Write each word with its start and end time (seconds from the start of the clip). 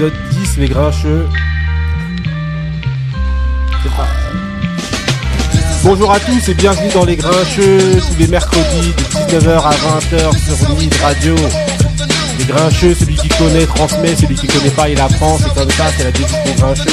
épisode 0.00 0.14
10, 0.30 0.56
les 0.58 0.68
grincheux. 0.68 1.28
C'est 3.82 3.90
parti. 3.90 4.12
Bonjour 5.84 6.10
à 6.10 6.20
tous 6.20 6.48
et 6.48 6.54
bienvenue 6.54 6.88
dans 6.94 7.04
les 7.04 7.16
grincheux, 7.16 8.00
tous 8.00 8.18
les 8.18 8.26
mercredis 8.28 8.94
de 8.96 9.38
19h 9.38 9.62
à 9.62 9.70
20h 9.72 10.56
sur 10.56 10.76
Nid 10.76 10.94
Radio. 11.02 11.34
Les 12.38 12.44
grincheux, 12.46 12.94
celui 12.94 13.14
qui 13.16 13.28
connaît 13.28 13.66
transmet, 13.66 14.16
celui 14.16 14.36
qui 14.36 14.46
connaît 14.46 14.70
pas 14.70 14.88
il 14.88 14.98
apprend, 15.00 15.36
c'est 15.38 15.52
comme 15.54 15.70
ça, 15.70 15.86
c'est 15.96 16.04
la 16.04 16.12
des 16.12 16.54
grincheux. 16.56 16.84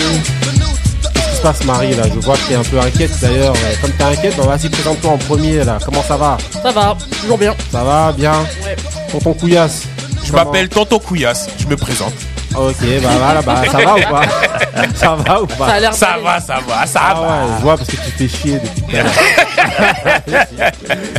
Qu'est-ce 1.14 1.30
qui 1.30 1.36
se 1.38 1.42
passe 1.42 1.64
Marie 1.64 1.96
là? 1.96 2.04
Je 2.14 2.20
vois 2.20 2.36
que 2.36 2.48
t'es 2.50 2.56
un 2.56 2.64
peu 2.64 2.80
inquiète 2.80 3.12
d'ailleurs. 3.22 3.54
Comme 3.82 3.92
t'es 3.92 4.04
inquiète, 4.04 4.36
bah, 4.38 4.44
vas-y 4.48 4.70
présente-toi 4.70 5.12
en 5.12 5.18
premier 5.18 5.64
là. 5.64 5.78
Comment 5.84 6.04
ça 6.04 6.18
va? 6.18 6.38
Ça 6.62 6.72
va, 6.72 6.98
toujours 7.22 7.38
bien. 7.38 7.56
Ça 7.72 7.84
va 7.84 8.12
Bien? 8.12 8.34
Ouais. 8.66 8.76
Tonton 9.12 9.34
Couillasse 9.34 9.84
Je 10.26 10.32
Comment? 10.32 10.44
M'appelle 10.44 10.68
Tonton 10.68 11.00
Couillasse, 11.00 11.48
je 11.58 11.68
me 11.68 11.78
présente. 11.78 12.14
Ok, 12.58 12.76
bah 13.04 13.10
voilà, 13.20 13.42
bah 13.42 13.62
ça 13.72 13.78
va 13.78 13.96
ou 13.96 14.00
pas? 14.12 14.22
Ça 14.96 15.16
va 15.16 15.42
ou 15.42 15.48
Ça 15.50 15.56
pas 15.58 15.66
a 15.68 15.80
l'air 15.80 15.94
Ça 15.94 16.06
d'aller. 16.12 16.24
va, 16.24 16.40
ça 16.40 16.56
va, 16.68 16.86
ça 16.88 17.00
Ah 17.04 17.14
va. 17.14 17.22
ouais, 17.22 17.52
je 17.58 17.62
vois 17.64 17.78
parce 17.78 17.90
que 17.90 17.96
tu 17.96 18.12
fais 18.12 18.28
chier 18.28 18.60
depuis 18.60 18.82
tout 18.82 18.96
à 18.96 19.04
l'heure. 19.04 20.48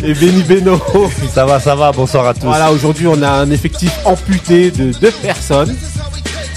Et 0.04 0.14
Benny 0.14 0.42
Beno. 0.42 0.80
Ça 1.34 1.44
va, 1.44 1.60
ça 1.60 1.74
va, 1.74 1.92
bonsoir 1.92 2.26
à 2.26 2.34
tous. 2.34 2.46
Voilà, 2.46 2.70
aujourd'hui 2.72 3.06
on 3.06 3.20
a 3.22 3.28
un 3.28 3.50
effectif 3.50 3.92
amputé 4.04 4.70
de 4.70 4.92
deux 4.92 5.10
personnes. 5.10 5.76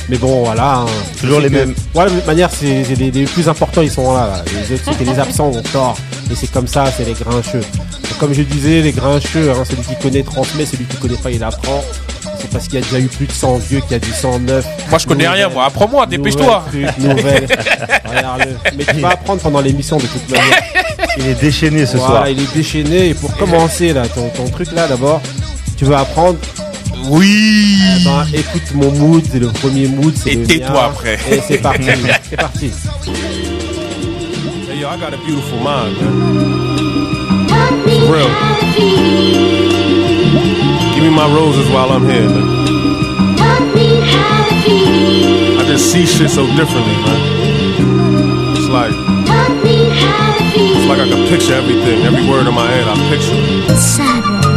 Mais 0.09 0.17
bon, 0.17 0.43
voilà. 0.43 0.77
hein. 0.79 0.85
Toujours 1.19 1.39
les 1.39 1.49
que- 1.49 1.53
mêmes. 1.55 1.75
Ouais, 1.95 2.05
de 2.05 2.09
toute 2.09 2.27
manière, 2.27 2.49
c'est 2.51 2.83
c'est 2.83 2.95
les, 2.95 3.11
les 3.11 3.25
plus 3.25 3.47
importants, 3.47 3.81
ils 3.81 3.91
sont 3.91 4.13
là. 4.13 4.27
là. 4.27 4.43
Les 4.67 4.75
autres, 4.75 4.83
c'était 4.91 5.05
les 5.05 5.19
absents 5.19 5.47
ont 5.47 5.61
tort. 5.73 5.97
Et 6.31 6.35
c'est 6.35 6.51
comme 6.51 6.67
ça, 6.67 6.85
c'est 6.95 7.05
les 7.05 7.13
grincheux. 7.13 7.59
Donc, 7.61 8.17
comme 8.19 8.33
je 8.33 8.41
disais, 8.41 8.81
les 8.81 8.91
grincheux, 8.91 9.51
hein, 9.51 9.63
celui 9.69 9.81
qui 9.83 9.95
connaît 9.95 10.23
transmet, 10.23 10.65
celui 10.65 10.85
qui 10.85 10.97
connaît 10.97 11.15
pas, 11.17 11.29
il 11.31 11.43
apprend. 11.43 11.83
C'est 12.41 12.49
parce 12.51 12.65
qu'il 12.65 12.75
y 12.75 12.77
a 12.77 12.81
déjà 12.81 12.99
eu 12.99 13.07
plus 13.07 13.27
de 13.27 13.31
100 13.31 13.57
vieux 13.57 13.79
qu'il 13.81 13.91
y 13.91 13.95
a 13.95 13.99
du 13.99 14.11
109. 14.11 14.65
Moi 14.89 14.99
je 14.99 15.07
connais 15.07 15.27
rien, 15.27 15.49
moi. 15.49 15.65
Apprends-moi, 15.65 16.05
dépêche-toi. 16.07 16.65
Nouvelle. 16.97 17.45
Regarde-le. 18.09 18.55
Mais 18.77 18.83
tu 18.85 18.99
vas 18.99 19.09
apprendre 19.09 19.41
pendant 19.41 19.61
l'émission 19.61 19.97
de 19.97 20.05
toute 20.07 20.29
manière. 20.29 20.61
Il 21.17 21.27
est 21.27 21.39
déchaîné 21.41 21.85
ce 21.85 21.97
Voilà, 21.97 22.13
soir. 22.15 22.29
il 22.29 22.39
est 22.39 22.53
déchaîné. 22.55 23.09
Et 23.09 23.13
pour 23.13 23.35
commencer, 23.37 23.93
là, 23.93 24.07
ton, 24.07 24.29
ton 24.29 24.49
truc 24.49 24.71
là, 24.73 24.87
d'abord, 24.87 25.21
tu 25.77 25.85
veux 25.85 25.95
apprendre? 25.95 26.37
Oui. 27.09 27.77
Eh 27.99 28.03
ben, 28.03 28.25
écoute 28.33 28.73
mon 28.75 28.91
mood, 28.91 29.23
c'est 29.31 29.39
le 29.39 29.47
premier 29.47 29.87
mood. 29.87 30.13
c'est 30.15 30.33
Et 30.33 30.43
tais-toi 30.43 30.85
après. 30.85 31.17
Et 31.31 31.41
c'est 31.47 31.57
parti, 31.57 31.85
c'est 32.29 32.37
parti. 32.37 32.71
Hey, 34.69 34.79
yo, 34.79 34.87
I 34.87 34.97
got 34.99 35.13
a 35.13 35.17
beautiful 35.17 35.59
mind, 35.63 35.97
man. 36.01 36.77
For 37.85 38.13
real. 38.13 39.60
My 41.11 41.27
roses 41.35 41.69
while 41.69 41.91
I'm 41.91 42.05
here, 42.05 42.27
man. 42.29 42.65
I 45.59 45.63
just 45.67 45.91
see 45.91 46.05
shit 46.05 46.29
so 46.31 46.45
differently, 46.55 46.95
man. 47.05 47.21
It's 48.57 48.69
like, 48.69 48.93
it's 50.55 50.87
like 50.87 50.99
I 50.99 51.07
can 51.07 51.27
picture 51.27 51.53
everything. 51.53 52.03
Every 52.05 52.27
word 52.29 52.47
in 52.47 52.53
my 52.55 52.67
head, 52.71 52.87
I 52.87 52.95
picture. 53.09 53.35
it. 53.35 54.50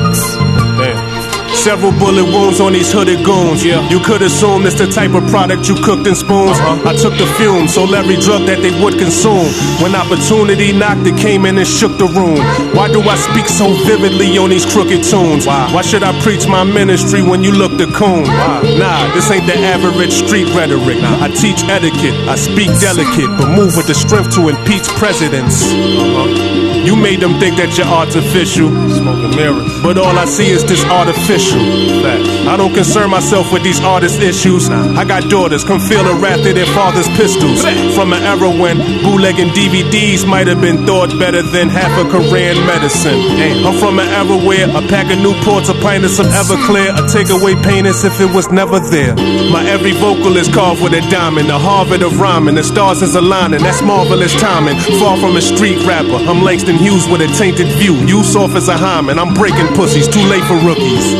Several 1.64 1.96
bullet 1.96 2.28
wounds 2.28 2.60
on 2.60 2.74
these 2.74 2.92
hooded 2.92 3.24
goons. 3.24 3.64
Yeah. 3.64 3.80
You 3.88 3.98
could 3.98 4.20
assume 4.20 4.66
it's 4.66 4.76
the 4.76 4.84
type 4.86 5.16
of 5.16 5.24
product 5.32 5.66
you 5.66 5.74
cooked 5.74 6.06
in 6.06 6.14
spoons. 6.14 6.60
Uh-huh. 6.60 6.90
I 6.90 6.92
took 6.92 7.16
the 7.16 7.24
fumes, 7.40 7.72
sold 7.72 7.94
every 7.96 8.20
drug 8.20 8.44
that 8.52 8.60
they 8.60 8.68
would 8.84 9.00
consume. 9.00 9.48
When 9.80 9.96
opportunity 9.96 10.76
knocked, 10.76 11.08
it 11.08 11.16
came 11.16 11.46
in 11.48 11.56
and 11.56 11.66
shook 11.66 11.96
the 11.96 12.04
room. 12.04 12.36
Why 12.76 12.92
do 12.92 13.00
I 13.00 13.16
speak 13.16 13.48
so 13.48 13.72
vividly 13.88 14.36
on 14.36 14.50
these 14.52 14.68
crooked 14.68 15.08
tunes? 15.08 15.48
Why 15.48 15.80
should 15.80 16.04
I 16.04 16.12
preach 16.20 16.44
my 16.46 16.64
ministry 16.68 17.22
when 17.24 17.42
you 17.42 17.56
look 17.56 17.72
the 17.80 17.88
coon? 17.96 18.28
Nah, 18.76 19.08
this 19.16 19.32
ain't 19.32 19.48
the 19.48 19.56
average 19.56 20.12
street 20.12 20.52
rhetoric. 20.52 21.00
I 21.00 21.32
teach 21.32 21.64
etiquette, 21.72 22.28
I 22.28 22.36
speak 22.36 22.68
delicate, 22.76 23.32
but 23.40 23.48
move 23.56 23.72
with 23.72 23.88
the 23.88 23.96
strength 23.96 24.36
to 24.36 24.52
impeach 24.52 24.84
presidents. 25.00 25.64
Uh-huh. 25.64 26.63
You 26.84 26.96
made 26.96 27.20
them 27.20 27.40
think 27.40 27.56
that 27.56 27.72
you're 27.76 27.88
artificial. 27.88 28.68
Smoking 28.92 29.34
mirrors. 29.36 29.64
But 29.82 29.96
all 29.96 30.16
I 30.16 30.26
see 30.26 30.50
is 30.50 30.64
this 30.64 30.84
artificial. 30.84 31.60
Fact. 32.04 32.22
I 32.44 32.56
don't 32.56 32.74
concern 32.74 33.08
myself 33.10 33.52
with 33.52 33.64
these 33.64 33.80
artist 33.80 34.20
issues. 34.20 34.68
I 34.68 35.04
got 35.04 35.30
daughters, 35.30 35.64
come 35.64 35.80
feel 35.80 36.04
the 36.04 36.14
wrath 36.20 36.44
of 36.44 36.54
their 36.54 36.68
father's 36.76 37.08
pistols. 37.16 37.64
From 37.96 38.12
an 38.12 38.22
era 38.22 38.52
when 38.52 38.76
bootlegging 39.02 39.48
DVDs 39.56 40.28
might 40.28 40.46
have 40.46 40.60
been 40.60 40.84
thought 40.84 41.08
better 41.18 41.40
than 41.40 41.68
half 41.68 41.92
a 41.96 42.04
Korean 42.08 42.60
medicine. 42.68 43.16
I'm 43.64 43.76
from 43.80 43.98
an 43.98 44.08
era 44.12 44.36
where 44.44 44.68
a 44.68 44.82
pack 44.92 45.08
of 45.08 45.18
Newports, 45.24 45.72
a 45.72 45.76
pint 45.80 46.04
of 46.04 46.10
some 46.10 46.26
Everclear, 46.26 46.92
a 46.92 47.02
takeaway 47.08 47.56
pain 47.64 47.86
as 47.86 48.04
if 48.04 48.20
it 48.20 48.28
was 48.28 48.50
never 48.50 48.78
there. 48.78 49.16
My 49.48 49.64
every 49.64 49.92
vocal 49.92 50.36
is 50.36 50.48
carved 50.52 50.82
with 50.82 50.92
a 50.92 51.00
diamond, 51.08 51.48
the 51.48 51.58
Harvard 51.58 52.02
of 52.02 52.20
rhyming, 52.20 52.56
the 52.56 52.64
stars 52.64 53.00
is 53.00 53.14
aligning, 53.14 53.62
that's 53.62 53.80
marvelous 53.80 54.34
timing. 54.40 54.76
Far 55.00 55.16
from 55.16 55.36
a 55.36 55.40
street 55.40 55.80
rapper, 55.86 56.20
I'm 56.28 56.42
Langston 56.42 56.73
Hughes 56.78 57.06
with 57.08 57.20
a 57.20 57.28
tainted 57.38 57.68
view. 57.78 57.94
You 58.06 58.22
soft 58.22 58.54
as 58.54 58.68
a 58.68 58.76
hymen, 58.76 59.18
I'm 59.18 59.34
breaking 59.34 59.68
pussies, 59.74 60.08
too 60.08 60.22
late 60.22 60.44
for 60.44 60.56
rookies. 60.66 61.12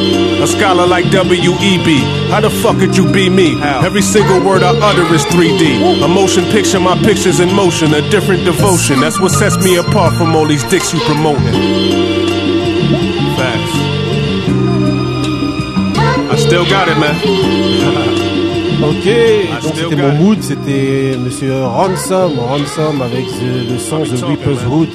A 0.42 0.46
scholar 0.46 0.86
like 0.86 1.10
W.E.B. 1.10 1.98
How 2.30 2.40
the 2.40 2.50
fuck 2.50 2.78
could 2.78 2.96
you 2.96 3.10
be 3.10 3.28
me? 3.30 3.60
Every 3.62 4.02
single 4.02 4.40
word 4.44 4.62
I 4.62 4.72
utter 4.78 5.06
is 5.14 5.24
3D. 5.26 6.02
A 6.04 6.08
motion 6.08 6.44
picture, 6.50 6.80
my 6.80 6.96
picture's 7.02 7.40
in 7.40 7.52
motion, 7.54 7.94
a 7.94 8.02
different 8.10 8.44
devotion. 8.44 9.00
That's 9.00 9.20
what 9.20 9.30
sets 9.30 9.56
me 9.64 9.76
apart 9.76 10.14
from 10.14 10.34
all 10.36 10.46
these 10.46 10.64
dicks 10.64 10.92
you 10.92 11.00
promoting. 11.00 11.44
Facts. 13.38 13.74
I 16.32 16.36
still 16.36 16.64
got 16.64 16.88
it, 16.88 16.98
man. 16.98 18.20
Ok, 18.82 19.06
donc 19.62 19.72
c'était 19.76 19.96
mon 19.96 20.12
mood, 20.14 20.42
c'était 20.42 21.14
euh, 21.14 21.18
Monsieur 21.18 21.62
Ransom, 21.64 22.38
Ransom 22.38 23.00
avec 23.02 23.24
euh, 23.40 23.70
le 23.70 23.78
son 23.78 24.00
The 24.02 24.10
be 24.10 24.20
talking, 24.20 24.36
Reaper's 24.36 24.62
man. 24.64 24.72
Hood. 24.72 24.88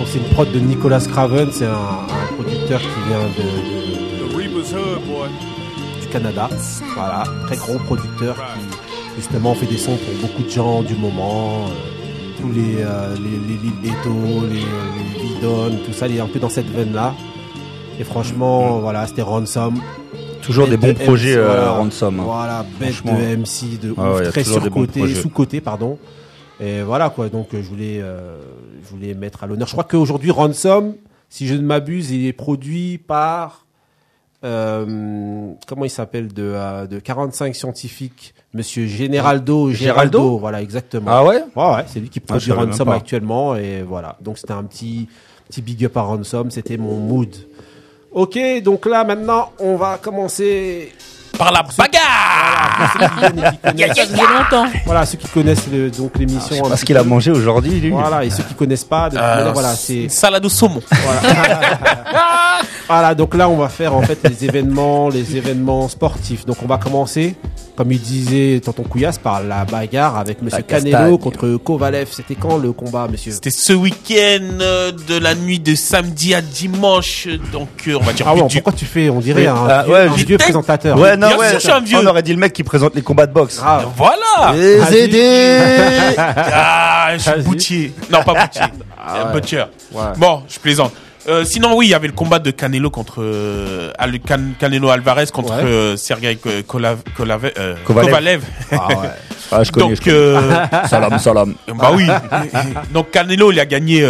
Donc 0.00 0.08
c'est 0.08 0.18
une 0.18 0.24
prod 0.34 0.50
de 0.50 0.58
Nicolas 0.58 1.00
Craven, 1.00 1.50
c'est 1.52 1.66
un, 1.66 1.72
un 1.74 2.34
producteur 2.34 2.80
qui 2.80 2.86
vient 3.08 3.20
de, 3.36 4.40
du 6.00 6.06
Canada. 6.10 6.48
Voilà, 6.94 7.24
très 7.46 7.56
gros 7.56 7.78
producteur 7.80 8.34
qui 8.36 9.16
justement 9.16 9.54
fait 9.54 9.66
des 9.66 9.76
sons 9.76 9.96
pour 9.96 10.28
beaucoup 10.28 10.42
de 10.42 10.48
gens 10.50 10.82
du 10.82 10.94
moment. 10.94 11.66
euh, 11.66 11.68
tous 12.40 12.50
les, 12.52 12.76
euh, 12.78 13.14
les, 13.16 13.36
les 13.48 13.60
Lil 13.62 13.72
Beto, 13.82 14.46
les, 14.50 14.60
euh, 14.60 14.62
les 15.18 15.22
Vidon, 15.22 15.78
tout 15.84 15.92
ça, 15.92 16.08
il 16.08 16.16
est 16.16 16.20
un 16.20 16.26
peu 16.26 16.38
dans 16.38 16.48
cette 16.48 16.70
veine-là. 16.70 17.12
Et 18.00 18.04
franchement, 18.04 18.78
voilà, 18.78 19.06
c'était 19.06 19.20
Ransom. 19.20 19.74
Toujours 20.40 20.66
des 20.66 20.78
bons 20.78 20.86
de 20.88 20.92
projets 20.94 21.34
MC, 21.34 21.38
euh, 21.38 21.44
voilà. 21.46 21.70
Ransom. 21.72 22.18
hein. 22.18 22.22
Voilà, 22.24 22.64
bête 22.80 22.94
de 23.04 23.36
MC, 23.36 23.78
de 23.78 23.94
Ah 23.98 24.10
ouf, 24.12 24.20
ouais, 24.20 24.28
très 24.30 24.42
surcoté, 24.44 25.14
sous-côté, 25.14 25.60
pardon. 25.60 25.98
Et 26.60 26.82
voilà 26.82 27.08
quoi, 27.10 27.28
donc 27.30 27.54
euh, 27.54 27.62
je 27.62 27.68
voulais, 27.68 28.00
euh, 28.00 28.38
je 28.84 28.88
voulais 28.90 29.14
mettre 29.14 29.42
à 29.44 29.46
l'honneur. 29.46 29.66
Je 29.66 29.72
crois 29.72 29.84
qu'aujourd'hui 29.84 30.30
Ransom, 30.30 30.94
si 31.30 31.46
je 31.46 31.54
ne 31.54 31.62
m'abuse, 31.62 32.10
il 32.10 32.26
est 32.26 32.34
produit 32.34 32.98
par 32.98 33.64
euh, 34.44 35.52
comment 35.66 35.84
il 35.84 35.90
s'appelle 35.90 36.32
de, 36.32 36.42
euh, 36.54 36.86
de 36.86 36.98
45 36.98 37.54
scientifiques, 37.54 38.34
Monsieur 38.52 38.86
Generaldo, 38.86 39.70
Geraldo, 39.70 40.18
Geraldo 40.18 40.38
voilà 40.38 40.60
exactement. 40.60 41.10
Ah 41.10 41.24
ouais? 41.24 41.44
C'est 41.86 42.00
lui 42.00 42.08
qui 42.08 42.20
produit 42.20 42.48
savais 42.48 42.60
même 42.60 42.70
Ransom 42.70 42.88
actuellement 42.88 43.54
et 43.56 43.82
voilà. 43.82 44.16
Donc 44.20 44.38
c'était 44.38 44.52
un 44.52 44.64
petit 44.64 45.08
petit 45.48 45.62
big 45.62 45.84
up 45.84 45.96
à 45.96 46.02
Ransom, 46.02 46.50
c'était 46.50 46.76
mon 46.76 46.96
mood. 46.96 47.34
Ok, 48.12 48.38
donc 48.62 48.86
là 48.86 49.04
maintenant 49.04 49.52
on 49.60 49.76
va 49.76 49.98
commencer. 49.98 50.92
Par 51.40 51.52
la 51.52 51.62
bagarre. 51.62 52.92
Ceux 52.92 52.98
qui 53.00 53.20
connaissent- 53.20 53.96
Ça 53.96 54.04
faisait 54.06 54.16
longtemps. 54.16 54.66
Voilà, 54.84 55.06
ceux 55.06 55.16
qui 55.18 55.28
connaissent 55.28 55.66
le, 55.72 55.90
donc 55.90 56.12
l'émission. 56.18 56.48
Je 56.50 56.54
sais 56.54 56.60
un 56.60 56.62
pas 56.64 56.68
petit 56.70 56.80
ce 56.80 56.84
qu'il 56.84 56.96
a 56.96 57.02
mangé 57.02 57.30
aujourd'hui, 57.30 57.80
lui. 57.80 57.90
Voilà, 57.90 58.24
et 58.24 58.30
ceux 58.30 58.42
qui 58.42 58.54
connaissent 58.54 58.84
pas, 58.84 59.08
de 59.08 59.16
toute 59.16 59.24
Euh, 59.24 59.36
manière, 59.36 59.52
voilà, 59.54 59.74
c'est 59.74 60.08
Salade 60.08 60.44
au 60.44 60.48
saumon. 60.50 60.82
voilà. 62.88 63.14
Donc 63.14 63.34
là, 63.34 63.48
on 63.48 63.56
va 63.56 63.68
faire 63.68 63.94
en 63.94 64.02
fait 64.02 64.18
les 64.28 64.44
événements, 64.44 65.08
les 65.08 65.36
événements 65.36 65.88
sportifs. 65.88 66.44
Donc 66.44 66.56
on 66.62 66.66
va 66.66 66.78
commencer, 66.78 67.34
comme 67.76 67.92
il 67.92 68.00
disait 68.00 68.60
Tonton 68.64 68.82
Couillasse, 68.82 69.18
par 69.18 69.42
la 69.42 69.64
bagarre 69.64 70.16
avec 70.18 70.42
Monsieur 70.42 70.62
Canelo 70.62 70.90
castagne. 70.90 71.18
contre 71.18 71.56
Kovalev. 71.62 72.08
C'était 72.10 72.34
quand 72.34 72.58
le 72.58 72.72
combat, 72.72 73.06
Monsieur? 73.10 73.32
C'était 73.32 73.50
ce 73.50 73.72
week-end 73.72 74.58
euh, 74.60 74.92
de 74.92 75.18
la 75.18 75.34
nuit 75.34 75.60
de 75.60 75.74
samedi 75.74 76.34
à 76.34 76.42
dimanche. 76.42 77.28
Donc 77.52 77.68
euh, 77.88 77.96
on 78.00 78.04
va 78.04 78.12
dire 78.12 78.26
Ah 78.28 78.34
ouais, 78.34 78.42
du- 78.48 78.56
pourquoi 78.56 78.72
tu 78.72 78.84
fais, 78.84 79.08
on 79.08 79.20
dirait 79.20 79.42
Oui, 79.42 79.46
un, 79.46 79.66
ah, 79.68 79.82
vieux, 79.84 79.92
ouais, 79.94 80.00
un 80.08 80.14
du 80.14 80.24
vieux 80.24 80.36
tech. 80.36 80.46
présentateur. 80.46 80.98
Ouais, 80.98 81.16
non, 81.16 81.28
Bien 81.30 81.38
ouais. 81.38 81.48
sûr, 81.50 81.58
je 81.58 81.62
suis 81.64 81.72
un 81.72 81.80
vieux. 81.80 81.98
On 82.02 82.06
aurait 82.06 82.22
dit 82.22 82.32
le 82.32 82.38
mec 82.38 82.52
qui 82.52 82.62
présente 82.62 82.94
les 82.94 83.02
combats 83.02 83.26
de 83.26 83.32
boxe. 83.32 83.60
Ah, 83.64 83.82
Voilà. 83.96 84.52
Les 84.54 84.96
aider 84.96 86.14
Ah, 86.18 87.08
je 87.14 87.18
suis 87.30 87.42
boutier. 87.42 87.92
Non, 88.10 88.22
pas 88.22 88.34
boutier. 88.34 88.62
Euh, 88.62 89.32
butcher. 89.32 89.64
Bon, 90.16 90.42
je 90.48 90.58
plaisante. 90.58 90.92
Euh, 91.28 91.44
sinon, 91.44 91.76
oui, 91.76 91.86
il 91.86 91.90
y 91.90 91.94
avait 91.94 92.06
le 92.06 92.14
combat 92.14 92.38
de 92.38 92.50
Canelo 92.50 92.90
contre 92.90 93.16
euh, 93.22 93.92
Can- 94.26 94.52
Canelo 94.58 94.88
Alvarez 94.88 95.26
contre 95.32 95.54
Ouais. 95.54 95.62
euh, 95.64 95.96
Sergei 95.96 96.36
Kolav- 96.66 97.02
Kovalev. 97.14 97.52
Kovalev. 97.84 98.42
Ah 98.72 98.88
ouais. 98.88 98.94
Ah, 99.52 99.64
je 99.64 99.72
connais, 99.72 99.86
Donc, 99.88 99.96
je 99.96 100.00
connais. 100.02 100.86
Salam, 100.88 101.18
salam. 101.18 101.54
bah 101.76 101.90
oui. 101.92 102.06
Donc 102.94 103.10
Canelo, 103.10 103.50
il 103.50 103.58
a 103.58 103.66
gagné 103.66 104.08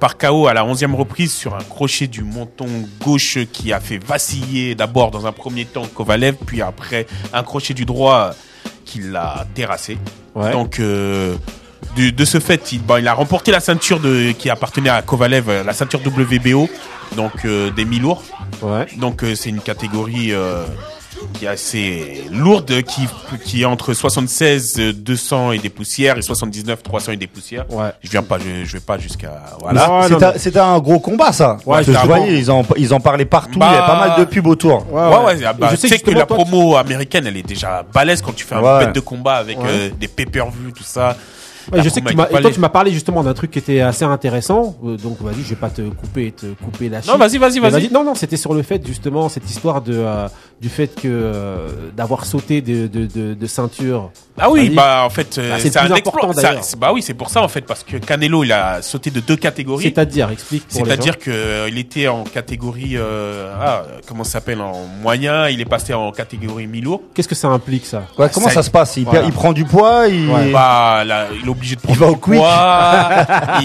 par 0.00 0.18
KO 0.18 0.48
à 0.48 0.52
la 0.54 0.64
11e 0.64 0.94
reprise 0.96 1.32
sur 1.32 1.54
un 1.54 1.62
crochet 1.62 2.08
du 2.08 2.24
menton 2.24 2.66
gauche 3.04 3.38
qui 3.52 3.72
a 3.72 3.78
fait 3.78 3.98
vaciller 4.04 4.74
d'abord 4.74 5.12
dans 5.12 5.26
un 5.28 5.32
premier 5.32 5.64
temps 5.64 5.86
Kovalev, 5.86 6.34
puis 6.44 6.60
après 6.60 7.06
un 7.32 7.44
crochet 7.44 7.72
du 7.72 7.84
droit 7.84 8.32
qui 8.84 8.98
l'a 9.00 9.46
terrassé. 9.54 9.96
Donc 10.34 10.80
euh, 11.98 12.10
de, 12.12 12.24
ce 12.24 12.40
fait, 12.40 12.72
il, 12.72 12.80
il, 12.98 13.08
a 13.08 13.14
remporté 13.14 13.50
la 13.50 13.60
ceinture 13.60 14.00
de, 14.00 14.32
qui 14.32 14.50
appartenait 14.50 14.90
à 14.90 15.02
Kovalev, 15.02 15.62
la 15.64 15.72
ceinture 15.72 16.00
WBO, 16.04 16.68
donc 17.16 17.46
des 17.46 17.84
mi-lourds. 17.84 18.22
Donc 18.98 19.24
c'est 19.34 19.50
une 19.50 19.60
catégorie 19.60 20.32
qui 21.32 21.44
est 21.44 21.48
assez 21.48 22.24
lourde, 22.30 22.82
qui, 22.82 23.02
qui 23.44 23.62
est 23.62 23.64
entre 23.64 23.92
76 23.92 24.76
200 24.94 25.52
et 25.52 25.58
des 25.58 25.68
poussières 25.68 26.18
et 26.18 26.22
79 26.22 26.82
300 26.82 27.12
et 27.12 27.16
des 27.16 27.26
poussières. 27.26 27.64
Ouais. 27.70 27.90
Je 28.02 28.10
viens 28.10 28.22
pas, 28.22 28.38
je, 28.38 28.64
je 28.64 28.72
vais 28.74 28.80
pas 28.80 28.98
jusqu'à 28.98 29.42
voilà. 29.60 30.08
C'était 30.36 30.58
un, 30.58 30.78
gros 30.78 31.00
combat 31.00 31.32
ça. 31.32 31.58
Ouais, 31.66 31.82
je 31.82 31.92
voyais, 31.92 32.38
ils 32.38 32.50
en 32.50 32.64
ils 32.76 32.92
en 32.92 33.00
parlaient 33.00 33.24
partout. 33.24 33.58
il 33.60 33.72
y 33.72 33.76
a 33.76 33.82
pas 33.82 33.98
mal 33.98 34.18
de 34.18 34.24
pubs 34.24 34.46
autour. 34.46 34.86
Ouais, 34.92 35.02
ouais. 35.24 35.52
Bah, 35.58 35.70
je 35.70 35.76
sais 35.76 35.98
que, 35.98 36.10
la 36.10 36.26
promo 36.26 36.76
américaine, 36.76 37.26
elle 37.26 37.36
est 37.36 37.46
déjà 37.46 37.84
balèze 37.92 38.22
quand 38.22 38.34
tu 38.34 38.44
fais 38.44 38.54
un 38.54 38.78
bête 38.78 38.94
de 38.94 39.00
combat 39.00 39.34
avec 39.34 39.58
euh, 39.58 39.90
des 39.98 40.08
pay-per-view 40.08 40.70
tout 40.72 40.84
ça 40.84 41.16
je 41.72 41.88
sais 41.88 42.00
que 42.00 42.08
tu 42.08 42.16
m'as, 42.16 42.26
toi, 42.26 42.50
tu 42.50 42.60
m'as 42.60 42.68
parlé 42.68 42.92
justement 42.92 43.22
d'un 43.22 43.34
truc 43.34 43.50
qui 43.50 43.58
était 43.58 43.80
assez 43.80 44.04
intéressant. 44.04 44.76
Euh, 44.84 44.96
donc, 44.96 45.20
vas-y, 45.20 45.42
je 45.42 45.50
vais 45.50 45.56
pas 45.56 45.70
te 45.70 45.82
couper, 45.82 46.32
te 46.32 46.46
couper 46.62 46.88
la 46.88 47.00
Non, 47.06 47.16
vas-y, 47.16 47.38
vas-y, 47.38 47.58
vas-y. 47.58 47.90
non, 47.90 48.04
non, 48.04 48.14
c'était 48.14 48.36
sur 48.36 48.54
le 48.54 48.62
fait 48.62 48.84
justement 48.86 49.28
cette 49.28 49.48
histoire 49.48 49.82
de 49.82 49.94
euh, 49.94 50.28
du 50.60 50.68
fait 50.68 50.88
que 50.94 51.02
euh, 51.06 51.68
d'avoir 51.96 52.24
sauté 52.24 52.60
de, 52.60 52.86
de, 52.86 53.06
de, 53.06 53.34
de, 53.34 53.46
ceinture. 53.46 54.10
Ah 54.38 54.50
oui, 54.50 54.70
bah 54.70 55.02
en 55.04 55.10
fait, 55.10 55.38
bah, 55.38 55.56
c'est 55.58 55.76
un 55.76 55.90
important 55.90 56.30
bah 56.78 56.92
oui, 56.92 57.02
c'est 57.02 57.14
pour 57.14 57.30
ça 57.30 57.42
en 57.42 57.48
fait 57.48 57.62
parce 57.62 57.84
que 57.84 57.96
Canelo 57.96 58.44
il 58.44 58.52
a 58.52 58.82
sauté 58.82 59.10
de 59.10 59.20
deux 59.20 59.36
catégories. 59.36 59.84
C'est-à-dire, 59.84 60.30
explique. 60.30 60.64
C'est-à-dire 60.68 61.18
que 61.18 61.68
il 61.68 61.78
était 61.78 62.08
en 62.08 62.24
catégorie 62.24 62.96
ah 62.98 63.84
comment 64.06 64.24
ça 64.24 64.32
s'appelle 64.32 64.60
en 64.60 64.86
moyen, 65.02 65.48
il 65.48 65.60
est 65.60 65.66
passé 65.66 65.94
en 65.94 66.12
catégorie 66.12 66.66
mi-lourd. 66.66 67.02
Qu'est-ce 67.14 67.28
que 67.28 67.34
ça 67.34 67.48
implique 67.48 67.86
ça? 67.86 68.04
Comment 68.16 68.48
ça, 68.48 68.62
se 68.62 68.70
passe? 68.70 68.96
Il, 68.96 69.06
il, 69.26 69.32
prend 69.32 69.52
du 69.52 69.64
poids, 69.64 70.08
il. 70.08 70.28
Bah 70.52 71.04
là, 71.04 71.28
il 71.42 71.48
obligé 71.54 71.76
de 71.76 71.80
prendre 71.80 71.98
il 71.98 72.00
va 72.00 72.10
au 72.10 72.16
quick. 72.16 72.40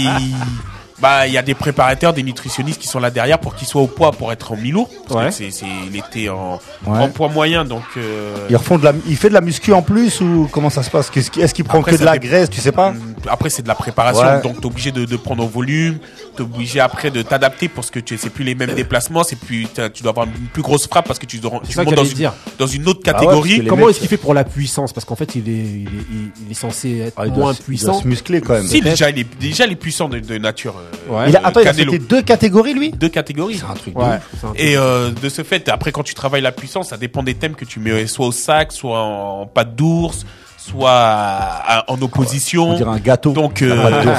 bah 1.01 1.27
il 1.27 1.33
y 1.33 1.37
a 1.37 1.41
des 1.41 1.53
préparateurs, 1.53 2.13
des 2.13 2.23
nutritionnistes 2.23 2.81
qui 2.81 2.87
sont 2.87 2.99
là 2.99 3.09
derrière 3.09 3.39
pour 3.39 3.55
qu'il 3.55 3.67
soit 3.67 3.81
au 3.81 3.87
poids 3.87 4.11
pour 4.11 4.31
être 4.31 4.51
en 4.51 4.57
mi-lourd. 4.57 4.89
C'est 5.31 5.51
c'est 5.51 5.65
il 5.89 5.95
était 5.95 6.29
en, 6.29 6.59
en 6.85 7.07
poids 7.09 7.29
moyen 7.29 7.65
donc. 7.65 7.83
Euh... 7.97 8.47
Ils 8.49 8.57
refont 8.57 8.77
de 8.77 8.83
la, 8.83 8.93
il 9.07 9.15
fait 9.15 9.29
de 9.29 9.33
la 9.33 9.41
muscu 9.41 9.73
en 9.73 9.81
plus 9.81 10.21
ou 10.21 10.49
comment 10.51 10.69
ça 10.69 10.83
se 10.83 10.89
passe? 10.89 11.11
Est-ce 11.15 11.53
qu'il 11.53 11.65
prend 11.65 11.81
que 11.81 11.95
de 11.95 12.05
la 12.05 12.17
graisse, 12.17 12.49
tu 12.49 12.61
sais 12.61 12.71
pas? 12.71 12.93
Après 13.29 13.49
c'est 13.49 13.63
de 13.63 13.67
la 13.67 13.75
préparation 13.75 14.41
donc 14.41 14.59
t'es 14.61 14.65
obligé 14.65 14.91
de, 14.91 15.05
de 15.05 15.17
prendre 15.17 15.43
au 15.43 15.47
volume, 15.47 15.97
t'es 16.39 16.55
obligé 16.55 16.79
après 16.79 17.11
de 17.11 17.21
t'adapter 17.21 17.67
parce 17.67 17.91
que 17.91 17.99
tu 17.99 18.17
c'est 18.17 18.29
plus 18.29 18.43
les 18.43 18.55
mêmes 18.55 18.73
déplacements, 18.73 19.23
c'est 19.23 19.37
plus 19.37 19.67
tu 19.93 20.03
dois 20.03 20.11
avoir 20.11 20.25
une 20.25 20.47
plus 20.47 20.61
grosse 20.61 20.87
frappe 20.87 21.07
parce 21.07 21.19
que 21.19 21.25
tu 21.25 21.39
dois 21.39 21.61
tu 21.67 21.77
montes 21.77 21.93
dans 21.93 22.03
une, 22.03 22.31
dans 22.57 22.67
une 22.67 22.87
autre 22.87 23.01
ah 23.05 23.13
catégorie. 23.13 23.65
Comment 23.65 23.89
est-ce 23.89 23.99
qu'il 23.99 24.09
fait 24.09 24.17
pour 24.17 24.33
la 24.33 24.43
puissance? 24.43 24.93
Parce 24.93 25.05
qu'en 25.05 25.15
fait 25.15 25.35
il 25.35 25.49
est 25.49 25.51
il 25.51 25.83
est, 25.83 26.45
il 26.45 26.51
est 26.51 26.55
censé 26.55 26.99
être 26.99 27.15
ah, 27.17 27.25
moins 27.27 27.53
puissant. 27.53 27.87
Il 27.87 27.91
doit 27.91 28.01
se 28.01 28.07
muscler 28.07 28.41
quand 28.41 28.53
même. 28.53 28.67
Si 28.67 28.81
déjà 28.81 29.09
il 29.09 29.19
est 29.19 29.39
déjà 29.39 29.65
il 29.65 29.73
est 29.73 29.75
puissant 29.75 30.09
de, 30.09 30.19
de 30.19 30.37
nature. 30.37 30.75
Euh, 30.77 31.09
Ouais. 31.09 31.29
Il 31.29 31.35
a, 31.37 31.45
attends, 31.45 31.61
il 31.61 31.67
a 31.67 31.73
sauté 31.73 31.97
deux 31.97 32.21
catégories, 32.21 32.73
lui? 32.73 32.91
Deux 32.91 33.09
catégories. 33.09 33.57
C'est 33.57 33.65
un 33.65 33.73
truc. 33.73 33.97
Ouais. 33.97 34.19
Et 34.55 34.77
euh, 34.77 35.09
de 35.09 35.27
ce 35.27 35.43
fait, 35.43 35.67
après, 35.69 35.91
quand 35.91 36.03
tu 36.03 36.13
travailles 36.13 36.41
la 36.41 36.51
puissance, 36.51 36.89
ça 36.89 36.97
dépend 36.97 37.23
des 37.23 37.33
thèmes 37.33 37.55
que 37.55 37.65
tu 37.65 37.79
mets 37.79 38.05
soit 38.05 38.27
au 38.27 38.31
sac, 38.31 38.71
soit 38.71 39.01
en 39.01 39.47
pâte 39.47 39.75
d'ours, 39.75 40.25
soit 40.59 41.83
en 41.87 42.01
opposition. 42.01 42.71
On 42.71 42.75
dirait 42.75 42.89
un 42.89 42.99
gâteau. 42.99 43.31
Donc, 43.31 43.61
euh, 43.61 43.75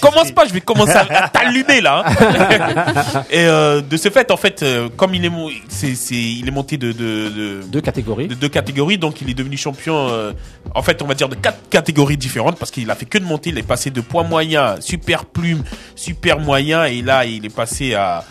commence 0.00 0.32
pas, 0.32 0.46
je 0.46 0.52
vais 0.52 0.60
commencer 0.60 0.96
à 0.96 1.28
t'allumer 1.28 1.80
là. 1.80 2.04
Hein. 2.06 3.22
et 3.30 3.46
euh, 3.46 3.80
de 3.80 3.96
ce 3.96 4.10
fait, 4.10 4.30
en 4.30 4.36
fait, 4.36 4.62
euh, 4.62 4.88
comme 4.96 5.14
il 5.14 5.24
est, 5.24 5.30
il 6.10 6.46
est 6.46 6.50
monté 6.50 6.76
de, 6.76 6.92
de, 6.92 7.28
de 7.28 7.62
deux 7.66 7.80
catégories. 7.80 8.28
De 8.28 8.34
deux 8.34 8.48
catégories, 8.48 8.98
donc 8.98 9.20
il 9.20 9.30
est 9.30 9.34
devenu 9.34 9.56
champion. 9.56 10.08
Euh, 10.10 10.32
en 10.74 10.82
fait, 10.82 11.00
on 11.02 11.06
va 11.06 11.14
dire 11.14 11.28
de 11.28 11.36
quatre 11.36 11.68
catégories 11.70 12.16
différentes 12.16 12.58
parce 12.58 12.70
qu'il 12.70 12.90
a 12.90 12.94
fait 12.94 13.06
que 13.06 13.18
de 13.18 13.24
monter. 13.24 13.50
Il 13.50 13.58
est 13.58 13.62
passé 13.62 13.90
de 13.90 14.00
poids 14.00 14.24
moyen, 14.24 14.76
super 14.80 15.24
plume, 15.24 15.62
super 15.94 16.40
moyen, 16.40 16.84
et 16.84 17.02
là, 17.02 17.24
il 17.24 17.44
est 17.44 17.54
passé 17.54 17.94
à 17.94 18.24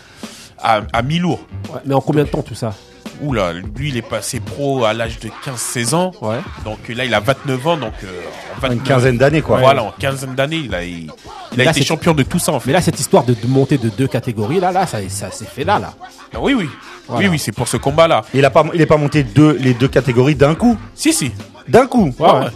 à, 0.63 0.81
à 0.93 1.01
mi-lourd. 1.01 1.41
Ouais, 1.73 1.81
mais 1.85 1.93
en 1.93 2.01
combien 2.01 2.23
de 2.23 2.29
temps 2.29 2.41
tout 2.41 2.55
ça? 2.55 2.73
Oula, 3.21 3.53
lui 3.53 3.89
il 3.89 3.97
est 3.97 4.01
passé 4.01 4.39
pro 4.39 4.85
à 4.85 4.93
l'âge 4.93 5.19
de 5.19 5.29
15-16 5.45 5.95
ans. 5.95 6.11
Ouais. 6.21 6.39
Donc 6.65 6.79
là 6.89 7.05
il 7.05 7.13
a 7.13 7.19
29 7.19 7.67
ans, 7.67 7.77
donc 7.77 7.93
euh, 8.03 8.69
une 8.71 8.81
quinzaine 8.81 9.17
d'années 9.17 9.41
quoi. 9.41 9.59
Voilà, 9.59 9.83
en 9.83 9.91
quinzaine 9.91 10.35
d'années 10.35 10.61
il 10.65 10.73
a, 10.75 10.83
il, 10.83 11.09
a 11.57 11.69
été 11.69 11.83
champion 11.83 12.13
de 12.13 12.23
tout 12.23 12.39
ça 12.39 12.51
en 12.51 12.59
fait. 12.59 12.67
Mais 12.67 12.73
là 12.73 12.81
cette 12.81 12.99
histoire 12.99 13.23
de, 13.23 13.35
monter 13.47 13.77
de 13.77 13.89
deux 13.89 14.07
catégories 14.07 14.59
là, 14.59 14.71
là 14.71 14.87
ça, 14.87 14.97
ça 15.09 15.31
s'est 15.31 15.45
fait 15.45 15.63
là 15.63 15.79
là. 15.79 15.93
Ah 16.33 16.39
oui 16.41 16.53
oui, 16.53 16.69
oui 17.09 17.27
oui 17.27 17.39
c'est 17.39 17.51
pour 17.51 17.67
ce 17.67 17.77
combat 17.77 18.07
là. 18.07 18.23
Il 18.33 18.43
a 18.45 18.49
pas, 18.49 18.65
il 18.73 18.81
est 18.81 18.85
pas 18.85 18.97
monté 18.97 19.23
deux, 19.23 19.57
les 19.59 19.73
deux 19.73 19.87
catégories 19.87 20.35
d'un 20.35 20.55
coup. 20.55 20.77
Si 20.95 21.13
si. 21.13 21.31
D'un 21.67 21.87
coup. 21.87 22.13
ouais. 22.19 22.31
ouais. 22.31 22.47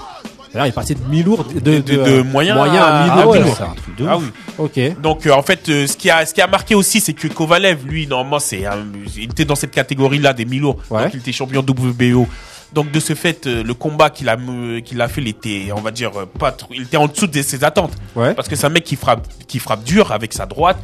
Il 0.65 0.69
est 0.69 0.71
passé 0.71 0.95
de 0.95 1.03
mi-lourd, 1.09 1.45
de, 1.45 1.59
de, 1.59 1.79
de, 1.79 2.21
moyen, 2.21 2.55
moyen 2.55 2.83
à, 2.83 3.03
mi-lourd. 3.03 3.35
Ah, 3.35 3.53
c'est 3.57 3.63
un 3.63 3.75
truc 3.75 3.95
de 3.97 4.05
ah, 4.07 4.17
oui. 4.17 4.25
Ok. 4.57 5.01
Donc, 5.01 5.25
euh, 5.25 5.31
en 5.31 5.41
fait, 5.41 5.69
euh, 5.69 5.87
ce 5.87 5.95
qui 5.95 6.09
a, 6.09 6.25
ce 6.25 6.33
qui 6.33 6.41
a 6.41 6.47
marqué 6.47 6.75
aussi, 6.75 6.99
c'est 6.99 7.13
que 7.13 7.27
Kovalev, 7.27 7.85
lui, 7.85 8.07
normalement, 8.07 8.39
c'est, 8.39 8.63
il 9.15 9.23
était 9.25 9.45
dans 9.45 9.55
cette 9.55 9.71
catégorie-là 9.71 10.33
des 10.33 10.45
mi-lourds. 10.45 10.77
Ouais. 10.89 11.03
Donc, 11.03 11.13
il 11.13 11.19
était 11.19 11.31
champion 11.31 11.61
WBO. 11.61 12.27
Donc, 12.73 12.91
de 12.91 12.99
ce 12.99 13.15
fait, 13.15 13.47
euh, 13.47 13.63
le 13.63 13.73
combat 13.73 14.09
qu'il 14.09 14.29
a, 14.29 14.37
qu'il 14.83 15.01
a 15.01 15.07
fait, 15.07 15.21
il 15.21 15.27
était, 15.27 15.69
on 15.75 15.81
va 15.81 15.91
dire, 15.91 16.11
pas 16.39 16.51
trop, 16.51 16.73
il 16.73 16.83
était 16.83 16.97
en 16.97 17.07
dessous 17.07 17.27
de 17.27 17.41
ses 17.41 17.63
attentes. 17.63 17.93
Ouais. 18.15 18.33
Parce 18.33 18.47
que 18.47 18.55
c'est 18.55 18.65
un 18.65 18.69
mec 18.69 18.83
qui 18.83 18.95
frappe, 18.95 19.27
qui 19.47 19.59
frappe 19.59 19.83
dur 19.83 20.11
avec 20.11 20.33
sa 20.33 20.45
droite 20.45 20.77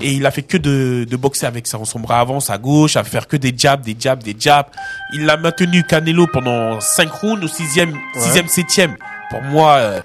et 0.00 0.12
il 0.12 0.26
a 0.26 0.30
fait 0.30 0.42
que 0.42 0.56
de, 0.56 1.06
de 1.08 1.16
boxer 1.16 1.46
avec 1.46 1.66
son, 1.66 1.84
son 1.84 2.00
bras 2.00 2.20
avant, 2.20 2.40
sa 2.40 2.58
gauche, 2.58 2.96
à 2.96 3.04
faire 3.04 3.26
que 3.26 3.36
des 3.36 3.54
jabs, 3.56 3.80
des 3.80 3.96
jabs, 3.98 4.22
des 4.22 4.36
jabs. 4.38 4.66
Il 5.14 5.28
a 5.28 5.36
maintenu 5.36 5.84
Canelo 5.84 6.26
pendant 6.26 6.80
5 6.80 7.10
rounds, 7.10 7.44
au 7.44 7.48
sixième, 7.48 7.92
ouais. 7.92 8.20
sixième, 8.20 8.48
septième. 8.48 8.96
Pour 9.30 9.42
moi, 9.42 9.76
euh, 9.76 10.00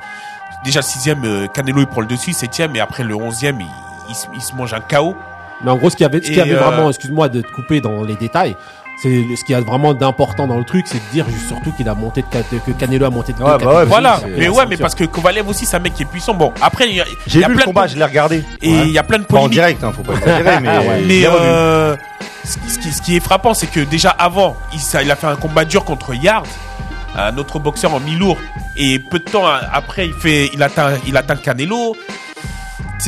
déjà 0.63 0.81
sixième, 0.81 1.23
euh, 1.25 1.47
Canelo 1.47 1.81
il 1.81 1.87
prend 1.87 2.01
le 2.01 2.07
dessus, 2.07 2.33
septième, 2.33 2.75
et 2.75 2.79
après 2.79 3.03
le 3.03 3.15
onzième, 3.15 3.59
il, 3.59 3.67
il, 4.09 4.15
il 4.35 4.41
se 4.41 4.53
mange 4.55 4.73
un 4.73 4.81
chaos. 4.81 5.15
Mais 5.63 5.71
en 5.71 5.77
gros, 5.77 5.89
ce 5.89 5.95
qui 5.95 6.05
avait, 6.05 6.21
ce 6.21 6.31
qui 6.31 6.39
avait 6.39 6.55
euh, 6.55 6.59
vraiment, 6.59 6.89
excuse-moi 6.89 7.29
de 7.29 7.41
te 7.41 7.51
couper 7.51 7.81
dans 7.81 8.03
les 8.03 8.15
détails, 8.15 8.55
c'est 9.01 9.35
ce 9.35 9.43
qui 9.43 9.55
a 9.55 9.61
vraiment 9.61 9.95
d'important 9.95 10.45
dans 10.45 10.57
le 10.57 10.63
truc, 10.63 10.85
c'est 10.87 10.99
de 10.99 11.11
dire 11.11 11.25
surtout 11.47 11.71
qu'il 11.71 11.89
a 11.89 11.95
monté 11.95 12.21
de 12.21 12.57
que 12.59 12.71
Canelo 12.71 13.05
a 13.05 13.09
monté 13.09 13.33
de 13.33 13.41
ouais, 13.41 13.57
bah 13.57 13.75
ouais, 13.77 13.85
voilà. 13.85 14.19
Mais 14.37 14.47
ouais, 14.47 14.65
mais 14.69 14.77
parce 14.77 14.93
que 14.93 15.05
Kovalev 15.05 15.47
aussi, 15.49 15.65
c'est 15.65 15.77
un 15.77 15.79
mec 15.79 15.95
qui 15.95 16.03
est 16.03 16.05
puissant. 16.05 16.35
Bon, 16.35 16.53
après, 16.61 16.87
il 16.87 16.95
y 16.95 17.01
a, 17.01 17.05
j'ai 17.25 17.43
vu 17.43 17.55
le 17.55 17.63
combat, 17.63 17.87
je 17.87 17.95
l'ai 17.97 18.03
regardé. 18.03 18.43
Et 18.61 18.69
il 18.69 18.91
y 18.91 18.99
a 18.99 19.03
plein 19.03 19.17
de 19.17 19.23
polémiques. 19.23 19.47
en 19.47 19.53
direct, 19.53 19.83
hein, 19.83 19.91
faut 19.95 20.03
pas 20.03 20.13
exagérer, 20.13 20.59
mais. 20.59 21.01
mais 21.07 21.23
euh, 21.25 21.95
ce, 22.43 22.77
qui, 22.77 22.91
ce 22.91 23.01
qui 23.01 23.15
est 23.15 23.19
frappant, 23.19 23.55
c'est 23.55 23.67
que 23.67 23.79
déjà 23.79 24.11
avant, 24.11 24.55
il, 24.71 24.79
ça, 24.79 25.01
il 25.01 25.09
a 25.09 25.15
fait 25.15 25.27
un 25.27 25.35
combat 25.35 25.65
dur 25.65 25.83
contre 25.83 26.13
Yard 26.13 26.45
un 27.13 27.37
autre 27.37 27.59
boxeur 27.59 27.93
en 27.93 27.99
mi-lourd 27.99 28.37
et 28.77 28.97
peu 28.97 29.19
de 29.19 29.25
temps 29.25 29.43
après 29.45 30.07
il 30.07 30.13
fait 30.13 30.49
il 30.53 30.63
atteint 30.63 30.93
il 31.05 31.17
atteint 31.17 31.35
Canelo 31.35 31.93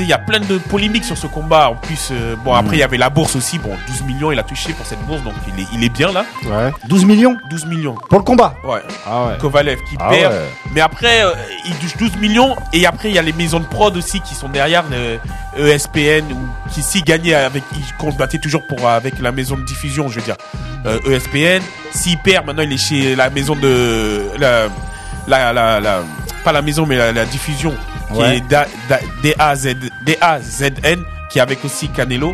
il 0.01 0.07
y 0.07 0.13
a 0.13 0.17
plein 0.17 0.39
de 0.39 0.57
polémiques 0.57 1.05
sur 1.05 1.17
ce 1.17 1.27
combat. 1.27 1.69
En 1.69 1.75
plus, 1.75 2.09
euh, 2.11 2.35
bon, 2.43 2.53
après, 2.53 2.77
il 2.77 2.79
y 2.79 2.83
avait 2.83 2.97
la 2.97 3.09
bourse 3.09 3.35
aussi. 3.35 3.59
Bon, 3.59 3.71
12 3.87 4.03
millions, 4.03 4.31
il 4.31 4.39
a 4.39 4.43
touché 4.43 4.73
pour 4.73 4.85
cette 4.85 5.01
bourse, 5.05 5.21
donc 5.23 5.33
il 5.47 5.61
est, 5.63 5.67
il 5.73 5.83
est 5.83 5.89
bien 5.89 6.11
là. 6.11 6.25
Ouais. 6.45 6.71
12 6.87 7.05
millions 7.05 7.37
12 7.49 7.65
millions. 7.67 7.95
Pour 8.09 8.19
le 8.19 8.23
combat 8.25 8.55
Ouais. 8.63 8.81
Ah 9.05 9.25
ouais. 9.25 9.37
Kovalev 9.39 9.79
qui 9.89 9.95
ah 9.99 10.09
perd. 10.09 10.33
Mais 10.73 10.81
après, 10.81 11.23
euh, 11.23 11.33
il 11.65 11.75
touche 11.75 11.97
12 11.97 12.17
millions. 12.17 12.55
Et 12.71 12.85
après, 12.85 13.09
il 13.09 13.15
y 13.15 13.19
a 13.19 13.21
les 13.21 13.33
maisons 13.33 13.59
de 13.59 13.65
prod 13.65 13.95
aussi 13.95 14.21
qui 14.21 14.35
sont 14.35 14.49
derrière, 14.49 14.83
le 14.89 15.19
ESPN, 15.67 16.31
ou 16.31 16.69
qui 16.71 16.81
s'y 16.81 17.01
gagnaient 17.01 17.35
avec, 17.35 17.63
ils 17.75 17.93
combattaient 17.97 18.39
toujours 18.39 18.65
pour, 18.67 18.87
avec 18.87 19.19
la 19.19 19.31
maison 19.31 19.57
de 19.57 19.63
diffusion, 19.63 20.07
je 20.09 20.19
veux 20.19 20.25
dire. 20.25 20.37
Euh, 20.85 20.99
ESPN. 21.07 21.63
S'il 21.91 22.17
perd, 22.17 22.45
maintenant, 22.45 22.63
il 22.63 22.73
est 22.73 22.77
chez 22.77 23.15
la 23.15 23.29
maison 23.29 23.55
de, 23.55 24.23
la, 24.39 24.67
la, 25.27 25.53
la, 25.53 25.79
la 25.79 26.01
pas 26.43 26.51
la 26.51 26.61
maison, 26.61 26.85
mais 26.85 26.97
la, 26.97 27.11
la 27.11 27.25
diffusion 27.25 27.73
qui 28.13 28.21
est 28.21 28.41
D-A-Z-N, 29.23 31.03
qui 31.29 31.39
est 31.39 31.41
avec 31.41 31.63
aussi 31.65 31.89
Canelo. 31.89 32.33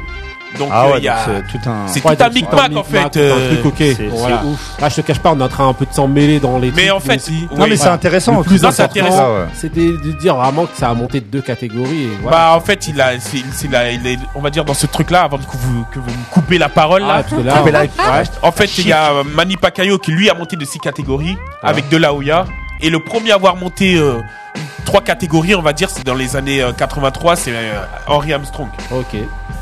Donc 0.57 0.69
ah 0.71 0.87
ouais, 0.89 0.97
il 0.97 1.03
y 1.03 1.07
a 1.07 1.17
c'est 1.25 1.59
tout 1.59 1.69
un 1.69 1.87
c'est 1.87 2.01
tout 2.01 2.23
un 2.23 2.29
micmac 2.29 2.75
en 2.75 2.83
fait 2.83 3.17
euh, 3.17 3.61
voilà. 4.09 4.43
ouf. 4.43 4.59
Ah, 4.81 4.89
je 4.89 4.95
te 4.95 5.01
cache 5.01 5.19
pas 5.19 5.31
on 5.31 5.39
est 5.39 5.43
en 5.43 5.47
train 5.47 5.67
un 5.67 5.73
peu 5.73 5.85
de 5.85 5.93
s'en 5.93 6.07
mêler 6.07 6.39
dans 6.39 6.57
les 6.57 6.71
mais 6.71 6.89
en 6.89 6.99
fait 6.99 7.17
aussi. 7.17 7.47
non 7.55 7.67
mais 7.67 7.75
c'est 7.75 7.87
intéressant 7.89 8.37
le 8.37 8.43
plus 8.43 8.57
c'est 8.57 8.81
intéressant 8.81 9.27
c'était 9.53 9.91
de 9.91 10.11
dire 10.13 10.35
vraiment 10.35 10.65
que 10.65 10.75
ça 10.75 10.89
a 10.89 10.93
monté 10.95 11.19
de 11.21 11.25
deux 11.25 11.41
catégories 11.41 12.05
et 12.05 12.17
voilà. 12.21 12.37
bah 12.37 12.53
en 12.55 12.61
fait 12.61 12.87
il 12.87 12.99
a 12.99 13.19
c'est 13.19 13.43
il, 13.63 13.75
a, 13.75 13.91
il 13.91 14.07
est 14.07 14.17
on 14.33 14.41
va 14.41 14.49
dire 14.49 14.65
dans 14.65 14.73
ce 14.73 14.87
truc 14.87 15.11
là 15.11 15.21
avant 15.21 15.37
que 15.37 15.43
vous 15.55 15.85
que 15.91 15.99
vous 15.99 16.09
me 16.09 16.31
coupez 16.31 16.57
la 16.57 16.69
parole 16.69 17.03
là, 17.03 17.23
ah, 17.31 17.35
là, 17.43 17.63
là 17.71 17.81
ouais. 17.83 18.23
en 18.41 18.51
fait 18.51 18.75
il 18.79 18.87
y 18.87 18.91
a 18.91 19.23
Manny 19.35 19.55
Pacquiao 19.55 19.99
qui 19.99 20.11
lui 20.11 20.31
a 20.31 20.33
monté 20.33 20.55
de 20.55 20.65
six 20.65 20.79
catégories 20.79 21.37
ah. 21.61 21.67
avec 21.67 21.89
De 21.89 21.97
La 21.97 22.11
Hoya 22.11 22.45
et 22.81 22.89
le 22.89 22.99
premier 22.99 23.31
à 23.31 23.35
avoir 23.35 23.55
monté 23.55 23.95
euh, 23.95 24.19
trois 24.85 25.01
catégories, 25.01 25.55
on 25.55 25.61
va 25.61 25.73
dire, 25.73 25.89
c'est 25.89 26.05
dans 26.05 26.15
les 26.15 26.35
années 26.35 26.63
83, 26.77 27.31
euh, 27.31 27.35
c'est 27.35 27.51
euh, 27.53 27.81
Henry 28.07 28.33
Armstrong. 28.33 28.69
Ok. 28.91 29.17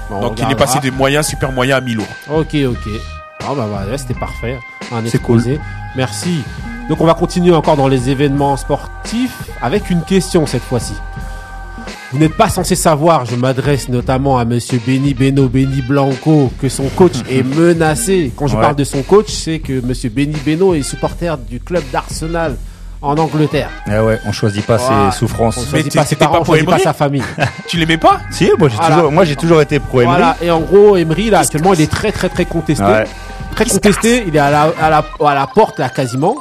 Donc 0.09 0.39
il 0.39 0.49
est 0.51 0.55
passé 0.55 0.79
des 0.79 0.91
moyens, 0.91 1.27
super 1.27 1.51
moyens 1.51 1.79
à 1.79 1.81
mi-lourd. 1.81 2.07
Ok, 2.29 2.55
ok. 2.55 2.93
Ah 3.41 3.53
bah 3.55 3.67
voilà, 3.69 3.97
c'était 3.97 4.13
parfait. 4.13 4.57
C'est 5.05 5.21
cool. 5.21 5.43
Merci. 5.95 6.43
Donc 6.89 7.01
on 7.01 7.05
va 7.05 7.13
continuer 7.13 7.53
encore 7.53 7.75
dans 7.75 7.89
les 7.89 8.09
événements 8.09 8.55
sportifs 8.55 9.37
avec 9.61 9.89
une 9.89 10.01
question 10.03 10.45
cette 10.45 10.63
fois-ci. 10.63 10.93
Vous 12.13 12.19
n'êtes 12.19 12.37
pas 12.37 12.47
censé 12.47 12.75
savoir, 12.75 13.25
je 13.25 13.35
m'adresse 13.35 13.89
notamment 13.89 14.37
à 14.37 14.45
monsieur 14.45 14.79
Benny 14.85 15.13
Beno 15.13 15.49
Benny 15.49 15.81
Blanco, 15.81 16.53
que 16.61 16.69
son 16.69 16.87
coach 16.87 17.15
est 17.29 17.43
menacé. 17.43 18.31
Quand 18.33 18.47
je 18.47 18.55
parle 18.55 18.77
de 18.77 18.85
son 18.85 19.01
coach, 19.03 19.29
c'est 19.29 19.59
que 19.59 19.81
monsieur 19.81 20.09
Benny 20.09 20.37
Beno 20.45 20.73
est 20.73 20.83
supporter 20.83 21.37
du 21.37 21.59
club 21.59 21.83
d'Arsenal 21.91 22.55
en 23.01 23.17
Angleterre. 23.17 23.69
Eh 23.87 23.99
ouais, 23.99 24.19
on 24.25 24.31
choisit 24.31 24.65
pas 24.65 24.77
ses 24.79 25.17
souffrances. 25.17 25.57
On 25.57 25.69
choisit 25.69 25.93
pas 25.93 26.05
ses 26.05 26.15
parents, 26.15 26.39
on 26.41 26.45
choisit 26.45 26.69
pas 26.69 26.79
sa 26.79 26.93
famille. 26.93 27.23
tu 27.67 27.77
l'aimais 27.77 27.97
pas? 27.97 28.19
Si, 28.31 28.49
moi 28.57 28.69
j'ai 28.69 28.77
toujours, 28.77 29.11
moi 29.11 29.25
j'ai 29.25 29.35
toujours 29.35 29.61
été 29.61 29.79
pro 29.79 30.01
Emery. 30.01 30.17
Voilà. 30.17 30.37
Et 30.41 30.51
en 30.51 30.61
gros, 30.61 30.97
Emery 30.97 31.29
là 31.29 31.39
actuellement, 31.39 31.73
il 31.73 31.81
est 31.81 31.91
très 31.91 32.11
très 32.11 32.29
très 32.29 32.45
contesté. 32.45 32.83
Très 33.55 33.65
contesté. 33.65 34.23
Il 34.27 34.35
est 34.35 34.39
à 34.39 34.51
la, 34.51 34.71
à 34.81 34.89
la, 34.89 35.05
à 35.25 35.35
la 35.35 35.47
porte 35.47 35.79
là 35.79 35.89
quasiment. 35.89 36.35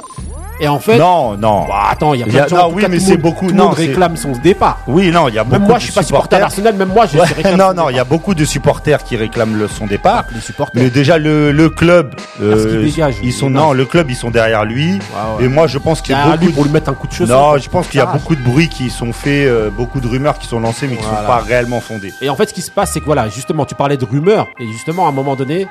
Et 0.59 0.67
en 0.67 0.79
fait, 0.79 0.97
non, 0.97 1.37
non. 1.37 1.65
Bah, 1.67 1.89
attends, 1.91 2.13
il 2.13 2.21
y 2.21 2.23
a 2.23 2.25
plein 2.25 2.43
de 2.43 2.49
gens. 2.49 2.69
Non, 2.69 2.73
oui, 2.73 2.83
mais 2.89 2.99
c'est 2.99 3.17
beaucoup. 3.17 3.47
Tout 3.47 3.55
le 3.55 3.63
monde 3.63 3.73
réclame 3.73 4.17
son 4.17 4.31
départ. 4.31 4.79
Oui, 4.87 5.11
non, 5.11 5.27
il 5.27 5.35
y 5.35 5.39
a 5.39 5.43
beaucoup. 5.43 5.59
Même 5.59 5.67
moi, 5.67 5.79
je 5.79 5.85
suis 5.85 5.93
pas 5.93 6.03
supporter 6.03 6.39
d'Arsenal. 6.39 6.75
Même 6.75 6.89
moi, 6.89 7.05
je. 7.05 7.17
Ouais, 7.17 7.55
non, 7.57 7.73
non, 7.73 7.89
il 7.89 7.95
y 7.95 7.99
a 7.99 8.03
beaucoup 8.03 8.33
de 8.33 8.45
supporters 8.45 9.03
qui 9.03 9.15
réclament 9.15 9.55
le, 9.55 9.67
son 9.67 9.85
départ. 9.85 10.25
Ah, 10.27 10.31
les 10.33 10.41
supporters. 10.41 10.81
Mais 10.81 10.89
déjà 10.89 11.17
le, 11.17 11.51
le 11.51 11.69
club, 11.69 12.15
euh, 12.41 12.83
dégage, 12.83 13.15
ils 13.23 13.33
sont 13.33 13.49
non, 13.49 13.73
le 13.73 13.85
club, 13.85 14.09
ils 14.09 14.15
sont 14.15 14.31
derrière 14.31 14.65
lui. 14.65 14.99
Ah, 15.15 15.35
ouais. 15.37 15.45
Et 15.45 15.47
moi, 15.47 15.67
je 15.67 15.77
pense 15.77 16.01
qu'il 16.01 16.15
y 16.15 16.17
a 16.17 16.25
beaucoup 16.25 16.45
lui 16.45 16.51
pour 16.53 16.63
lui 16.63 16.71
mettre 16.71 16.89
un 16.89 16.93
coup 16.93 17.07
de. 17.07 17.25
Non, 17.25 17.57
je 17.57 17.69
pense 17.69 17.87
qu'il 17.87 17.99
y 17.99 18.03
a 18.03 18.07
beaucoup 18.07 18.35
de 18.35 18.41
bruits 18.41 18.69
qui 18.69 18.89
sont 18.89 19.13
faits, 19.13 19.47
euh, 19.47 19.69
beaucoup 19.69 19.99
de 19.99 20.07
rumeurs 20.07 20.39
qui 20.39 20.47
sont 20.47 20.59
lancées, 20.59 20.87
mais 20.87 20.97
qui 20.97 21.03
sont 21.03 21.09
pas 21.09 21.39
réellement 21.39 21.81
fondées. 21.81 22.13
Et 22.21 22.29
en 22.29 22.35
fait, 22.35 22.49
ce 22.49 22.53
qui 22.53 22.61
se 22.61 22.71
passe, 22.71 22.91
c'est 22.93 22.99
que 22.99 23.05
voilà, 23.05 23.29
justement, 23.29 23.65
tu 23.65 23.75
parlais 23.75 23.97
de 23.97 24.05
rumeurs, 24.05 24.47
et 24.59 24.67
justement, 24.67 25.05
à 25.05 25.09
un 25.09 25.13
moment 25.13 25.35
donné, 25.35 25.67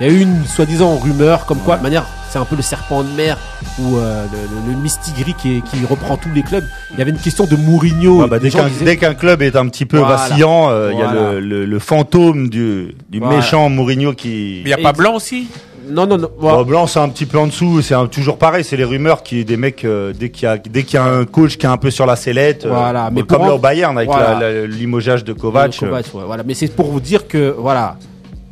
il 0.00 0.06
y 0.06 0.10
a 0.10 0.12
eu 0.12 0.20
une 0.20 0.44
soi-disant 0.44 0.96
rumeur 0.96 1.46
comme 1.46 1.58
quoi, 1.58 1.78
de 1.78 1.82
manière, 1.82 2.04
c'est 2.36 2.42
un 2.42 2.44
peu 2.44 2.56
le 2.56 2.62
serpent 2.62 3.02
de 3.02 3.08
mer 3.16 3.38
ou 3.78 3.96
euh, 3.96 4.26
le, 4.30 4.72
le, 4.72 4.78
mistigris 4.78 5.32
qui, 5.32 5.62
qui, 5.62 5.86
reprend 5.86 6.18
tous 6.18 6.28
les 6.34 6.42
clubs. 6.42 6.64
Il 6.92 6.98
y 6.98 7.02
avait 7.02 7.10
une 7.10 7.18
question 7.18 7.46
de 7.46 7.56
Mourinho. 7.56 8.26
bah, 8.28 8.38
dès 8.38 8.96
qu'un 8.98 9.14
club 9.14 9.40
est 9.40 9.56
un 9.56 9.66
petit 9.68 9.86
peu 9.86 9.98
vacillant, 10.00 10.68
euh, 10.68 10.90
il 10.92 10.98
y 10.98 11.02
a 11.02 11.12
le, 11.40 11.64
le, 11.64 11.78
fantôme 11.78 12.50
du, 12.50 12.94
du 13.08 13.20
méchant 13.20 13.70
Mourinho 13.70 14.12
qui. 14.12 14.60
Mais 14.64 14.70
il 14.70 14.76
n'y 14.76 14.84
a 14.84 14.92
pas 14.92 14.92
Blanc 14.92 15.14
aussi? 15.14 15.48
Non, 15.88 16.06
non, 16.06 16.18
non. 16.18 16.28
Bah, 16.42 16.62
Blanc, 16.64 16.86
c'est 16.86 16.98
un 16.98 17.08
petit 17.08 17.24
peu 17.24 17.38
en 17.38 17.46
dessous. 17.46 17.80
C'est 17.80 17.94
toujours 18.10 18.36
pareil. 18.36 18.64
C'est 18.64 18.76
les 18.76 18.84
rumeurs 18.84 19.22
qui, 19.22 19.46
des 19.46 19.56
mecs, 19.56 19.86
euh, 19.86 20.12
dès 20.12 20.28
qu'il 20.28 20.44
y 20.44 20.46
a, 20.46 20.58
dès 20.58 20.82
qu'il 20.82 20.96
y 20.96 20.98
a 20.98 21.04
un 21.04 21.24
coach 21.24 21.56
qui 21.56 21.64
est 21.64 21.70
un 21.70 21.78
peu 21.78 21.90
sur 21.90 22.04
la 22.04 22.16
sellette. 22.16 22.66
Voilà. 22.66 23.10
mais 23.10 23.22
comme 23.22 23.42
là 23.42 23.54
au 23.54 23.58
Bayern 23.58 23.96
avec 23.96 24.10
le 24.10 24.66
limogeage 24.66 25.24
de 25.24 25.32
Kovac. 25.32 25.74
Kovac 25.78 26.04
voilà. 26.12 26.42
Mais 26.42 26.52
c'est 26.52 26.68
pour 26.68 26.90
vous 26.90 27.00
dire 27.00 27.26
que, 27.26 27.54
voilà, 27.56 27.96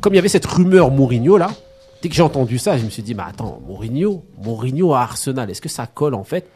comme 0.01 0.13
il 0.13 0.15
y 0.15 0.19
avait 0.19 0.27
cette 0.27 0.47
rumeur 0.47 0.89
Mourinho 0.89 1.37
là, 1.37 1.49
dès 2.05 2.09
que 2.09 2.13
j'ai 2.15 2.21
entendu 2.21 2.59
ça, 2.59 2.77
je 2.77 2.85
me 2.85 2.91
suis 2.91 3.01
dit, 3.01 3.15
mais 3.15 3.23
attends, 3.27 3.59
Mourinho, 3.65 4.23
Mourinho 4.37 4.93
à 4.93 5.01
Arsenal, 5.01 5.49
est-ce 5.49 5.59
que 5.59 5.69
ça 5.69 5.87
colle 5.87 6.13
en 6.13 6.23
fait? 6.23 6.47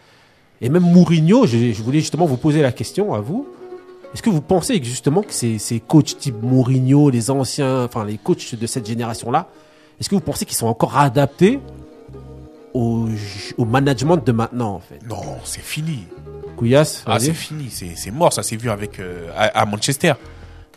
Et 0.61 0.69
même 0.69 0.83
Mourinho, 0.83 1.47
je, 1.47 1.73
voulais 1.81 2.01
justement 2.01 2.27
vous 2.27 2.37
poser 2.37 2.61
la 2.61 2.71
question 2.71 3.15
à 3.15 3.19
vous. 3.19 3.47
Est-ce 4.13 4.21
que 4.21 4.29
vous 4.29 4.43
pensez 4.43 4.79
que 4.79 4.85
justement 4.85 5.23
que 5.23 5.33
ces, 5.33 5.57
ces 5.57 5.79
coachs 5.79 6.19
type 6.19 6.39
Mourinho, 6.43 7.09
les 7.09 7.31
anciens, 7.31 7.85
enfin 7.85 8.05
les 8.05 8.19
coachs 8.19 8.53
de 8.53 8.67
cette 8.67 8.85
génération-là, 8.85 9.47
est-ce 9.99 10.07
que 10.07 10.13
vous 10.13 10.21
pensez 10.21 10.45
qu'ils 10.45 10.55
sont 10.55 10.67
encore 10.67 10.95
adaptés 10.99 11.59
au, 12.75 13.07
au, 13.57 13.65
management 13.65 14.17
de 14.17 14.31
maintenant 14.31 14.75
en 14.75 14.79
fait? 14.79 14.99
Non, 15.09 15.39
c'est 15.45 15.63
fini. 15.63 16.03
Couillasse 16.57 17.01
Ah, 17.07 17.17
c'est 17.17 17.33
fini, 17.33 17.71
c'est 17.71 18.11
mort, 18.11 18.33
ça 18.33 18.43
s'est 18.43 18.55
vu 18.55 18.69
avec 18.69 18.99
euh, 18.99 19.31
à, 19.35 19.65
Manchester 19.65 20.13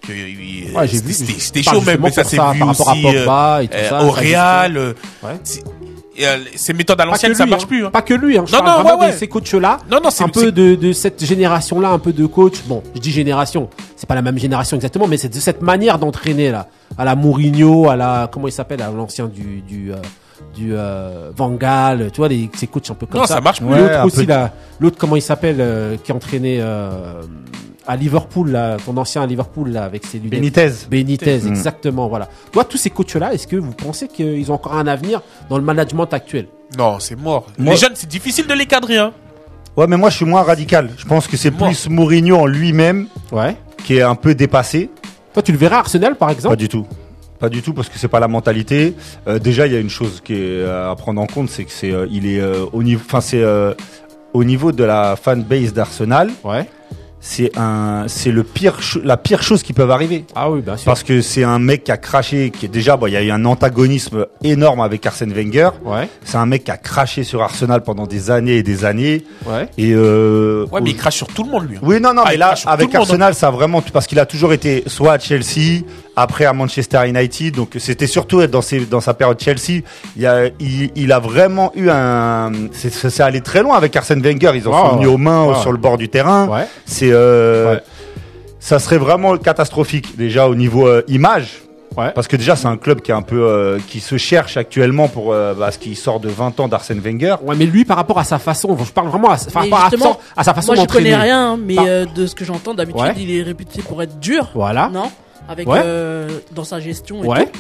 ouais, 0.09 0.89
c'était 0.89 1.63
chaud 1.63 1.81
même, 1.81 2.01
mais 2.03 2.11
ça 2.11 2.25
s'est 2.25 2.37
vu 2.37 2.63
aussi 2.63 3.07
euh, 3.07 3.27
euh, 3.29 4.03
au 4.03 4.11
Real. 4.11 4.77
Euh, 4.77 6.39
ces 6.55 6.75
méthodes 6.75 7.01
à 7.01 7.07
l'ancienne, 7.07 7.35
ça 7.35 7.47
marche 7.47 7.65
hein. 7.65 7.67
plus. 7.67 7.87
Hein. 7.87 7.91
Pas 7.91 8.03
que 8.03 8.13
lui, 8.13 8.37
hein. 8.37 8.45
Je 8.47 8.55
non, 8.55 8.63
non, 8.63 9.01
ouais, 9.01 9.13
ces 9.13 9.29
coachs-là. 9.29 9.79
Non, 9.91 9.99
non, 10.03 10.11
c'est 10.11 10.25
un 10.25 10.29
peu 10.29 10.53
de, 10.53 10.75
de 10.75 10.93
cette 10.93 11.25
génération-là, 11.25 11.89
un 11.89 11.99
peu 11.99 12.13
de 12.13 12.27
coach. 12.27 12.57
Bon, 12.67 12.83
je 12.95 13.01
dis 13.01 13.11
génération, 13.11 13.71
c'est 13.97 14.07
pas 14.07 14.15
la 14.15 14.23
même 14.23 14.39
génération 14.39 14.77
exactement, 14.77 15.07
mais 15.07 15.17
c'est 15.17 15.31
de 15.31 15.41
cette 15.41 15.63
manière 15.63 15.99
d'entraîner 15.99 16.51
là, 16.51 16.69
à 16.99 17.05
la 17.05 17.15
Mourinho, 17.15 17.89
à 17.89 17.97
la 17.97 18.29
comment 18.31 18.47
il 18.47 18.53
s'appelle, 18.53 18.83
à 18.83 18.91
l'ancien 18.91 19.27
du 19.27 19.63
du 19.63 19.93
du 20.55 20.75
euh, 20.75 21.31
Van 21.35 21.51
Gaal, 21.53 22.11
tu 22.13 22.19
vois, 22.19 22.29
les, 22.29 22.51
ces 22.57 22.67
coachs 22.67 22.91
un 22.91 22.95
peu 22.95 23.07
comme 23.07 23.25
ça. 23.25 23.35
Non, 23.35 23.37
ça 23.37 23.41
marche. 23.41 23.61
L'autre 23.63 24.05
aussi, 24.05 24.27
là, 24.27 24.53
l'autre 24.81 24.97
comment 24.99 25.17
il 25.17 25.23
s'appelle, 25.23 25.99
qui 26.05 26.13
entraînait 26.13 26.59
euh, 26.61 27.23
à 27.87 27.97
Liverpool, 27.97 28.51
là, 28.51 28.77
ton 28.85 28.97
ancien 28.97 29.23
à 29.23 29.27
Liverpool, 29.27 29.71
là, 29.71 29.85
avec 29.85 30.05
ses 30.05 30.19
lunettes. 30.19 30.41
Benitez. 30.41 30.71
Benitez, 30.91 31.39
mm. 31.41 31.49
exactement, 31.49 32.09
voilà. 32.09 32.29
Toi, 32.53 32.65
tous 32.65 32.77
ces 32.77 32.91
coachs-là, 32.91 33.35
est-ce 33.35 33.47
que 33.47 33.57
vous 33.57 33.73
pensez 33.73 34.09
qu'ils 34.09 34.51
ont 34.51 34.55
encore 34.55 34.75
un 34.75 34.87
avenir 34.87 35.23
dans 35.49 35.59
le 35.59 35.65
management 35.65 36.13
actuel? 36.13 36.47
Non, 36.79 36.99
c'est 37.01 37.17
mort. 37.17 37.47
les 37.59 37.77
jeunes, 37.77 37.93
c'est 37.95 38.09
difficile 38.09 38.47
de 38.47 38.55
les 38.55 38.67
cadrer, 38.67 38.99
hein. 38.99 39.13
Ouais, 39.77 39.87
mais 39.87 39.97
moi, 39.97 40.11
je 40.11 40.17
suis 40.17 40.27
moins 40.27 40.43
radical. 40.43 40.91
Je 40.99 41.07
pense 41.07 41.27
que 41.27 41.37
c'est 41.37 41.51
plus 41.51 41.89
Mourinho 41.89 42.37
en 42.37 42.47
lui-même. 42.47 43.07
Ouais. 43.31 43.57
Qui 43.85 43.97
est 43.97 44.03
un 44.03 44.15
peu 44.15 44.35
dépassé. 44.35 44.91
Toi, 45.33 45.43
tu 45.43 45.51
le 45.51 45.59
verras 45.59 45.77
à 45.77 45.81
Arsenal, 45.81 46.17
par 46.17 46.31
exemple? 46.31 46.55
Pas 46.55 46.61
du 46.61 46.69
tout. 46.69 46.87
Pas 47.41 47.49
du 47.49 47.63
tout 47.63 47.73
parce 47.73 47.89
que 47.89 47.99
c'est 47.99 48.07
pas 48.07 48.21
la 48.21 48.29
mentalité. 48.29 48.95
Euh, 49.27 49.41
déjà, 49.41 49.67
il 49.67 49.73
y 49.73 49.77
a 49.77 49.81
une 49.81 49.91
chose 49.91 50.21
qui 50.23 50.35
est 50.35 50.65
à 50.65 50.95
prendre 50.97 51.21
en 51.21 51.27
compte, 51.27 51.49
c'est 51.49 51.65
que 51.65 51.73
c'est 51.73 51.91
euh, 51.91 52.07
il 52.09 52.27
est 52.29 52.39
euh, 52.39 52.67
au 52.73 52.85
niveau, 52.85 53.03
enfin 53.05 53.21
c'est 53.21 53.43
au 54.33 54.45
niveau 54.45 54.71
de 54.71 54.85
la 54.85 55.17
fanbase 55.17 55.73
d'Arsenal. 55.73 56.31
Ouais 56.45 56.69
c'est 57.25 57.57
un, 57.57 58.07
c'est 58.09 58.33
le 58.33 58.43
pire, 58.43 58.81
la 59.05 59.17
pire 59.17 59.45
chose 59.45 59.63
qui 59.63 59.73
peut 59.73 59.89
arriver. 59.89 60.25
Ah 60.35 60.51
oui, 60.51 60.61
bien 60.61 60.77
sûr. 60.77 60.87
Parce 60.87 61.05
que 61.05 61.21
c'est 61.23 61.45
un 61.45 61.61
mec 61.61 61.85
qui 61.85 61.93
a 61.93 61.97
craché, 61.97 62.51
qui 62.51 62.67
est 62.67 62.69
déjà, 62.69 62.97
bon, 62.97 63.07
il 63.07 63.13
y 63.13 63.17
a 63.17 63.23
eu 63.23 63.31
un 63.31 63.45
antagonisme 63.45 64.27
énorme 64.43 64.81
avec 64.81 65.07
Arsène 65.07 65.33
Wenger. 65.33 65.71
Ouais. 65.85 66.09
C'est 66.25 66.37
un 66.37 66.47
mec 66.47 66.65
qui 66.65 66.73
a 66.73 66.77
craché 66.77 67.23
sur 67.23 67.41
Arsenal 67.41 67.85
pendant 67.85 68.09
des 68.09 68.33
années 68.33 68.57
et 68.57 68.63
des 68.65 68.85
années. 68.85 69.25
Ouais. 69.47 69.69
Et 69.79 69.93
euh, 69.95 70.67
ouais, 70.73 70.81
mais 70.81 70.91
il 70.91 70.97
crache 70.97 71.17
sur 71.17 71.29
tout 71.29 71.45
le 71.45 71.51
monde, 71.51 71.69
lui. 71.69 71.77
Hein. 71.77 71.83
Oui, 71.85 72.01
non, 72.01 72.13
non, 72.13 72.23
ah, 72.27 72.31
mais 72.31 72.37
là, 72.37 72.55
avec 72.67 72.93
Arsenal, 72.93 73.37
ça 73.37 73.47
a 73.47 73.51
vraiment, 73.53 73.81
parce 73.93 74.09
qu'il 74.09 74.19
a 74.19 74.27
toujours 74.27 74.53
été 74.53 74.83
soit 74.89 75.13
à 75.13 75.19
Chelsea, 75.21 75.85
après 76.17 76.45
à 76.45 76.53
Manchester 76.53 77.09
United. 77.09 77.55
Donc 77.55 77.77
c'était 77.79 78.07
surtout 78.07 78.47
dans, 78.47 78.63
ses, 78.63 78.81
dans 78.87 79.01
sa 79.01 79.15
période 79.15 79.41
Chelsea. 79.41 79.83
Il 80.17 80.27
a, 80.27 80.47
il, 80.61 80.91
il 80.95 81.13
a 81.13 81.19
vraiment 81.19 81.73
eu 81.75 81.89
un. 81.91 82.53
C'est 82.73 83.21
allé 83.21 83.41
très 83.41 83.63
loin 83.63 83.77
avec 83.77 83.95
Arsène 83.97 84.23
Wenger. 84.23 84.53
Ils 84.55 84.69
ont 84.69 84.73
wow, 84.73 84.99
mis 84.99 85.07
aux 85.07 85.19
mains 85.19 85.55
sur 85.61 85.73
le 85.73 85.79
bord 85.79 85.99
du 85.99 86.09
terrain. 86.09 86.49
Ouais. 86.49 86.67
C'est. 86.87 87.11
Euh, 87.13 87.79
Ça 88.61 88.79
serait 88.79 88.99
vraiment 88.99 89.37
catastrophique 89.39 90.17
déjà 90.17 90.49
au 90.49 90.55
niveau 90.55 90.87
euh, 90.87 91.03
image. 91.09 91.63
Ouais. 91.97 92.11
Parce 92.15 92.27
que 92.27 92.37
déjà 92.37 92.57
c'est 92.57 92.69
un 92.69 92.77
club 92.77 93.01
qui 93.03 93.11
est 93.11 93.15
un 93.15 93.23
peu 93.23 93.43
euh, 93.43 93.79
qui 93.87 94.01
se 94.01 94.17
cherche 94.17 94.57
actuellement 94.57 95.09
pour 95.09 95.33
euh, 95.33 95.53
parce 95.55 95.77
qu'il 95.77 95.97
sort 95.97 96.21
de 96.21 96.29
20 96.29 96.61
ans 96.61 96.69
d'Arsène 96.69 97.01
Wenger. 97.01 97.37
Ouais, 97.43 97.55
mais 97.57 97.67
lui 97.67 97.85
par 97.85 97.97
rapport 97.97 98.19
à 98.19 98.25
sa 98.25 98.39
façon, 98.39 98.77
je 98.83 98.91
parle 98.93 99.09
vraiment 99.09 99.31
à, 99.31 99.37
par 99.53 99.69
rapport 99.69 100.21
à, 100.37 100.41
à, 100.41 100.45
sa 100.45 100.55
façon 100.55 100.75
Moi 100.75 100.85
je 100.89 100.93
connais 100.93 101.15
rien, 101.15 101.59
mais 101.59 101.77
euh, 101.79 102.07
de 102.07 102.27
ce 102.27 102.35
que 102.35 102.45
j'entends 102.45 102.73
d'habitude, 102.73 103.13
il 103.19 103.37
est 103.37 103.43
réputé 103.43 103.83
pour 103.83 104.03
être 104.03 104.19
dur. 104.19 104.49
Voilà. 104.55 104.89
Non? 104.93 105.11
Avec 105.49 105.69
euh, 105.69 106.29
dans 106.53 106.65
sa 106.65 106.81
gestion 106.81 107.25
et 107.25 107.27
ouais. 107.27 107.47
tout. 107.47 107.59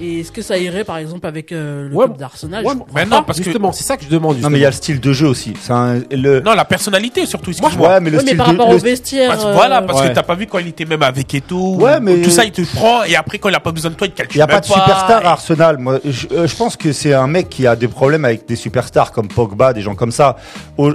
Et 0.00 0.20
est-ce 0.20 0.30
que 0.30 0.42
ça 0.42 0.56
irait 0.58 0.84
par 0.84 0.98
exemple 0.98 1.26
avec 1.26 1.50
euh, 1.50 1.88
le 1.88 1.94
ouais, 1.94 2.04
club 2.04 2.18
d'Arsenal 2.18 2.64
ouais, 2.64 2.72
Mais 2.94 3.04
non, 3.04 3.22
parce 3.22 3.42
justement, 3.42 3.72
c'est 3.72 3.82
ça 3.82 3.96
que 3.96 4.04
je 4.04 4.08
demande. 4.08 4.34
Justement. 4.34 4.48
Non, 4.48 4.52
mais 4.52 4.58
il 4.58 4.62
y 4.62 4.66
a 4.66 4.68
le 4.68 4.74
style 4.74 5.00
de 5.00 5.12
jeu 5.12 5.26
aussi. 5.26 5.54
Un, 5.70 6.00
le... 6.12 6.40
Non, 6.40 6.54
la 6.54 6.64
personnalité 6.64 7.26
surtout. 7.26 7.50
Moi, 7.60 7.70
ouais, 7.74 8.00
mais 8.00 8.10
le 8.10 8.20
style 8.20 8.32
mais 8.32 8.36
par 8.36 8.46
rapport 8.46 8.68
au 8.68 8.78
vestiaire. 8.78 9.30
Parce, 9.30 9.46
voilà, 9.54 9.82
parce 9.82 10.02
que 10.02 10.08
t'as 10.08 10.22
pas 10.22 10.34
vu 10.34 10.46
quand 10.46 10.58
il 10.58 10.68
était 10.68 10.84
même 10.84 11.02
avec 11.02 11.34
Eto. 11.34 11.76
Ouais, 11.76 11.98
mais 12.00 12.20
tout 12.22 12.30
ça, 12.30 12.44
il 12.44 12.52
te 12.52 12.62
prend 12.76 13.02
et 13.04 13.16
après 13.16 13.38
quand 13.38 13.48
il 13.48 13.54
a 13.54 13.60
pas 13.60 13.72
besoin 13.72 13.90
de 13.90 13.96
toi, 13.96 14.06
il 14.06 14.12
te 14.12 14.18
calcule. 14.18 14.36
Il 14.36 14.38
y 14.38 14.42
a 14.42 14.46
pas 14.46 14.60
de 14.60 14.66
superstar 14.66 15.26
à 15.26 15.32
Arsenal. 15.32 15.78
Moi, 15.78 15.98
je, 16.04 16.28
euh, 16.32 16.46
je 16.46 16.54
pense 16.54 16.76
que 16.76 16.92
c'est 16.92 17.14
un 17.14 17.26
mec 17.26 17.48
qui 17.48 17.66
a 17.66 17.74
des 17.74 17.88
problèmes 17.88 18.24
avec 18.24 18.46
des 18.46 18.56
superstars 18.56 19.10
comme 19.10 19.28
Pogba, 19.28 19.72
des 19.72 19.80
gens 19.80 19.94
comme 19.94 20.12
ça. 20.12 20.36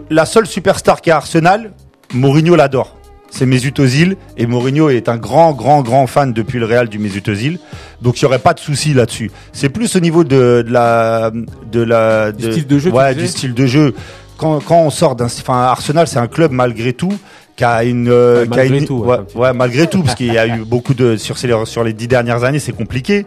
La 0.10 0.25
seule 0.25 0.46
superstar 0.46 1.01
qui 1.01 1.12
a 1.12 1.18
Arsenal, 1.18 1.72
Mourinho 2.13 2.56
l'adore 2.56 2.96
c'est 3.33 3.47
Mesut 3.47 3.73
Ozil 3.79 4.15
et 4.37 4.45
Mourinho 4.45 4.89
est 4.89 5.09
un 5.09 5.17
grand 5.17 5.53
grand 5.53 5.81
grand 5.81 6.05
fan 6.05 6.33
depuis 6.33 6.59
le 6.59 6.65
Real 6.65 6.87
du 6.87 6.99
Mesut 6.99 7.27
Ozil. 7.27 7.57
Donc 7.99 8.19
il 8.19 8.21
y 8.21 8.25
aurait 8.25 8.37
pas 8.37 8.53
de 8.53 8.59
souci 8.59 8.93
là-dessus. 8.93 9.31
C'est 9.53 9.69
plus 9.69 9.95
au 9.95 9.99
niveau 9.99 10.23
de, 10.23 10.63
de 10.65 10.71
la 10.71 11.31
de 11.71 11.81
la 11.81 12.31
du 12.31 12.51
style 12.51 12.67
de 12.67 12.77
jeu. 12.77 12.91
Ouais, 12.91 13.15
du 13.15 13.27
style 13.27 13.55
de 13.55 13.65
jeu. 13.65 13.95
Quand, 14.37 14.59
quand 14.59 14.81
on 14.81 14.91
sort 14.91 15.15
d'un 15.15 15.25
enfin 15.25 15.63
Arsenal, 15.63 16.07
c'est 16.07 16.19
un 16.19 16.27
club 16.27 16.51
malgré 16.51 16.93
tout 16.93 17.13
qui 17.55 17.63
a 17.63 17.83
une, 17.83 18.09
euh, 18.09 18.41
ouais, 18.41 18.47
malgré 18.47 18.85
tout, 18.85 18.97
ouais, 18.97 19.17
ouais, 19.35 19.53
malgré 19.53 19.87
tout 19.87 20.03
parce 20.03 20.15
qu'il 20.17 20.31
y 20.31 20.37
a 20.37 20.47
eu 20.47 20.63
beaucoup 20.63 20.93
de 20.93 21.17
sur 21.17 21.37
ces 21.39 21.49
sur 21.65 21.83
les 21.83 21.93
dix 21.93 22.07
dernières 22.07 22.43
années, 22.43 22.59
c'est 22.59 22.71
compliqué 22.71 23.25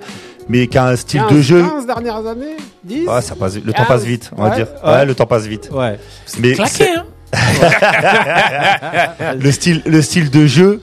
mais 0.48 0.68
qui 0.68 0.78
a 0.78 0.86
un 0.86 0.94
style 0.94 1.22
15, 1.28 1.36
de 1.36 1.40
jeu. 1.42 1.62
15 1.62 1.86
dernières 1.86 2.26
années 2.26 2.56
10 2.84 3.08
Ouais, 3.08 3.22
ça 3.22 3.34
passe, 3.34 3.56
le 3.56 3.72
temps 3.72 3.84
passe 3.84 4.04
vite, 4.04 4.30
on 4.36 4.44
va 4.44 4.54
dire. 4.54 4.68
Ouais, 4.84 5.04
le 5.04 5.16
temps 5.16 5.26
passe 5.26 5.46
vite. 5.46 5.68
Ouais. 5.72 5.98
Mais 6.38 6.52
claqué, 6.52 6.90
hein 6.96 7.04
le 9.40 9.50
style, 9.50 9.82
le 9.86 10.02
style 10.02 10.30
de 10.30 10.46
jeu. 10.46 10.80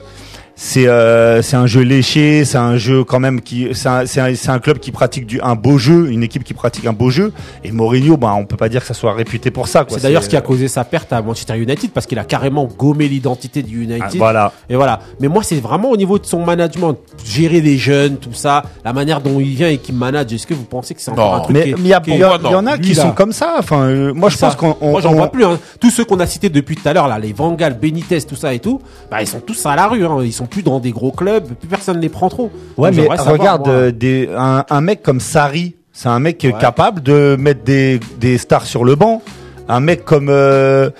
C'est 0.56 0.86
euh, 0.86 1.42
c'est 1.42 1.56
un 1.56 1.66
jeu 1.66 1.80
léché, 1.80 2.44
c'est 2.44 2.58
un 2.58 2.76
jeu 2.76 3.02
quand 3.02 3.18
même 3.18 3.40
qui 3.40 3.68
c'est 3.72 3.88
un, 3.88 4.04
un, 4.04 4.54
un, 4.54 4.58
club 4.60 4.78
qui 4.78 4.92
pratique 4.92 5.26
du 5.26 5.40
un 5.40 5.56
beau 5.56 5.78
jeu, 5.78 6.10
une 6.10 6.22
équipe 6.22 6.44
qui 6.44 6.54
pratique 6.54 6.86
un 6.86 6.92
beau 6.92 7.10
jeu. 7.10 7.32
Et 7.64 7.72
Mourinho, 7.72 8.16
bah 8.16 8.34
on 8.36 8.44
peut 8.46 8.56
pas 8.56 8.68
dire 8.68 8.80
que 8.80 8.86
ça 8.86 8.94
soit 8.94 9.14
réputé 9.14 9.50
pour 9.50 9.66
ça. 9.66 9.84
C'est 9.88 10.02
d'ailleurs 10.02 10.22
ce 10.22 10.28
qui 10.28 10.36
a 10.36 10.40
causé 10.40 10.68
sa 10.68 10.84
perte 10.84 11.12
à 11.12 11.20
Manchester 11.22 11.58
United 11.58 11.90
parce 11.90 12.06
qu'il 12.06 12.20
a 12.20 12.24
carrément 12.24 12.66
gommé 12.66 13.08
l'identité 13.08 13.62
du 13.62 13.82
United. 13.82 14.04
Ah, 14.04 14.16
voilà. 14.16 14.52
Et 14.70 14.76
voilà. 14.76 15.00
Mais 15.18 15.26
moi 15.26 15.42
c'est 15.42 15.58
vraiment 15.58 15.90
au 15.90 15.96
niveau 15.96 16.20
de 16.20 16.26
son 16.26 16.44
management, 16.44 16.96
gérer 17.24 17.60
les 17.60 17.76
jeunes, 17.76 18.18
tout 18.18 18.32
ça, 18.32 18.62
la 18.84 18.92
manière 18.92 19.20
dont 19.20 19.40
il 19.40 19.54
vient 19.54 19.68
et 19.68 19.78
qu'il 19.78 19.96
manage. 19.96 20.32
Est-ce 20.32 20.46
que 20.46 20.54
vous 20.54 20.64
pensez 20.64 20.94
que 20.94 21.00
c'est 21.00 21.10
encore 21.10 21.34
un 21.34 21.40
truc 21.40 21.56
Mais 21.56 21.74
il 21.76 21.84
y, 21.84 21.88
y, 21.88 22.54
en 22.54 22.66
a 22.66 22.78
qui 22.78 22.94
sont 22.94 23.12
comme 23.12 23.32
ça. 23.32 23.56
Enfin, 23.58 23.86
euh, 23.86 24.14
moi 24.14 24.30
je 24.30 24.38
pense 24.38 24.54
qu'on 24.54 24.76
moi 24.80 25.00
j'en 25.00 25.14
vois 25.14 25.32
plus. 25.32 25.44
Hein. 25.44 25.58
Tous 25.80 25.90
ceux 25.90 26.04
qu'on 26.04 26.20
a 26.20 26.26
cités 26.26 26.48
depuis 26.48 26.76
tout 26.76 26.88
à 26.88 26.92
l'heure 26.92 27.08
là, 27.08 27.18
les 27.18 27.32
Vangal, 27.32 27.76
Benitez, 27.76 28.22
tout 28.22 28.36
ça 28.36 28.54
et 28.54 28.60
tout, 28.60 28.80
bah 29.10 29.20
ils 29.20 29.26
sont 29.26 29.40
tous 29.40 29.66
à 29.66 29.74
la 29.74 29.88
rue. 29.88 30.06
Hein. 30.06 30.18
Ils 30.22 30.32
sont 30.32 30.43
plus 30.46 30.62
dans 30.62 30.80
des 30.80 30.90
gros 30.90 31.12
clubs, 31.12 31.52
plus 31.54 31.68
personne 31.68 31.96
ne 31.96 32.02
les 32.02 32.08
prend 32.08 32.28
trop. 32.28 32.50
Ouais, 32.76 32.90
mais 32.90 33.06
regarde, 33.08 33.68
euh, 33.68 33.90
des, 33.90 34.28
un, 34.36 34.80
mec 34.80 35.02
comme 35.02 35.20
Sari, 35.20 35.74
c'est 35.92 36.08
un 36.08 36.18
mec 36.20 36.46
capable 36.60 37.02
de 37.02 37.36
mettre 37.38 37.64
des, 37.64 38.00
des 38.18 38.38
stars 38.38 38.66
sur 38.66 38.84
le 38.84 38.94
banc. 38.94 39.22
Un 39.68 39.80
mec 39.80 40.04
comme 40.04 40.28
euh, 40.28 40.90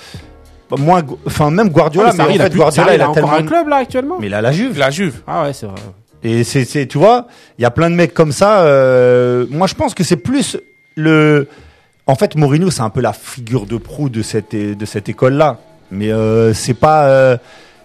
moins, 0.79 1.03
enfin 1.27 1.51
même 1.51 1.69
Guardiola, 1.69 2.11
ah, 2.13 2.15
mais, 2.17 2.41
en 2.41 2.45
fait 2.45 2.55
Guardiola 2.55 2.95
il 2.95 3.03
a, 3.03 3.11
encore 3.11 3.33
un 3.33 3.43
club 3.43 3.69
là 3.69 3.77
actuellement. 3.77 4.17
Mais 4.21 4.29
il 4.29 4.35
a 4.35 4.41
la 4.41 4.53
Juve. 4.53 4.79
La 4.79 4.91
Juve. 4.91 5.21
Ah 5.27 5.45
ouais, 5.45 5.53
c'est 5.53 5.67
vrai. 5.67 5.75
Et 6.23 6.43
c'est, 6.43 6.65
c'est, 6.65 6.87
tu 6.87 6.97
vois, 6.97 7.27
il 7.59 7.63
y 7.63 7.65
a 7.67 7.71
plein 7.71 7.91
de 7.91 7.95
mecs 7.95 8.15
comme 8.15 8.33
ça. 8.33 8.63
Euh, 8.63 9.47
moi, 9.51 9.67
je 9.67 9.75
pense 9.75 9.95
que 9.95 10.03
c'est 10.03 10.17
plus 10.17 10.57
le. 10.97 11.49
En 12.07 12.15
fait, 12.15 12.35
Mourinho, 12.37 12.71
c'est 12.71 12.83
un 12.83 12.91
peu 12.91 13.01
la 13.01 13.13
figure 13.13 13.67
de 13.67 13.77
proue 13.77 14.09
de 14.09 14.23
cette 14.23 14.57
de 14.57 14.85
cette 14.87 15.09
école-là. 15.09 15.59
Mais 15.91 16.11
euh, 16.11 16.55
c'est 16.55 16.75
pas. 16.75 17.07
Euh, 17.09 17.37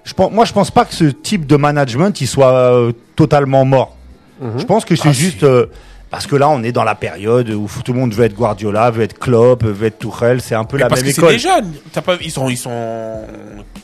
je 0.03 0.13
pense, 0.13 0.31
moi, 0.31 0.45
je 0.45 0.53
pense 0.53 0.71
pas 0.71 0.85
que 0.85 0.93
ce 0.93 1.05
type 1.05 1.45
de 1.45 1.55
management 1.55 2.19
il 2.21 2.27
soit 2.27 2.53
euh, 2.53 2.91
totalement 3.15 3.65
mort. 3.65 3.95
Mhm. 4.41 4.59
Je 4.59 4.65
pense 4.65 4.85
que 4.85 4.95
c'est 4.95 5.09
ah, 5.09 5.13
juste 5.13 5.43
euh, 5.43 5.67
parce 6.09 6.25
que 6.25 6.35
là, 6.35 6.49
on 6.49 6.63
est 6.63 6.71
dans 6.71 6.83
la 6.83 6.95
période 6.95 7.49
où 7.51 7.67
tout 7.85 7.93
le 7.93 7.99
monde 7.99 8.13
veut 8.13 8.25
être 8.25 8.33
Guardiola, 8.33 8.89
veut 8.89 9.03
être 9.03 9.19
Klopp, 9.19 9.63
veut 9.63 9.87
être 9.87 9.99
Tuchel. 9.99 10.41
C'est 10.41 10.55
un 10.55 10.63
peu 10.63 10.77
la 10.77 10.89
même 10.89 10.97
école. 11.05 11.13
Parce 11.13 11.15
que 11.15 11.39
c'est 11.39 11.61
des 11.61 11.63
jeunes. 11.63 11.73
Pas, 12.03 12.17
ils 12.19 12.31
sont, 12.31 12.49
ils 12.49 12.57
sont 12.57 13.21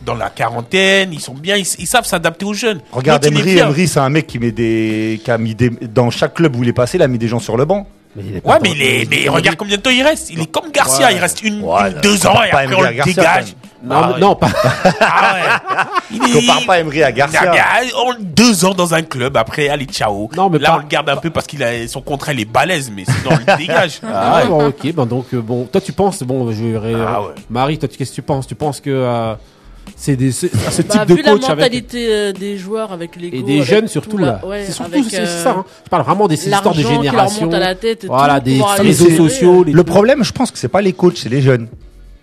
dans 0.01 0.15
la 0.15 0.31
quarantaine. 0.31 1.13
Ils 1.13 1.19
sont 1.19 1.35
bien. 1.35 1.55
Ils, 1.55 1.65
savent 1.65 2.05
s'adapter 2.05 2.45
aux 2.45 2.53
jeunes. 2.53 2.81
Regarde 2.91 3.23
Emery. 3.25 3.59
Emery, 3.59 3.87
c'est 3.87 3.99
un 3.99 4.09
mec 4.09 4.25
qui 4.25 4.39
met 4.39 4.51
des, 4.51 5.21
qui 5.23 5.29
a 5.29 5.37
mis 5.37 5.53
des, 5.53 5.69
dans 5.69 6.09
chaque 6.09 6.33
club 6.33 6.55
où 6.55 6.63
il 6.63 6.69
est 6.69 6.73
passé, 6.73 6.97
il 6.97 7.03
a 7.03 7.07
mis 7.07 7.19
des 7.19 7.27
gens 7.27 7.39
sur 7.39 7.57
le 7.57 7.65
banc. 7.65 7.87
Mais 8.15 8.41
ouais, 8.43 8.55
mais, 8.63 8.71
il 8.71 8.81
est, 8.81 9.09
mais 9.09 9.29
regarde 9.29 9.57
combien 9.57 9.75
de 9.75 9.81
temps 9.81 9.89
il 9.89 10.01
reste. 10.01 10.29
Il 10.31 10.41
est 10.41 10.51
comme 10.51 10.71
Garcia. 10.71 11.11
Il 11.11 11.19
reste 11.19 11.43
une, 11.43 11.63
deux 12.01 12.25
ans 12.25 12.41
et 12.43 12.49
après 12.49 12.75
on 12.75 12.81
le 12.81 13.03
dégage. 13.03 13.55
Non, 13.85 13.95
ah 13.95 14.15
non, 14.19 14.35
pas. 14.35 14.49
ah 14.99 15.33
ouais. 15.33 15.77
Il 16.11 16.33
compare 16.33 16.65
pas 16.65 16.79
Emery 16.79 17.03
à 17.03 17.11
Garcia. 17.11 17.53
deux 18.19 18.65
ans 18.65 18.73
dans 18.73 18.93
un 18.93 19.03
club, 19.03 19.37
après, 19.37 19.69
allez, 19.69 19.85
ciao. 19.85 20.29
Non, 20.35 20.49
mais 20.49 20.59
Là, 20.59 20.75
on 20.75 20.79
le 20.79 20.87
garde 20.87 21.09
un 21.09 21.17
peu 21.17 21.29
parce 21.29 21.45
qu'il 21.45 21.63
a 21.63 21.87
son 21.87 22.01
contrat, 22.01 22.33
il 22.33 22.39
est 22.39 22.45
balèze, 22.45 22.91
mais 22.95 23.03
sinon, 23.05 23.31
on 23.31 23.51
le 23.51 23.57
dégage. 23.57 24.01
Ah, 24.03 24.41
ouais. 24.41 24.47
bon, 24.47 24.67
ok, 24.67 24.93
ben 24.93 25.05
donc, 25.05 25.25
euh, 25.33 25.41
bon, 25.41 25.65
toi, 25.65 25.81
tu 25.81 25.93
penses, 25.93 26.23
bon, 26.23 26.51
je 26.51 26.63
vais. 26.63 26.95
Ah, 26.95 27.21
ouais. 27.21 27.27
Marie, 27.49 27.77
toi, 27.77 27.87
qu'est-ce 27.87 28.09
que 28.09 28.15
tu 28.15 28.21
penses? 28.21 28.47
Tu 28.47 28.55
penses 28.55 28.79
que. 28.79 28.89
Euh, 28.89 29.35
c'est 29.95 30.15
des 30.15 30.31
ce, 30.31 30.47
ce 30.47 30.81
type 30.81 30.95
bah, 30.95 31.05
de 31.05 31.13
vu 31.13 31.21
coach 31.21 31.41
la 31.43 31.49
mentalité 31.49 32.07
euh, 32.09 32.31
des 32.31 32.57
joueurs 32.57 32.91
avec 32.91 33.15
les 33.15 33.27
et 33.27 33.43
des 33.43 33.61
jeunes 33.61 33.87
surtout 33.87 34.17
là 34.17 34.41
c'est 34.65 34.71
surtout 34.71 35.03
c'est 35.07 35.25
ça 35.27 35.51
hein. 35.51 35.65
je 35.83 35.89
parle 35.89 36.03
vraiment 36.03 36.27
des 36.27 36.35
histoires 36.47 36.73
de 36.73 36.81
génération 36.81 37.51
à 37.51 37.59
la 37.59 37.75
tête 37.75 38.05
voilà 38.05 38.39
des 38.39 38.59
réseaux 38.79 39.11
sociaux 39.11 39.63
le 39.63 39.83
problème 39.83 40.23
je 40.23 40.31
pense 40.31 40.49
que 40.49 40.57
c'est 40.57 40.69
pas 40.69 40.81
les 40.81 40.93
coachs 40.93 41.17
c'est 41.17 41.29
les 41.29 41.41
jeunes 41.41 41.67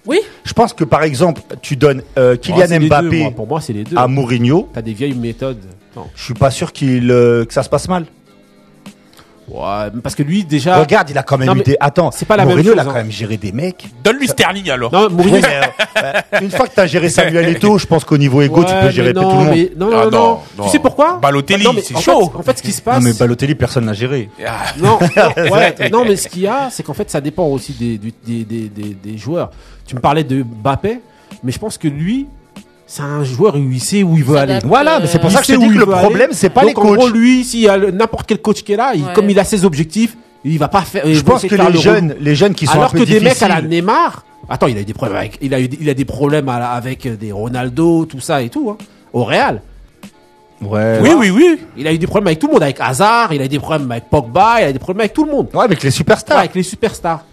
oui. 0.06 0.18
Je 0.44 0.52
pense 0.52 0.72
que 0.72 0.84
par 0.84 1.02
exemple, 1.02 1.42
tu 1.60 1.76
donnes 1.76 2.02
euh, 2.18 2.36
Kylian 2.36 2.80
Mbappé 2.86 3.30
pour 3.36 3.46
moi, 3.46 3.60
c'est 3.60 3.72
les 3.72 3.84
deux. 3.84 3.96
à 3.96 4.08
Mourinho. 4.08 4.68
T'as 4.72 4.82
des 4.82 4.92
vieilles 4.92 5.14
méthodes. 5.14 5.62
Non. 5.96 6.06
Je 6.14 6.24
suis 6.24 6.34
pas 6.34 6.50
sûr 6.50 6.72
qu'il 6.72 7.10
euh, 7.10 7.44
que 7.44 7.52
ça 7.52 7.62
se 7.62 7.68
passe 7.68 7.88
mal. 7.88 8.06
Ouais, 9.48 9.90
parce 10.02 10.14
que 10.14 10.22
lui 10.22 10.44
déjà. 10.44 10.78
Regarde, 10.78 11.10
il 11.10 11.18
a 11.18 11.22
quand 11.22 11.36
même 11.36 11.56
eu 11.58 11.62
des. 11.62 11.76
Attends, 11.80 12.10
c'est 12.10 12.26
pas 12.26 12.36
la 12.36 12.44
Mourinho, 12.44 12.74
même 12.74 12.76
chose, 12.76 12.84
il 12.84 12.88
a 12.88 12.92
quand 12.92 12.98
même 12.98 13.10
géré 13.10 13.36
des 13.36 13.52
mecs. 13.52 13.86
Donne-lui 14.02 14.28
Sterling 14.28 14.70
alors. 14.70 14.92
Non, 14.92 15.10
Mourinho. 15.10 15.38
Euh, 15.38 16.12
une 16.40 16.50
fois 16.50 16.66
que 16.68 16.74
t'as 16.74 16.86
géré 16.86 17.08
Samuel 17.08 17.48
Eto'o, 17.48 17.78
je 17.78 17.86
pense 17.86 18.04
qu'au 18.04 18.16
niveau 18.18 18.40
égo, 18.40 18.64
tu 18.64 18.72
peux 18.80 18.90
gérer 18.90 19.12
non, 19.12 19.22
tout 19.22 19.28
le 19.28 19.34
monde. 19.34 19.48
Mais 19.50 19.72
non, 19.76 19.90
ah, 19.92 20.04
non, 20.10 20.38
non, 20.56 20.64
Tu 20.64 20.70
sais 20.70 20.78
pourquoi 20.78 21.18
Balotelli, 21.20 21.66
c'est 21.82 22.00
chaud. 22.00 22.32
en 22.34 22.42
fait, 22.42 22.58
ce 22.58 22.62
qui 22.62 22.72
se 22.72 22.80
passe. 22.80 23.02
Non, 23.02 23.08
mais 23.08 23.14
Balotelli, 23.14 23.54
personne 23.54 23.84
n'a 23.84 23.92
géré. 23.92 24.30
Ah. 24.46 24.64
Non, 24.78 24.98
ouais, 25.36 25.90
non, 25.90 26.04
mais 26.04 26.16
ce 26.16 26.28
qu'il 26.28 26.42
y 26.42 26.46
a, 26.48 26.68
c'est 26.70 26.82
qu'en 26.82 26.94
fait, 26.94 27.10
ça 27.10 27.20
dépend 27.20 27.46
aussi 27.46 27.72
des, 27.72 27.98
des, 27.98 28.44
des, 28.44 28.68
des, 28.68 28.94
des 28.94 29.18
joueurs. 29.18 29.50
Tu 29.86 29.94
me 29.94 30.00
parlais 30.00 30.24
de 30.24 30.42
Mbappé, 30.42 31.00
mais 31.42 31.52
je 31.52 31.58
pense 31.58 31.78
que 31.78 31.88
lui, 31.88 32.26
c'est 32.92 33.00
un 33.00 33.24
joueur 33.24 33.54
où 33.54 33.70
il 33.70 33.80
sait 33.80 34.02
où 34.02 34.18
il 34.18 34.22
veut 34.22 34.36
aller. 34.36 34.58
Voilà, 34.66 35.00
mais 35.00 35.06
c'est 35.06 35.18
pour 35.18 35.30
ça 35.30 35.40
que 35.40 35.46
je 35.46 35.54
te 35.54 35.58
dis 35.58 35.68
que 35.68 35.78
le 35.78 35.86
problème, 35.86 36.28
c'est 36.32 36.50
pas 36.50 36.62
les 36.62 36.74
coachs. 36.74 36.84
En 36.84 36.94
gros, 36.94 37.08
lui, 37.08 37.42
s'il 37.42 37.60
y 37.60 37.68
a 37.68 37.78
n'importe 37.78 38.26
quel 38.26 38.42
coach 38.42 38.62
qui 38.62 38.74
est 38.74 38.76
là, 38.76 38.92
comme 39.14 39.30
il 39.30 39.38
a 39.40 39.44
ses 39.44 39.64
objectifs, 39.64 40.14
il 40.44 40.58
va 40.58 40.68
pas 40.68 40.82
faire. 40.82 41.04
Je 41.06 41.22
pense 41.22 41.42
que 41.42 41.54
les 41.54 41.78
jeunes, 41.78 42.14
les 42.20 42.34
jeunes 42.34 42.54
qui 42.54 42.66
sont 42.66 42.74
alors 42.74 42.88
un 42.88 42.90
peu 42.90 42.98
que 42.98 43.04
des 43.04 43.20
mecs 43.20 43.42
à 43.42 43.48
la 43.48 43.62
Neymar. 43.62 44.26
Attends, 44.46 44.66
il 44.66 44.76
a 44.76 44.80
eu 44.80 44.84
des 44.84 44.92
problèmes 44.92 45.16
avec, 45.16 45.38
il 45.40 45.54
a 45.54 45.60
eu, 45.60 45.70
il 45.80 45.88
a 45.88 45.94
des 45.94 46.04
problèmes 46.04 46.50
avec 46.50 47.08
des 47.16 47.32
Ronaldo, 47.32 48.04
tout 48.04 48.20
ça 48.20 48.42
et 48.42 48.50
tout, 48.50 48.68
hein, 48.68 48.76
au 49.14 49.24
Real. 49.24 49.62
Ouais. 50.60 50.98
Oui, 51.00 51.10
oui, 51.16 51.30
oui. 51.30 51.58
Il 51.78 51.86
a 51.86 51.92
eu 51.92 51.98
des 51.98 52.06
problèmes 52.06 52.26
avec 52.26 52.40
tout 52.40 52.48
le 52.48 52.52
monde, 52.52 52.62
avec 52.62 52.78
Hazard, 52.78 53.32
il 53.32 53.40
a 53.40 53.46
eu 53.46 53.48
des 53.48 53.58
problèmes 53.58 53.90
avec 53.90 54.10
Pogba, 54.10 54.56
il 54.58 54.64
a 54.64 54.70
eu 54.70 54.72
des 54.74 54.78
problèmes 54.78 55.00
avec 55.00 55.14
tout 55.14 55.24
le 55.24 55.30
monde. 55.30 55.48
Ouais, 55.54 55.64
avec 55.64 55.82
les 55.82 55.90
superstars. 55.90 56.38
avec 56.38 56.54
les 56.54 56.62
superstars 56.62 57.24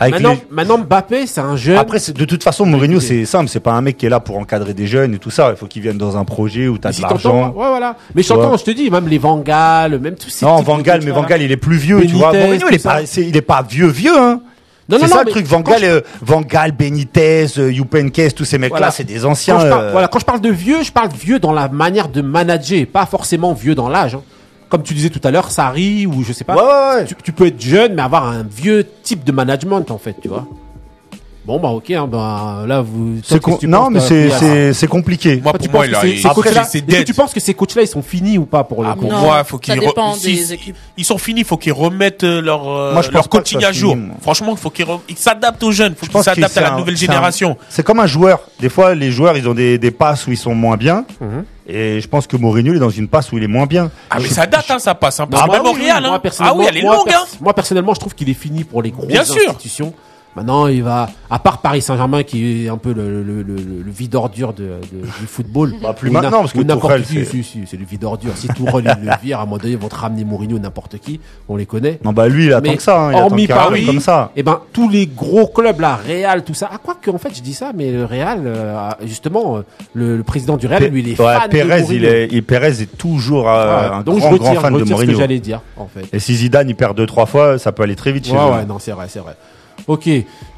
maintenant, 0.00 0.36
maintenant, 0.50 0.78
Mbappé, 0.78 1.26
c'est 1.26 1.40
un 1.40 1.56
jeune. 1.56 1.76
Après, 1.76 1.98
de 1.98 2.24
toute 2.24 2.42
façon, 2.42 2.66
Mourinho, 2.66 3.00
c'est 3.00 3.24
simple. 3.24 3.48
C'est 3.48 3.60
pas 3.60 3.72
un 3.72 3.80
mec 3.80 3.96
qui 3.96 4.06
est 4.06 4.10
là 4.10 4.20
pour 4.20 4.38
encadrer 4.38 4.74
des 4.74 4.86
jeunes 4.86 5.14
et 5.14 5.18
tout 5.18 5.30
ça. 5.30 5.50
Il 5.50 5.56
faut 5.56 5.66
qu'il 5.66 5.82
vienne 5.82 5.98
dans 5.98 6.16
un 6.16 6.24
projet 6.24 6.68
où 6.68 6.78
t'as 6.78 6.92
de 6.92 7.02
l'argent. 7.02 7.48
Ouais, 7.48 7.68
voilà. 7.68 7.96
Mais 8.14 8.22
j'entends, 8.22 8.56
je 8.56 8.64
te 8.64 8.70
dis, 8.70 8.90
même 8.90 9.08
les 9.08 9.18
Vangal, 9.18 9.98
même 9.98 10.16
tous 10.16 10.30
ces. 10.30 10.44
Non, 10.44 10.62
Vangal, 10.62 11.00
mais 11.04 11.10
Vangal, 11.10 11.42
il 11.42 11.52
est 11.52 11.56
plus 11.56 11.76
vieux, 11.76 12.04
tu 12.06 12.14
vois. 12.14 12.32
Mourinho, 12.32 12.66
il 12.70 12.74
est 12.74 12.82
pas, 12.82 13.02
il 13.02 13.36
est 13.36 13.42
pas 13.42 13.62
vieux, 13.62 13.88
vieux, 13.88 14.18
hein. 14.18 14.40
Non, 14.88 14.98
c'est 15.00 15.08
ça 15.08 15.24
le 15.24 15.30
truc, 15.30 15.46
Vangal, 15.46 15.82
euh, 15.82 16.00
Vangal, 16.22 16.70
Benitez, 16.70 17.46
euh, 17.58 17.72
Youpenkes, 17.72 18.34
tous 18.36 18.44
ces 18.44 18.56
mecs-là, 18.56 18.92
c'est 18.92 19.02
des 19.02 19.24
anciens. 19.24 19.60
Euh. 19.60 19.90
Voilà, 19.90 20.06
quand 20.06 20.20
je 20.20 20.24
parle 20.24 20.40
de 20.40 20.50
vieux, 20.50 20.84
je 20.84 20.92
parle 20.92 21.08
vieux 21.08 21.40
dans 21.40 21.52
la 21.52 21.68
manière 21.68 22.08
de 22.08 22.22
manager, 22.22 22.86
pas 22.86 23.04
forcément 23.04 23.52
vieux 23.52 23.74
dans 23.74 23.88
l'âge. 23.88 24.14
Hein 24.14 24.22
comme 24.68 24.82
tu 24.82 24.94
disais 24.94 25.10
tout 25.10 25.20
à 25.24 25.30
l'heure, 25.30 25.50
Sari 25.50 26.06
ou 26.06 26.22
je 26.22 26.32
sais 26.32 26.44
pas. 26.44 26.54
Ouais, 26.54 26.98
ouais, 27.00 27.04
tu, 27.04 27.14
tu, 27.22 27.32
peux 27.32 27.46
être 27.46 27.60
jeune 27.60 27.94
mais 27.94 28.02
avoir 28.02 28.26
un 28.26 28.42
vieux 28.42 28.86
type 29.02 29.24
de 29.24 29.32
management 29.32 29.90
en 29.90 29.98
fait, 29.98 30.16
tu 30.20 30.28
vois. 30.28 30.46
Bon 31.46 31.60
bah 31.60 31.68
ok, 31.68 31.92
hein, 31.92 32.08
bah, 32.10 32.64
là 32.66 32.82
vous. 32.82 33.20
non 33.68 33.88
mais 33.88 34.00
c'est 34.00 34.72
c'est 34.72 34.88
compliqué. 34.88 35.40
Moi 35.40 35.52
pour 35.52 35.70
moi 35.70 35.86
il 35.86 35.94
a. 35.94 36.00
Après, 36.28 37.04
tu 37.04 37.14
penses 37.14 37.32
que 37.32 37.38
ces 37.38 37.54
coachs 37.54 37.76
là 37.76 37.82
ils 37.82 37.88
sont 37.88 38.02
finis 38.02 38.36
ou 38.36 38.46
pas 38.46 38.64
pour 38.64 38.82
le 38.82 38.88
ah, 38.90 38.96
coup 38.98 39.06
Moi 39.06 39.44
faut 39.44 39.58
qu'ils 39.58 39.80
ils 40.96 41.04
sont 41.04 41.18
finis, 41.18 41.44
faut 41.44 41.56
qu'ils 41.56 41.72
remettent 41.72 42.24
euh, 42.24 42.42
leur 42.42 42.68
euh, 42.68 43.00
leur 43.12 43.28
coaching 43.28 43.62
à 43.64 43.70
jour. 43.70 43.96
Franchement, 44.22 44.56
faut 44.56 44.70
qu'ils 44.70 44.86
s'adaptent 45.14 45.62
aux 45.62 45.70
jeunes, 45.70 45.94
faut 45.94 46.06
qu'ils 46.06 46.22
s'adaptent 46.22 46.56
à 46.56 46.62
la 46.62 46.70
nouvelle 46.72 46.96
génération. 46.96 47.56
C'est 47.68 47.84
comme 47.84 48.00
un 48.00 48.08
joueur. 48.08 48.40
Des 48.58 48.68
fois 48.68 48.96
les 48.96 49.12
joueurs 49.12 49.36
ils 49.36 49.48
ont 49.48 49.54
des 49.54 49.78
des 49.78 49.92
passes 49.92 50.26
où 50.26 50.32
ils 50.32 50.36
sont 50.36 50.54
moins 50.54 50.76
bien. 50.76 51.04
Et 51.68 52.00
je 52.00 52.08
pense 52.08 52.26
que 52.26 52.36
Mourinho 52.36 52.74
est 52.74 52.78
dans 52.78 52.90
une 52.90 53.08
passe 53.08 53.32
où 53.32 53.38
il 53.38 53.44
est 53.44 53.48
moins 53.48 53.66
bien. 53.66 53.90
Ah 54.10 54.18
mais 54.20 54.28
ça 54.28 54.46
date 54.46 54.70
hein, 54.70 54.78
ça 54.78 54.94
passe 54.94 55.18
hein, 55.18 55.28
ah, 55.32 55.46
même 55.48 55.66
au 55.66 55.72
Real 55.72 56.04
hein. 56.04 56.20
Ah 56.38 56.54
oui, 56.54 56.66
elle 56.68 56.76
est 56.76 56.82
longue 56.82 57.10
hein. 57.12 57.24
Moi 57.40 57.54
personnellement, 57.54 57.94
je 57.94 58.00
trouve 58.00 58.14
qu'il 58.14 58.28
est 58.28 58.34
fini 58.34 58.62
pour 58.64 58.82
les 58.82 58.92
grosses 58.92 59.12
institutions. 59.12 59.92
Maintenant, 60.36 60.66
il 60.66 60.82
va, 60.82 61.08
à 61.30 61.38
part 61.38 61.62
Paris 61.62 61.80
Saint-Germain 61.80 62.22
qui 62.22 62.66
est 62.66 62.68
un 62.68 62.76
peu 62.76 62.92
le, 62.92 63.22
le, 63.22 63.42
le, 63.42 63.54
le 63.54 63.90
vide 63.90 64.14
ordure 64.14 64.52
de, 64.52 64.64
de, 64.64 65.00
du 65.00 65.26
football. 65.26 65.72
Bah, 65.82 65.94
plus 65.94 66.10
maintenant, 66.10 66.40
parce 66.40 66.52
que 66.52 66.60
n'importe 66.60 67.02
qui, 67.04 67.24
si, 67.24 67.42
si, 67.42 67.62
c'est 67.66 67.78
le 67.78 67.86
vide 67.86 68.04
ordure. 68.04 68.32
Si 68.36 68.48
Tourelle 68.48 68.98
le 69.02 69.10
vire, 69.22 69.38
à 69.38 69.42
un 69.42 69.44
moment 69.46 69.56
donné, 69.56 69.72
ils 69.72 69.78
vont 69.78 69.88
te 69.88 69.94
ramener 69.94 70.24
Mourinho, 70.24 70.58
n'importe 70.58 70.98
qui. 70.98 71.20
On 71.48 71.56
les 71.56 71.64
connaît. 71.64 71.98
Non, 72.04 72.12
bah, 72.12 72.28
lui, 72.28 72.46
il 72.46 72.52
attend 72.52 72.74
que 72.74 72.82
ça, 72.82 73.00
hein, 73.00 73.12
il 73.12 73.16
hormis 73.16 73.46
Paris, 73.46 73.86
comme 73.86 74.00
ça. 74.00 74.30
Et 74.36 74.40
eh 74.40 74.42
ben, 74.42 74.60
tous 74.74 74.90
les 74.90 75.06
gros 75.06 75.46
clubs, 75.46 75.80
là, 75.80 75.96
Real, 75.96 76.44
tout 76.44 76.52
ça. 76.52 76.68
Ah, 76.70 76.76
quoi 76.82 76.98
que, 77.00 77.10
en 77.10 77.16
fait, 77.16 77.34
je 77.34 77.40
dis 77.40 77.54
ça, 77.54 77.72
mais 77.74 77.90
le 77.90 78.04
Real, 78.04 78.42
euh, 78.44 78.90
justement, 79.06 79.56
euh, 79.56 79.62
le, 79.94 80.22
président 80.22 80.58
du 80.58 80.66
Real, 80.66 80.84
lui, 80.84 81.00
il 81.00 81.08
est 81.08 81.20
ouais, 81.20 81.34
fan 81.34 81.48
Pérez, 81.48 81.84
il 81.90 82.04
est, 82.04 82.28
il, 82.30 82.42
Pérez 82.42 82.82
est 82.82 82.98
toujours 82.98 83.48
euh, 83.48 83.90
un 83.90 84.02
donc 84.02 84.18
grand, 84.18 84.28
je 84.28 84.34
retire, 84.34 84.52
grand 84.52 84.60
fan 84.60 84.72
de 84.74 84.84
Mourinho. 84.84 85.00
ce 85.00 85.06
que 85.06 85.18
j'allais 85.18 85.40
dire, 85.40 85.62
en 85.78 85.86
fait. 85.86 86.14
Et 86.14 86.18
si 86.18 86.34
Zidane, 86.34 86.68
il 86.68 86.76
perd 86.76 86.94
deux, 86.94 87.06
trois 87.06 87.24
fois, 87.24 87.58
ça 87.58 87.72
peut 87.72 87.84
aller 87.84 87.96
très 87.96 88.12
vite 88.12 88.26
chez 88.26 88.32
ouais, 88.32 88.50
Ouais, 88.50 88.66
non, 88.66 88.78
c'est 88.78 88.92
vrai, 88.92 89.06
c'est 89.08 89.20
vrai. 89.20 89.34
Ok. 89.88 90.08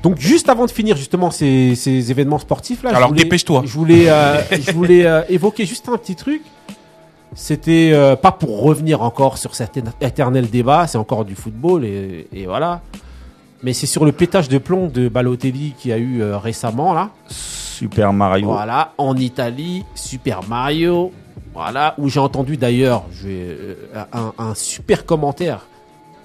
Donc 0.03 0.19
juste 0.19 0.49
avant 0.49 0.65
de 0.67 0.71
finir 0.71 0.97
justement 0.97 1.31
ces, 1.31 1.75
ces 1.75 2.11
événements 2.11 2.39
sportifs 2.39 2.83
là, 2.83 2.95
alors 2.95 3.13
dépêche-toi. 3.13 3.63
Je 3.65 3.73
voulais, 3.73 4.09
euh, 4.09 4.41
je 4.61 4.73
voulais 4.73 5.07
euh, 5.07 5.23
évoquer 5.29 5.67
juste 5.67 5.89
un 5.89 5.97
petit 5.97 6.17
truc. 6.17 6.43
C'était 7.35 7.91
euh, 7.93 8.17
pas 8.17 8.33
pour 8.33 8.63
revenir 8.63 9.03
encore 9.03 9.37
sur 9.37 9.55
cet 9.55 9.79
éternel 10.01 10.49
débat, 10.49 10.87
c'est 10.87 10.99
encore 10.99 11.25
du 11.25 11.35
football 11.35 11.85
et, 11.85 12.27
et 12.33 12.47
voilà. 12.47 12.81
Mais 13.63 13.73
c'est 13.73 13.87
sur 13.87 14.05
le 14.05 14.13
pétage 14.13 14.49
de 14.49 14.57
plomb 14.59 14.87
de 14.87 15.09
Balotelli 15.09 15.75
qui 15.77 15.93
a 15.93 15.99
eu 15.99 16.23
récemment 16.23 16.95
là. 16.95 17.11
Super 17.29 18.13
Mario. 18.13 18.47
Voilà, 18.47 18.93
en 18.99 19.17
Italie, 19.17 19.85
Super 19.95 20.43
Mario. 20.49 21.13
Voilà, 21.55 21.95
où 21.99 22.09
j'ai 22.09 22.21
entendu 22.21 22.57
d'ailleurs 22.57 23.05
un, 24.13 24.33
un 24.39 24.55
super 24.55 25.05
commentaire 25.05 25.67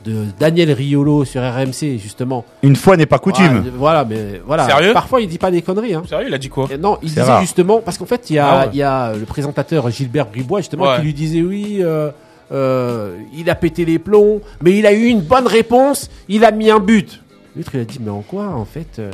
de 0.04 0.26
Daniel 0.40 0.72
Riolo 0.72 1.26
sur 1.26 1.42
RMC 1.42 1.98
justement. 1.98 2.46
Une 2.62 2.76
fois 2.76 2.98
n'est 2.98 3.06
pas 3.06 3.20
coutume. 3.20 3.66
Voilà, 3.76 4.06
mais 4.06 4.42
voilà. 4.46 4.66
Sérieux? 4.66 4.94
Parfois 4.94 5.22
il 5.22 5.28
dit 5.28 5.38
pas 5.38 5.52
des 5.52 5.62
conneries. 5.62 5.94
Hein. 5.94 6.04
Sérieux, 6.08 6.28
il 6.28 6.34
a 6.34 6.38
dit 6.38 6.50
quoi? 6.50 6.68
Non, 6.80 6.98
il 7.02 7.10
disait 7.10 7.42
justement 7.42 7.82
parce 7.82 7.98
qu'en 7.98 8.06
fait 8.06 8.30
il 8.30 8.36
y 8.36 8.40
a, 8.40 8.48
ah 8.48 8.70
il 8.72 8.78
y 8.78 8.84
a 8.84 9.14
le 9.14 9.26
présentateur 9.26 9.90
Gilbert 9.90 10.28
Bribois 10.28 10.60
justement 10.60 10.96
qui 10.96 11.02
lui 11.04 11.14
disait 11.14 11.42
oui. 11.42 11.80
Euh, 11.82 12.12
euh, 12.52 13.18
il 13.36 13.50
a 13.50 13.56
pété 13.56 13.84
les 13.84 13.98
plombs, 13.98 14.42
mais 14.62 14.78
il 14.78 14.86
a 14.86 14.94
eu 14.94 15.06
une 15.06 15.22
bonne 15.22 15.48
réponse, 15.48 16.12
il 16.28 16.46
a 16.46 16.52
mis 16.52 16.70
un 16.70 16.80
but. 16.80 17.24
L'autre 17.56 17.72
il 17.74 17.80
a 17.80 17.86
dit 17.86 18.00
mais 18.00 18.12
en 18.12 18.22
quoi 18.22 18.48
en 18.50 18.66
fait 18.66 19.00
euh, 19.00 19.12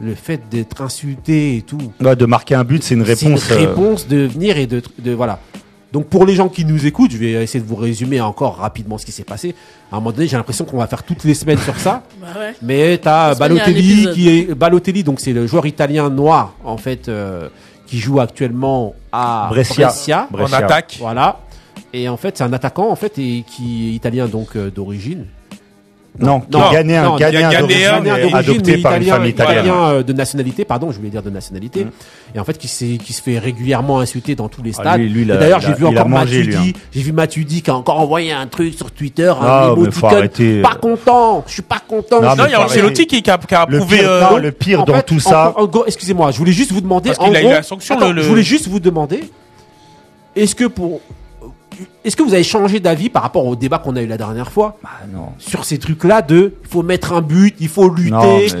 le 0.00 0.14
fait 0.14 0.42
d'être 0.50 0.80
insulté 0.80 1.56
et 1.56 1.62
tout. 1.62 1.92
de 2.00 2.26
marquer 2.26 2.54
un 2.54 2.64
but, 2.64 2.82
c'est 2.82 2.94
une 2.94 3.02
réponse. 3.02 3.40
C'est 3.40 3.60
une 3.60 3.68
réponse 3.68 4.08
de 4.08 4.18
venir 4.26 4.56
et 4.56 4.66
de, 4.66 4.82
de 4.98 5.12
voilà. 5.12 5.38
Donc 5.92 6.06
pour 6.06 6.24
les 6.24 6.34
gens 6.34 6.48
qui 6.48 6.64
nous 6.64 6.86
écoutent, 6.86 7.10
je 7.10 7.16
vais 7.16 7.32
essayer 7.32 7.60
de 7.60 7.68
vous 7.68 7.76
résumer 7.76 8.20
encore 8.20 8.56
rapidement 8.56 8.96
ce 8.96 9.04
qui 9.04 9.12
s'est 9.12 9.24
passé. 9.24 9.54
À 9.90 9.96
un 9.96 9.98
moment 9.98 10.12
donné, 10.12 10.28
j'ai 10.28 10.36
l'impression 10.36 10.64
qu'on 10.64 10.78
va 10.78 10.86
faire 10.86 11.02
toutes 11.02 11.24
les 11.24 11.34
semaines 11.34 11.58
sur 11.58 11.76
ça. 11.78 12.04
bah 12.20 12.28
ouais. 12.38 12.54
Mais 12.62 12.98
t'as 12.98 13.34
Balotelli 13.34 14.08
qui 14.12 14.28
est 14.28 14.54
Balotelli, 14.54 15.02
donc 15.02 15.20
c'est 15.20 15.32
le 15.32 15.46
joueur 15.46 15.66
italien 15.66 16.08
noir 16.08 16.54
en 16.64 16.76
fait 16.76 17.08
euh, 17.08 17.48
qui 17.86 17.98
joue 17.98 18.20
actuellement 18.20 18.94
à 19.10 19.48
Brescia, 19.50 20.28
en 20.32 20.52
attaque. 20.52 20.96
Voilà. 21.00 21.40
Et 21.92 22.08
en 22.08 22.16
fait, 22.16 22.38
c'est 22.38 22.44
un 22.44 22.52
attaquant 22.52 22.88
en 22.88 22.96
fait 22.96 23.18
et 23.18 23.44
qui 23.46 23.88
est 23.88 23.92
italien 23.94 24.26
donc 24.26 24.56
euh, 24.56 24.70
d'origine. 24.70 25.26
Non, 26.18 26.42
non, 26.52 26.70
ghanéen, 26.70 27.16
ghanéen 27.16 27.50
adopté 28.32 28.78
par 28.78 28.94
une 28.96 29.04
famille 29.04 29.30
italienne. 29.30 29.72
Euh, 29.72 30.02
de 30.02 30.12
nationalité, 30.12 30.64
pardon, 30.64 30.90
je 30.90 30.98
voulais 30.98 31.10
dire 31.10 31.22
de 31.22 31.30
nationalité. 31.30 31.84
Mm. 31.84 31.90
Et 32.34 32.40
en 32.40 32.44
fait, 32.44 32.58
qui, 32.58 32.98
qui 32.98 33.12
se 33.12 33.22
fait 33.22 33.38
régulièrement 33.38 34.00
insulter 34.00 34.34
dans 34.34 34.48
tous 34.48 34.62
les 34.62 34.72
ah, 34.78 34.82
stades. 34.82 35.00
Ah, 35.00 35.36
D'ailleurs, 35.36 35.60
j'ai 35.60 35.74
vu 35.74 35.86
encore 35.86 36.08
Matuidi, 36.08 36.56
hein. 36.56 36.78
j'ai 36.92 37.02
vu 37.02 37.12
Matuidi 37.12 37.62
qui 37.62 37.70
a 37.70 37.76
encore 37.76 38.00
envoyé 38.00 38.32
un 38.32 38.46
truc 38.46 38.74
sur 38.74 38.90
Twitter, 38.90 39.28
un 39.28 39.36
ah, 39.40 39.74
Pas 40.62 40.74
content, 40.74 41.44
je 41.46 41.52
suis 41.52 41.62
pas 41.62 41.80
content. 41.86 42.20
Non, 42.20 42.44
il 42.46 42.52
y 42.52 42.54
a 42.54 42.64
Ancelotti 42.64 43.06
qui, 43.06 43.22
qui, 43.22 43.30
a, 43.30 43.38
qui 43.38 43.54
a 43.54 43.62
approuvé. 43.62 43.98
Le 43.98 44.02
pire, 44.02 44.10
euh... 44.10 44.30
non, 44.30 44.36
le 44.36 44.52
pire 44.52 44.84
dans 44.84 45.02
tout 45.02 45.20
ça. 45.20 45.54
Excusez-moi, 45.86 46.30
je 46.32 46.38
voulais 46.38 46.52
juste 46.52 46.72
vous 46.72 46.80
demander. 46.80 47.10
Parce 47.10 47.26
qu'il 47.26 47.36
a 47.36 47.42
eu 47.42 47.44
la 47.44 47.62
sanction. 47.62 47.96
Je 47.98 48.20
voulais 48.22 48.42
juste 48.42 48.68
vous 48.68 48.80
demander. 48.80 49.30
Est-ce 50.36 50.54
que 50.54 50.66
pour 50.66 51.00
est-ce 52.04 52.16
que 52.16 52.22
vous 52.22 52.34
avez 52.34 52.42
changé 52.42 52.80
d'avis 52.80 53.08
par 53.08 53.22
rapport 53.22 53.46
au 53.46 53.56
débat 53.56 53.78
qu'on 53.78 53.96
a 53.96 54.02
eu 54.02 54.06
la 54.06 54.16
dernière 54.16 54.50
fois 54.50 54.78
bah, 54.82 54.90
non. 55.12 55.28
Sur 55.38 55.64
ces 55.64 55.78
trucs-là 55.78 56.22
de 56.22 56.54
il 56.62 56.68
faut 56.68 56.82
mettre 56.82 57.12
un 57.12 57.20
but, 57.20 57.54
il 57.60 57.68
faut 57.68 57.88
lutter, 57.88 58.12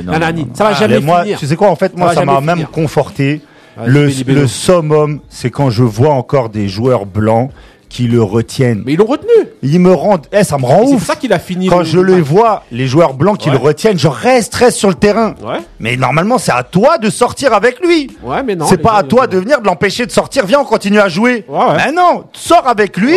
non, 0.04 0.12
ça 0.54 0.64
va 0.64 0.72
jamais 0.74 1.00
moi, 1.00 1.24
Tu 1.38 1.46
sais 1.46 1.56
quoi, 1.56 1.68
en 1.68 1.76
fait, 1.76 1.96
moi, 1.96 2.14
ça 2.14 2.24
m'a 2.24 2.40
même 2.40 2.66
conforté. 2.66 3.40
le, 3.86 4.10
le 4.26 4.46
summum, 4.46 5.20
c'est 5.28 5.50
quand 5.50 5.70
je 5.70 5.84
vois 5.84 6.10
encore 6.12 6.48
des 6.48 6.68
joueurs 6.68 7.06
blancs 7.06 7.50
qui 7.90 8.06
le 8.06 8.22
retiennent. 8.22 8.82
Mais 8.86 8.92
ils 8.94 8.96
l'ont 8.96 9.04
retenu. 9.04 9.28
Ils 9.62 9.80
me 9.80 9.92
rendent, 9.92 10.26
eh, 10.32 10.44
ça 10.44 10.56
me 10.56 10.64
rend 10.64 10.84
ouf. 10.84 11.00
C'est 11.00 11.06
ça 11.08 11.16
qu'il 11.16 11.32
a 11.32 11.38
fini. 11.38 11.66
Quand 11.66 11.82
je 11.82 11.98
les 11.98 12.20
vois, 12.20 12.62
les 12.70 12.86
joueurs 12.86 13.12
blancs 13.12 13.36
qui 13.36 13.50
le 13.50 13.58
retiennent, 13.58 13.98
je 13.98 14.08
reste, 14.08 14.54
reste 14.54 14.78
sur 14.78 14.88
le 14.88 14.94
terrain. 14.94 15.34
Ouais. 15.42 15.58
Mais 15.80 15.96
normalement, 15.96 16.38
c'est 16.38 16.52
à 16.52 16.62
toi 16.62 16.96
de 16.96 17.10
sortir 17.10 17.52
avec 17.52 17.80
lui. 17.80 18.10
Ouais, 18.22 18.42
mais 18.42 18.54
non. 18.54 18.66
C'est 18.66 18.78
pas 18.78 18.94
à 18.94 19.02
toi 19.02 19.26
de 19.26 19.36
venir 19.38 19.60
de 19.60 19.66
l'empêcher 19.66 20.06
de 20.06 20.12
sortir. 20.12 20.46
Viens, 20.46 20.60
on 20.60 20.64
continue 20.64 21.00
à 21.00 21.08
jouer. 21.08 21.44
Ouais, 21.48 21.58
ouais. 21.58 21.76
Mais 21.76 21.92
non, 21.92 22.24
sors 22.32 22.66
avec 22.66 22.96
lui 22.96 23.16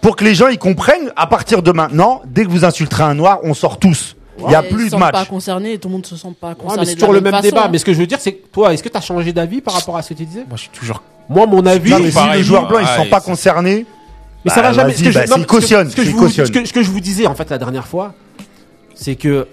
pour 0.00 0.16
que 0.16 0.24
les 0.24 0.34
gens 0.34 0.48
ils 0.48 0.58
comprennent. 0.58 1.12
À 1.16 1.26
partir 1.26 1.62
de 1.62 1.72
maintenant, 1.72 2.22
dès 2.24 2.44
que 2.44 2.50
vous 2.50 2.64
insulterez 2.64 3.02
un 3.02 3.14
noir, 3.14 3.40
on 3.42 3.54
sort 3.54 3.78
tous. 3.78 4.16
Il 4.38 4.46
n'y 4.46 4.54
a 4.54 4.62
plus 4.62 4.90
de 4.90 4.96
match. 4.96 5.12
pas 5.12 5.24
concerné, 5.24 5.78
tout 5.78 5.88
le 5.88 5.92
monde 5.92 6.06
se 6.06 6.16
sent 6.16 6.34
pas 6.40 6.54
concerné. 6.54 6.82
mais 6.82 6.86
c'est 6.86 6.94
toujours 6.94 7.12
le 7.12 7.20
même 7.20 7.40
débat. 7.40 7.68
Mais 7.70 7.78
ce 7.78 7.84
que 7.84 7.92
je 7.92 7.98
veux 7.98 8.06
dire, 8.06 8.18
c'est 8.20 8.32
toi, 8.52 8.72
est-ce 8.72 8.82
que 8.82 8.88
tu 8.88 8.96
as 8.96 9.00
changé 9.00 9.32
d'avis 9.32 9.60
par 9.60 9.74
rapport 9.74 9.96
à 9.96 10.02
ce 10.02 10.10
que 10.10 10.14
tu 10.14 10.24
disais? 10.24 10.44
Moi, 10.48 10.56
je 10.56 10.62
suis 10.62 10.70
toujours. 10.70 11.02
Moi, 11.28 11.46
mon 11.46 11.64
avis. 11.66 11.90
Non, 11.90 11.98
mais 11.98 12.10
si 12.10 12.28
les 12.34 12.42
joueurs 12.42 12.68
blancs, 12.68 12.82
ils 12.82 13.02
sont 13.02 13.10
pas 13.10 13.20
concernés. 13.20 13.86
Mais 14.44 14.50
ça 14.50 14.62
va 14.62 14.72
jamais. 14.72 14.94
Ce 14.94 15.02
que, 15.02 15.12
bah, 15.12 15.24
je, 15.26 15.44
cautionne, 15.44 15.90
ce, 15.90 15.96
que, 15.96 16.64
ce 16.64 16.72
que 16.72 16.82
je 16.82 16.90
vous 16.90 17.00
disais 17.00 17.26
en 17.26 17.34
fait 17.34 17.48
la 17.50 17.58
dernière 17.58 17.86
fois, 17.86 18.14
c'est 18.94 19.14
que 19.14 19.46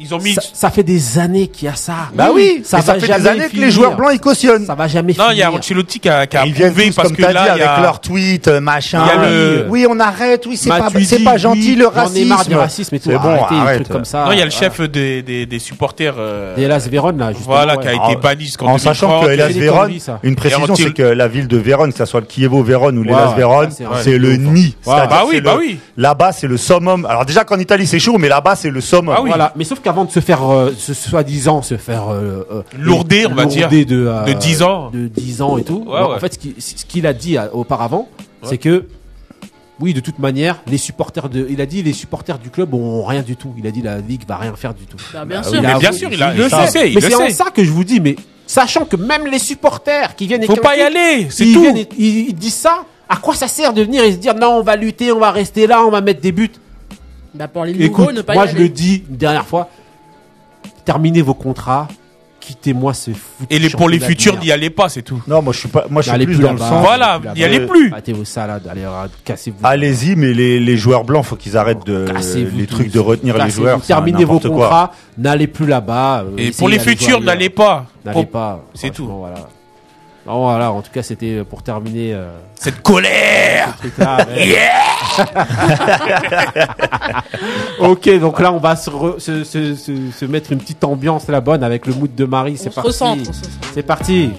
ils 0.00 0.14
ont 0.14 0.18
mis. 0.18 0.36
Ça, 0.52 0.70
fait 0.70 0.82
des 0.82 1.18
années 1.18 1.48
qu'il 1.48 1.66
y 1.66 1.68
a 1.68 1.74
ça. 1.74 2.08
Bah 2.14 2.28
oui, 2.32 2.62
ça, 2.64 2.80
fait 2.82 2.98
des 2.98 3.26
années 3.26 3.48
que 3.48 3.56
les 3.56 3.70
joueurs 3.70 3.96
blancs 3.96 4.10
ils 4.12 4.20
cautionnent. 4.20 4.66
Ça 4.66 4.74
va 4.74 4.88
jamais 4.88 5.14
Non, 5.18 5.26
il 5.30 5.38
y 5.38 5.42
a 5.42 5.50
Ancelotti 5.52 6.00
qui 6.00 6.08
a, 6.08 6.26
qui 6.26 6.36
a 6.36 6.42
approuvé 6.42 6.90
parce 6.94 7.12
que 7.12 7.22
là, 7.22 7.56
il 7.56 7.58
y 7.58 7.62
a 7.62 7.72
avec 7.72 7.82
leurs 7.82 8.00
tweets, 8.00 8.48
euh, 8.48 8.60
machin. 8.60 9.02
Il 9.04 9.08
y 9.08 9.10
a 9.10 9.28
le... 9.28 9.66
Oui, 9.68 9.86
on 9.88 9.98
arrête. 9.98 10.46
Oui, 10.46 10.56
c'est 10.56 10.68
pas, 10.68 10.88
c'est 11.04 11.24
pas 11.24 11.36
gentil 11.36 11.74
le 11.74 11.86
racisme. 11.86 12.28
marre 12.28 12.46
du 12.46 12.54
racisme 12.54 12.94
et 12.94 13.00
tout. 13.00 13.10
Bon, 13.10 13.18
arrêtez, 13.18 13.54
arrête. 13.54 13.88
comme 13.88 14.04
ça. 14.04 14.24
Non, 14.24 14.32
il 14.32 14.38
y 14.38 14.42
a 14.42 14.44
le 14.44 14.50
chef 14.50 14.80
des, 14.80 15.22
des, 15.22 15.46
des 15.46 15.58
supporters. 15.58 16.14
Euh... 16.18 16.54
D'Elas 16.56 16.86
Vérone 16.90 17.18
là, 17.18 17.32
justement. 17.32 17.54
Voilà, 17.54 17.76
qui 17.76 17.88
a 17.88 17.94
été 17.94 18.16
banni 18.16 18.44
jusqu'en 18.44 18.66
En 18.66 18.78
sachant 18.78 19.22
que 19.22 19.30
Elas 19.30 19.48
Vérone, 19.48 19.92
une 20.22 20.36
précision, 20.36 20.74
c'est 20.74 20.92
que 20.92 21.02
la 21.02 21.28
ville 21.28 21.48
de 21.48 21.56
Vérone, 21.56 21.92
que 21.92 21.98
ce 21.98 22.04
soit 22.04 22.20
le 22.20 22.26
Kievo 22.26 22.62
Vérone 22.62 22.98
ou 22.98 23.02
l'Elas 23.02 23.34
Vérone, 23.34 23.70
c'est 24.02 24.18
le 24.18 24.36
nid. 24.36 24.76
Bah 24.84 25.24
oui, 25.28 25.40
bah 25.40 25.56
oui. 25.58 25.78
Là-bas, 25.96 26.32
c'est 26.32 26.46
le 26.46 26.56
summum. 26.56 27.06
Alors 27.06 27.24
déjà 27.24 27.44
qu'en 27.44 27.58
Italie 27.58 27.86
c'est 27.86 27.98
chaud, 27.98 28.18
mais 28.18 28.28
là-bas 28.28 28.56
c'est 28.56 28.70
le 28.70 28.80
summum. 28.80 29.16
Voilà, 29.26 29.52
mais 29.56 29.64
sauf 29.64 29.80
qu'avant 29.88 30.04
de 30.04 30.10
se 30.10 30.20
faire 30.20 30.40
ce 30.76 30.92
soi-disant 30.92 31.62
se 31.62 31.78
faire 31.78 32.08
euh, 32.08 32.46
euh 32.50 32.62
lourder, 32.78 33.26
on 33.26 33.34
va 33.34 33.46
dire, 33.46 33.70
de, 33.70 33.86
euh, 33.90 34.24
de 34.24 34.32
10 34.34 34.62
ans, 34.62 34.90
de 34.92 35.08
10 35.08 35.40
ans 35.40 35.56
et 35.56 35.64
tout. 35.64 35.86
En 35.88 36.18
fait, 36.18 36.38
ce 36.58 36.84
qu'il 36.84 37.06
a 37.06 37.14
dit 37.14 37.36
auparavant, 37.52 38.08
c'est 38.42 38.58
que 38.58 38.84
oui, 39.80 39.94
de 39.94 40.00
toute 40.00 40.18
manière, 40.18 40.60
les 40.66 40.76
supporters 40.76 41.28
de, 41.28 41.46
il 41.48 41.60
a 41.60 41.66
dit 41.66 41.82
les 41.84 41.92
supporters 41.92 42.38
du 42.38 42.50
club 42.50 42.74
ont 42.74 43.04
rien 43.04 43.22
du 43.22 43.36
tout. 43.36 43.54
Il 43.56 43.66
a 43.66 43.70
dit 43.70 43.80
la 43.80 43.98
ligue 43.98 44.22
va 44.26 44.36
rien 44.36 44.54
faire 44.56 44.74
du 44.74 44.84
tout. 44.86 44.96
Bah, 45.14 45.24
bien 45.24 45.42
sûr, 45.42 45.62
mais 45.62 45.78
bien 45.78 45.92
sûr, 45.92 46.12
il, 46.12 46.20
a, 46.20 46.34
le 46.34 46.48
sait. 46.48 46.90
mais 46.94 47.00
c'est 47.00 47.14
en 47.14 47.30
ça 47.30 47.50
que 47.54 47.62
je 47.62 47.70
vous 47.70 47.84
dis, 47.84 48.00
mais 48.00 48.16
sachant 48.44 48.84
que 48.84 48.96
même 48.96 49.26
les 49.28 49.38
supporters 49.38 50.16
qui 50.16 50.26
viennent, 50.26 50.44
faut 50.44 50.56
pas 50.56 50.76
y 50.76 50.80
aller, 50.80 51.28
c'est 51.30 51.52
tout. 51.52 51.74
ils, 51.96 52.34
disent 52.34 52.54
ça. 52.54 52.84
À 53.10 53.16
quoi 53.16 53.34
ça 53.34 53.48
sert 53.48 53.72
de 53.72 53.80
venir 53.80 54.04
et 54.04 54.12
se 54.12 54.18
dire 54.18 54.34
non, 54.34 54.58
on 54.58 54.62
va 54.62 54.76
lutter, 54.76 55.12
on 55.12 55.18
va 55.18 55.30
rester 55.30 55.66
là, 55.66 55.82
on 55.82 55.90
va 55.90 56.02
mettre 56.02 56.20
des 56.20 56.30
buts? 56.30 56.50
Bah 57.34 57.46
pour 57.46 57.64
les 57.64 57.72
nouveaux, 57.72 58.10
ne 58.10 58.22
pas 58.22 58.34
moi 58.34 58.46
je 58.46 58.56
le 58.56 58.68
dis 58.68 59.04
une 59.08 59.16
dernière 59.16 59.46
fois, 59.46 59.68
terminez 60.88 61.20
vos 61.20 61.34
contrats, 61.34 61.86
quittez-moi 62.40 62.94
ce 62.94 63.10
foot. 63.10 63.46
Et 63.50 63.58
les, 63.58 63.68
pour 63.68 63.90
les 63.90 64.00
futurs, 64.00 64.38
n'y 64.38 64.50
allez 64.50 64.70
pas, 64.70 64.88
c'est 64.88 65.02
tout. 65.02 65.22
Non, 65.28 65.42
moi 65.42 65.52
je 65.52 65.58
suis 65.58 65.68
pas, 65.68 65.84
moi 65.90 66.00
je 66.00 66.10
suis 66.10 66.24
plus, 66.24 66.38
dans 66.38 66.52
le 66.52 66.58
sens. 66.58 66.82
Voilà, 66.82 67.20
n'y 67.36 67.44
allez 67.44 67.60
plus. 67.66 67.92
Arrêtez 67.92 68.14
vos 68.14 68.24
salades, 68.24 68.66
allez, 68.70 68.86
cassez-vous. 69.22 69.58
Allez-y, 69.62 70.16
mais 70.16 70.32
les, 70.32 70.58
les 70.58 70.76
joueurs 70.78 71.04
blancs, 71.04 71.26
faut 71.26 71.36
qu'ils 71.36 71.58
arrêtent 71.58 71.84
de, 71.84 72.06
les 72.56 72.66
trucs 72.66 72.90
de 72.90 72.98
retenir 72.98 73.36
les 73.36 73.50
joueurs. 73.50 73.82
Terminez 73.82 74.24
vos 74.24 74.40
contrats, 74.40 74.92
n'allez 75.18 75.46
plus 75.46 75.66
là-bas. 75.66 76.22
Euh, 76.22 76.36
Et 76.38 76.52
pour 76.52 76.70
les 76.70 76.78
futurs, 76.78 77.20
n'allez 77.20 77.50
pas. 77.50 77.84
N'allez 78.06 78.24
pas. 78.24 78.64
C'est 78.72 78.90
tout. 78.90 79.06
Voilà. 79.06 79.46
Voilà, 80.36 80.72
en 80.72 80.82
tout 80.82 80.90
cas, 80.92 81.02
c'était 81.02 81.42
pour 81.42 81.62
terminer. 81.62 82.12
Euh, 82.12 82.28
Cette 82.54 82.82
colère! 82.82 83.74
ok, 87.78 88.18
donc 88.18 88.40
là, 88.40 88.52
on 88.52 88.58
va 88.58 88.76
se, 88.76 88.90
se, 89.18 89.44
se, 89.44 89.74
se, 89.74 90.24
mettre 90.26 90.52
une 90.52 90.58
petite 90.58 90.84
ambiance 90.84 91.28
la 91.28 91.40
bonne 91.40 91.64
avec 91.64 91.86
le 91.86 91.94
mood 91.94 92.14
de 92.14 92.26
Marie. 92.26 92.58
C'est 92.58 92.74
parti. 92.74 93.24
C'est 93.72 93.82
parti. 93.82 94.32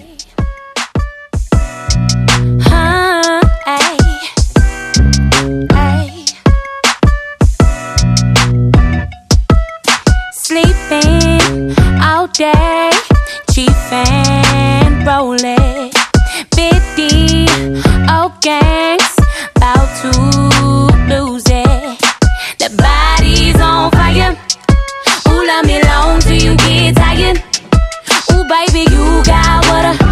Sleeping 10.32 11.74
all 12.00 12.28
day, 12.36 12.90
rolling. 15.04 15.90
Bitty, 16.56 17.46
oh 18.08 18.32
gangs, 18.40 19.16
about 19.56 19.88
to 20.02 20.10
lose 21.08 21.44
it. 21.46 21.98
The 22.58 22.70
body's 22.76 23.60
on 23.60 23.90
fire. 23.90 24.36
Ooh, 25.28 25.46
let 25.46 25.64
me 25.66 25.82
long 25.82 26.20
till 26.20 26.34
you 26.34 26.56
get 26.56 26.96
tired. 26.96 27.42
Ooh, 28.32 28.44
baby, 28.48 28.90
you 28.90 29.22
got 29.24 29.64
what 29.66 30.00
a. 30.00 30.09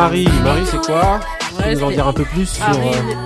Marie. 0.00 0.28
Marie, 0.42 0.62
c'est 0.66 0.84
quoi 0.86 1.20
Tu 1.40 1.62
peux 1.62 1.74
nous 1.74 1.84
en 1.84 1.90
dire 1.90 2.06
un 2.08 2.12
peu 2.12 2.24
plus 2.24 2.46
sur. 2.46 2.64
Euh, 2.64 2.72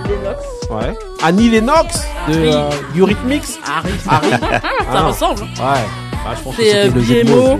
Lennox. 0.07 0.43
Ouais. 0.69 0.97
Annie 1.23 1.49
Lennox 1.49 2.01
de 2.27 2.33
euh, 2.33 2.69
Eurythmics. 2.97 3.43
Harry. 3.65 3.91
Harry. 4.09 4.29
Ça 4.41 4.61
Ah. 4.91 5.01
ressemble. 5.07 5.41
Ouais. 5.41 5.47
Bah, 5.59 6.31
je 6.37 6.41
pense 6.43 6.55
que 6.55 6.63
c'était 6.63 6.77
euh, 6.77 6.85
le 6.85 6.91
de 6.91 7.23
BMO. 7.23 7.59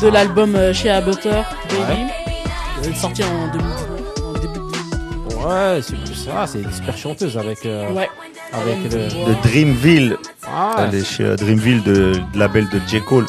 De 0.00 0.08
l'album 0.08 0.54
euh, 0.56 0.72
chez 0.74 1.00
Butter, 1.04 1.30
Baby. 1.70 1.80
Ouais. 1.80 2.06
Euh, 2.86 2.94
sorti 2.94 3.22
en 3.24 3.48
2019. 3.52 4.24
En 4.24 4.32
début 4.34 4.58
de... 4.58 5.34
Ouais, 5.46 5.80
c'est 5.82 5.96
plus 5.96 6.14
ça, 6.14 6.46
c'est 6.46 6.60
une 6.60 6.72
super 6.72 6.96
chanteuse 6.96 7.38
avec. 7.38 7.64
euh, 7.66 7.90
Ouais. 7.92 8.08
Avec 8.52 8.76
le- 8.92 9.08
De 9.08 9.34
Dreamville. 9.42 10.16
Ah, 10.46 10.76
Elle 10.88 10.94
est 11.00 11.04
chez 11.04 11.24
euh, 11.24 11.36
Dreamville 11.36 11.82
de, 11.82 12.12
de 12.32 12.38
label 12.38 12.68
de 12.68 12.80
J. 12.86 13.00
Cole. 13.00 13.26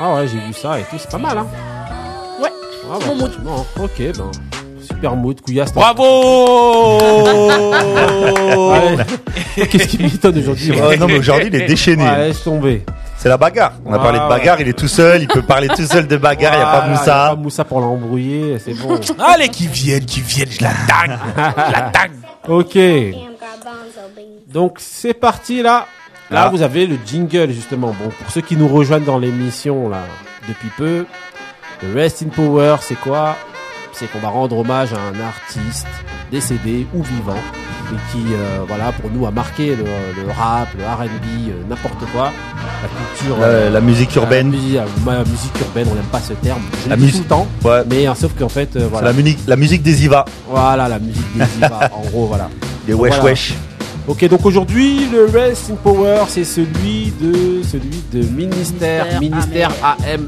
ouais, 0.00 0.14
ouais, 0.14 0.26
j'ai 0.28 0.38
vu 0.38 0.52
ça 0.54 0.78
et 0.80 0.82
tout, 0.84 0.96
c'est 0.98 1.10
pas 1.10 1.18
mal, 1.18 1.38
hein. 1.38 1.46
Ah, 2.90 2.98
Mon 3.06 3.14
mood. 3.16 3.32
Ok, 3.80 3.98
ben. 3.98 4.30
Super 4.88 5.16
mood, 5.16 5.40
Couillasse. 5.40 5.72
Bravo 5.74 6.02
Ouais. 8.70 8.96
Qu'est-ce 9.68 9.88
qui 9.88 9.98
m'étonne 10.02 10.38
aujourd'hui 10.38 10.72
Ouais, 10.80 10.96
non, 10.96 11.06
mais 11.06 11.18
aujourd'hui, 11.18 11.48
il 11.48 11.54
est 11.56 11.66
déchaîné. 11.66 12.04
Ouais, 12.04 12.28
laisse 12.28 12.42
tomber. 12.42 12.84
C'est 13.16 13.28
la 13.28 13.36
bagarre. 13.36 13.72
On 13.84 13.92
a 13.92 13.98
parlé 13.98 14.18
de 14.18 14.24
ouais. 14.24 14.28
bagarre, 14.28 14.60
il 14.60 14.68
est 14.68 14.78
tout 14.78 14.88
seul, 14.88 15.22
il 15.22 15.28
peut 15.28 15.42
parler 15.42 15.68
tout 15.68 15.84
seul 15.86 16.06
de 16.06 16.16
bagarre, 16.16 16.52
il 16.54 16.58
n'y 16.58 16.62
a 16.62 16.66
pas 16.66 16.86
y 16.86 16.90
a 16.90 16.90
Moussa. 16.90 17.04
pas 17.30 17.34
Moussa 17.36 17.64
pour 17.64 17.80
l'embrouiller, 17.80 18.58
c'est 18.58 18.74
bon. 18.74 19.00
Allez, 19.18 19.48
qui 19.48 19.66
viennent, 19.66 20.04
qui 20.04 20.20
viennent, 20.20 20.50
je 20.50 20.62
la 20.62 20.70
tangue 20.70 21.18
Je 21.36 21.72
la 21.72 21.90
tangue 21.90 22.12
ok. 22.48 22.78
Donc 24.52 24.76
c'est 24.78 25.14
parti 25.14 25.62
là. 25.62 25.86
Là 26.30 26.44
Ah. 26.46 26.48
vous 26.50 26.62
avez 26.62 26.86
le 26.86 26.98
jingle 27.06 27.50
justement. 27.52 27.88
Bon 27.88 28.10
pour 28.10 28.30
ceux 28.30 28.40
qui 28.42 28.56
nous 28.56 28.68
rejoignent 28.68 29.04
dans 29.04 29.18
l'émission 29.18 29.88
là 29.88 30.02
depuis 30.48 30.68
peu, 30.76 31.06
le 31.82 31.94
Rest 32.00 32.22
in 32.22 32.28
Power 32.28 32.76
c'est 32.80 32.98
quoi? 33.00 33.36
C'est 33.92 34.10
qu'on 34.12 34.18
va 34.18 34.28
rendre 34.28 34.58
hommage 34.58 34.92
à 34.92 34.96
un 34.98 35.20
artiste 35.26 35.86
décédé 36.30 36.86
ou 36.94 37.02
vivant 37.02 37.38
et 37.92 37.96
qui 38.12 38.24
euh, 38.34 38.58
voilà 38.66 38.90
pour 38.92 39.10
nous 39.10 39.26
a 39.26 39.30
marqué 39.30 39.68
le, 39.76 39.84
le 39.84 40.30
rap, 40.36 40.68
le 40.76 40.82
R&B, 40.84 41.50
euh, 41.50 41.62
n'importe 41.68 42.04
quoi, 42.12 42.32
la 42.82 42.88
culture, 42.88 43.38
La, 43.38 43.46
euh, 43.46 43.70
la 43.70 43.80
musique 43.80 44.14
la 44.16 44.22
urbaine. 44.22 44.48
musique, 44.50 44.74
la 45.06 45.18
musique 45.24 45.60
urbaine, 45.60 45.86
on 45.90 45.94
n'aime 45.94 46.04
pas 46.10 46.18
ce 46.20 46.32
terme. 46.34 46.60
Je 46.84 46.90
La 46.90 46.96
musique- 46.96 47.14
tout 47.14 47.22
le 47.22 47.28
temps, 47.28 47.46
Ouais. 47.64 47.82
mais 47.88 48.08
euh, 48.08 48.14
sauf 48.16 48.32
qu'en 48.36 48.48
fait 48.48 48.74
euh, 48.74 48.80
C'est 48.80 48.86
voilà, 48.86 49.06
la, 49.08 49.12
musique, 49.14 49.38
la 49.46 49.56
musique 49.56 49.82
des 49.84 50.04
IVA, 50.04 50.24
voilà 50.48 50.88
la 50.88 50.98
musique 50.98 51.36
des 51.38 51.44
divas, 51.54 51.88
en 51.92 52.00
gros 52.10 52.26
voilà. 52.26 52.50
des 52.86 52.92
wesh 52.94 53.14
Voilà. 53.14 53.24
wesh. 53.24 53.54
Ok, 54.08 54.24
donc 54.28 54.44
aujourd'hui, 54.44 55.06
le 55.10 55.26
Rest 55.32 55.70
in 55.70 55.76
Power, 55.76 56.24
c'est 56.28 56.44
celui 56.44 57.12
de 57.20 57.62
celui 57.62 58.02
de 58.12 58.22
ministère, 58.28 59.20
ministère 59.20 59.70
AMER. 59.82 60.26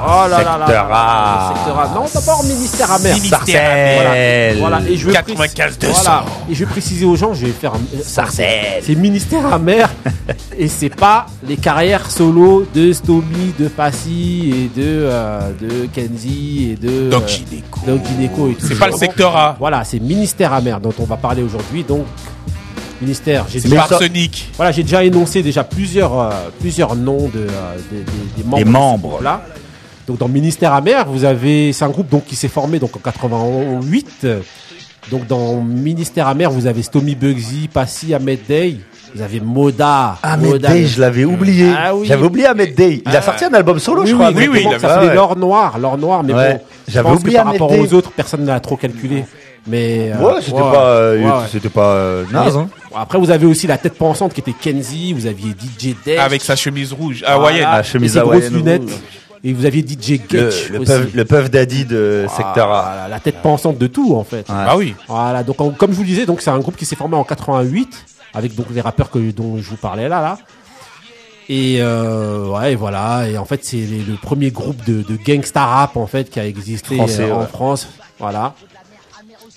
Oh 0.00 0.28
là 0.28 0.42
là 0.42 0.58
là. 0.58 0.66
Secteur. 0.66 0.88
A. 0.92 1.54
Secteur 1.56 1.78
A. 1.78 1.88
Non, 1.94 2.04
d'abord 2.14 2.44
ministère 2.44 2.92
AMER. 2.92 3.14
Sarcelles. 3.28 4.56
Voilà, 4.58 4.80
et 4.88 4.96
je 4.96 5.06
vais 5.06 5.12
95 5.12 5.76
préciser- 5.76 5.86
200. 5.88 6.02
Voilà, 6.02 6.24
et 6.50 6.54
je 6.54 6.58
vais 6.64 6.70
préciser 6.70 7.04
aux 7.04 7.16
gens, 7.16 7.34
je 7.34 7.46
vais 7.46 7.52
faire 7.52 7.74
un- 7.74 8.02
Sarcelles. 8.02 8.82
C'est 8.82 8.94
ministère 8.94 9.52
amer 9.52 9.90
et 10.58 10.68
c'est 10.68 10.94
pas 10.94 11.26
les 11.46 11.56
carrières 11.56 12.10
solo 12.10 12.66
de 12.74 12.92
Stomy, 12.92 13.54
de 13.58 13.68
Passy 13.68 14.52
et 14.74 14.80
de 14.80 14.84
euh, 14.86 15.40
de 15.60 15.86
Kenzie 15.94 16.70
et 16.72 16.76
de 16.86 17.10
Doc 17.10 17.22
euh, 17.24 17.28
Gineco. 17.28 17.80
Doc 17.86 18.00
Gineco 18.06 18.48
et 18.48 18.54
tout. 18.54 18.66
C'est 18.66 18.78
pas 18.78 18.86
le 18.88 18.92
secteur 18.96 19.36
A. 19.36 19.56
Voilà, 19.58 19.84
c'est 19.84 20.00
ministère 20.00 20.52
amer 20.52 20.80
dont 20.80 20.94
on 20.98 21.04
va 21.04 21.16
parler 21.16 21.42
aujourd'hui. 21.42 21.84
Donc 21.84 22.04
ministère, 23.00 23.44
j'ai 23.48 23.60
déjà, 23.60 23.86
voilà, 24.56 24.72
j'ai 24.72 24.82
déjà 24.82 25.04
énoncé 25.04 25.42
déjà 25.42 25.62
plusieurs 25.64 26.18
euh, 26.18 26.30
plusieurs 26.60 26.96
noms 26.96 27.28
de, 27.32 27.46
euh, 27.48 27.76
des- 28.36 28.42
membres. 28.44 28.56
Des 28.58 28.64
membres. 28.64 29.20
Donc 30.08 30.18
dans 30.18 30.28
ministère 30.28 30.72
amer, 30.72 31.06
vous 31.08 31.24
avez 31.24 31.72
c'est 31.72 31.84
un 31.84 31.90
groupe 31.90 32.08
donc 32.08 32.24
qui 32.24 32.34
s'est 32.34 32.48
formé 32.48 32.78
donc 32.78 32.96
en 32.96 33.00
88. 33.00 34.26
Donc 35.10 35.26
dans 35.26 35.60
ministère 35.60 36.26
amer, 36.26 36.50
vous 36.50 36.66
avez 36.66 36.82
Stomy 36.82 37.14
Bugsy, 37.14 37.68
Passy, 37.72 38.14
Ahmed 38.14 38.40
Day. 38.48 38.78
Vous 39.14 39.22
avez 39.22 39.40
Moda. 39.40 40.18
Ahmed 40.22 40.50
Moda, 40.50 40.68
Day, 40.68 40.86
je 40.86 41.00
l'avais 41.00 41.24
oublié. 41.24 41.70
Ah 41.76 41.94
oui. 41.94 42.06
J'avais 42.06 42.24
oublié 42.26 42.46
Ahmed 42.46 42.74
Day. 42.74 43.02
Il 43.06 43.16
a 43.16 43.22
sorti 43.22 43.44
un 43.44 43.54
album 43.54 43.78
solo, 43.78 44.02
oui, 44.02 44.08
je 44.08 44.14
crois. 44.14 44.30
oui, 44.34 44.48
oui, 44.50 44.64
il 44.66 44.80
ça 44.80 44.88
s'appelait 44.88 45.08
Ouais, 45.08 45.14
l'or 45.14 45.36
noir, 45.36 45.78
l'or 45.78 45.96
noir, 45.96 46.22
mais 46.22 46.34
Ouais. 46.34 46.54
bon, 46.54 46.60
J'avais 46.88 47.08
pense 47.08 47.16
que 47.16 47.20
oublié 47.22 47.36
par 47.38 47.48
Ahmed 47.48 47.60
rapport 47.62 47.76
Day. 47.76 47.80
aux 47.80 47.94
autres, 47.94 48.10
personne 48.10 48.44
n'a 48.44 48.60
trop 48.60 48.76
calculé. 48.76 49.24
Mais 49.66 50.12
euh, 50.14 50.18
Ouais, 50.18 50.40
c'était 50.42 50.52
ouais, 50.56 50.60
pas, 50.72 50.84
euh, 50.90 51.22
ouais, 51.24 51.46
c'était 51.50 51.68
pas 51.70 51.86
euh, 51.92 52.24
naze. 52.30 52.56
Hein. 52.56 52.68
Bon, 52.90 52.96
Après, 52.98 53.18
vous 53.18 53.30
avez 53.30 53.46
aussi 53.46 53.66
la 53.66 53.78
tête 53.78 53.94
pensante 53.94 54.32
qui 54.34 54.40
était 54.40 54.52
Kenzie, 54.58 55.12
vous 55.14 55.26
aviez 55.26 55.50
DJ 55.52 55.94
Death, 56.04 56.18
Avec 56.18 56.42
sa 56.42 56.54
chemise 56.56 56.92
rouge. 56.92 57.20
voilà, 57.26 57.34
Hawaïenne. 57.36 57.66
Ah, 57.66 57.82
chemise 57.82 58.10
et 58.10 58.14
ses 58.14 58.20
grosses 58.20 58.34
hawaïenne 58.36 58.54
lunettes, 58.54 58.82
rouge. 58.82 58.92
Et 59.44 59.52
vous 59.52 59.64
aviez 59.64 59.82
DJ 59.82 60.20
Le, 60.32 60.50
Getch 60.50 60.68
le, 60.70 60.80
aussi. 60.80 60.92
puff, 60.92 61.14
le 61.14 61.24
puff 61.24 61.50
daddy 61.50 61.84
de 61.84 62.26
Secteur 62.28 62.70
A. 62.72 62.82
Voilà, 62.82 63.08
la 63.08 63.20
tête 63.20 63.40
pensante 63.42 63.78
de 63.78 63.86
tout 63.86 64.14
en 64.14 64.24
fait. 64.24 64.46
Ah 64.48 64.76
oui. 64.76 64.94
Voilà, 65.08 65.42
donc 65.42 65.60
en- 65.60 65.70
comme 65.70 65.90
je 65.92 65.96
vous 65.96 66.02
le 66.02 66.08
disais, 66.08 66.26
donc 66.26 66.40
c'est 66.40 66.50
un 66.50 66.58
groupe 66.58 66.76
qui 66.76 66.84
s'est 66.86 66.96
formé 66.96 67.16
en 67.16 67.24
88 67.24 68.04
avec 68.34 68.54
donc 68.54 68.66
les 68.72 68.80
rappeurs 68.80 69.10
que 69.10 69.30
dont 69.30 69.58
je 69.58 69.70
vous 69.70 69.76
parlais 69.76 70.08
là 70.08 70.20
là. 70.20 70.38
Et 71.48 71.78
euh, 71.80 72.46
ouais, 72.48 72.74
voilà. 72.74 73.26
Et 73.28 73.38
en 73.38 73.44
fait, 73.46 73.64
c'est 73.64 73.78
le 73.78 74.16
premier 74.20 74.50
groupe 74.50 74.84
de, 74.84 75.02
de 75.02 75.16
gangsta 75.16 75.64
rap 75.64 75.96
en 75.96 76.06
fait 76.06 76.28
qui 76.28 76.38
a 76.38 76.46
existé 76.46 76.96
Français, 76.96 77.22
euh, 77.30 77.34
en 77.34 77.40
ouais. 77.40 77.46
France. 77.46 77.88
Voilà. 78.18 78.54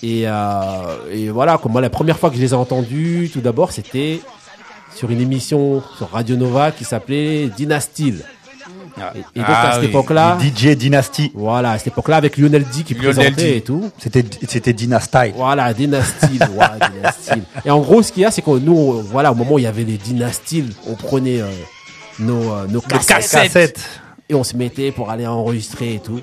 Et, 0.02 0.22
euh, 0.26 1.10
et 1.12 1.28
voilà, 1.28 1.58
comme 1.58 1.72
moi, 1.72 1.80
la 1.80 1.90
première 1.90 2.18
fois 2.18 2.30
que 2.30 2.36
je 2.36 2.40
les 2.40 2.50
ai 2.52 2.54
entendus, 2.56 3.30
tout 3.32 3.40
d'abord, 3.40 3.72
c'était 3.72 4.20
sur 4.96 5.10
une 5.10 5.20
émission 5.20 5.82
sur 5.98 6.10
Radio 6.10 6.36
Nova 6.36 6.72
qui 6.72 6.84
s'appelait 6.84 7.48
Dynasty. 8.96 9.18
Et, 9.18 9.20
et 9.20 9.40
donc 9.40 9.48
Ah 9.48 9.68
à 9.68 9.72
cette 9.72 9.82
oui. 9.82 9.88
époque-là, 9.88 10.38
DJ 10.40 10.66
Dynasty. 10.76 11.32
voilà, 11.34 11.70
à 11.72 11.78
cette 11.78 11.88
époque-là 11.88 12.16
avec 12.16 12.36
Lionel 12.36 12.64
D 12.64 12.82
qui 12.84 12.94
Lionel 12.94 13.14
présentait 13.14 13.50
D. 13.52 13.56
et 13.56 13.60
tout. 13.62 13.90
C'était, 13.98 14.24
c'était 14.48 14.72
Dynasty. 14.72 15.32
Voilà, 15.34 15.72
Dynasty, 15.74 16.38
voilà, 16.54 16.76
Dynasty. 16.90 17.42
Et 17.64 17.70
en 17.70 17.80
gros, 17.80 18.02
ce 18.02 18.12
qu'il 18.12 18.22
y 18.22 18.26
a, 18.26 18.30
c'est 18.30 18.42
que 18.42 18.58
nous, 18.58 19.00
voilà, 19.02 19.32
au 19.32 19.34
moment 19.34 19.52
où 19.54 19.58
il 19.58 19.64
y 19.64 19.66
avait 19.66 19.84
les 19.84 19.98
Dynasty, 19.98 20.64
on 20.86 20.94
prenait 20.94 21.40
euh, 21.40 21.50
nos, 22.18 22.52
euh, 22.52 22.66
nos 22.68 22.80
cassettes, 22.80 23.30
cassettes. 23.30 23.80
et 24.28 24.34
on 24.34 24.44
se 24.44 24.56
mettait 24.56 24.92
pour 24.92 25.10
aller 25.10 25.26
enregistrer 25.26 25.94
et 25.94 25.98
tout. 25.98 26.20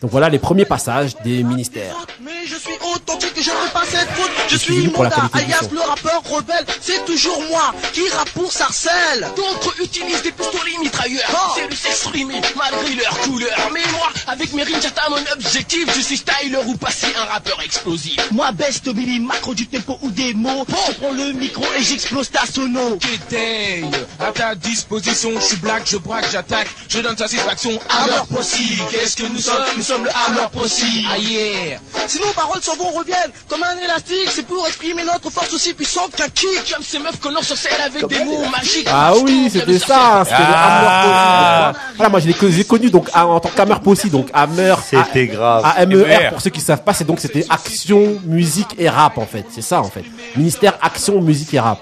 Donc 0.00 0.12
voilà 0.12 0.28
les 0.28 0.38
premiers 0.38 0.64
passages 0.64 1.16
des 1.24 1.42
ministères. 1.42 1.96
Mais 2.20 2.46
je 2.46 2.54
suis 2.54 2.74
authentique, 2.94 3.32
je 3.34 3.50
ne 3.50 3.56
fais 3.56 3.72
pas 3.72 3.82
cette 3.84 4.08
faute. 4.10 4.30
Je 4.48 4.56
suis 4.56 4.82
du 4.82 4.92
alias 4.94 5.68
le 5.72 5.80
rappeur 5.80 6.22
rebelle. 6.24 6.64
C'est 6.80 7.04
toujours 7.04 7.42
moi 7.50 7.74
qui 7.92 8.08
rappe 8.10 8.30
pour 8.30 8.52
Sarcelle. 8.52 9.26
D'autres 9.34 9.74
utilisent 9.82 10.22
des 10.22 10.30
pistolets 10.30 10.78
mitrailleurs. 10.80 11.52
C'est 11.56 11.68
le 11.68 11.74
sexe 11.74 12.08
malgré 12.56 12.94
leur 12.94 13.18
couleur. 13.20 13.70
Mais 13.74 13.80
moi, 13.90 14.08
avec 14.28 14.52
mes 14.52 14.62
rimes, 14.62 14.80
j'atteins 14.80 15.10
mon 15.10 15.32
objectif. 15.32 15.92
Je 15.96 16.00
suis 16.00 16.18
styler 16.18 16.58
ou 16.66 16.76
passer 16.76 17.08
un 17.20 17.24
rappeur 17.24 17.60
explosif. 17.64 18.18
Moi, 18.30 18.52
best 18.52 18.88
Billy, 18.90 19.18
macro 19.18 19.52
du 19.52 19.66
tempo 19.66 19.98
ou 20.02 20.10
des 20.10 20.32
mots. 20.32 20.64
Je 20.68 20.94
prends 20.94 21.12
le 21.12 21.32
micro 21.32 21.64
et 21.76 21.82
j'explose 21.82 22.30
ta 22.30 22.46
sono. 22.46 22.98
Kéteille, 22.98 23.90
à 24.20 24.30
ta 24.30 24.54
disposition, 24.54 25.32
je 25.34 25.44
suis 25.44 25.56
black, 25.56 25.82
je 25.90 25.96
braque, 25.96 26.30
j'attaque, 26.30 26.68
je 26.88 27.00
donne 27.00 27.16
satisfaction. 27.16 27.72
Hammer 27.88 28.22
Posse, 28.32 28.54
qu'est-ce 28.92 29.16
que 29.16 29.26
nous 29.26 29.40
sommes? 29.40 29.87
Sommes 29.88 30.04
le 30.04 30.10
Hammer 30.10 30.46
Posse. 30.52 30.82
Ah 31.10 31.18
yeah 31.18 31.78
Si 32.06 32.18
nos 32.20 32.32
paroles 32.32 32.62
s'en 32.62 32.76
vont 32.76 32.90
reviennent 32.90 33.32
comme 33.48 33.62
un 33.62 33.76
élastique, 33.84 34.28
c'est 34.30 34.46
pour 34.46 34.66
exprimer 34.66 35.02
notre 35.04 35.30
force 35.30 35.52
aussi 35.54 35.72
puissante 35.74 36.12
qu'un 36.14 36.28
kick. 36.28 36.72
Comme 36.74 36.84
ces 36.84 36.98
meufs 36.98 37.18
qu'on 37.20 37.40
sur 37.42 37.56
scène 37.56 37.72
avec 37.84 38.06
des 38.06 38.24
mots 38.24 38.44
magiques. 38.50 38.86
Ah 38.90 39.12
oui, 39.22 39.48
c'était 39.52 39.78
ça, 39.78 40.22
c'était 40.24 40.36
Ah. 40.40 40.48
le 40.50 40.54
Hammer 40.54 41.72
Posse. 41.78 41.96
Voilà, 41.96 42.10
moi 42.10 42.20
je 42.20 42.26
l'ai 42.28 42.64
connu 42.64 42.90
donc 42.90 43.08
à- 43.14 43.26
en 43.26 43.40
tant 43.40 43.48
qu'Hammer 43.50 43.76
Posse, 43.82 44.06
donc 44.06 44.28
Hammer. 44.34 44.74
C'était 44.88 45.26
grave. 45.26 45.64
AMER 45.76 45.96
MER. 46.04 46.28
pour 46.30 46.40
ceux 46.40 46.50
qui 46.50 46.60
savent 46.60 46.82
pas, 46.82 46.92
c'est 46.94 47.04
donc 47.04 47.20
c'était 47.20 47.44
action, 47.48 48.18
musique 48.24 48.74
et 48.78 48.88
rap 48.88 49.16
en 49.18 49.26
fait, 49.26 49.46
c'est 49.50 49.62
ça 49.62 49.80
en 49.80 49.90
fait. 49.90 50.04
Ministère 50.36 50.74
action, 50.82 51.20
musique 51.20 51.54
et 51.54 51.60
rap. 51.60 51.78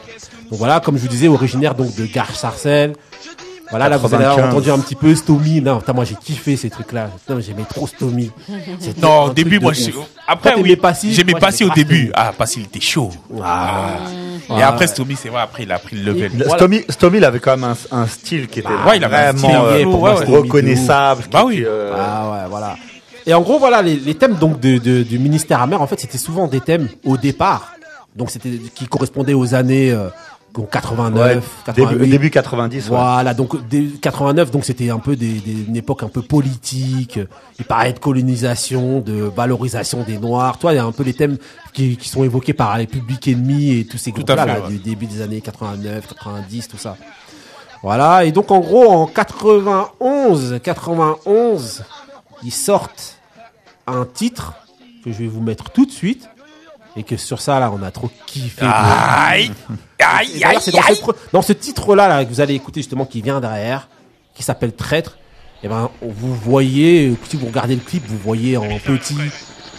Donc 0.50 0.58
voilà, 0.60 0.78
comme 0.80 0.96
je 0.96 1.02
vous 1.02 1.08
disais, 1.08 1.26
originaire 1.28 1.74
donc 1.74 1.94
de 1.96 2.06
Gare 2.06 2.34
Sarcelles. 2.36 2.94
Voilà, 3.70 3.88
là 3.88 3.96
vous 3.96 4.06
avez 4.14 4.24
95. 4.24 4.50
entendu 4.50 4.70
un 4.70 4.78
petit 4.78 4.94
peu 4.94 5.14
Stomy. 5.14 5.60
Non, 5.60 5.78
putain, 5.80 5.92
moi 5.92 6.04
j'ai 6.04 6.14
kiffé 6.14 6.56
ces 6.56 6.70
trucs-là. 6.70 7.10
Non, 7.28 7.40
j'aimais 7.40 7.64
trop 7.68 7.86
Stomy. 7.86 8.30
Non, 9.02 9.24
au 9.24 9.30
début, 9.30 9.58
moi, 9.58 9.72
je... 9.72 9.90
après, 10.28 10.52
Toi, 10.52 10.62
oui, 10.62 10.76
j'aimais 11.12 11.32
moi, 11.32 11.40
Passy 11.40 11.64
au 11.64 11.70
début. 11.70 12.10
Ah, 12.14 12.32
Passy, 12.36 12.60
il 12.60 12.64
était 12.66 12.80
chaud. 12.80 13.10
Ah. 13.42 13.96
Et 14.56 14.62
après, 14.62 14.86
Stomy, 14.86 15.16
c'est 15.20 15.28
vrai, 15.28 15.40
après, 15.42 15.64
il 15.64 15.72
a 15.72 15.78
pris 15.78 15.96
le 15.96 16.12
level. 16.12 16.32
Voilà. 16.36 16.54
Stomy, 16.54 16.84
Stomy, 16.88 17.18
il 17.18 17.24
avait 17.24 17.40
quand 17.40 17.56
même 17.56 17.64
un, 17.90 17.96
un 18.02 18.06
style 18.06 18.46
qui 18.46 18.60
était 18.60 18.68
ouais, 18.68 18.96
il 18.98 19.04
avait 19.04 19.16
un 19.16 19.32
vraiment 19.32 19.68
style, 19.68 19.86
euh, 19.86 19.96
ouais, 19.96 20.38
reconnaissable. 20.38 21.24
Bah 21.32 21.42
oui. 21.44 21.64
euh, 21.66 21.92
Ah 21.96 22.30
ouais, 22.30 22.48
voilà. 22.48 22.76
Et 23.26 23.34
en 23.34 23.40
gros, 23.40 23.58
voilà, 23.58 23.82
les, 23.82 23.96
les 23.96 24.14
thèmes 24.14 24.34
donc 24.36 24.60
de, 24.60 24.78
de- 24.78 25.02
du 25.02 25.18
ministère 25.18 25.60
amer, 25.60 25.82
en 25.82 25.86
fait, 25.88 25.98
c'était 25.98 26.18
souvent 26.18 26.46
des 26.46 26.60
thèmes 26.60 26.88
au 27.04 27.16
départ. 27.16 27.72
Donc 28.14 28.30
c'était 28.30 28.50
qui 28.74 28.86
correspondaient 28.86 29.34
aux 29.34 29.54
années 29.54 29.90
euh, 29.90 30.08
89, 30.62 31.36
ouais, 31.36 31.42
88. 31.66 31.98
début, 31.98 32.10
début 32.10 32.30
90. 32.30 32.84
ouais. 32.84 32.88
Voilà, 32.96 33.34
donc 33.34 33.68
dès 33.68 33.82
89, 34.00 34.50
donc 34.50 34.64
c'était 34.64 34.90
un 34.90 34.98
peu 34.98 35.16
des, 35.16 35.34
des- 35.40 35.64
une 35.68 35.76
époque 35.76 36.02
un 36.02 36.08
peu 36.08 36.22
politique. 36.22 37.18
Il 37.58 37.64
parlait 37.64 37.92
de 37.92 37.98
colonisation, 37.98 39.00
de 39.00 39.14
valorisation 39.22 40.02
des 40.04 40.18
Noirs. 40.18 40.58
Toi, 40.58 40.72
il 40.72 40.76
y 40.76 40.78
a 40.78 40.84
un 40.84 40.92
peu 40.92 41.02
les 41.02 41.14
thèmes 41.14 41.36
qui, 41.72 41.96
qui 41.96 42.08
sont 42.08 42.24
évoqués 42.24 42.52
par 42.54 42.76
les 42.78 42.86
Public 42.86 43.28
Enemy 43.28 43.78
et 43.80 43.84
tous 43.86 43.98
ces 43.98 44.12
groupes-là 44.12 44.60
ouais. 44.62 44.68
du 44.68 44.78
début 44.78 45.06
des 45.06 45.20
années 45.22 45.40
89, 45.40 46.06
90, 46.06 46.68
tout 46.68 46.78
ça. 46.78 46.96
Voilà, 47.82 48.24
et 48.24 48.32
donc 48.32 48.50
en 48.50 48.60
gros 48.60 48.90
en 48.90 49.06
91, 49.06 50.60
91, 50.62 51.84
ils 52.42 52.50
sortent 52.52 53.18
un 53.86 54.04
titre 54.04 54.54
que 55.04 55.12
je 55.12 55.18
vais 55.18 55.26
vous 55.28 55.40
mettre 55.42 55.70
tout 55.70 55.86
de 55.86 55.90
suite. 55.92 56.28
Et 56.96 57.02
que 57.02 57.16
sur 57.16 57.40
ça, 57.40 57.60
là, 57.60 57.70
on 57.72 57.82
a 57.82 57.90
trop 57.90 58.10
kiffé. 58.26 58.64
Aïe 58.64 59.52
Aïe, 59.98 60.44
aïe, 60.44 60.56
C'est 60.60 60.70
dans, 60.70 60.82
ce, 60.82 61.12
dans 61.32 61.42
ce 61.42 61.52
titre-là 61.52 62.08
là, 62.08 62.24
que 62.24 62.30
vous 62.30 62.40
allez 62.40 62.54
écouter 62.54 62.80
justement 62.80 63.04
qui 63.04 63.22
vient 63.22 63.40
derrière, 63.40 63.88
qui 64.34 64.42
s'appelle 64.42 64.72
Traître. 64.72 65.18
Et 65.62 65.68
ben, 65.68 65.90
vous 66.02 66.34
voyez, 66.34 67.14
si 67.28 67.36
vous 67.36 67.46
regardez 67.46 67.74
le 67.74 67.80
clip, 67.80 68.04
vous 68.06 68.18
voyez 68.18 68.56
en 68.56 68.78
petit, 68.78 69.14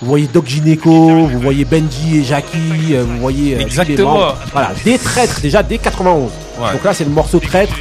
vous 0.02 0.08
voyez 0.08 0.28
Doc 0.28 0.46
Gineco, 0.48 1.28
vous 1.28 1.40
voyez 1.40 1.66
Benji 1.66 2.18
et 2.18 2.24
Jackie, 2.24 2.94
euh, 2.94 3.04
vous 3.04 3.18
voyez 3.20 3.56
euh, 3.56 3.60
Exactement. 3.60 4.34
Voilà, 4.52 4.74
des 4.84 4.98
traîtres 4.98 5.40
déjà 5.42 5.64
dès 5.64 5.78
91. 5.78 6.32
Donc 6.74 6.84
là, 6.84 6.94
c'est 6.94 7.04
le 7.04 7.12
morceau 7.12 7.40
Traître 7.40 7.74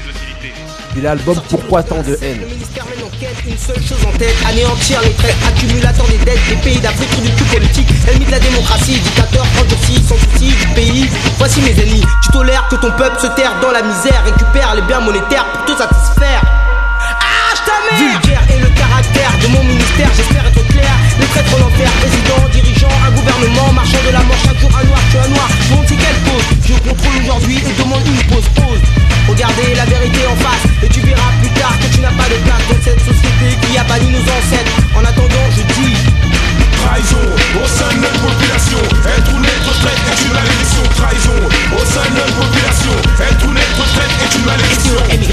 l'album 1.00 1.40
Pourquoi 1.48 1.82
tant 1.82 2.02
de 2.02 2.18
haine 2.22 2.40
une 3.46 3.58
seule 3.58 3.82
chose 3.82 4.04
en 4.06 4.16
tête, 4.18 4.34
anéantir 4.48 5.00
les 5.02 5.12
traits, 5.12 5.34
accumulateur 5.46 6.06
des 6.08 6.18
dettes 6.18 6.38
des 6.48 6.56
pays 6.56 6.78
d'Afrique 6.78 7.22
du 7.22 7.30
tout 7.30 7.44
politique, 7.44 7.88
ennemi 8.08 8.24
de 8.24 8.30
la 8.30 8.38
démocratie, 8.38 8.98
dictateur, 8.98 9.46
endurci, 9.60 10.02
sans 10.02 10.16
souci 10.16 10.52
du 10.52 10.66
pays. 10.74 11.08
Voici 11.38 11.60
mes 11.62 11.70
ennemis, 11.70 12.04
tu 12.22 12.28
tolères 12.30 12.66
que 12.68 12.76
ton 12.76 12.90
peuple 12.92 13.18
se 13.20 13.28
terre 13.28 13.54
dans 13.62 13.70
la 13.70 13.82
misère, 13.82 14.22
récupère 14.24 14.74
les 14.74 14.82
biens 14.82 15.00
monétaires 15.00 15.46
pour 15.52 15.64
te 15.64 15.78
satisfaire. 15.78 16.42
Ah, 17.00 17.46
mère 17.90 18.12
Vulgaire 18.12 18.42
et 18.54 18.60
le 18.60 18.65
de 19.16 19.48
mon 19.48 19.64
ministère, 19.64 20.10
j'espère 20.14 20.46
être 20.46 20.66
clair. 20.68 20.92
Les 21.18 21.26
traîtres 21.26 21.58
l'enfer, 21.58 21.88
président, 22.00 22.40
dirigeant, 22.52 22.92
un 23.06 23.10
gouvernement, 23.12 23.72
marchand 23.72 24.02
de 24.06 24.12
la 24.12 24.22
mort, 24.24 24.36
chaque 24.44 24.60
jour 24.60 24.70
un 24.76 24.84
noir, 24.84 25.00
tu 25.10 25.16
un 25.18 25.28
noir. 25.28 25.48
Mon 25.70 25.82
c'est 25.88 25.96
quelle 25.96 26.20
cause 26.28 26.46
Je 26.68 26.74
contrôle 26.88 27.16
aujourd'hui 27.22 27.56
et 27.56 27.82
demande 27.82 28.06
une 28.06 28.22
pause, 28.28 28.48
pause. 28.54 28.84
Regardez 29.28 29.74
la 29.74 29.84
vérité 29.86 30.20
en 30.28 30.36
face 30.36 30.64
et 30.82 30.88
tu 30.88 31.00
verras 31.00 31.32
plus 31.40 31.50
tard 31.50 31.74
que 31.80 31.88
tu 31.94 32.00
n'as 32.00 32.12
pas 32.12 32.28
de 32.28 32.38
place 32.44 32.64
dans 32.68 32.82
cette 32.84 33.00
société 33.00 33.46
qui 33.62 33.78
a 33.78 33.84
banni 33.84 34.10
nos 34.12 34.20
ancêtres. 34.20 34.76
En 34.94 35.02
attendant, 35.02 35.46
je 35.56 35.62
dis 35.74 35.96
Trahison 36.82 37.24
au 37.62 37.66
sein 37.66 37.88
de 37.94 38.00
notre 38.00 38.20
population, 38.20 38.78
être 39.04 39.30
ou 39.34 39.40
n'être 39.40 39.72
traite 39.80 40.02
est 40.12 40.20
une 40.24 40.32
malédiction. 40.32 40.82
Trahison 40.96 41.38
au 41.72 41.84
sein 41.84 42.06
de 42.10 42.16
notre 42.16 42.36
population, 42.36 42.94
être 43.20 43.44
ou 43.46 43.52
n'être 43.52 43.84
traite 43.94 44.14
est 44.24 44.32
une 44.36 44.44
malédiction. 44.44 44.96
MY 45.10 45.26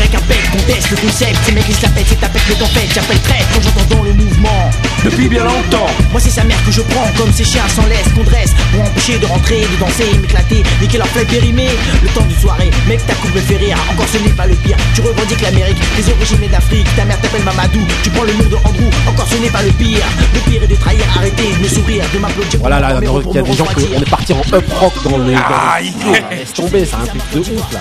conteste 0.51 0.91
le 0.91 0.97
concept, 0.97 1.37
ces 1.45 1.51
mecs 1.51 1.65
ils 1.67 1.75
se 1.75 1.83
la 1.83 1.89
pètent, 1.89 2.07
c'est 2.09 2.19
ta 2.19 2.29
pète, 2.29 2.41
t'en 2.59 2.67
fait, 2.67 2.87
j'appelle 2.93 3.21
traite 3.21 3.45
quand 3.53 3.61
j'entends 3.61 3.95
dans 3.95 4.03
le 4.03 4.13
mouvement. 4.13 4.69
Depuis 5.03 5.27
bien 5.27 5.43
longtemps, 5.43 5.87
moi 6.11 6.21
c'est 6.21 6.29
sa 6.29 6.43
mère 6.43 6.57
que 6.65 6.71
je 6.71 6.81
prends 6.81 7.07
comme 7.17 7.31
ces 7.33 7.43
chiens 7.43 7.67
sans 7.67 7.85
laisse 7.87 8.07
qu'on 8.15 8.23
dresse 8.23 8.51
pour 8.71 8.81
empêcher 8.83 9.19
de 9.19 9.25
rentrer, 9.25 9.61
de 9.61 9.79
danser, 9.79 10.17
m'éclater, 10.21 10.63
niquer 10.81 10.97
leur 10.97 11.07
flemme 11.07 11.25
périmée. 11.25 11.69
Le 12.01 12.07
temps 12.09 12.21
d'une 12.21 12.39
soirée, 12.39 12.71
mec 12.87 13.05
ta 13.05 13.13
coupe 13.15 13.35
me 13.35 13.41
fait 13.41 13.57
rire, 13.57 13.77
encore 13.91 14.07
ce 14.07 14.17
n'est 14.19 14.33
pas 14.33 14.47
le 14.47 14.55
pire. 14.55 14.77
Tu 14.95 15.01
revendiques 15.01 15.41
l'Amérique, 15.41 15.77
les 15.97 16.09
origines 16.09 16.49
d'Afrique, 16.49 16.87
ta 16.95 17.03
mère 17.03 17.19
t'appelle 17.19 17.43
Mamadou, 17.43 17.79
tu 18.01 18.09
prends 18.11 18.23
le 18.23 18.33
nom 18.33 18.49
de 18.49 18.55
Andrew, 18.55 18.89
encore 19.07 19.27
ce 19.27 19.35
n'est 19.35 19.49
pas 19.49 19.63
le 19.63 19.71
pire. 19.71 20.05
Le 20.33 20.39
pire 20.49 20.63
est 20.63 20.67
de 20.67 20.75
trahir, 20.75 21.03
arrêter, 21.17 21.51
de 21.57 21.63
me 21.63 21.67
sourire, 21.67 22.05
de 22.13 22.19
m'applaudir. 22.19 22.59
Voilà, 22.61 22.79
là, 22.79 22.99
il 23.01 23.05
y 23.05 23.37
a 23.37 23.41
des 23.41 23.53
gens 23.53 23.65
qui 23.65 23.85
on 23.95 24.01
est 24.01 24.09
parti 24.09 24.33
en 24.33 24.41
up 24.53 24.65
rock 24.79 24.93
dans 25.03 25.17
les. 25.17 25.33
Dans 25.33 26.29
laisse 26.29 26.53
tomber, 26.53 26.85
c'est 26.85 26.95
un 26.95 27.05
truc 27.05 27.21
de 27.33 27.39
ouf 27.39 27.73
là. 27.73 27.79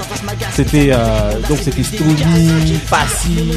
C'était 0.53 0.91
euh, 0.93 1.33
donc 1.49 1.59
c'était 1.63 1.83
Stony, 1.83 2.79
Passy, 2.91 3.53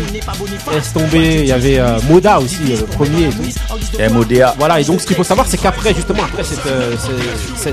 laisse 0.71 0.93
tomber. 0.93 1.39
Il 1.41 1.47
y 1.47 1.51
avait 1.51 1.79
euh, 1.79 1.99
Moda 2.09 2.39
aussi, 2.39 2.59
euh, 2.69 2.81
le 2.81 2.85
premier. 2.85 3.23
Et 3.25 3.54
Modéa. 4.11 4.55
Voilà, 4.57 4.79
et 4.79 4.83
donc 4.83 5.01
ce 5.01 5.05
qu'il 5.07 5.15
faut 5.15 5.23
savoir, 5.23 5.47
c'est 5.47 5.57
qu'après, 5.57 5.93
justement, 5.93 6.23
après 6.23 6.43
cette, 6.43 6.65
euh, 6.65 6.95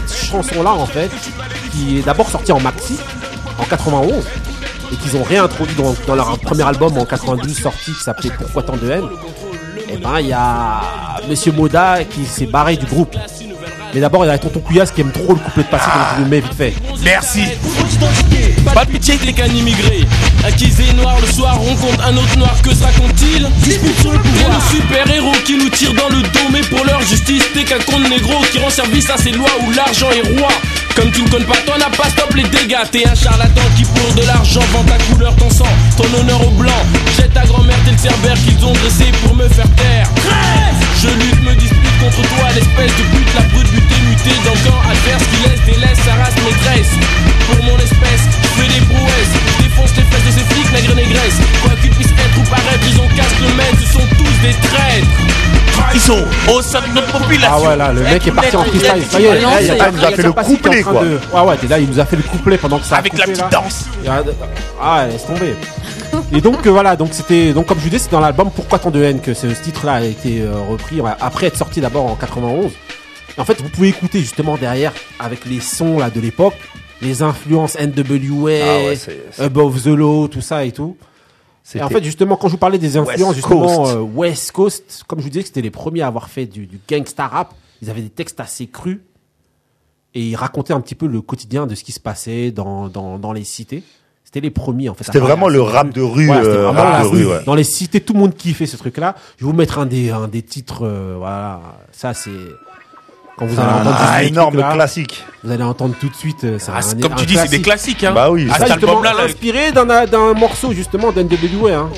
chanson-là, 0.08 0.72
en 0.72 0.86
fait, 0.86 1.10
qui 1.72 1.98
est 1.98 2.02
d'abord 2.02 2.28
sortie 2.30 2.52
en 2.52 2.60
maxi 2.60 2.98
en 3.58 3.64
91 3.64 4.24
et 4.92 4.96
qu'ils 4.96 5.16
ont 5.16 5.22
réintroduit 5.22 5.74
dans, 5.76 5.94
dans, 6.06 6.14
leur 6.14 6.38
premier 6.38 6.62
album 6.64 6.96
en 6.98 7.04
92 7.04 7.58
sorti 7.58 7.92
qui 7.92 8.02
s'appelait 8.02 8.30
Pourquoi 8.38 8.62
tant 8.62 8.76
de 8.76 8.90
haine? 8.90 9.04
Et 9.88 9.94
eh 9.94 9.96
ben 9.98 10.20
il 10.20 10.28
y 10.28 10.32
a 10.32 10.80
Monsieur 11.28 11.52
Moda 11.52 12.02
qui 12.04 12.24
s'est 12.24 12.46
barré 12.46 12.76
du 12.76 12.86
groupe. 12.86 13.14
Mais 13.94 14.00
d'abord, 14.00 14.24
il 14.24 14.28
y 14.28 14.30
a 14.30 14.38
Tonton 14.38 14.60
Couillasse 14.60 14.90
qui 14.90 15.02
aime 15.02 15.12
trop 15.12 15.34
le 15.34 15.38
couplet 15.38 15.64
de 15.64 15.68
passé, 15.68 15.84
donc 15.84 16.06
je 16.16 16.22
le 16.22 16.28
mets 16.28 16.40
vite 16.40 16.54
fait. 16.54 16.74
Merci. 17.02 17.42
Pas 18.74 18.86
de 18.86 18.90
pitié 18.90 19.16
que 19.16 19.26
les 19.26 19.34
cannes 19.34 19.54
immigrés. 19.54 20.06
Acquisés 20.46 20.92
noir 20.94 21.16
le 21.20 21.26
soir 21.26 21.56
rencontre 21.58 22.02
un 22.02 22.16
autre 22.16 22.38
noir, 22.38 22.54
que 22.62 22.74
se 22.74 22.82
raconte-t-il? 22.82 23.46
Dispute 23.58 24.00
sur 24.00 24.12
le 24.12 24.18
pouvoir? 24.18 24.50
le 24.50 24.76
super-héros 24.76 25.36
qui 25.44 25.58
nous 25.58 25.68
tire 25.68 25.92
dans 25.92 26.08
le 26.08 26.22
dos, 26.22 26.48
mais 26.50 26.62
pour 26.62 26.84
leur 26.86 27.02
justice, 27.02 27.44
t'es 27.52 27.64
qu'un 27.64 27.78
con 27.80 27.98
négro 28.00 28.42
qui 28.50 28.58
rend 28.58 28.70
service 28.70 29.10
à 29.10 29.18
ces 29.18 29.32
lois 29.32 29.50
où 29.66 29.70
l'argent 29.72 30.08
est 30.10 30.40
roi. 30.40 30.48
Comme 30.96 31.10
tu 31.10 31.22
ne 31.22 31.28
connais 31.28 31.44
pas, 31.44 31.58
toi 31.66 31.76
n'a 31.78 31.90
pas 31.90 32.08
stop 32.08 32.34
les 32.34 32.44
dégâts. 32.44 32.76
T'es 32.90 33.06
un 33.06 33.14
charlatan 33.14 33.62
qui 33.76 33.84
pour 33.84 34.14
de 34.14 34.26
l'argent 34.26 34.60
vend 34.72 34.84
ta 34.84 34.96
couleur, 35.04 35.36
ton 35.36 35.50
sang, 35.50 35.68
ton 35.98 36.04
honneur 36.18 36.46
au 36.46 36.50
blanc. 36.50 36.72
Jette 37.16 37.34
ta 37.34 37.44
grand-mère, 37.44 37.76
t'es 37.84 37.92
le 37.92 37.98
cerbère 37.98 38.34
qu'ils 38.34 38.64
ont 38.64 38.72
dressé 38.72 39.12
pour 39.22 39.36
me 39.36 39.48
faire 39.48 39.68
taire. 39.76 40.08
Je 41.02 41.08
lutte, 41.08 41.42
me 41.42 41.54
dispute 41.54 41.81
contre 42.02 42.22
toi, 42.34 42.46
l'espèce 42.54 42.90
de 42.98 43.04
pute, 43.14 43.34
la 43.34 43.42
brute 43.52 43.70
butée, 43.70 44.00
mutée 44.08 44.36
dans 44.44 44.54
le 44.54 44.62
camp 44.66 44.80
adverse 44.90 45.24
qui 45.30 45.38
laisse, 45.48 45.62
délaisse 45.66 46.00
sa 46.04 46.14
race 46.14 46.34
maîtresse. 46.42 46.92
Pour 47.46 47.64
mon 47.64 47.78
espèce, 47.78 48.24
je 48.42 48.48
fais 48.58 48.68
des 48.74 48.84
prouesses, 48.86 49.34
défonce 49.62 49.92
les 49.96 50.02
fesses 50.10 50.26
de 50.26 50.32
ces 50.38 50.44
flics, 50.50 50.72
nègre 50.72 50.94
négresse. 50.96 51.38
Quoi 51.62 51.72
qu'ils 51.80 51.90
puissent 51.90 52.10
être 52.10 52.38
ou 52.38 52.44
paraître, 52.50 52.84
ils 52.90 52.98
ont 52.98 53.08
casse 53.14 53.36
le 53.40 53.54
maître, 53.54 53.78
ce 53.86 53.92
sont 53.92 54.06
tous 54.18 54.36
des 54.42 54.54
traîtres. 54.66 55.14
Ils 55.94 56.00
sont 56.00 56.24
au 56.48 56.62
sein 56.62 56.80
de 56.80 56.94
notre 56.94 57.12
population. 57.12 57.50
Ah 57.52 57.68
ouais, 57.68 57.76
là, 57.76 57.92
le 57.92 58.02
mec 58.02 58.26
est 58.26 58.30
parti 58.32 58.56
en 58.56 58.64
freestyle. 58.64 59.04
Ça 59.10 59.20
y 59.20 59.24
est, 59.24 59.40
là, 59.40 59.60
il 59.60 59.94
nous 59.94 60.04
a 60.04 60.10
fait 60.10 60.22
le 60.22 60.32
couplet, 60.32 60.82
quoi. 60.82 61.02
Ouais, 61.02 61.40
ouais, 61.40 61.68
là, 61.68 61.78
il 61.78 61.88
nous 61.88 62.00
a 62.00 62.04
fait 62.04 62.16
le 62.16 62.22
couplet 62.22 62.58
pendant 62.58 62.78
que 62.78 62.84
ça 62.84 62.96
Avec 62.96 63.16
la 63.16 63.26
petite 63.26 63.50
danse. 63.50 63.86
Ah, 64.80 65.06
laisse 65.06 65.26
tomber. 65.26 65.54
Et 66.30 66.40
donc 66.40 66.66
euh, 66.66 66.70
voilà, 66.70 66.96
donc 66.96 67.12
c'était 67.12 67.52
donc 67.52 67.66
comme 67.66 67.78
je 67.78 67.84
vous 67.84 67.90
disais, 67.90 68.04
c'est 68.04 68.10
dans 68.10 68.20
l'album 68.20 68.50
Pourquoi 68.54 68.78
tant 68.78 68.90
de 68.90 69.02
haine 69.02 69.20
que 69.20 69.34
ce, 69.34 69.46
titre-là 69.46 69.94
a 69.94 70.02
été 70.02 70.40
euh, 70.40 70.62
repris 70.68 71.00
après 71.20 71.46
être 71.46 71.56
sorti 71.56 71.80
d'abord 71.80 72.06
en 72.06 72.16
91. 72.16 72.70
Et 73.36 73.40
en 73.40 73.44
fait, 73.44 73.60
vous 73.60 73.68
pouvez 73.68 73.88
écouter 73.88 74.20
justement 74.20 74.56
derrière 74.56 74.92
avec 75.18 75.44
les 75.44 75.60
sons 75.60 75.98
là 75.98 76.10
de 76.10 76.20
l'époque, 76.20 76.54
les 77.00 77.22
influences 77.22 77.76
NWA, 77.76 78.94
ah 79.38 79.44
Above 79.44 79.82
the 79.82 79.86
Law, 79.86 80.28
tout 80.28 80.40
ça 80.40 80.64
et 80.64 80.72
tout. 80.72 80.96
Et 81.74 81.82
en 81.82 81.88
fait, 81.88 82.02
justement, 82.02 82.36
quand 82.36 82.48
je 82.48 82.52
vous 82.52 82.58
parlais 82.58 82.78
des 82.78 82.96
influences, 82.96 83.36
justement, 83.36 83.88
euh, 83.88 84.00
West 84.00 84.52
Coast, 84.52 85.04
comme 85.06 85.20
je 85.20 85.24
vous 85.24 85.30
disais 85.30 85.42
que 85.42 85.48
c'était 85.48 85.62
les 85.62 85.70
premiers 85.70 86.02
à 86.02 86.08
avoir 86.08 86.28
fait 86.28 86.46
du, 86.46 86.66
du 86.66 86.80
gangsta 86.88 87.26
rap, 87.26 87.54
ils 87.80 87.90
avaient 87.90 88.02
des 88.02 88.10
textes 88.10 88.40
assez 88.40 88.66
crus 88.66 89.00
et 90.14 90.20
ils 90.20 90.36
racontaient 90.36 90.72
un 90.72 90.80
petit 90.80 90.94
peu 90.94 91.06
le 91.06 91.20
quotidien 91.20 91.66
de 91.66 91.74
ce 91.74 91.84
qui 91.84 91.92
se 91.92 92.00
passait 92.00 92.50
dans, 92.50 92.88
dans, 92.88 93.18
dans 93.18 93.32
les 93.32 93.44
cités. 93.44 93.82
C'était 94.32 94.46
les 94.46 94.50
premiers 94.50 94.88
en 94.88 94.94
fait. 94.94 95.04
C'était 95.04 95.18
vraiment 95.18 95.50
le 95.50 95.60
rap 95.60 95.90
de 95.92 96.00
rue. 96.00 96.30
Euh, 96.30 96.70
rap 96.70 97.02
de 97.02 97.06
rue 97.06 97.26
ouais. 97.26 97.44
Dans 97.44 97.54
les 97.54 97.64
cités, 97.64 98.00
tout 98.00 98.14
le 98.14 98.18
monde 98.18 98.34
kiffait 98.34 98.64
ce 98.64 98.78
truc-là. 98.78 99.14
Je 99.36 99.44
vais 99.44 99.50
vous 99.50 99.54
mettre 99.54 99.78
un 99.78 99.84
des, 99.84 100.08
un 100.08 100.26
des 100.26 100.40
titres. 100.40 100.86
Euh, 100.86 101.16
voilà, 101.18 101.60
ça 101.92 102.14
c'est 102.14 102.30
quand 103.36 103.46
vous 103.46 103.58
allez 103.58 103.68
ah, 103.70 103.80
entendre 103.80 103.96
un 104.00 104.18
énorme 104.20 104.72
classique. 104.74 105.24
Vous 105.44 105.50
allez 105.50 105.64
entendre 105.64 105.94
tout 106.00 106.08
de 106.08 106.14
suite. 106.14 106.44
Euh, 106.44 106.58
ah, 106.68 106.80
comme 107.00 107.14
tu 107.16 107.26
dis, 107.26 107.36
c'est 107.36 107.48
des 107.48 107.62
classiques. 107.62 108.04
Hein. 108.04 108.12
Bah 108.14 108.30
oui. 108.30 108.48
Ah, 108.52 108.64
ça, 108.64 108.74
album-là, 108.74 109.12
inspiré 109.24 109.72
d'un 109.72 110.34
morceau 110.34 110.72
justement 110.72 111.10
d'NWA. 111.10 111.72
Hein. 111.72 111.90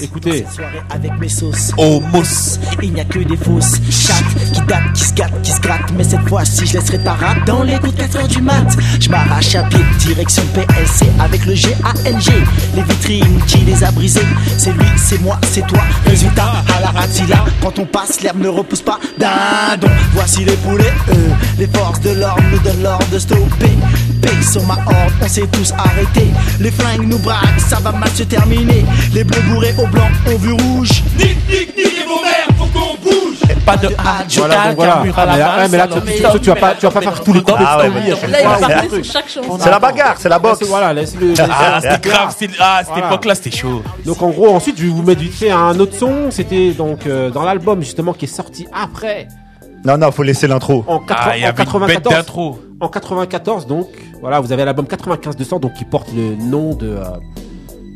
Écoutez. 0.00 0.44
Avec 0.90 1.12
mes 1.18 1.28
sauces. 1.28 1.72
Oh, 1.76 2.00
mousse. 2.12 2.58
Il 2.82 2.92
n'y 2.92 3.00
a 3.00 3.04
que 3.04 3.20
des 3.20 3.36
fausses 3.36 3.80
chattes 3.88 4.52
qui 4.52 4.60
datent, 4.62 4.92
qui 4.94 5.04
se 5.04 5.14
gâtent, 5.14 5.42
qui 5.42 5.52
se 5.52 5.60
grattent. 5.60 5.92
Mais 5.96 6.04
cette 6.04 6.28
fois-ci, 6.28 6.66
je 6.66 6.78
laisserai 6.78 6.98
ta 7.04 7.12
rate 7.12 7.44
dans 7.46 7.62
les 7.62 7.78
coups 7.78 7.94
de 7.94 8.00
4 8.00 8.16
heures 8.16 8.28
du 8.28 8.42
mat. 8.42 8.66
Je 9.00 9.08
m'arrache 9.08 9.54
à 9.54 9.62
pied, 9.64 9.80
direction 10.00 10.42
PLC 10.54 11.06
avec 11.20 11.46
le 11.46 11.54
G-A-N-G. 11.54 12.32
Les 12.74 12.82
vitrines 12.82 13.40
qui 13.46 13.58
les 13.58 13.84
a 13.84 13.92
brisées. 13.92 14.20
C'est 14.58 14.72
lui, 14.72 14.86
c'est 14.96 15.20
moi, 15.20 15.38
c'est 15.50 15.66
toi. 15.66 15.82
Résultat 16.06 16.52
à 16.76 16.80
la 16.80 17.00
Attila. 17.00 17.44
Quand 17.62 17.78
on 17.78 17.84
passe, 17.84 18.22
l'herbe 18.22 18.40
ne 18.40 18.48
repousse 18.48 18.82
pas. 18.82 18.98
Dindon, 19.18 19.92
voici 20.14 20.44
les 20.44 20.56
poulets. 20.62 20.92
Euh, 21.08 21.14
les 21.58 21.66
forces 21.66 22.00
de 22.00 22.10
l'ordre 22.10 22.42
nous 22.50 22.58
donnent 22.58 22.82
l'ordre 22.82 23.08
de 23.10 23.18
stopper. 23.18 23.76
Paye 24.20 24.42
sur 24.42 24.62
ma 24.66 24.74
horde, 24.74 25.12
on 25.22 25.28
s'est 25.28 25.48
tous 25.52 25.72
arrêtés. 25.72 26.30
Les 26.60 26.70
flingues 26.70 27.06
nous 27.06 27.18
braquent, 27.18 27.60
ça 27.60 27.78
va 27.80 27.92
mal 27.92 28.10
se 28.10 28.22
terminer. 28.22 28.84
Les 29.12 29.24
bleus 29.24 29.42
bourrés 29.48 29.74
au 29.78 29.86
blanc 29.86 30.08
ont 30.26 30.36
vu 30.36 30.52
rouge. 30.52 31.02
Nique, 31.18 31.36
nique, 31.48 31.76
nique 31.76 32.06
vos 32.06 32.22
mères, 32.22 32.48
faut 32.58 32.66
qu'on 32.66 32.94
bouge. 33.02 33.38
Pas 33.66 33.76
de 33.76 33.88
hadj, 33.88 34.38
voilà, 34.38 34.68
donc 34.68 34.76
voilà. 34.76 35.02
Ah, 35.56 35.68
mais 35.70 35.78
là, 35.78 35.86
tu, 35.86 36.40
tu, 36.40 36.48
vas 36.50 36.56
pas, 36.56 36.74
tu 36.74 36.86
vas 36.86 36.90
pas 36.90 37.00
faire 37.00 37.22
tous 37.22 37.32
les 37.32 37.42
coups 37.42 37.56
ah, 37.58 37.78
ouais, 37.78 38.14
C'est 39.58 39.70
la 39.70 39.78
bagarre, 39.78 40.16
c'est 40.18 40.28
la 40.28 40.38
boxe. 40.38 40.64
Voilà, 40.66 40.92
laisse-le. 40.92 41.34
Ah, 41.38 41.78
c'était 41.80 42.08
grave, 42.08 42.34
ah, 42.60 42.82
cette 42.84 43.04
époque-là, 43.04 43.34
c'était 43.34 43.56
chaud. 43.56 43.82
Donc 44.04 44.22
en 44.22 44.30
gros, 44.30 44.54
ensuite, 44.54 44.78
je 44.78 44.84
vais 44.84 44.88
vous 44.88 45.02
mettre 45.02 45.20
vite 45.20 45.34
fait 45.34 45.50
un 45.50 45.78
autre 45.78 45.96
son. 45.96 46.30
C'était 46.30 46.72
donc 46.72 47.06
euh, 47.06 47.30
dans 47.30 47.44
l'album 47.44 47.80
justement 47.80 48.12
qui 48.12 48.24
est 48.24 48.28
sorti 48.28 48.66
après. 48.72 49.28
Non, 49.84 49.98
non, 49.98 50.12
faut 50.12 50.22
laisser 50.22 50.46
l'intro. 50.46 50.84
En, 50.86 51.00
ah, 51.08 51.32
en 51.48 51.52
94. 51.52 52.26
En 52.80 52.88
94, 52.88 53.66
donc, 53.66 53.88
voilà, 54.20 54.40
vous 54.40 54.52
avez 54.52 54.64
l'album 54.64 54.86
95-200, 54.86 55.60
donc 55.60 55.74
qui 55.74 55.84
porte 55.84 56.08
le 56.14 56.36
nom 56.36 56.74
de. 56.74 56.88
Euh, 56.88 57.04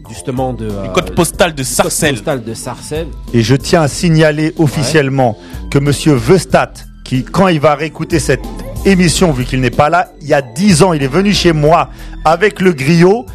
justement 0.09 0.53
de 0.53 0.68
euh, 0.68 0.87
code 0.88 1.14
postal 1.14 1.55
de 1.55 1.62
Sarcelles. 1.62 2.14
postal 2.14 2.44
de 2.44 2.55
Sarcelles. 2.55 3.09
Et 3.35 3.42
je 3.42 3.57
tiens 3.57 3.83
à 3.83 3.88
signaler 3.88 4.55
officiellement 4.57 5.37
que 5.70 5.79
monsieur 5.81 6.14
Vestat 6.14 6.72
qui 7.05 7.24
quand 7.24 7.49
il 7.49 7.61
va 7.61 7.74
réécouter 7.74 8.18
cette 8.18 8.45
émission 8.84 9.32
vu 9.32 9.45
qu'il 9.45 9.61
n'est 9.61 9.70
pas 9.70 9.91
là, 9.91 10.12
il 10.20 10.28
y 10.28 10.34
a 10.34 10.43
10 10.43 10.82
ans, 10.82 10.93
il 10.93 11.03
est 11.03 11.09
venu 11.09 11.32
chez 11.32 11.53
moi 11.53 11.91
avec 12.24 12.61
le 12.61 12.72
griot 12.72 13.26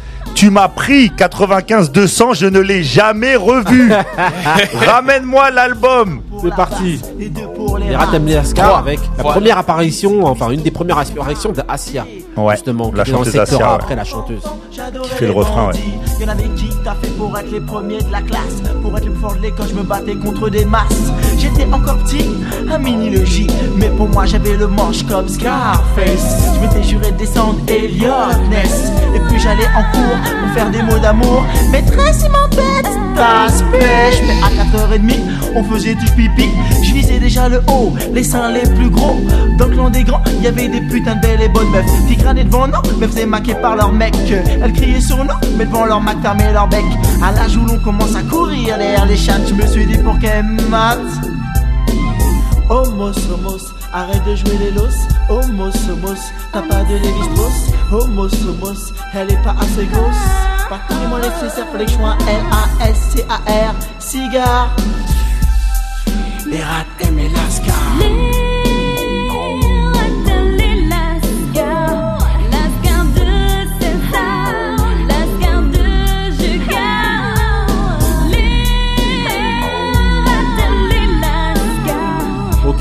Tu 0.42 0.50
m'as 0.50 0.66
pris 0.66 1.06
95-200, 1.06 2.34
je 2.34 2.46
ne 2.46 2.58
l'ai 2.58 2.82
jamais 2.82 3.36
revu. 3.36 3.92
Ramène-moi 4.74 5.52
l'album. 5.52 6.20
C'est 6.42 6.52
parti. 6.52 7.00
Les 7.16 7.94
Ratamliaska 7.94 8.76
avec 8.78 8.98
la 9.18 9.22
première 9.22 9.58
apparition, 9.58 10.26
enfin 10.26 10.50
une 10.50 10.62
des 10.62 10.72
premières 10.72 10.98
apparitions 10.98 11.52
de 11.52 11.62
Asia. 11.68 12.04
Ouais, 12.36 12.54
justement, 12.54 12.90
la 12.92 13.04
chanteuse 13.04 13.38
Asia, 13.38 13.56
ouais. 13.56 13.62
après 13.62 13.94
la 13.94 14.02
chanteuse. 14.02 14.42
Qui 14.72 15.10
fait 15.10 15.26
le 15.26 15.32
refrain, 15.32 15.68
ouais. 15.68 15.74
Avait 16.28 16.48
qui 16.50 16.68
t'a 16.84 16.94
fait 16.94 17.10
pour 17.18 17.36
être 17.36 17.50
les 17.50 17.60
premiers 17.60 18.00
de 18.00 18.12
la 18.12 18.22
classe 18.22 18.62
Pour 18.80 18.96
être 18.96 19.06
le 19.06 19.14
fort 19.14 19.34
de 19.34 19.40
l'école, 19.42 19.66
je 19.68 19.74
me 19.74 19.82
battais 19.82 20.14
contre 20.14 20.48
des 20.50 20.64
masses. 20.64 21.10
J'étais 21.36 21.64
encore 21.72 21.98
petit, 21.98 22.30
un 22.70 22.78
mini 22.78 23.10
J 23.26 23.48
Mais 23.76 23.88
pour 23.88 24.08
moi 24.08 24.24
j'avais 24.24 24.56
le 24.56 24.68
manche 24.68 25.04
comme 25.04 25.28
Scarface. 25.28 26.52
Je 26.54 26.60
m'étais 26.60 26.82
juré 26.88 27.10
de 27.10 27.16
descendre 27.16 27.58
Elliot 27.66 28.38
Ness 28.50 28.92
Et 29.16 29.20
puis 29.28 29.40
j'allais 29.40 29.66
en 29.76 29.82
cours 29.92 30.40
pour 30.40 30.54
faire 30.54 30.70
des 30.70 30.82
mots 30.82 30.98
d'amour. 30.98 31.44
Maîtresse 31.72 32.20
il 32.24 32.30
m'embête, 32.30 33.16
tasse 33.16 33.62
pêche. 33.72 34.22
Mais 34.24 34.38
à 34.42 34.64
4h30, 34.64 35.14
on 35.56 35.64
faisait 35.64 35.96
tous 35.96 36.10
pipi. 36.12 36.48
Je 36.84 36.94
visais 36.94 37.18
déjà 37.18 37.48
le 37.48 37.60
haut, 37.68 37.92
les 38.12 38.22
seins 38.22 38.52
les 38.52 38.68
plus 38.74 38.90
gros. 38.90 39.20
Dans 39.58 39.66
le 39.66 39.74
clan 39.74 39.90
des 39.90 40.04
grands, 40.04 40.22
il 40.26 40.44
y 40.44 40.46
avait 40.46 40.68
des 40.68 40.80
putains 40.82 41.16
de 41.16 41.20
belles 41.20 41.42
et 41.42 41.48
bonnes 41.48 41.70
meufs 41.70 42.06
Qui 42.08 42.16
crânaient 42.16 42.44
devant 42.44 42.68
nous, 42.68 42.98
mais 42.98 43.06
faisaient 43.06 43.26
maquer 43.26 43.54
par 43.54 43.76
leur 43.76 43.92
mec 43.92 44.14
Elles 44.30 44.72
criaient 44.72 45.00
sur 45.00 45.18
nous, 45.18 45.34
mais 45.56 45.66
devant 45.66 45.84
leur 45.84 46.00
Mac 46.12 46.22
fermaient 46.22 46.52
leur 46.52 46.68
bec 46.68 46.84
À 47.22 47.32
l'âge 47.32 47.56
où 47.56 47.64
l'on 47.64 47.78
commence 47.78 48.14
à 48.14 48.22
courir 48.22 48.76
derrière 48.76 49.06
les 49.06 49.16
chats 49.16 49.44
Je 49.46 49.54
me 49.54 49.66
suis 49.66 49.86
dit 49.86 49.98
pour 49.98 50.18
qu'elles 50.18 50.44
matent 50.68 50.98
Homos, 52.68 53.12
homos, 53.30 53.74
arrête 53.92 54.24
de 54.24 54.34
jouer 54.34 54.56
les 54.56 54.70
los. 54.70 54.88
Homos, 55.28 55.76
homos, 55.90 56.32
t'as 56.52 56.62
pas 56.62 56.82
de 56.84 56.94
Lévi-Strauss. 56.94 57.70
Homos, 57.90 58.30
homos, 58.48 58.94
elle 59.12 59.30
est 59.30 59.42
pas 59.42 59.54
assez 59.60 59.84
grosse. 59.92 60.16
Partez-moi 60.70 61.18
nécessaire 61.20 61.66
pour 61.66 61.76
les 61.76 61.88
choix 61.88 62.16
L-A-S-C-A-R, 62.26 63.74
cigare. 63.98 64.74
Les 66.46 66.62
rats 66.62 66.86
aimaient 67.00 67.28
l'ascar. 67.28 68.51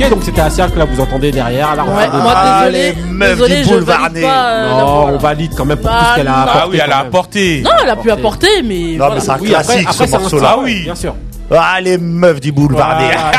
Ok, 0.04 0.10
donc 0.10 0.24
c'était 0.24 0.42
Asia 0.42 0.68
que 0.70 0.78
là 0.78 0.86
vous 0.86 1.00
entendez 1.02 1.32
derrière. 1.32 1.76
Là, 1.76 1.86
on 1.88 1.96
Ouais, 1.98 2.08
va- 2.08 2.18
moi, 2.18 2.34
Ah, 2.36 2.66
désolé. 2.70 2.94
les 2.96 3.02
meufs 3.12 3.30
désolé, 3.38 3.56
du 3.58 3.64
je 3.64 3.70
boulevard 3.70 4.02
valide 4.02 4.16
Né. 4.16 4.22
pas, 4.22 4.46
euh, 4.48 4.70
Non, 4.80 5.06
on 5.14 5.18
valide 5.18 5.52
quand 5.56 5.66
même 5.66 5.78
pour 5.78 5.90
Bah, 5.90 5.98
tout 6.00 6.06
ce 6.12 6.16
qu'elle 6.18 6.28
a 6.28 6.32
non. 6.32 6.38
apporté. 6.38 6.60
Ah 6.62 6.68
oui, 6.70 6.80
elle 6.84 6.92
a 6.92 6.98
apporté. 7.00 7.62
Non, 7.64 7.72
elle 7.84 7.90
a 7.90 7.96
pu 7.96 8.12
apporter, 8.12 8.48
mais. 8.64 8.80
Non, 8.94 8.98
voilà. 8.98 9.16
mais 9.16 9.22
c'est 9.22 9.32
un 9.32 9.38
Oui, 9.40 9.50
classique 9.50 9.88
après, 9.90 10.08
ce 10.08 10.16
un 10.16 10.20
morceau-là. 10.20 10.50
Ah 10.58 10.60
oui. 10.64 10.84
bien 10.84 10.96
sûr. 10.96 11.16
Ah, 11.54 11.82
les 11.82 11.98
meufs 11.98 12.40
du 12.40 12.54
boulevard 12.54 12.98
Né. 13.02 13.08
Voilà, 13.12 13.32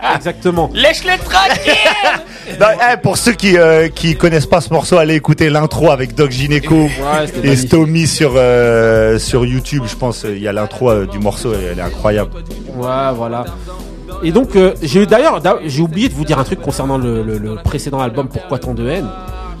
voilà, 0.00 0.14
exactement. 0.16 0.70
Lèche 0.74 1.04
les 1.04 1.18
traquer 1.18 1.72
Non, 2.58 2.66
eh, 2.90 2.96
pour 2.96 3.18
ceux 3.18 3.32
qui 3.32 3.58
euh, 3.58 3.88
qui 3.88 4.16
connaissent 4.16 4.46
pas 4.46 4.62
ce 4.62 4.72
morceau, 4.72 4.96
allez 4.96 5.14
écouter 5.14 5.50
l'intro 5.50 5.90
avec 5.90 6.14
Doc 6.14 6.30
Gineco 6.30 6.74
Ouais, 6.84 6.90
et. 7.44 7.56
Stomy 7.56 8.06
sur 8.06 8.32
euh, 8.36 9.18
sur 9.18 9.44
YouTube. 9.44 9.82
Je 9.86 9.96
pense 9.96 10.24
il 10.26 10.38
y 10.42 10.48
a 10.48 10.52
l'intro 10.54 10.90
euh, 10.90 11.04
du 11.06 11.18
morceau, 11.18 11.52
et 11.52 11.58
elle 11.72 11.78
est 11.78 11.82
incroyable. 11.82 12.30
Ouais, 12.74 13.12
voilà. 13.14 13.44
Et 14.22 14.32
donc, 14.32 14.56
euh, 14.56 14.74
j'ai 14.82 15.06
d'ailleurs, 15.06 15.40
d'ailleurs, 15.40 15.60
j'ai 15.66 15.82
oublié 15.82 16.08
de 16.08 16.14
vous 16.14 16.24
dire 16.24 16.38
un 16.38 16.44
truc 16.44 16.60
concernant 16.60 16.98
le, 16.98 17.22
le- 17.22 17.38
le 17.38 17.54
précédent 17.56 18.00
album 18.00 18.28
Pourquoi 18.28 18.58
tant 18.58 18.74
de 18.74 18.86
haine. 18.88 19.06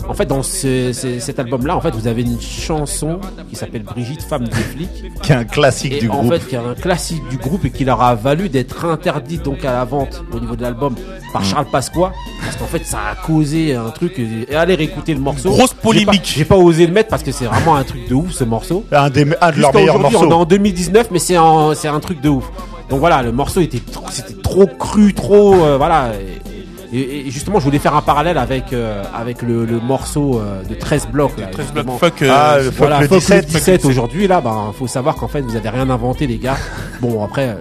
En 0.08 0.14
fait, 0.14 0.24
dans 0.24 0.42
ce- 0.42 0.92
ce- 0.94 1.18
cet 1.18 1.38
album-là, 1.38 1.76
en 1.76 1.82
fait, 1.82 1.94
vous 1.94 2.06
avez 2.06 2.22
une 2.22 2.40
chanson 2.40 3.18
qui 3.50 3.56
s'appelle 3.56 3.82
Brigitte, 3.82 4.22
femme 4.22 4.44
de 4.48 4.54
flic, 4.54 4.88
Qui 5.22 5.32
est 5.32 5.34
un 5.34 5.44
classique 5.44 5.92
et 5.92 5.98
du 5.98 6.08
en 6.08 6.20
groupe. 6.22 6.32
fait, 6.32 6.48
qui 6.48 6.54
est 6.54 6.58
un 6.58 6.74
classique 6.74 7.22
du 7.28 7.36
groupe 7.36 7.66
et 7.66 7.70
qui 7.70 7.84
leur 7.84 8.00
a 8.02 8.14
valu 8.14 8.48
d'être 8.48 8.86
interdite 8.86 9.42
donc 9.44 9.66
à 9.66 9.72
la 9.72 9.84
vente 9.84 10.24
au 10.32 10.40
niveau 10.40 10.56
de 10.56 10.62
l'album 10.62 10.94
par 11.32 11.42
Mm. 11.42 11.44
Charles 11.44 11.66
Pasqua, 11.70 12.12
parce 12.42 12.56
qu'en 12.56 12.64
fait, 12.66 12.86
ça 12.86 12.98
a 13.12 13.14
causé 13.26 13.74
un 13.74 13.90
truc. 13.90 14.18
Et 14.18 14.54
allez 14.56 14.76
réécouter 14.76 15.12
le 15.12 15.20
morceau. 15.20 15.50
Grosse 15.50 15.74
polémique. 15.74 16.22
J'ai 16.36 16.46
pas, 16.46 16.56
osé 16.56 16.86
le 16.86 16.92
mettre 16.94 17.10
parce 17.10 17.22
que 17.22 17.30
c'est 17.32 17.44
vraiment 17.44 17.76
un 17.76 17.84
truc 17.84 18.08
de 18.08 18.14
ouf 18.14 18.32
ce 18.32 18.44
morceau. 18.44 18.84
un, 18.90 19.10
des, 19.10 19.26
un 19.42 19.50
de 19.52 19.60
leurs 19.60 19.74
meilleurs 19.74 19.96
aujourd'hui, 19.96 20.16
on 20.16 20.22
est 20.22 20.24
morceaux. 20.24 20.40
en 20.40 20.44
2019, 20.46 21.08
mais 21.10 21.18
c'est 21.18 21.36
un, 21.36 21.74
c'est 21.74 21.88
un 21.88 22.00
truc 22.00 22.22
de 22.22 22.30
ouf. 22.30 22.50
Donc 22.90 23.00
voilà, 23.00 23.22
le 23.22 23.32
morceau 23.32 23.60
était 23.60 23.80
trop, 23.80 24.06
c'était 24.10 24.40
trop 24.42 24.66
cru, 24.66 25.12
trop, 25.14 25.54
euh, 25.64 25.76
voilà. 25.76 26.12
Et, 26.92 26.98
et- 26.98 27.26
et 27.26 27.30
justement, 27.30 27.58
je 27.60 27.64
voulais 27.66 27.78
faire 27.78 27.94
un 27.94 28.00
parallèle 28.00 28.38
avec 28.38 28.72
euh, 28.72 29.02
avec 29.14 29.42
le, 29.42 29.66
le 29.66 29.78
morceau 29.78 30.40
euh, 30.40 30.62
de 30.64 30.74
13 30.74 31.08
blocs. 31.12 31.38
Là, 31.38 31.48
13 31.48 31.66
justement. 31.66 31.82
blocs, 31.98 31.98
fuck. 32.00 32.22
euh, 32.22 32.30
Ah, 32.34 32.56
le 32.58 32.64
fuck 32.64 32.74
Voilà, 32.78 33.00
le 33.02 33.08
fuck 33.08 33.18
17. 33.18 33.46
le 33.52 33.58
17 33.58 33.84
aujourd'hui 33.84 34.26
là, 34.26 34.40
ben 34.40 34.72
faut 34.78 34.86
savoir 34.86 35.16
qu'en 35.16 35.28
fait 35.28 35.42
vous 35.42 35.54
avez 35.54 35.68
rien 35.68 35.90
inventé 35.90 36.26
les 36.26 36.38
gars. 36.38 36.56
Bon 37.02 37.22
après, 37.22 37.58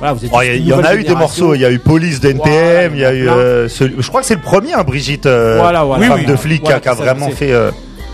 voilà 0.00 0.12
vous 0.12 0.24
êtes. 0.24 0.30
Oh, 0.34 0.40
Il 0.42 0.66
y, 0.66 0.72
en 0.72 0.82
a 0.82 0.96
eu 0.96 1.04
des 1.04 1.14
morceaux. 1.14 1.54
Il 1.54 1.60
y 1.60 1.64
a 1.64 1.70
eu 1.70 1.78
Police 1.78 2.18
de 2.18 2.30
NTM. 2.30 2.42
Voilà, 2.50 2.88
il 2.94 2.98
y 2.98 3.04
a 3.04 3.14
eu. 3.14 3.28
euh, 3.28 3.68
je 3.68 4.08
crois 4.08 4.22
que 4.22 4.26
c'est 4.26 4.34
le 4.34 4.40
premier, 4.40 4.72
hein, 4.72 4.82
Brigitte, 4.84 5.26
euh, 5.26 5.56
Voilà, 5.60 5.84
voilà. 5.84 6.06
femme 6.08 6.18
Oui, 6.20 6.26
de 6.26 6.34
flic, 6.34 6.62
Voilà, 6.62 6.80
qui 6.80 6.88
a 6.88 6.94
qui 6.96 7.00
vraiment 7.00 7.28
fait. 7.30 7.52
euh, 7.52 7.70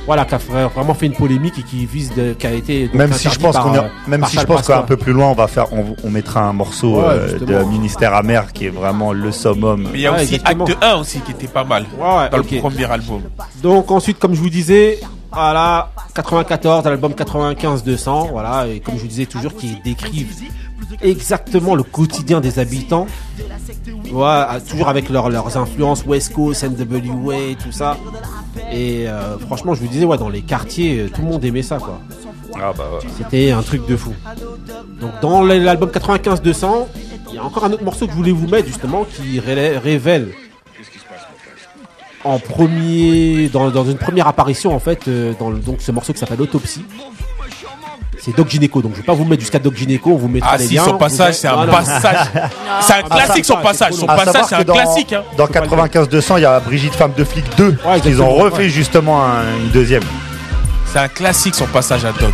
Voilà, 0.07 0.25
qui 0.25 0.35
a 0.35 0.39
vra- 0.39 0.69
vraiment 0.73 0.95
fait 0.95 1.07
une 1.07 1.13
polémique 1.15 1.59
et 1.59 1.63
qui 1.63 1.87
vise, 1.87 2.13
de, 2.15 2.33
qui 2.33 2.47
a 2.47 2.53
été. 2.53 2.87
donc, 2.87 2.95
même 2.95 3.13
si 3.13 3.29
je 3.29 3.39
pense 3.39 3.57
qu'on 3.57 3.75
est- 3.75 3.79
euh, 3.79 3.83
même 4.09 4.25
si 4.25 4.39
je 4.39 4.45
pense 4.45 4.67
qu'un 4.67 4.83
peu 4.83 4.97
plus 4.97 5.13
loin, 5.13 5.27
on 5.29 5.35
va 5.35 5.47
faire, 5.47 5.73
on, 5.73 5.95
on 6.03 6.11
mettra 6.11 6.41
un 6.43 6.53
morceau 6.53 6.97
Ouais, 6.97 7.05
euh, 7.09 7.39
de. 7.39 7.65
Ministère 7.65 8.15
amer 8.15 8.53
qui 8.53 8.67
est 8.67 8.71
vraiment 8.71 9.13
le 9.13 9.31
summum. 9.31 9.83
Mais 9.93 9.99
il 9.99 10.01
y 10.01 10.07
a 10.07 10.13
Ouais, 10.13 10.23
aussi 10.23 10.35
exactement. 10.37 10.65
Acte 10.65 10.79
1 10.83 10.95
aussi 10.97 11.21
qui 11.21 11.33
était 11.33 11.47
pas 11.47 11.65
mal. 11.65 11.85
Ouais, 11.99 12.05
ouais, 12.07 12.29
dans 12.31 12.37
le 12.39 12.43
premier 12.61 12.85
album. 12.91 13.23
Donc 13.63 13.91
ensuite, 13.91 14.19
comme 14.19 14.35
je 14.35 14.41
vous 14.41 14.51
disais, 14.51 14.99
voilà, 15.33 15.91
94, 16.15 16.85
l'album 16.85 17.13
95-200, 17.13 18.31
voilà, 18.31 18.67
et 18.67 18.81
comme 18.81 18.97
je 18.97 19.03
vous 19.03 19.07
disais 19.09 19.27
toujours, 19.27 19.55
qui 19.55 19.77
décrivent 19.85 20.35
exactement 21.03 21.75
le 21.75 21.83
quotidien 21.83 22.41
des 22.41 22.59
habitants, 22.59 23.07
voilà, 24.11 24.59
toujours 24.69 24.89
avec 24.89 25.09
leur- 25.09 25.31
leurs 25.31 25.57
influences 25.57 26.05
West 26.07 26.33
Coast, 26.35 26.65
NWA, 26.65 27.55
tout 27.63 27.73
ça. 27.73 27.97
Et 28.73 29.09
euh, 29.09 29.39
franchement, 29.39 29.75
je 29.75 29.81
vous 29.81 29.89
disais, 29.89 30.05
ouais, 30.05 30.19
dans 30.19 30.29
les 30.29 30.43
quartiers, 30.43 30.99
euh, 31.03 31.09
tout 31.09 31.23
le 31.23 31.29
monde 31.29 31.45
aimait 31.45 31.63
ça, 31.63 31.79
quoi. 31.79 32.01
Ah 32.57 32.73
bah 32.77 32.85
ouais. 32.93 33.09
C'était 33.17 33.53
un 33.53 33.63
truc 33.63 33.87
de 33.87 33.97
fou. 33.97 34.13
Donc 35.01 35.13
dans 35.23 35.43
l'album 35.43 35.89
95-200, 35.91 36.89
il 37.29 37.35
y 37.37 37.39
a 37.39 37.45
encore 37.45 37.65
un 37.65 37.73
autre 37.73 37.85
morceau 37.85 38.07
que 38.07 38.13
je 38.13 38.17
voulais 38.17 38.33
vous 38.33 38.49
mettre 38.49 38.67
justement 38.67 39.05
qui 39.05 39.39
ré- 39.39 39.79
révèle 39.79 40.33
en 42.25 42.39
premier, 42.39 43.49
dans, 43.49 43.71
dans 43.71 43.85
une 43.85 43.97
première 43.97 44.27
apparition 44.29 44.75
en 44.75 44.79
fait, 44.81 45.09
euh, 45.09 45.33
dans 45.39 45.51
le- 45.51 45.59
donc 45.59 45.77
ce 45.81 45.91
morceau 45.93 46.13
qui 46.13 46.19
s'appelle 46.19 46.41
Autopsie. 46.41 46.85
C'est 48.23 48.37
Doc 48.37 48.51
Gineco, 48.51 48.83
donc 48.83 48.93
je 48.93 48.99
vais 48.99 49.03
pas 49.07 49.15
vous 49.15 49.25
mettre 49.25 49.41
jusqu'à 49.41 49.59
Doc 49.59 49.75
Gineco, 49.75 50.11
on 50.11 50.17
vous 50.17 50.29
mettra 50.29 50.51
Ah 50.53 50.57
les 50.59 50.67
si, 50.67 50.75
liens. 50.75 50.85
son 50.85 50.99
passage, 50.99 51.35
c'est 51.37 51.49
un 51.49 51.67
passage. 51.67 52.27
C'est 52.83 52.93
un 52.93 53.03
Ah, 53.11 53.17
classique 53.17 53.45
son 53.47 53.57
passage. 53.57 53.93
Son 53.95 54.07
passage, 54.07 54.45
c'est 54.49 54.55
un 54.57 54.63
dans, 54.65 54.75
classique. 54.75 55.13
Hein. 55.15 55.23
dans 55.39 55.47
95-200, 55.47 56.35
il 56.39 56.43
y 56.43 56.45
a 56.45 56.61
Brigitte 56.61 56.95
Femme 56.95 57.13
de 57.17 57.25
flic 57.25 57.45
2. 57.57 57.69
Ouais, 57.87 57.99
Ils 58.05 58.21
ont 58.21 58.29
refait 58.35 58.65
ouais. 58.65 58.69
justement 58.69 59.25
un- 59.25 59.57
une 59.59 59.71
deuxième. 59.71 60.03
C'est 60.93 60.99
un 60.99 61.09
classique 61.09 61.55
son 61.55 61.67
passage 61.67 62.05
à 62.05 62.13
Doc. 62.13 62.33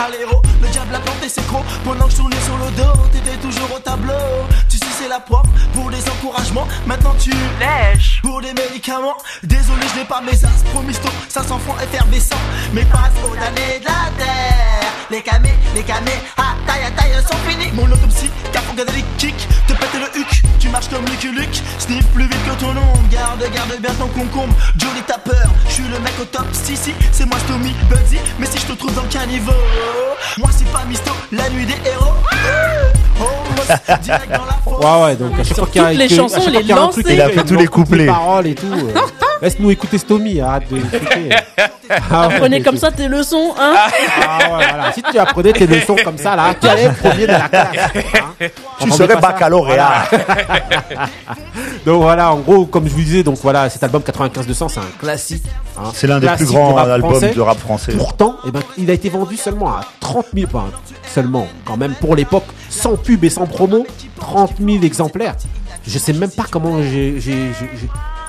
À 0.00 0.08
l'héros, 0.08 0.40
le 0.62 0.68
diable 0.68 0.94
a 0.94 1.09
pendant 1.84 2.06
que 2.06 2.12
je 2.12 2.16
tournais 2.16 2.40
sur 2.44 2.56
le 2.56 2.70
dos, 2.76 3.02
t'étais 3.12 3.36
toujours 3.36 3.76
au 3.76 3.78
tableau, 3.78 4.12
tu 4.68 4.78
c'est 4.78 5.08
la 5.08 5.20
prof, 5.20 5.46
pour 5.74 5.90
des 5.90 6.02
encouragements, 6.08 6.66
maintenant 6.86 7.14
tu 7.18 7.30
lèches, 7.58 8.20
pour 8.22 8.40
des 8.40 8.52
médicaments, 8.52 9.16
désolé 9.42 9.82
je 9.94 10.00
n'ai 10.00 10.06
pas 10.06 10.20
mes 10.20 10.44
as, 10.44 10.62
promisto, 10.72 11.08
ça 11.28 11.42
s'en 11.42 11.58
francs 11.58 11.80
effervescent, 11.82 12.40
mais 12.72 12.84
passe 12.86 13.12
aux 13.24 13.34
damnés 13.34 13.80
de 13.80 13.84
la 13.84 14.10
terre, 14.18 14.92
les 15.10 15.22
camés, 15.22 15.54
les 15.74 15.82
camés, 15.82 16.20
ah 16.36 16.54
taille 16.66 16.84
à 16.84 16.90
taille 16.90 17.22
sont 17.22 17.36
finis, 17.48 17.70
mon 17.72 17.90
autopsie, 17.90 18.30
les 18.94 19.04
kicks, 19.18 19.48
te 19.66 19.74
péter 19.74 19.98
le 19.98 20.20
huc, 20.20 20.42
tu 20.58 20.68
marches 20.70 20.88
comme 20.88 21.04
Lucky 21.04 21.28
Luke, 21.28 21.62
sniff 21.78 22.06
plus 22.08 22.24
vite 22.24 22.44
que 22.46 22.60
ton 22.60 22.72
nom, 22.72 22.92
garde, 23.10 23.42
garde 23.52 23.76
bien 23.80 23.92
ton 23.94 24.08
concombre, 24.08 24.54
Johnny 24.76 25.02
t'as 25.06 25.18
peur, 25.18 25.50
je 25.68 25.74
suis 25.74 25.82
le 25.84 25.98
mec 26.00 26.14
au 26.20 26.24
top, 26.24 26.46
si 26.52 26.76
si, 26.76 26.94
c'est 27.12 27.26
moi 27.26 27.38
Stomy, 27.40 27.74
Buddy, 27.90 28.18
mais 28.38 28.46
si 28.46 28.58
je 28.58 28.66
te 28.66 28.72
trouve 28.72 28.94
dans 28.94 29.02
le 29.02 29.08
caniveau, 29.08 29.52
moi 30.38 30.48
c'est 30.56 30.70
pas 30.72 30.84
Misto, 30.84 31.09
la 31.32 31.50
nuit 31.50 31.66
des 31.66 31.72
héros, 31.88 32.12
oh, 33.20 33.24
moi, 33.54 33.96
direct 33.98 34.30
dans 34.30 34.44
la 34.44 34.52
fosse. 34.64 34.84
Ouais, 34.84 35.02
ouais, 35.04 35.16
donc 35.16 35.38
à 35.38 35.44
chaque 35.44 35.56
fois 35.56 35.66
qu'il 35.66 35.82
y 35.82 35.84
a, 35.84 35.90
toutes 35.90 35.98
les 35.98 36.08
chansons, 36.08 36.50
les 36.50 36.62
lancer. 36.62 37.02
Il 37.08 37.20
a 37.20 37.28
fait 37.28 37.44
tous 37.44 37.56
les 37.56 37.66
couplets. 37.66 38.06
paroles 38.06 38.46
et 38.48 38.54
tout. 38.54 38.66
Laisse-nous 39.42 39.70
écouter 39.70 39.98
Stomy, 39.98 40.40
arrête 40.40 40.70
de. 40.70 40.80
Ah, 42.08 42.26
Apprenez 42.26 42.62
comme 42.62 42.76
ça 42.76 42.92
tes 42.92 43.08
leçons, 43.08 43.52
hein 43.58 43.74
Ah 43.74 43.88
ouais, 44.38 44.66
voilà. 44.68 44.92
Si 44.92 45.02
tu 45.02 45.18
apprenais 45.18 45.52
tes 45.52 45.66
leçons 45.66 45.96
comme 46.04 46.18
ça, 46.18 46.36
là, 46.36 46.54
tu 46.60 46.68
allais 46.68 46.88
premier 46.90 47.26
de 47.26 47.32
la 47.32 47.48
classe. 47.48 47.68
Hein 48.14 48.46
tu 48.80 48.90
serais 48.92 49.16
baccalauréat. 49.16 50.04
donc 51.86 52.02
voilà, 52.02 52.32
en 52.32 52.38
gros, 52.38 52.66
comme 52.66 52.86
je 52.86 52.92
vous 52.92 53.00
disais, 53.00 53.22
donc 53.24 53.38
voilà, 53.42 53.68
cet 53.68 53.82
album 53.82 54.02
95-200, 54.02 54.68
c'est 54.68 54.78
un 54.78 54.82
classique. 55.00 55.42
Hein, 55.76 55.90
c'est 55.92 56.06
l'un 56.06 56.20
des 56.20 56.28
plus 56.28 56.46
grands 56.46 56.76
albums 56.76 57.20
de 57.20 57.40
rap 57.40 57.58
français. 57.58 57.92
Pourtant, 57.96 58.36
eh 58.46 58.52
ben, 58.52 58.60
il 58.78 58.88
a 58.88 58.92
été 58.92 59.08
vendu 59.08 59.36
seulement 59.36 59.70
à 59.70 59.80
30 59.98 60.26
000, 60.32 60.46
enfin, 60.46 60.68
seulement, 61.12 61.48
quand 61.64 61.76
même, 61.76 61.94
pour 61.94 62.14
l'époque, 62.14 62.46
sans 62.68 62.96
pub 62.96 63.24
et 63.24 63.30
sans 63.30 63.46
promo, 63.46 63.84
30 64.20 64.52
000 64.64 64.84
exemplaires. 64.84 65.34
Je 65.86 65.98
sais 65.98 66.12
même 66.12 66.30
pas 66.30 66.44
comment 66.48 66.80
j'ai 66.82 67.18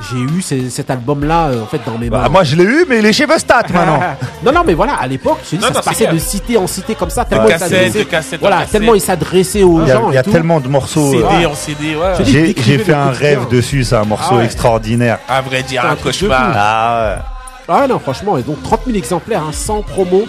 j'ai 0.10 0.20
eu 0.20 0.42
cet 0.70 0.90
album-là 0.90 1.48
euh, 1.48 1.64
en 1.64 1.66
fait 1.66 1.82
dans 1.86 1.98
mes 1.98 2.10
bah, 2.10 2.22
mains. 2.24 2.30
moi 2.30 2.44
je 2.44 2.56
l'ai 2.56 2.64
eu, 2.64 2.86
mais 2.88 3.00
il 3.00 3.06
est 3.06 3.14
chez 3.14 3.26
Vestat 3.26 3.64
maintenant. 3.74 4.00
non, 4.44 4.52
non, 4.52 4.64
mais 4.66 4.74
voilà, 4.74 4.96
à 4.96 5.08
l'époque, 5.08 5.40
ça 5.44 5.74
se 5.74 5.82
passait 5.82 6.08
de 6.08 6.18
cité 6.18 6.58
en 6.58 6.68
cité 6.68 6.96
comme 6.96 7.10
ça, 7.10 7.26
tellement 7.26 7.48
il 7.48 7.60
s'adressait. 7.60 8.38
Voilà, 8.40 8.66
tellement 8.66 8.96
il 8.96 9.02
s'adressait 9.02 9.64
aux 9.64 9.86
gens. 9.86 10.10
Il 10.10 10.16
y 10.16 10.18
a, 10.18 10.24
tellement 10.24 10.60
de 10.60 10.68
morceaux. 10.68 11.12
CD 11.12 11.24
euh, 11.24 11.50
en 11.50 11.56
CD, 11.56 11.96
ouais. 11.96 12.54
J'ai 12.66 12.78
fait 12.78 12.94
un 12.94 13.12
rêve 13.12 13.48
dessus, 13.50 13.84
c'est 13.84 13.96
un 13.96 14.06
morceau 14.06 14.36
ah 14.40 14.44
extraordinaire. 14.44 15.20
À 15.28 15.42
vrai 15.42 15.64
dire, 15.64 15.86
un, 15.86 15.96
cauchemar. 15.96 16.54
Ah 16.56 17.16
ouais. 17.16 17.22
Ah 17.68 17.88
non, 17.88 18.00
franchement, 18.00 18.38
et 18.38 18.44
donc 18.44 18.62
30 18.64 18.82
000 18.86 18.98
exemplaires, 18.98 19.44
hein, 19.44 19.52
sans 19.54 19.82
promo, 19.82 20.26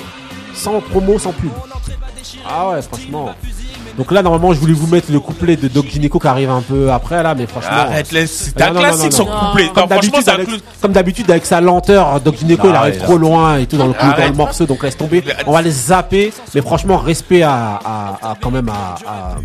sans 0.55 0.81
promo, 0.81 1.19
sans 1.19 1.33
pub. 1.33 1.51
Ah 2.49 2.71
ouais, 2.71 2.83
franchement. 2.83 3.35
Donc 3.97 4.11
là, 4.13 4.23
normalement, 4.23 4.53
je 4.53 4.59
voulais 4.59 4.73
vous 4.73 4.87
mettre 4.87 5.13
le 5.13 5.21
couplet 5.21 5.57
de 5.57 5.69
Doc 5.69 5.87
Gineco 5.87 6.19
qui 6.19 6.27
arrive 6.27 6.51
un 6.51 6.63
peu 6.63 6.91
après, 6.91 7.23
là, 7.23 7.35
mais 7.35 7.47
franchement. 7.47 7.71
Arrête, 7.73 8.07
c'est 8.27 8.61
un 8.61 8.75
classique 8.75 9.13
son 9.13 9.27
couplet. 9.27 9.71
Comme 10.81 10.93
d'habitude, 10.93 11.31
avec, 11.31 11.47
sa 11.47 11.61
lenteur, 11.61 12.21
Doc 12.21 12.37
Gineco, 12.39 12.69
il 12.69 12.75
arrive 12.75 12.99
trop 12.99 13.19
loin 13.19 13.59
et 13.59 13.67
tout 13.67 13.77
dans 13.77 13.89
le, 13.89 13.93
dans 13.93 14.27
le 14.27 14.33
morceau, 14.33 14.67
donc 14.67 14.83
laisse 14.83 14.97
tomber. 14.97 15.23
On 15.47 15.53
va 15.53 15.63
les 15.63 15.71
zapper, 15.71 16.33
mais 16.55 16.61
franchement, 16.61 16.99
respect 16.99 17.43
à, 17.43 17.79
à, 18.23 18.35
quand 18.41 18.51
même 18.51 18.69
à, 18.69 18.95
à 19.07 19.37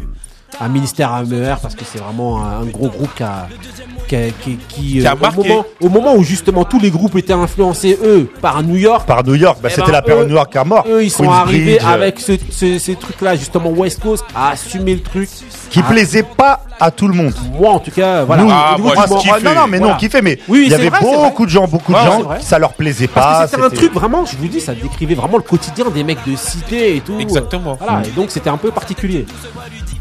ministère 0.67 1.13
AMER 1.13 1.55
parce 1.61 1.75
que 1.75 1.85
c'est 1.85 1.99
vraiment 1.99 2.43
un, 2.43 2.65
gros 2.65 2.89
groupe 2.89 3.13
qui 3.15 3.23
a, 3.23 3.47
qui, 4.07 4.57
qui, 4.69 5.05
euh, 5.05 5.11
au, 5.11 5.43
moment, 5.43 5.65
au, 5.81 5.89
moment, 5.89 6.15
où 6.15 6.23
justement 6.23 6.63
tous 6.63 6.79
les 6.79 6.89
groupes 6.89 7.15
étaient 7.15 7.33
influencés 7.33 7.97
eux 8.03 8.29
par 8.41 8.63
New 8.63 8.75
York. 8.75 9.05
Par 9.05 9.23
New 9.23 9.35
York 9.35 9.59
bah, 9.61 9.69
eh 9.71 9.75
c'était 9.75 9.87
ben, 9.87 9.93
la 9.93 10.01
période 10.01 10.27
New 10.27 10.35
York 10.35 10.51
qui 10.51 10.57
a 10.57 10.63
mort. 10.63 10.85
eux 10.89 11.03
ils 11.03 11.11
sont 11.11 11.29
arrivés 11.29 11.79
avec 11.79 12.19
ce, 12.19 12.33
ces 12.79 12.95
trucs 12.95 13.21
là 13.21 13.35
justement 13.35 13.69
West 13.69 14.01
Coast 14.01 14.25
à 14.35 14.51
assumer 14.51 14.95
le 14.95 15.01
truc. 15.01 15.29
Qui 15.69 15.81
plaisait 15.83 16.23
pas 16.23 16.61
à 16.79 16.91
tout 16.91 17.07
le 17.07 17.13
monde. 17.13 17.33
Moi 17.59 17.71
en 17.71 17.79
tout 17.79 17.91
cas 17.91 18.23
voilà. 18.23 18.45
Ah, 18.49 18.75
moi, 18.79 18.93
non 19.43 19.53
non 19.53 19.67
mais 19.67 19.79
non 19.79 19.95
qui 19.95 20.09
fait 20.09 20.21
mais 20.21 20.39
il 20.49 20.69
y 20.69 20.73
avait 20.73 20.89
beaucoup 20.89 21.45
de 21.45 21.51
gens 21.51 21.67
beaucoup 21.67 21.93
de 21.93 21.97
gens 21.97 22.29
ça 22.39 22.59
leur 22.59 22.73
plaisait 22.73 23.07
pas 23.07 23.47
c'était 23.47 23.63
un 23.63 23.69
truc 23.69 23.93
vraiment 23.93 24.25
je 24.25 24.37
vous 24.37 24.47
dis 24.47 24.61
ça 24.61 24.73
décrivait 24.73 25.15
vraiment 25.15 25.37
le 25.37 25.43
quotidien 25.43 25.85
des 25.89 26.03
mecs 26.03 26.25
de 26.25 26.35
cité 26.35 26.95
et 26.95 27.01
tout. 27.01 27.19
Exactement. 27.19 27.77
Voilà 27.79 28.01
et 28.05 28.11
donc 28.11 28.31
c'était 28.31 28.49
un 28.49 28.57
peu 28.57 28.71
particulier. 28.71 29.25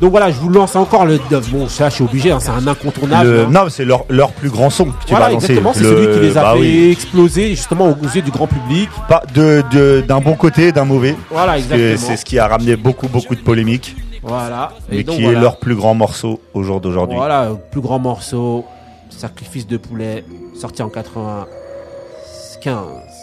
Donc 0.01 0.11
voilà, 0.11 0.31
je 0.31 0.39
vous 0.39 0.46
lance 0.49 0.77
encore 0.77 1.07
le. 1.07 1.19
Bon, 1.51 1.69
ça, 1.69 1.89
je 1.89 1.97
suis 1.97 2.05
obligé, 2.05 2.31
hein, 2.31 2.39
c'est 2.41 2.51
un 2.51 2.67
incontournable. 2.67 3.47
Hein. 3.47 3.51
Non, 3.51 3.69
c'est 3.69 3.85
leur, 3.85 4.05
leur 4.09 4.33
plus 4.33 4.51
grand 4.51 4.71
son. 4.71 4.87
Que 4.87 5.05
tu 5.07 5.11
voilà, 5.11 5.33
exactement, 5.33 5.73
c'est 5.73 5.85
celui 5.85 6.15
qui 6.15 6.21
les 6.21 6.39
a 6.39 6.43
bah 6.43 6.55
fait 6.59 6.91
exploser 6.91 7.51
justement 7.51 7.89
aux 7.91 8.07
yeux 8.15 8.23
du 8.23 8.31
grand 8.31 8.47
public. 8.47 8.89
Pas 9.09 9.23
de 9.35 10.03
d'un 10.07 10.21
bon 10.21 10.35
côté, 10.35 10.73
d'un 10.73 10.85
mauvais. 10.85 11.17
Voilà, 11.31 11.59
exactement. 11.59 11.97
C'est 11.99 12.17
ce 12.17 12.25
qui 12.25 12.39
a 12.39 12.47
ramené 12.47 12.77
beaucoup, 12.77 13.09
beaucoup 13.09 13.35
de 13.35 13.41
polémiques. 13.41 13.97
Voilà. 14.23 14.73
Et, 14.91 15.05
qui 15.05 15.25
est 15.25 15.33
leur 15.33 15.59
plus 15.59 15.77
grand 15.77 15.95
morceau 15.95 16.41
au 16.53 16.63
jour 16.63 16.81
d'aujourd'hui. 16.81 17.17
Voilà, 17.17 17.51
plus 17.71 17.81
grand 17.81 17.99
morceau, 17.99 18.65
Sacrifice 19.09 19.67
de 19.67 19.77
poulet, 19.77 20.25
sorti 20.61 20.83
en 20.83 20.89
95. 20.89 22.77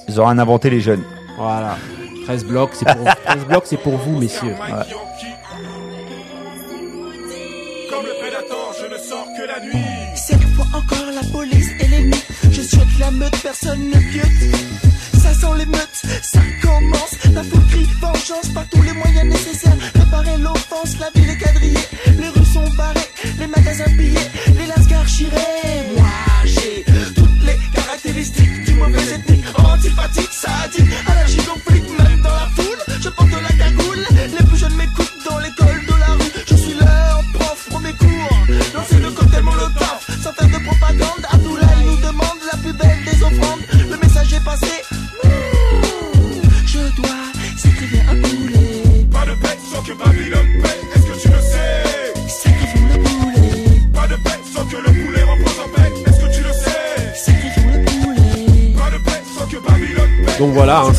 Ils 0.08 0.22
ont 0.22 0.26
rien 0.26 0.40
inventé 0.40 0.70
les 0.70 0.80
jeunes. 0.80 1.04
Voilà. 1.38 1.78
13 2.26 2.46
blocs, 2.46 2.72
c'est 2.74 2.86
pour, 2.86 3.04
13 3.26 3.46
blocs, 3.48 3.64
c'est 3.66 3.78
pour 3.78 3.98
vous, 3.98 4.18
messieurs. 4.18 4.56
Cette 10.16 10.42
fois 10.56 10.66
encore 10.74 11.12
la 11.14 11.22
police 11.32 11.70
et 11.80 11.88
l'ennemi 11.88 12.18
Je 12.52 12.62
souhaite 12.62 13.00
la 13.00 13.12
meute, 13.12 13.36
personne 13.42 13.90
ne 13.90 14.00
piote 14.12 14.56
Ça 15.14 15.34
sent 15.34 15.58
les 15.58 15.66
meutes, 15.66 16.02
ça 16.22 16.40
commence. 16.62 17.18
La 17.34 17.44
foule 17.44 17.62
vengeance 18.02 18.50
par 18.54 18.68
tous 18.70 18.82
les 18.82 18.94
moyens 18.94 19.26
nécessaires. 19.26 19.78
Réparer 19.96 20.38
l'offense, 20.38 20.98
la 21.00 21.10
ville 21.16 21.30
est 21.30 21.38
quadrillée. 21.38 21.88
Les 22.20 22.30
rues 22.30 22.46
sont 22.46 22.70
barrées, 22.76 23.10
les 23.40 23.48
magasins 23.48 23.92
pillés 23.98 24.30
Les 24.58 24.68
lascars 24.68 25.08
chirés. 25.08 25.94
Moi 25.96 26.06
j'ai 26.46 26.86
toutes 27.16 27.44
les 27.46 27.58
caractéristiques 27.74 28.66
du 28.66 28.74
mauvais 28.74 29.14
ethnique 29.16 29.46
Antipathique, 29.58 30.32
sadique, 30.32 30.92
allergie 31.08 31.38
conflit 31.38 31.82
Même 31.98 32.03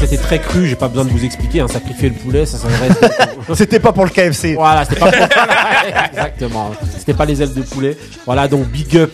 c'était 0.07 0.23
très 0.23 0.39
cru, 0.39 0.67
j'ai 0.67 0.77
pas 0.77 0.89
besoin 0.89 1.05
de 1.05 1.11
vous 1.11 1.25
expliquer, 1.25 1.61
hein, 1.61 1.69
sacrifier 1.69 2.11
le 2.11 2.15
poulet, 2.15 2.47
ça 2.47 2.59
s'adresse. 2.59 2.99
c'était 3.55 3.81
pas 3.81 3.93
pour 3.93 4.05
le 4.05 4.11
KFC. 4.11 4.55
Voilà, 4.55 4.85
c'était 4.85 5.01
pas 5.01 5.11
pour 5.11 5.27
Exactement. 6.13 6.71
C'était 6.99 7.15
pas 7.15 7.25
les 7.25 7.43
ailes 7.43 7.55
de 7.55 7.63
poulet. 7.63 7.97
Voilà, 8.27 8.49
donc 8.49 8.67
big 8.69 8.97
up 8.97 9.13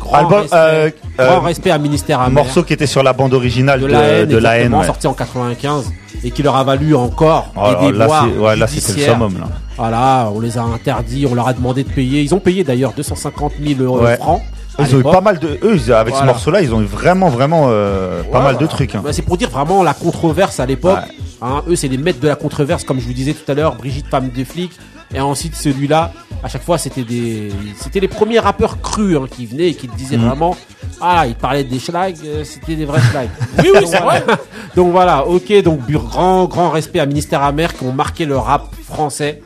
Grand, 0.00 0.26
respect, 0.28 0.56
euh, 0.56 0.90
grand 1.16 1.36
euh, 1.36 1.40
respect 1.40 1.70
à 1.70 1.78
Ministère 1.78 2.20
Un 2.20 2.28
morceau 2.28 2.62
qui 2.62 2.74
était 2.74 2.86
sur 2.86 3.02
la 3.02 3.14
bande 3.14 3.32
originale 3.32 3.80
de, 3.80 3.86
de 4.26 4.36
la 4.36 4.58
haine, 4.58 4.76
sorti 4.84 5.06
en 5.06 5.14
95 5.14 5.92
et 6.22 6.30
qui 6.30 6.42
leur 6.42 6.56
a 6.56 6.64
valu 6.64 6.94
encore 6.94 7.52
oh, 7.56 7.84
des 7.84 7.92
là, 7.92 8.24
ouais, 8.24 8.56
là 8.56 8.66
c'était 8.66 9.00
le 9.00 9.12
summum 9.12 9.38
là. 9.38 9.46
Voilà, 9.76 10.30
on 10.34 10.40
les 10.40 10.56
a 10.56 10.62
interdits, 10.62 11.26
on 11.28 11.34
leur 11.34 11.48
a 11.48 11.52
demandé 11.52 11.82
de 11.82 11.88
payer. 11.90 12.22
Ils 12.22 12.34
ont 12.34 12.38
payé 12.38 12.64
d'ailleurs 12.64 12.92
250 12.92 13.52
000 13.60 13.96
francs. 14.16 14.42
Ils 14.78 14.96
ont 14.96 15.00
eu 15.00 15.02
pas 15.02 15.20
mal 15.20 15.38
de. 15.38 15.58
Eux, 15.62 15.94
avec 15.94 16.14
ce 16.14 16.24
morceau-là, 16.24 16.62
ils 16.62 16.74
ont 16.74 16.80
eu 16.80 16.86
vraiment, 16.86 17.28
vraiment 17.28 17.66
euh, 17.68 18.22
pas 18.24 18.42
mal 18.42 18.56
de 18.58 18.66
trucs. 18.66 18.94
Hein. 18.94 19.02
Bah, 19.04 19.12
c'est 19.12 19.22
pour 19.22 19.36
dire 19.36 19.50
vraiment 19.50 19.82
la 19.82 19.94
controverse 19.94 20.60
à 20.60 20.66
l'époque. 20.66 20.98
Hein, 21.42 21.62
eux, 21.68 21.76
c'est 21.76 21.88
les 21.88 21.98
maîtres 21.98 22.20
de 22.20 22.28
la 22.28 22.36
controverse, 22.36 22.84
comme 22.84 23.00
je 23.00 23.06
vous 23.06 23.12
disais 23.12 23.34
tout 23.34 23.50
à 23.50 23.54
l'heure, 23.54 23.74
Brigitte, 23.76 24.06
femme 24.06 24.30
de 24.30 24.44
flic. 24.44 24.72
Et 25.14 25.20
ensuite, 25.20 25.54
celui-là, 25.54 26.12
à 26.42 26.48
chaque 26.48 26.62
fois, 26.62 26.76
c'était 26.76 27.04
des, 27.04 27.52
c'était 27.78 28.00
les 28.00 28.08
premiers 28.08 28.40
rappeurs 28.40 28.80
crus 28.80 29.16
hein, 29.16 29.26
qui 29.30 29.46
venaient 29.46 29.68
et 29.68 29.74
qui 29.74 29.86
disaient 29.86 30.16
mhm. 30.16 30.26
vraiment, 30.26 30.56
ah, 31.00 31.24
ils 31.26 31.36
parlaient 31.36 31.64
des 31.64 31.78
schlags, 31.78 32.16
euh, 32.24 32.42
c'était 32.42 32.74
des 32.74 32.84
vrais 32.84 33.00
schlags. 33.00 33.28
oui, 33.58 33.70
oui, 33.74 33.86
c'est 33.86 34.00
vrai. 34.00 34.24
donc 34.76 34.90
voilà, 34.90 35.26
ok, 35.26 35.62
donc 35.62 35.88
grand, 35.88 36.46
grand 36.46 36.70
respect 36.70 36.98
à 36.98 37.06
Ministère 37.06 37.42
Amer 37.42 37.72
qui 37.74 37.84
ont 37.84 37.92
marqué 37.92 38.24
le 38.24 38.36
rap 38.36 38.74
français. 38.84 39.40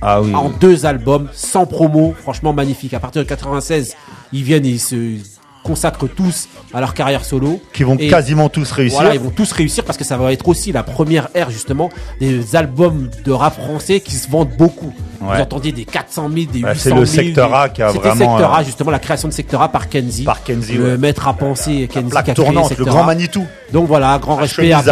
Ah 0.00 0.20
oui, 0.20 0.34
en 0.34 0.48
deux 0.48 0.84
albums, 0.84 1.28
sans 1.32 1.66
promo, 1.66 2.14
franchement 2.20 2.52
magnifique. 2.52 2.92
À 2.92 2.98
partir 2.98 3.22
de 3.22 3.28
96, 3.28 3.94
ils 4.32 4.42
viennent 4.44 4.66
et 4.66 4.70
ils 4.70 4.80
se 4.80 5.18
consacrent 5.62 6.08
tous 6.08 6.48
à 6.74 6.80
leur 6.80 6.94
carrière 6.94 7.24
solo. 7.24 7.60
Qui 7.72 7.84
vont 7.84 7.96
quasiment 7.96 8.48
tous 8.48 8.70
réussir. 8.72 9.00
Voilà, 9.00 9.14
ils 9.14 9.20
vont 9.20 9.30
tous 9.30 9.52
réussir 9.52 9.84
parce 9.84 9.96
que 9.96 10.04
ça 10.04 10.16
va 10.16 10.32
être 10.32 10.48
aussi 10.48 10.72
la 10.72 10.82
première 10.82 11.28
ère 11.34 11.50
justement 11.50 11.88
des 12.20 12.56
albums 12.56 13.08
de 13.24 13.32
rap 13.32 13.54
français 13.54 14.00
qui 14.00 14.14
se 14.16 14.28
vendent 14.28 14.56
beaucoup. 14.58 14.92
Vous 15.20 15.28
entendiez 15.40 15.70
des 15.70 15.84
400 15.84 16.30
000, 16.34 16.52
des 16.52 16.58
800 16.60 16.62
000. 16.62 16.74
C'est 16.74 16.90
le 16.90 17.06
secteur 17.06 17.54
A 17.54 17.68
qui 17.68 17.80
a 17.80 17.92
vraiment. 17.92 18.14
Secteur 18.16 18.52
A, 18.54 18.60
euh, 18.60 18.64
justement, 18.64 18.90
la 18.90 18.98
création 18.98 19.28
de 19.28 19.32
secteur 19.32 19.62
A 19.62 19.68
par 19.68 19.88
Kenzie. 19.88 20.24
Par 20.24 20.42
Kenzie, 20.42 20.74
Le 20.74 20.98
maître 20.98 21.28
à 21.28 21.34
penser, 21.34 21.88
Kenzie. 21.92 22.12
La 22.12 22.22
plaque 22.22 22.34
tournante, 22.34 22.76
le 22.76 22.84
grand 22.84 23.04
Manitou. 23.04 23.46
Donc 23.72 23.86
voilà, 23.86 24.18
grand 24.18 24.36
respect 24.36 24.72
à 24.72 24.82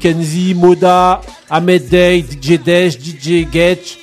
Kenzie, 0.00 0.54
Moda, 0.54 1.20
Ahmed 1.48 1.88
Day, 1.88 2.24
DJ 2.28 2.58
Desh, 2.60 2.98
DJ 2.98 3.46
Getch. 3.52 3.98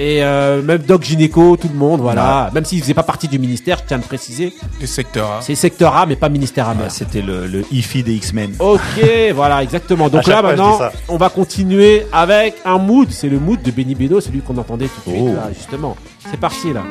Et 0.00 0.24
euh, 0.24 0.62
même 0.62 0.78
Doc 0.78 1.02
Gynéco, 1.02 1.58
tout 1.58 1.68
le 1.68 1.78
monde, 1.78 2.00
voilà. 2.00 2.50
Même 2.54 2.64
s'il 2.64 2.80
faisait 2.80 2.94
pas 2.94 3.02
partie 3.02 3.28
du 3.28 3.38
ministère, 3.38 3.76
je 3.80 3.82
tiens 3.86 3.98
à 3.98 4.00
le 4.00 4.06
préciser. 4.06 4.54
Du 4.80 4.86
secteur 4.86 5.30
A. 5.30 5.42
C'est 5.42 5.54
secteur 5.54 5.94
A, 5.94 6.06
mais 6.06 6.16
pas 6.16 6.30
ministère 6.30 6.70
A. 6.70 6.74
C'était 6.88 7.20
le, 7.20 7.46
le 7.46 7.66
IFI 7.70 8.02
des 8.02 8.14
X-Men. 8.14 8.54
Ok, 8.60 8.80
voilà, 9.34 9.62
exactement. 9.62 10.08
Donc 10.08 10.26
là, 10.26 10.40
maintenant, 10.40 10.78
on 11.06 11.18
va 11.18 11.28
continuer 11.28 12.06
avec 12.14 12.54
un 12.64 12.78
mood. 12.78 13.08
C'est 13.10 13.28
le 13.28 13.38
mood 13.38 13.60
de 13.60 13.70
Benny 13.70 13.94
Beno, 13.94 14.22
celui 14.22 14.40
qu'on 14.40 14.56
entendait 14.56 14.88
tout 14.88 15.10
de 15.10 15.16
suite, 15.16 15.28
oh. 15.32 15.34
là, 15.34 15.50
justement. 15.54 15.94
C'est 16.30 16.40
parti, 16.40 16.72
là. 16.72 16.82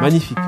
Magnifique. 0.00 0.38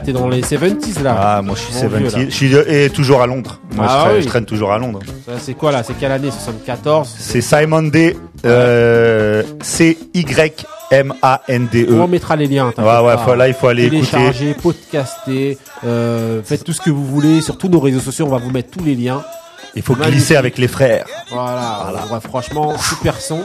T'es 0.00 0.12
dans 0.12 0.28
les 0.28 0.42
70s 0.42 1.02
là. 1.02 1.16
Ah, 1.18 1.42
moi 1.42 1.54
je 1.56 1.60
suis 1.62 1.74
Mon 1.84 1.88
vieux, 1.96 2.10
70. 2.10 2.16
là. 2.24 2.30
Je 2.30 2.34
suis 2.34 2.54
et 2.54 2.90
toujours 2.90 3.22
à 3.22 3.26
Londres. 3.26 3.60
Moi 3.74 3.86
Ah 3.88 3.92
je, 3.98 4.02
traîne, 4.04 4.16
oui. 4.16 4.22
je 4.22 4.28
traîne 4.28 4.44
toujours 4.44 4.72
à 4.72 4.78
Londres. 4.78 5.00
Ça, 5.26 5.32
C'est 5.38 5.54
quoi 5.54 5.72
là? 5.72 5.82
C'est 5.82 5.94
quelle 5.98 6.12
année? 6.12 6.30
74 6.30 7.14
C'est 7.18 7.40
Simon 7.40 7.82
D. 7.82 8.16
Euh, 8.44 9.42
C 9.62 9.98
Y 10.14 10.66
M 10.92 11.14
A 11.22 11.42
N 11.48 11.66
D 11.70 11.84
E. 11.90 11.94
On 12.00 12.06
mettra 12.06 12.36
les 12.36 12.46
liens. 12.46 12.72
t'inquiète 12.74 12.84
Ouais 12.94 13.06
ouais, 13.08 13.14
pas. 13.16 13.24
faut- 13.24 13.34
là 13.34 13.48
il 13.48 13.54
faut 13.54 13.66
aller 13.68 13.86
écouter. 13.86 14.00
Télécharger, 14.12 14.54
podcaster, 14.54 15.58
euh, 15.84 16.40
faites 16.44 16.62
tout 16.64 16.72
ce 16.72 16.80
que 16.80 16.90
vous 16.90 17.04
voulez 17.04 17.40
sur 17.40 17.58
tous 17.58 17.68
nos 17.68 17.80
réseaux 17.80 18.00
sociaux. 18.00 18.26
On 18.26 18.30
va 18.30 18.38
vous 18.38 18.50
mettre 18.50 18.70
tous 18.70 18.84
les 18.84 18.94
liens. 18.94 19.22
Il 19.74 19.82
faut 19.82 19.94
Magnifique. 19.94 20.14
glisser 20.18 20.36
avec 20.36 20.58
les 20.58 20.68
frères. 20.68 21.04
Voilà, 21.30 21.92
franchement, 22.22 22.72
super 22.78 23.20
son. 23.20 23.40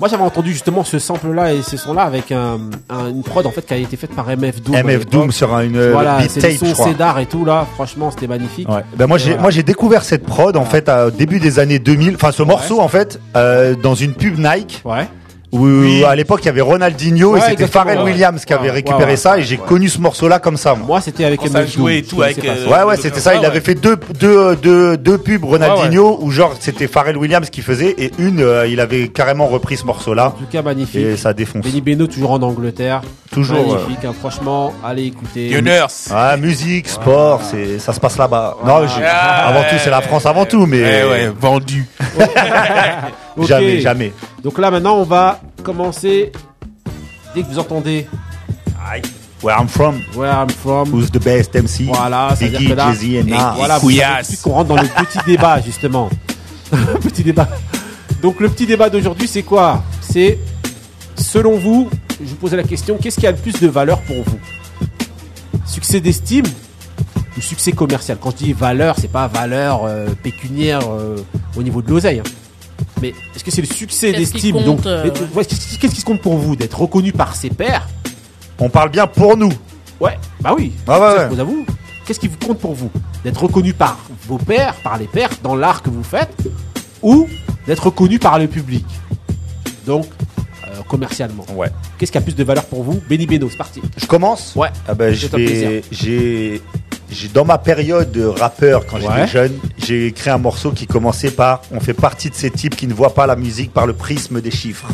Moi, 0.00 0.08
j'avais 0.08 0.22
entendu 0.22 0.52
justement 0.52 0.82
ce 0.82 0.98
sample-là 0.98 1.52
et 1.52 1.60
ce 1.62 1.76
son-là 1.76 2.02
avec 2.02 2.32
un, 2.32 2.58
un- 2.88 3.08
une 3.10 3.22
prod 3.22 3.44
en 3.46 3.50
fait 3.50 3.66
qui 3.66 3.74
a 3.74 3.76
été 3.76 3.96
faite 3.98 4.14
par 4.14 4.26
MF 4.28 4.62
Doom. 4.62 4.74
MF. 4.76 5.06
Doom 5.06 5.30
sur 5.30 5.54
un- 5.54 5.62
une 5.62 5.90
voilà, 5.90 6.18
beat 6.18 6.40
tape, 6.40 6.52
son 6.52 6.66
je 6.66 6.72
crois. 6.72 6.86
Cédar 6.86 7.18
et 7.18 7.26
tout 7.26 7.44
là. 7.44 7.66
Franchement, 7.74 8.10
c'était 8.10 8.26
magnifique. 8.26 8.68
Ouais. 8.68 8.82
Ben 8.96 9.06
moi 9.06 9.18
j'ai 9.18 9.26
voilà. 9.30 9.42
moi 9.42 9.50
j'ai 9.50 9.62
découvert 9.62 10.02
cette 10.02 10.24
prod 10.24 10.56
en 10.56 10.64
fait 10.64 10.88
au 10.88 11.10
début 11.10 11.38
des 11.38 11.58
années 11.58 11.78
2000 11.78 12.14
enfin 12.14 12.32
ce 12.32 12.42
morceau 12.42 12.80
en 12.80 12.88
fait 12.88 13.20
euh, 13.36 13.74
dans 13.74 13.94
une 13.94 14.14
pub 14.14 14.38
Nike 14.38 14.80
Ouais. 14.84 15.06
Où 15.52 16.04
à 16.06 16.14
l'époque 16.14 16.40
il 16.42 16.46
y 16.46 16.48
avait 16.48 16.60
Ronaldinho 16.60 17.32
Ouais, 17.32 17.38
et 17.40 17.42
c'était 17.50 17.66
Pharrell 17.66 17.98
ouais. 17.98 18.04
Williams 18.04 18.44
qui 18.44 18.52
Ouais, 18.52 18.58
avait 18.60 18.68
ouais, 18.68 18.74
récupéré 18.76 19.12
ouais, 19.12 19.16
ça 19.16 19.38
et 19.38 19.42
j'ai 19.42 19.56
ouais. 19.56 19.62
connu 19.66 19.88
ce 19.88 20.00
morceau 20.00 20.28
là 20.28 20.38
comme 20.38 20.56
ça 20.56 20.74
moi. 20.74 20.86
Moi, 20.86 21.00
c'était 21.00 21.24
avec 21.24 21.42
MF 21.42 21.76
Doom. 21.76 21.88
et 21.88 22.02
tout 22.02 22.22
avec, 22.22 22.44
euh. 22.44 22.68
Ouais 22.68 22.82
ouais 22.84 22.96
c'était 22.96 23.20
ça 23.20 23.34
il 23.34 23.44
avait 23.44 23.60
fait 23.60 23.74
deux 23.74 23.96
deux 24.18 24.54
deux 24.56 24.96
deux 24.96 25.18
pubs 25.18 25.44
Ronaldinho 25.44 26.18
où 26.20 26.30
genre 26.30 26.54
c'était 26.60 26.86
Pharrell 26.86 27.16
Williams 27.16 27.50
qui 27.50 27.62
faisait 27.62 27.94
et 27.98 28.10
une 28.18 28.40
euh, 28.40 28.66
il 28.68 28.78
avait 28.80 29.08
carrément 29.08 29.46
repris 29.46 29.76
ce 29.76 29.84
morceau 29.86 30.14
là 30.14 30.26
En 30.28 30.30
tout 30.30 30.44
cas, 30.50 30.62
magnifique. 30.62 30.96
et 31.04 31.16
ça 31.16 31.32
défonce 31.32 31.64
Benny 31.64 31.80
Beno 31.80 32.06
toujours 32.06 32.30
en 32.32 32.42
Angleterre. 32.42 33.00
toujours 33.32 33.58
euh, 33.58 33.78
Magnifique, 33.78 34.04
hein, 34.04 34.14
franchement, 34.18 34.72
allez 34.84 35.06
écouter. 35.06 35.48
Gunners. 35.50 35.86
ah, 36.12 36.36
musique, 36.36 36.88
sport, 36.88 37.40
c'est 37.42 37.78
ça 37.78 37.92
se 37.92 38.00
passe 38.00 38.16
là-bas. 38.18 38.56
Non, 38.64 38.86
j'ai- 38.86 39.02
Ah, 39.04 39.48
avant 39.48 39.62
tout, 39.62 39.76
c'est 39.82 39.90
la 39.90 40.00
France 40.00 40.26
avant 40.26 40.44
tout, 40.44 40.66
mais 40.66 40.78
Eh 40.78 41.08
ouais, 41.08 41.32
vendu. 41.40 41.86
Jamais, 43.38 43.80
jamais. 43.80 44.12
Donc 44.42 44.58
là, 44.58 44.70
maintenant, 44.70 44.96
on 44.96 45.04
va 45.04 45.40
commencer. 45.62 46.32
Dès 47.34 47.42
que 47.42 47.46
vous 47.46 47.58
entendez 47.58 48.06
Where 49.42 49.56
I'm 49.58 49.68
from, 49.68 50.02
Where 50.14 50.30
I'm 50.32 50.50
From, 50.50 50.90
who's 50.92 51.10
the 51.10 51.18
best 51.22 51.54
MC, 51.54 51.84
Voilà, 51.84 52.34
veut 52.38 52.48
Biggie, 52.48 52.66
Jay-Z 52.68 53.26
Nas. 53.26 53.54
Voilà, 53.56 53.78
qu'on 54.42 54.50
rentre 54.50 54.68
dans 54.68 54.82
le 54.82 54.88
petit 54.88 55.18
débat, 55.26 55.60
justement. 55.62 56.10
petit 57.02 57.22
débat. 57.22 57.48
Donc, 58.20 58.38
le 58.40 58.50
petit 58.50 58.66
débat 58.66 58.90
d'aujourd'hui, 58.90 59.26
c'est 59.26 59.42
quoi? 59.42 59.82
C'est, 60.00 60.38
selon 61.16 61.56
vous, 61.56 61.88
je 62.22 62.28
vous 62.28 62.36
posais 62.36 62.56
la 62.56 62.64
question, 62.64 62.98
qu'est-ce 63.00 63.18
qui 63.18 63.26
a 63.26 63.30
le 63.30 63.38
plus 63.38 63.58
de 63.58 63.68
valeur 63.68 64.00
pour 64.02 64.16
vous? 64.24 64.38
Succès 65.64 66.00
d'estime 66.00 66.44
ou 67.38 67.40
succès 67.40 67.72
commercial? 67.72 68.18
Quand 68.20 68.32
je 68.32 68.44
dis 68.44 68.52
valeur, 68.52 68.96
c'est 68.98 69.10
pas 69.10 69.26
valeur 69.26 69.84
euh, 69.84 70.08
pécuniaire 70.22 70.80
euh, 70.90 71.16
au 71.56 71.62
niveau 71.62 71.80
de 71.80 71.88
l'oseille. 71.88 72.18
hein. 72.18 72.30
Mais 73.00 73.08
est-ce 73.34 73.44
que 73.44 73.50
c'est 73.50 73.62
le 73.62 73.66
succès 73.66 74.12
Qu'est-ce 74.12 74.26
qui 74.32 74.52
d'estime 74.52 74.56
compte, 74.56 74.64
Donc, 74.64 74.86
euh, 74.86 75.10
ouais, 75.34 75.44
qu'est-ce 75.44 75.78
qu'est-ce 75.78 75.94
qui 75.94 76.00
se 76.00 76.04
compte 76.04 76.20
pour 76.20 76.36
vous 76.36 76.56
D'être 76.56 76.78
reconnu 76.80 77.12
par 77.12 77.34
ses 77.34 77.50
pairs? 77.50 77.88
On 78.58 78.68
parle 78.68 78.90
bien 78.90 79.06
pour 79.06 79.36
nous. 79.36 79.52
Ouais, 80.00 80.18
bah 80.40 80.54
oui. 80.56 80.72
Ah 80.86 81.00
ouais, 81.00 81.06
Ça, 81.06 81.14
ouais. 81.16 81.22
je 81.24 81.28
pose 81.28 81.40
à 81.40 81.44
vous. 81.44 81.66
Qu'est-ce 82.04 82.20
qui 82.20 82.28
vous 82.28 82.36
compte 82.44 82.58
pour 82.58 82.74
vous? 82.74 82.90
D'être 83.24 83.42
reconnu 83.42 83.72
par 83.72 83.98
vos 84.26 84.38
pairs, 84.38 84.74
par 84.82 84.98
les 84.98 85.06
pairs, 85.06 85.30
dans 85.42 85.54
l'art 85.54 85.82
que 85.82 85.90
vous 85.90 86.02
faites, 86.02 86.34
ou 87.02 87.28
d'être 87.66 87.86
reconnu 87.86 88.18
par 88.18 88.38
le 88.38 88.48
public? 88.48 88.84
Donc, 89.86 90.06
euh, 90.66 90.82
commercialement. 90.88 91.46
Ouais. 91.54 91.68
Qu'est-ce 91.98 92.12
qui 92.12 92.18
a 92.18 92.20
plus 92.20 92.34
de 92.34 92.44
valeur 92.44 92.64
pour 92.64 92.82
vous? 92.82 93.00
Benny 93.08 93.26
Beno, 93.26 93.48
c'est 93.50 93.56
parti. 93.56 93.80
Je 93.96 94.06
commence? 94.06 94.54
Ouais. 94.56 94.68
Ah 94.88 94.94
ben, 94.94 95.12
je 95.12 95.20
Fais-toi 95.26 95.38
plaisir. 95.38 95.68
vais, 95.70 95.82
j'ai, 95.90 95.96
j'ai 96.52 96.62
dans 97.32 97.44
ma 97.44 97.58
période 97.58 98.10
de 98.12 98.24
rappeur 98.24 98.86
quand 98.86 98.96
Ouais. 98.96 99.02
j'étais 99.16 99.26
jeune, 99.28 99.58
j'ai 99.78 100.06
écrit 100.06 100.30
un 100.30 100.38
morceau 100.38 100.70
qui 100.72 100.86
commençait 100.86 101.30
par 101.30 101.62
"On 101.72 101.80
fait 101.80 101.94
partie 101.94 102.30
de 102.30 102.34
ces 102.34 102.50
types 102.50 102.76
qui 102.76 102.86
ne 102.86 102.94
voient 102.94 103.14
pas 103.14 103.26
la 103.26 103.36
musique 103.36 103.72
par 103.72 103.86
le 103.86 103.92
prisme 103.92 104.40
des 104.40 104.50
chiffres". 104.50 104.86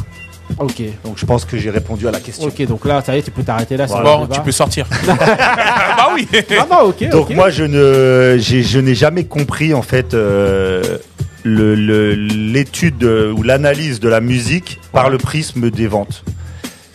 Ok. 0.59 0.81
Donc 1.05 1.19
je 1.19 1.27
pense 1.27 1.45
que 1.45 1.57
j'ai 1.59 1.71
répondu 1.71 2.07
à 2.07 2.13
la 2.13 2.21
question. 2.21 2.47
Ok, 2.47 2.65
donc 2.67 2.85
là, 2.85 3.03
ça 3.05 3.17
y 3.17 3.19
est, 3.19 3.23
tu 3.23 3.31
peux 3.33 3.43
t'arrêter 3.43 3.77
là. 3.77 3.87
Bon, 3.87 4.23
débat. 4.23 4.35
tu 4.37 4.41
peux 4.43 4.53
sortir. 4.53 4.87
bah 5.07 6.09
oui. 6.15 6.29
Ah 6.59 6.67
non, 6.71 6.81
ok. 6.89 7.09
Donc 7.09 7.31
moi 7.31 7.51
je 7.51 7.65
ne 7.65 8.37
j'ai- 8.39 8.63
je 8.63 8.79
n'ai 8.79 8.95
jamais 8.95 9.25
compris 9.25 9.75
en 9.75 9.83
fait 9.83 10.15
euh, 10.15 10.99
le- 11.43 11.75
le- 11.75 12.15
l'étude 12.15 13.03
ou 13.05 13.43
l'analyse 13.43 13.99
de 14.01 14.09
la 14.09 14.21
musique 14.21 14.81
par 14.93 15.11
le 15.11 15.19
prisme 15.19 15.71
des 15.71 15.87
ventes. 15.89 16.23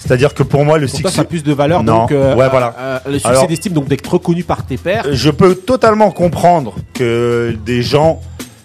C'est-à-dire 0.03 0.33
que 0.33 0.43
pour 0.43 0.65
moi 0.65 0.77
le 0.79 0.87
Pour 0.87 0.99
toi, 0.99 1.09
succès 1.09 1.15
ça 1.17 1.21
a 1.21 1.25
plus 1.25 1.43
de 1.43 1.53
valeur. 1.53 1.83
Non. 1.83 1.99
Donc, 2.01 2.11
euh, 2.11 2.35
Ouais, 2.35 2.45
euh, 2.45 2.49
voilà. 2.49 2.75
euh, 2.79 2.99
le 3.05 3.13
succès 3.13 3.27
Alors- 3.29 3.47
d'estime, 3.47 3.73
donc 3.73 3.87
d'être 3.87 4.11
reconnu 4.11 4.43
par 4.43 4.65
tes 4.65 4.77
pairs. 4.77 5.05
je 5.11 5.29
peux 5.29 5.53
totalement 5.55 6.11
comprendre 6.11 6.73
que 6.93 7.55
des 7.65 7.83
gens 7.83 8.19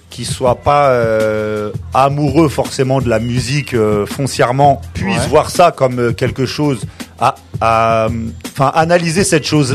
qui 0.09 0.24
soient 0.24 0.55
pas 0.57 0.89
euh, 0.93 1.70
amoureux 1.93 2.49
forcément 2.49 3.03
de 3.03 3.09
la 3.11 3.18
musique 3.18 3.74
euh, 3.74 4.07
foncièrement 4.07 4.80
puissent 4.95 5.18
Ouais. 5.18 5.28
voir 5.28 5.51
ça 5.51 5.72
comme 5.72 5.99
euh, 5.99 6.12
quelque 6.12 6.47
chose 6.47 6.80
à 7.20 7.34
à, 7.61 8.09
enfin 8.53 8.70
analyser 8.74 9.24
cette 9.24 9.47
chose 9.47 9.74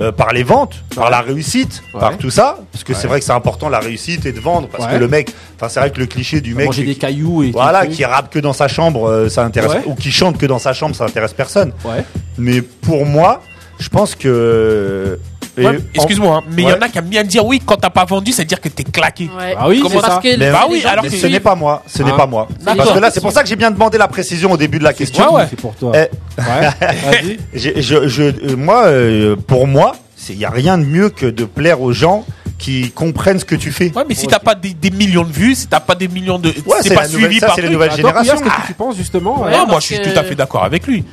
là 0.00 0.10
par 0.12 0.32
les 0.32 0.42
ventes, 0.42 0.82
par 0.96 1.10
la 1.10 1.20
réussite, 1.20 1.82
Ouais. 1.94 2.00
par 2.00 2.18
tout 2.18 2.30
ça, 2.30 2.58
parce 2.72 2.82
que 2.84 2.94
c'est 2.94 3.06
vrai 3.08 3.18
que 3.20 3.24
c'est 3.26 3.32
important 3.32 3.68
la 3.68 3.78
réussite 3.78 4.26
et 4.26 4.32
de 4.32 4.40
vendre, 4.40 4.68
parce 4.68 4.86
que 4.92 4.96
le 4.98 5.06
mec, 5.08 5.30
enfin 5.56 5.68
c'est 5.68 5.80
vrai 5.80 5.90
que 5.90 6.00
le 6.00 6.06
cliché 6.06 6.40
du 6.40 6.54
mec, 6.54 6.66
Manger 6.66 6.84
des 6.84 6.94
qui- 6.94 6.98
cailloux 7.00 7.42
et 7.42 7.50
voilà, 7.50 7.86
qui 7.86 8.04
rappe 8.04 8.30
que 8.32 8.38
dans 8.38 8.52
sa 8.54 8.68
chambre, 8.68 9.08
euh, 9.08 9.28
ça 9.28 9.44
intéresse, 9.44 9.82
ou 9.86 9.94
qui 9.94 10.10
chante 10.10 10.38
que 10.38 10.46
dans 10.46 10.58
sa 10.58 10.72
chambre, 10.72 10.94
ça 10.96 11.04
intéresse 11.04 11.32
personne. 11.34 11.72
Ouais. 11.84 12.04
Mais 12.38 12.62
pour 12.62 13.04
moi, 13.06 13.42
je 13.78 13.88
pense 13.88 14.14
que 14.14 15.18
Ouais, 15.58 15.78
Excuse-moi, 15.94 16.36
hein, 16.38 16.48
mais 16.50 16.62
il 16.62 16.68
y 16.68 16.72
en 16.72 16.80
a 16.80 16.88
qui 16.88 16.96
aiment 16.98 17.04
bien 17.08 17.24
dire 17.24 17.44
oui, 17.44 17.60
quand 17.64 17.76
t'as 17.76 17.90
pas 17.90 18.06
vendu, 18.06 18.32
c'est 18.32 18.44
dire 18.46 18.58
que 18.60 18.68
t'es 18.70 18.84
claqué. 18.84 19.24
Ouais. 19.38 19.54
Ah 19.58 19.68
oui, 19.68 19.80
Comment 19.82 20.00
parce 20.00 20.14
ça. 20.14 20.20
que 20.22 20.36
Mais- 20.38 20.50
Bah 20.50 20.62
les 20.66 20.74
oui, 20.74 20.80
gens 20.80 20.88
alors 20.88 21.04
qui 21.04 21.10
Mais 21.10 21.10
que- 21.10 21.16
ce 21.16 21.20
suivent- 21.26 21.32
n'est 21.32 21.40
pas 21.40 21.54
moi, 21.54 21.82
ce 21.86 22.02
Ah. 22.02 22.06
n'est 22.06 22.16
pas 22.16 22.26
moi. 22.26 22.48
Parce 22.64 22.90
que 22.92 22.98
là, 22.98 23.10
c'est 23.10 23.20
pour 23.20 23.32
ça 23.32 23.42
que 23.42 23.48
j'ai 23.48 23.56
bien 23.56 23.70
demandé 23.70 23.98
la 23.98 24.08
précision 24.08 24.50
au 24.52 24.56
début 24.56 24.78
de 24.78 24.84
la 24.84 24.94
question. 24.94 25.24
C'est 25.50 25.60
pour 25.60 25.74
toi. 25.74 25.92
Eh, 25.94 25.98
Ouais. 26.40 26.70
Vas-y. 26.80 27.38
j'ai- 27.52 27.82
je, 27.82 28.08
je, 28.08 28.22
euh, 28.22 28.56
moi, 28.56 28.84
euh, 28.86 29.36
pour 29.36 29.66
moi, 29.66 29.94
il 30.30 30.38
n'y 30.38 30.44
a 30.46 30.50
rien 30.50 30.78
de 30.78 30.84
mieux 30.84 31.10
que 31.10 31.26
de 31.26 31.44
plaire 31.44 31.82
aux 31.82 31.92
gens 31.92 32.24
qui 32.58 32.90
comprennent 32.92 33.40
ce 33.40 33.44
que 33.44 33.56
tu 33.56 33.72
fais. 33.72 33.92
Ouais, 33.94 34.04
mais 34.08 34.14
si 34.14 34.26
t'as 34.28 34.38
pas 34.38 34.54
des, 34.54 34.72
des 34.72 34.90
millions 34.90 35.24
de 35.24 35.32
vues, 35.32 35.54
si 35.54 35.66
t'as 35.66 35.80
pas 35.80 35.94
des 35.96 36.08
millions 36.08 36.38
de, 36.38 36.48
Ouais, 36.64 36.78
c'est 36.80 36.94
pas 36.94 37.02
la 37.02 37.08
nouvelle- 37.08 37.24
suivi 37.24 37.40
ça, 37.40 37.46
par 37.48 37.56
truc. 37.56 37.68
nouvelles 37.70 37.88
Toi, 37.88 37.96
générations. 37.96 38.36
Couillard, 38.36 38.54
qu'est-ce 38.56 38.62
que 38.62 38.66
tu 38.68 38.74
penses 38.74 38.96
justement 38.96 39.36
moi, 39.36 39.80
je 39.80 39.84
suis 39.84 40.00
tout 40.00 40.16
à 40.16 40.22
fait 40.22 40.34
d'accord 40.36 40.64
avec 40.64 40.86
lui. 40.86 41.04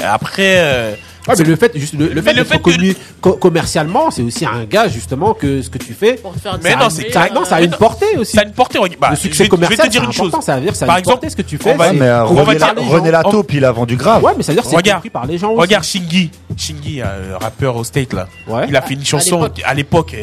Après, 0.00 0.54
euh, 0.58 0.94
Ouais, 1.28 1.34
mais 1.38 1.44
le 1.44 1.56
fait, 1.56 1.72
juste 1.76 1.94
le, 1.94 2.08
le 2.08 2.22
fait 2.22 2.34
d'être 2.34 2.46
fait 2.46 2.58
que- 2.58 2.70
reconnu 2.70 2.96
co- 3.20 3.34
commercialement, 3.34 4.10
c'est 4.10 4.22
aussi 4.22 4.44
un 4.46 4.64
gage 4.64 4.92
justement 4.92 5.34
que 5.34 5.62
ce 5.62 5.68
que 5.70 5.78
tu 5.78 5.92
fais. 5.92 6.14
Pour 6.14 6.32
te 6.34 6.38
faire 6.40 6.58
Mais 6.62 6.74
non, 6.76 6.88
c'est- 6.90 7.10
Ça, 7.12 7.24
euh, 7.24 7.34
non, 7.34 7.44
ça 7.44 7.56
a 7.56 7.60
une 7.62 7.70
portée 7.70 8.16
aussi. 8.16 8.32
ça 8.36 8.40
a 8.42 8.44
une 8.44 8.52
portée. 8.52 8.78
Bah, 9.00 9.08
le 9.10 9.16
je 9.16 9.20
succès 9.20 9.28
vais- 9.30 9.32
je 9.34 9.42
vais 9.44 9.48
commercial, 9.48 9.86
te 9.86 9.92
dire 9.92 10.00
c'est 10.00 10.06
une 10.06 10.12
chose. 10.12 10.32
ça 10.42 10.54
veut 10.56 10.62
dire 10.62 10.72
que 10.72 10.78
ça 10.78 10.84
a 10.84 10.88
Par 10.88 10.96
une 10.96 11.00
exemple, 11.00 11.16
portée 11.18 11.30
ce 11.30 11.36
que 11.36 11.42
tu 11.42 11.58
fais. 11.58 11.72
on 11.72 11.76
va- 11.76 11.84
Ouais, 11.86 11.90
c'est- 11.92 11.96
mais 11.98 12.06
euh, 12.06 12.24
René, 12.24 12.58
La- 12.58 12.74
René 12.76 13.10
Lataupe, 13.10 13.52
il 13.52 13.64
a 13.64 13.72
vendu 13.72 13.96
grave. 13.96 14.22
Ouais, 14.24 14.32
mais 14.36 14.42
ça 14.42 14.52
veut 14.52 14.56
dire 14.56 14.64
que 14.64 14.70
c'est 14.70 14.76
Regarde. 14.76 14.98
compris 14.98 15.10
par 15.10 15.26
les 15.26 15.38
gens 15.38 15.50
aussi. 15.50 15.60
Regarde 15.60 15.84
Shingy, 15.84 16.30
Shingy, 16.56 17.00
euh, 17.02 17.36
rappeur 17.40 17.76
au 17.76 17.84
State 17.84 18.12
là. 18.12 18.26
Ouais. 18.46 18.64
Il 18.68 18.76
a 18.76 18.82
fait 18.82 18.94
une 18.94 19.04
chanson 19.04 19.48
à 19.64 19.74
l'époque. 19.74 20.14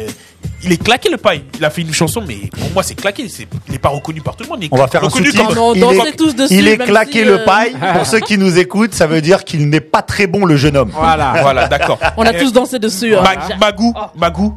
Il 0.64 0.72
est 0.72 0.82
claqué 0.84 1.10
le 1.10 1.18
paille. 1.18 1.44
Il 1.58 1.66
a 1.66 1.70
fait 1.70 1.82
une 1.82 1.94
chanson, 1.94 2.24
mais 2.28 2.50
pour 2.58 2.72
moi 2.74 2.84
c'est 2.84 2.96
claqué. 2.96 3.28
C'est, 3.30 3.48
il 3.70 3.76
est 3.76 3.80
pas 3.80 3.90
reconnu 3.90 4.22
par 4.22 4.36
tout 4.36 4.44
le 4.44 4.50
monde. 4.50 4.60
Il 4.62 4.66
est 4.66 4.70
On 4.74 4.78
va 4.78 4.88
faire 4.88 5.04
un 5.04 5.10
sous-titre. 5.10 5.54
comme- 5.54 5.76
Il 5.76 5.84
est- 5.84 6.16
tous 6.18 6.36
dessus, 6.36 6.54
Il 6.54 6.68
est 6.68 6.78
claqué 6.78 7.20
si, 7.20 7.26
le 7.26 7.40
euh, 7.42 7.46
paille. 7.46 7.76
Pour 7.94 8.06
ceux 8.06 8.20
qui 8.20 8.38
nous 8.38 8.58
écoutent, 8.58 8.94
ça 8.94 9.08
veut 9.08 9.22
dire 9.22 9.44
qu'il 9.44 9.70
n'est 9.70 9.80
pas 9.82 10.02
très 10.02 10.28
bon 10.28 10.46
le 10.46 10.56
jeune 10.56 10.78
homme. 10.78 10.92
Voilà. 10.94 11.34
Voilà, 11.42 11.68
d'accord. 11.68 12.00
On 12.18 12.24
a 12.26 12.34
tous 12.34 12.52
dansé 12.52 12.80
dessus. 12.80 13.16
hein. 13.16 13.22
Ma- 13.24 13.56
Magou, 13.58 13.94
Magou. 14.16 14.56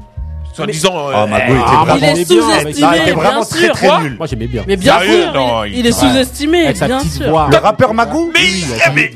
En 0.61 0.67
disant. 0.67 0.95
Ah, 1.15 1.27
Magou 1.27 1.53
était 1.53 1.63
Ah, 1.67 1.85
vraiment- 1.85 1.95
Il 2.15 2.21
est 2.21 2.25
sous-estimé, 2.25 2.89
il 2.93 2.97
était 2.97 3.05
bien 3.05 3.15
vraiment 3.15 3.45
très 3.45 3.65
sûr. 3.65 3.73
très 3.75 4.01
nul. 4.03 4.17
Moi 4.19 4.27
j'aimais 4.27 4.47
bien. 4.47 4.65
Mais 4.67 4.77
bien 4.77 4.99
Sérieux 4.99 5.23
sûr, 5.23 5.33
Non, 5.35 5.65
il, 5.65 5.87
est 5.87 5.93
sous-estimé, 5.93 6.73
bien 6.73 7.01
sûr. 7.01 7.29
voix. 7.31 7.49
Le 7.51 7.57
rappeur 7.59 7.95
Magou 7.95 8.33
Mais, 8.35 9.11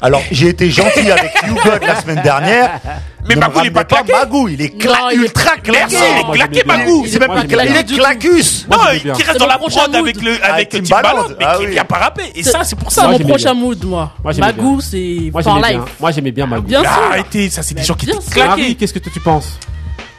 Alors, 0.00 0.22
j'ai 0.30 0.48
été 0.48 0.70
gentil 0.70 1.10
avec 1.10 1.32
You 1.46 1.54
God 1.64 1.80
la 1.86 2.00
semaine 2.00 2.20
dernière. 2.22 2.80
Mais 3.28 3.34
Ne 3.34 3.40
Magou, 3.40 3.60
il 3.62 3.66
est 3.66 3.70
pas 3.70 3.84
claqué. 3.84 4.12
Magou, 4.12 4.48
il 4.48 4.62
est 4.62 4.80
cla- 4.82 4.88
Non, 5.02 5.10
il 5.12 5.20
est 5.20 5.22
ultra 5.24 5.56
claqué. 5.56 5.78
Merci, 5.90 5.96
il 5.96 6.20
est 6.20 6.32
claqué. 6.32 6.62
Magou. 6.66 7.04
C'est 7.06 7.18
même 7.18 7.28
pas 7.28 7.42
claqué, 7.44 7.70
il 7.70 7.76
est 7.76 7.96
clacus. 7.98 8.66
Non, 8.70 8.78
qui 8.98 9.08
reste 9.10 9.32
C'est 9.32 9.38
dans 9.38 9.46
la 9.46 9.58
prod 9.58 9.94
avec 9.94 10.22
le, 10.22 10.32
avec 10.42 10.68
Timbaland, 10.70 11.24
mais 11.38 11.44
Ah 11.46 11.56
qui, 11.58 11.66
oui. 11.66 11.72
qui 11.72 11.78
a 11.78 11.84
pas 11.84 11.96
rappé. 11.98 12.22
Et 12.34 12.42
C'est- 12.42 12.50
ça, 12.50 12.64
c'est 12.64 12.76
pour 12.78 12.90
ça. 12.90 13.02
Moi, 13.02 13.12
mon 13.12 13.18
j'aimais 13.18 13.28
prochain 13.30 13.52
bien. 13.52 13.62
mood, 13.62 13.84
moi. 13.84 14.12
Magou, 14.38 14.80
c'est 14.80 15.30
Moi 15.32 15.42
for 15.42 15.54
j'aimais 15.56 15.68
life. 15.68 15.76
bien. 15.76 15.92
Moi 16.00 16.10
j'aimais 16.12 16.30
bien 16.32 16.46
Magou. 16.46 16.66
Bien 16.66 16.82
Ah, 16.84 16.94
sûr. 16.94 17.02
Arrêtez, 17.10 17.50
ça, 17.50 17.62
c'est 17.62 17.74
des 17.74 17.82
gens 17.82 17.94
qui 17.94 18.08
étaient 18.08 18.18
claqués. 18.30 18.74
Qu'est-ce 18.74 18.94
que 18.94 18.98
tu 18.98 19.20
penses 19.20 19.58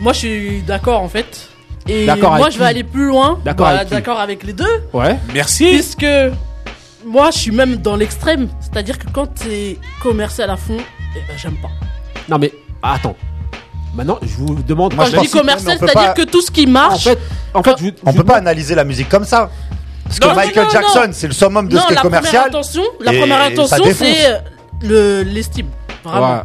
Moi, 0.01 0.13
je 0.13 0.17
suis 0.17 0.61
d'accord 0.63 1.01
en 1.01 1.09
fait. 1.09 1.47
Et 1.87 2.05
D'accord 2.05 2.35
moi, 2.35 2.49
je 2.49 2.59
vais 2.59 2.65
aller 2.65 2.83
plus 2.83 3.05
loin. 3.07 3.39
D'accord 3.43 3.67
Bah, 3.67 3.73
avec 3.75 3.87
qui 3.87 3.93
D'accord 3.93 4.19
avec 4.19 4.43
les 4.43 4.53
deux. 4.53 4.83
Ouais. 4.93 5.17
Merci. 5.33 5.65
Puisque 5.71 6.05
moi, 7.05 7.31
je 7.31 7.37
suis 7.39 7.51
même 7.51 7.77
dans 7.77 7.95
l'extrême. 7.95 8.49
C'est-à-dire 8.59 8.99
que 8.99 9.07
quand 9.11 9.27
c'est 9.35 9.77
commercial 10.01 10.49
à 10.49 10.57
fond, 10.57 10.77
eh 10.77 11.19
ben, 11.27 11.37
j'aime 11.37 11.55
pas. 11.61 11.69
Non 12.29 12.37
mais 12.37 12.51
attends. 12.83 13.15
Maintenant, 13.95 14.19
je 14.21 14.35
vous 14.37 14.55
demande. 14.63 14.95
Quand 14.95 15.05
je 15.05 15.17
dis 15.17 15.27
que- 15.27 15.37
commercial, 15.39 15.67
mais 15.67 15.75
on 15.75 15.79
peut 15.79 15.87
c'est-à-dire 15.87 16.13
pas- 16.13 16.21
que 16.25 16.29
tout 16.29 16.41
ce 16.41 16.51
qui 16.51 16.65
En 16.67 16.69
marche. 16.69 17.03
fait, 17.03 17.19
en 17.53 17.63
fait, 17.63 17.75
je, 17.79 17.89
On 18.05 18.11
je- 18.11 18.17
peut 18.17 18.23
pas 18.23 18.37
analyser 18.37 18.75
la 18.75 18.83
musique 18.83 19.09
comme 19.09 19.25
ça. 19.25 19.49
Parce 20.05 20.19
que 20.19 20.25
Non, 20.25 20.31
non, 20.31 20.37
Michael 20.37 20.63
non, 20.65 20.69
Jackson, 20.71 20.99
non. 21.07 21.13
c'est 21.13 21.27
le 21.27 21.33
summum 21.33 21.67
de 21.67 21.75
non, 21.75 21.81
ce 21.81 21.87
qui 21.87 21.93
est 21.93 21.95
la 21.95 22.01
première 22.01 22.19
commercial. 22.19 22.47
intention, 22.47 22.83
la 23.01 23.13
et 23.13 23.19
première 23.19 23.37
ça 23.39 23.45
intention, 23.47 23.83
défonce. 23.83 24.07
c'est 24.07 24.31
euh, 24.31 24.37
le 24.83 25.23
l'estime. 25.23 25.67
Vraiment. 26.03 26.33
Ouais. 26.35 26.41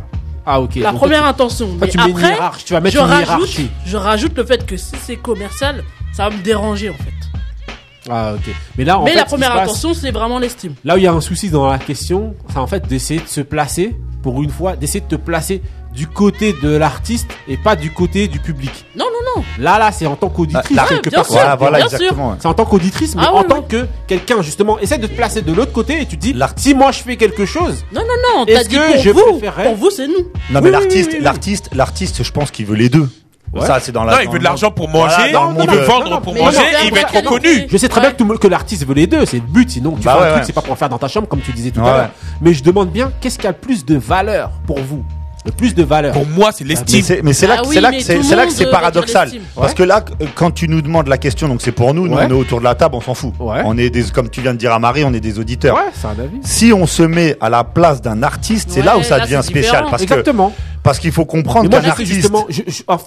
Ah 0.46 0.60
ok. 0.60 0.76
La 0.76 0.92
Donc, 0.92 1.00
première 1.00 1.26
intention. 1.26 1.68
Mais 1.80 1.88
tu 1.88 1.98
après, 1.98 2.38
tu 2.64 2.72
vas 2.72 2.80
mettre 2.80 2.94
je 2.96 3.00
une 3.00 3.06
rajoute, 3.06 3.60
je 3.84 3.96
rajoute 3.96 4.36
le 4.36 4.44
fait 4.44 4.64
que 4.64 4.76
si 4.76 4.94
c'est 5.02 5.16
commercial, 5.16 5.82
ça 6.12 6.28
va 6.28 6.36
me 6.36 6.40
déranger 6.42 6.90
en 6.90 6.94
fait. 6.94 7.70
Ah 8.08 8.34
ok. 8.34 8.54
Mais 8.78 8.84
là, 8.84 9.00
en 9.00 9.04
Mais 9.04 9.10
fait, 9.10 9.16
la 9.16 9.22
ce 9.24 9.28
première 9.30 9.52
passe- 9.54 9.68
intention, 9.70 9.92
c'est 9.94 10.12
vraiment 10.12 10.38
l'estime. 10.38 10.74
Là 10.84 10.94
où 10.94 10.98
il 10.98 11.02
y 11.02 11.06
a 11.08 11.12
un 11.12 11.20
souci 11.20 11.50
dans 11.50 11.68
la 11.68 11.78
question, 11.78 12.34
c'est 12.50 12.58
en 12.58 12.66
fait 12.68 12.86
d'essayer 12.86 13.18
de 13.20 13.26
se 13.26 13.40
placer, 13.40 13.96
pour 14.22 14.40
une 14.42 14.50
fois, 14.50 14.76
d'essayer 14.76 15.00
de 15.00 15.06
te 15.08 15.16
placer 15.16 15.60
du 15.96 16.06
côté 16.06 16.54
de 16.62 16.76
l'artiste 16.76 17.26
et 17.48 17.56
pas 17.56 17.74
du 17.74 17.90
côté 17.90 18.28
du 18.28 18.38
public. 18.38 18.70
Non, 18.96 19.06
non, 19.06 19.40
non. 19.40 19.44
Là, 19.58 19.78
là, 19.78 19.90
c'est 19.92 20.06
en 20.06 20.14
tant 20.16 20.28
qu'auditrice, 20.28 20.76
Là, 20.76 20.84
quelque 20.88 21.08
part. 21.10 21.24
Voilà, 21.28 21.56
voilà, 21.56 21.78
bien 21.78 21.88
sûr. 21.88 21.96
exactement. 21.98 22.36
C'est 22.38 22.46
en 22.48 22.54
tant 22.54 22.64
qu'auditrice, 22.66 23.14
mais 23.16 23.22
Ah 23.24 23.32
en 23.34 23.40
oui, 23.42 23.46
tant 23.48 23.62
que 23.62 23.86
quelqu'un, 24.06 24.42
justement, 24.42 24.78
essaie 24.78 24.98
de 24.98 25.06
te 25.06 25.14
placer 25.14 25.42
de 25.42 25.52
l'autre 25.52 25.72
côté 25.72 26.00
et 26.02 26.06
tu 26.06 26.16
te 26.16 26.22
dis, 26.22 26.32
L'art- 26.34 26.52
si 26.56 26.74
moi 26.74 26.92
je 26.92 27.00
fais 27.00 27.16
quelque 27.16 27.46
chose, 27.46 27.84
Non, 27.92 28.02
non, 28.02 28.38
non. 28.40 28.44
T'as 28.46 28.52
Est-ce 28.60 28.68
dit 28.68 28.76
que 28.76 28.92
pour 28.92 29.02
je 29.02 29.10
vous. 29.10 29.22
préférerais- 29.38 29.64
Pour 29.64 29.74
vous, 29.76 29.90
c'est 29.90 30.06
nous. 30.06 30.14
Non, 30.14 30.20
Oui, 30.20 30.30
mais 30.54 30.60
oui, 30.60 30.70
l'artiste, 30.70 31.10
oui, 31.12 31.16
oui. 31.18 31.24
l'artiste, 31.24 31.70
l'artiste, 31.74 32.22
je 32.22 32.30
pense 32.32 32.50
qu'il 32.50 32.66
veut 32.66 32.76
les 32.76 32.88
deux. 32.88 33.08
Ouais. 33.54 33.64
Ça, 33.64 33.78
c'est 33.80 33.92
dans 33.92 34.04
la. 34.04 34.12
Non, 34.16 34.18
il 34.24 34.28
veut 34.28 34.38
de 34.40 34.44
l'argent 34.44 34.70
pour 34.70 34.88
manger, 34.88 35.30
Voilà, 35.32 35.52
le 35.56 35.62
il 35.64 35.70
veut 35.70 35.84
vendre 35.84 36.10
non, 36.10 36.20
pour 36.20 36.34
manger, 36.34 36.58
non, 36.58 36.62
et 36.82 36.86
il 36.86 36.92
veut 36.92 36.98
être 37.00 37.14
reconnu. 37.14 37.66
je 37.70 37.76
sais 37.78 37.88
très 37.88 38.00
Ouais. 38.02 38.12
bien 38.12 38.36
que, 38.36 38.48
l'artiste 38.48 38.84
veut 38.86 38.92
les 38.92 39.06
deux, 39.06 39.24
c'est 39.24 39.36
le 39.36 39.42
but, 39.44 39.70
sinon 39.70 39.92
tu 39.92 40.02
Bah 40.02 40.14
fais 40.14 40.20
ouais, 40.20 40.26
un 40.28 40.32
truc, 40.32 40.44
c'est 40.46 40.52
pas 40.52 40.60
pour 40.62 40.72
en 40.72 40.76
faire 40.76 40.88
dans 40.88 40.98
ta 40.98 41.08
chambre, 41.08 41.28
comme 41.28 41.40
tu 41.40 41.52
disais 41.52 41.70
tout 41.70 41.80
à 41.80 41.84
l'heure. 41.96 42.10
Mais 42.42 42.52
je 42.52 42.62
demande 42.64 42.90
bien, 42.90 43.12
qu'est-ce 43.20 43.38
qui 43.38 43.46
a 43.46 43.50
le 43.50 43.56
plus 43.56 43.84
de 43.86 43.96
valeur 43.96 44.50
pour 44.66 44.78
vous? 44.80 45.04
Le 45.46 45.52
plus 45.52 45.74
de 45.74 45.82
valeur 45.84 46.12
Pour 46.12 46.26
moi, 46.26 46.50
c'est 46.52 46.64
Mais 46.64 46.70
l'estime. 46.70 47.20
mais 47.22 47.32
c'est 47.32 47.46
là, 47.46 47.56
Ah 47.58 47.62
que- 47.62 47.68
oui, 47.68 47.74
c'est 47.76 47.80
là 47.80 47.90
là 48.36 48.46
que 48.46 48.70
paradoxal. 48.70 49.30
Parce 49.54 49.74
que 49.74 49.82
là, 49.84 50.04
euh, 50.20 50.26
quand 50.34 50.50
tu 50.50 50.68
nous 50.68 50.82
demandes 50.82 51.06
la 51.06 51.18
question, 51.18 51.46
donc 51.48 51.62
c'est 51.62 51.72
pour 51.72 51.94
nous, 51.94 52.08
nous 52.08 52.16
Ouais. 52.16 52.24
on 52.26 52.30
est 52.30 52.32
autour 52.32 52.58
de 52.58 52.64
la 52.64 52.74
table, 52.74 52.96
on 52.96 53.00
s'en 53.00 53.14
fout. 53.14 53.32
Ouais. 53.38 53.62
On 53.64 53.78
est 53.78 53.88
des, 53.90 54.02
comme 54.04 54.28
tu 54.28 54.40
viens 54.40 54.52
de 54.52 54.58
dire 54.58 54.72
à 54.72 54.78
Marie, 54.78 55.04
on 55.04 55.14
est 55.14 55.20
des 55.20 55.38
auditeurs. 55.38 55.76
Ouais, 55.76 55.90
c'est 55.94 56.06
un 56.08 56.10
avis. 56.10 56.38
Si 56.42 56.72
on 56.72 56.86
se 56.86 57.02
met 57.04 57.36
à 57.40 57.48
la 57.48 57.62
place 57.64 58.02
d'un 58.02 58.22
artiste, 58.22 58.70
c'est 58.72 58.80
Ouais, 58.80 58.86
là 58.86 58.98
où 58.98 59.02
ça 59.02 59.18
là, 59.18 59.24
devient 59.24 59.40
spécial. 59.42 59.84
Parce 59.90 60.02
que, 60.04 60.12
Exactement. 60.14 60.52
parce 60.82 60.98
qu'il 60.98 61.12
faut 61.12 61.24
comprendre 61.24 61.70
qu'un 61.70 61.76
artiste. 61.84 62.12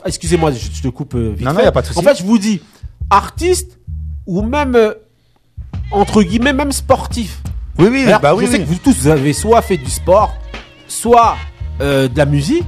excusez-moi, 0.05 0.51
je, 0.51 0.81
te 0.81 0.87
coupe 0.87 1.15
euh, 1.15 1.33
vite 1.35 1.45
Non, 1.45 1.53
non, 1.53 1.59
y 1.59 1.63
a 1.63 1.71
pas 1.71 1.81
de 1.81 1.87
souci. 1.87 1.99
En 1.99 2.03
fait, 2.03 2.17
je 2.17 2.23
vous 2.23 2.37
dis, 2.37 2.61
artiste 3.09 3.77
ou 4.25 4.41
même, 4.43 4.75
euh, 4.75 4.93
entre 5.91 6.23
guillemets, 6.23 6.53
même 6.53 6.71
sportif. 6.71 7.41
Oui, 7.77 7.87
oui, 7.91 8.05
Alors, 8.07 8.19
bah 8.21 8.35
oui. 8.35 8.45
je 8.45 8.51
sais 8.51 8.57
oui. 8.57 8.63
que 8.63 8.69
vous 8.69 8.75
tous, 8.83 8.95
vous 9.01 9.07
avez 9.07 9.33
soit 9.33 9.61
fait 9.61 9.77
du 9.77 9.89
sport, 9.89 10.33
soit 10.87 11.35
euh, 11.82 12.07
de 12.07 12.17
la 12.17 12.25
musique. 12.25 12.65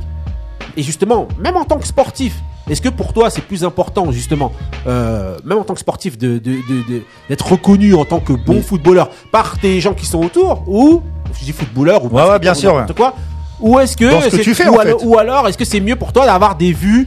Et 0.78 0.84
justement, 0.84 1.28
même 1.40 1.58
en 1.58 1.66
tant 1.66 1.78
que 1.78 1.88
sportif, 1.88 2.34
est-ce 2.70 2.82
que 2.82 2.90
pour 2.90 3.12
toi 3.14 3.30
c'est 3.30 3.42
plus 3.42 3.64
important 3.66 4.12
justement, 4.12 4.52
euh, 4.88 5.38
même 5.44 5.58
en 5.58 5.64
tant 5.64 5.74
que 5.74 5.80
sportif, 5.82 6.18
de, 6.18 6.38
de, 6.38 6.52
de- 6.52 6.84
de- 6.90 7.02
d'être 7.28 7.52
reconnu 7.52 7.94
en 7.96 8.06
tant 8.06 8.20
que 8.20 8.32
bon 8.34 8.56
Oui. 8.56 8.62
footballeur 8.62 9.10
par 9.32 9.58
tes 9.60 9.82
gens 9.82 9.94
qui 9.94 10.06
sont 10.06 10.24
autour 10.24 10.64
ou 10.68 11.02
je 11.40 11.44
dis 11.46 11.52
footballeur 11.52 12.06
ou 12.06 12.10
Ouais, 12.10 12.24
ouais, 12.30 12.40
bien 12.40 12.54
sûr, 12.54 12.74
n'importe 12.76 12.98
quoi 12.98 13.16
ou 13.60 13.80
est-ce 13.80 13.98
que, 13.98 14.06
Dans 14.10 14.22
ce 14.22 14.30
que 14.30 14.38
c'est- 14.38 14.44
tu 14.44 14.56
fais, 14.56 14.68
ou, 14.70 14.76
en 14.76 14.80
alors, 14.80 15.00
fait. 15.02 15.06
ou 15.06 15.18
alors 15.18 15.48
est-ce 15.48 15.58
que 15.58 15.66
c'est 15.66 15.82
mieux 15.82 15.96
pour 15.96 16.14
toi 16.14 16.26
d'avoir 16.26 16.56
des 16.56 16.72
vues 16.72 17.06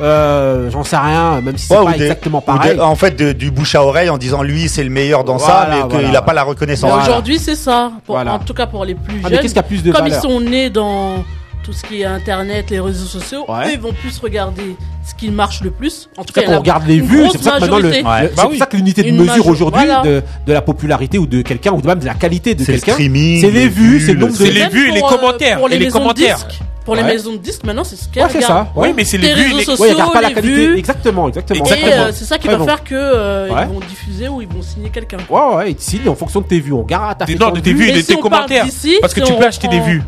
euh, 0.00 0.70
j'en 0.70 0.82
sais 0.84 0.96
rien 0.96 1.40
même 1.42 1.58
si 1.58 1.66
c'est 1.66 1.76
Ouais, 1.76 1.84
pas 1.84 1.92
des- 1.92 2.04
exactement 2.04 2.38
des- 2.38 2.44
pareil 2.46 2.80
en 2.80 2.94
fait, 2.94 3.16
de- 3.16 3.32
du 3.32 3.50
bouche 3.50 3.74
à 3.74 3.82
oreille 3.84 4.08
en 4.08 4.16
disant 4.18 4.42
lui 4.42 4.68
c'est 4.68 4.84
le 4.84 4.88
meilleur 4.90 5.24
dans 5.24 5.36
Voilà, 5.36 5.52
ça, 5.54 5.66
mais 5.70 5.76
qu'il 5.82 5.88
voilà, 5.90 5.98
n'a 6.02 6.08
voilà. 6.08 6.22
pas 6.22 6.32
la 6.32 6.42
reconnaissance. 6.44 6.88
Mais 6.88 6.94
Voilà. 6.96 7.08
Aujourd'hui, 7.10 7.38
c'est 7.38 7.56
ça. 7.56 7.90
Pour- 8.06 8.14
Voilà. 8.14 8.34
En 8.34 8.38
tout 8.38 8.54
cas, 8.54 8.66
pour 8.66 8.84
les 8.84 8.94
plus 8.94 9.16
Ah, 9.18 9.20
mais 9.24 9.30
jeunes. 9.30 9.40
qu'est-ce 9.42 9.52
qui 9.52 9.58
a 9.58 9.62
plus 9.64 9.82
de 9.82 9.92
Comme 9.92 10.02
valeur 10.04 10.18
ils 10.18 10.28
sont 10.28 10.40
nés 10.40 10.70
dans 10.70 11.16
tout 11.62 11.72
ce 11.72 11.82
qui 11.84 12.00
est 12.02 12.04
internet, 12.04 12.70
les 12.70 12.80
réseaux 12.80 13.06
sociaux, 13.06 13.44
Ouais. 13.48 13.66
eux, 13.68 13.72
ils 13.74 13.80
vont 13.80 13.92
plus 13.92 14.18
regarder 14.18 14.76
ce 15.06 15.14
qui 15.14 15.30
marche 15.30 15.60
le 15.62 15.70
plus. 15.70 16.08
En 16.16 16.24
tout 16.24 16.32
cas, 16.32 16.42
a 16.50 16.58
regarde 16.58 16.86
les 16.86 17.00
vues, 17.00 17.24
c'est 17.30 17.38
pour 17.38 17.42
ça 17.44 17.50
que 17.56 17.60
maintenant 17.60 17.78
le. 17.78 17.88
Ouais. 17.90 18.02
Bah 18.36 18.46
oui. 18.50 18.58
ça 18.58 18.66
que 18.66 18.76
l'unité 18.76 19.02
de 19.02 19.08
Une 19.08 19.16
mesure 19.18 19.32
major- 19.34 19.48
aujourd'hui 19.48 19.84
voilà. 19.86 20.02
de, 20.02 20.22
de 20.46 20.52
la 20.52 20.62
popularité 20.62 21.18
ou 21.18 21.26
de 21.26 21.42
quelqu'un 21.42 21.72
ou 21.72 21.80
même 21.86 21.98
de 21.98 22.06
la 22.06 22.14
qualité 22.14 22.54
de 22.54 22.64
quelqu'un, 22.64 22.94
c'est 22.96 23.02
les 23.08 23.50
les 23.50 23.68
vues, 23.68 24.00
c'est 24.00 24.12
le 24.14 24.20
nombre 24.20 24.32
de 24.32 24.38
c'est 24.44 24.50
les 24.50 24.68
vues 24.68 24.88
et 24.88 24.92
les 24.92 25.02
euh, 25.02 25.08
commentaires, 25.08 25.58
pour 25.58 25.68
et 25.68 25.78
les 25.78 25.84
maisons 25.84 25.98
de 25.98 26.02
commentaires. 26.04 26.36
disques. 26.36 26.60
Pour 26.84 26.94
les 26.96 27.02
Ouais. 27.02 27.08
maisons 27.08 27.32
de 27.32 27.36
disques, 27.38 27.62
maintenant, 27.64 27.84
c'est 27.84 27.94
ce 27.94 28.08
qu'elles 28.08 28.24
Ouais, 28.24 28.30
c'est 28.32 28.40
ça. 28.40 28.46
regardent. 28.62 28.68
Oui, 28.74 28.92
mais 28.96 29.04
c'est 29.04 29.18
les 29.18 29.28
Les 29.28 29.34
vues, 29.34 29.42
réseaux 29.44 29.58
les- 29.58 29.64
sociaux, 29.64 29.84
Ouais, 29.84 29.92
regarde 29.92 30.12
pas 30.14 30.22
la 30.22 30.28
les 30.28 30.34
qualité. 30.34 30.66
vues. 30.66 30.78
Exactement, 30.78 31.28
exactement. 31.28 31.58
Et 31.58 31.60
exactement. 31.68 31.92
euh, 32.06 32.10
c'est 32.14 32.24
ça 32.24 32.38
qui 32.38 32.48
va 32.48 32.56
bon. 32.56 32.64
faire 32.64 32.82
que 32.82 32.94
euh, 32.94 33.48
Ouais. 33.50 33.60
ils 33.68 33.74
vont 33.74 33.80
diffuser 33.80 34.28
ou 34.28 34.40
ils 34.40 34.48
vont 34.48 34.62
signer 34.62 34.88
quelqu'un. 34.88 35.18
Ouais, 35.28 35.56
ouais, 35.56 35.70
ils 35.72 35.76
te 35.76 35.82
signent 35.82 36.08
en 36.08 36.14
fonction 36.14 36.40
de 36.40 36.46
tes 36.46 36.58
vues. 36.58 36.72
On 36.72 36.82
regarde, 36.82 37.22
fait 37.26 37.34
non, 37.34 37.50
de 37.50 37.60
tes 37.60 37.74
vues. 37.74 37.90
et 37.90 37.92
de 37.92 38.00
tes 38.00 38.16
on 38.16 38.20
commentaires. 38.20 38.64
Parce 39.00 39.12
que 39.14 39.20
si 39.20 39.26
tu 39.26 39.32
on 39.32 39.38
peux 39.38 39.46
acheter 39.46 39.68
des 39.68 39.80
vues. 39.80 40.02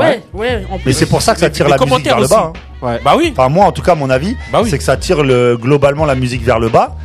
Ouais, 0.00 0.22
ouais. 0.34 0.64
En 0.70 0.76
Mais 0.76 0.82
plus. 0.82 0.92
c'est 0.94 1.06
pour 1.06 1.22
ça 1.22 1.34
que 1.34 1.40
ça 1.40 1.46
Les- 1.46 1.52
tire 1.52 1.66
les 1.66 1.70
la 1.72 1.76
musique 1.76 1.88
commentaires 1.88 2.12
vers 2.16 2.20
le 2.20 2.24
aussi. 2.26 2.34
bas. 2.34 2.52
hein. 2.54 2.86
Ouais. 2.86 3.00
Bah 3.04 3.14
oui. 3.16 3.32
Enfin, 3.36 3.48
moi, 3.48 3.66
en 3.66 3.72
tout 3.72 3.82
cas, 3.82 3.94
mon 3.94 4.10
avis, 4.10 4.36
Bah 4.52 4.60
oui. 4.62 4.70
c'est 4.70 4.78
que 4.78 4.84
ça 4.84 4.96
tire 4.96 5.22
le, 5.22 5.56
globalement 5.56 6.04
la 6.04 6.14
musique 6.14 6.42
vers 6.42 6.58
le 6.58 6.68
bas. 6.68 6.96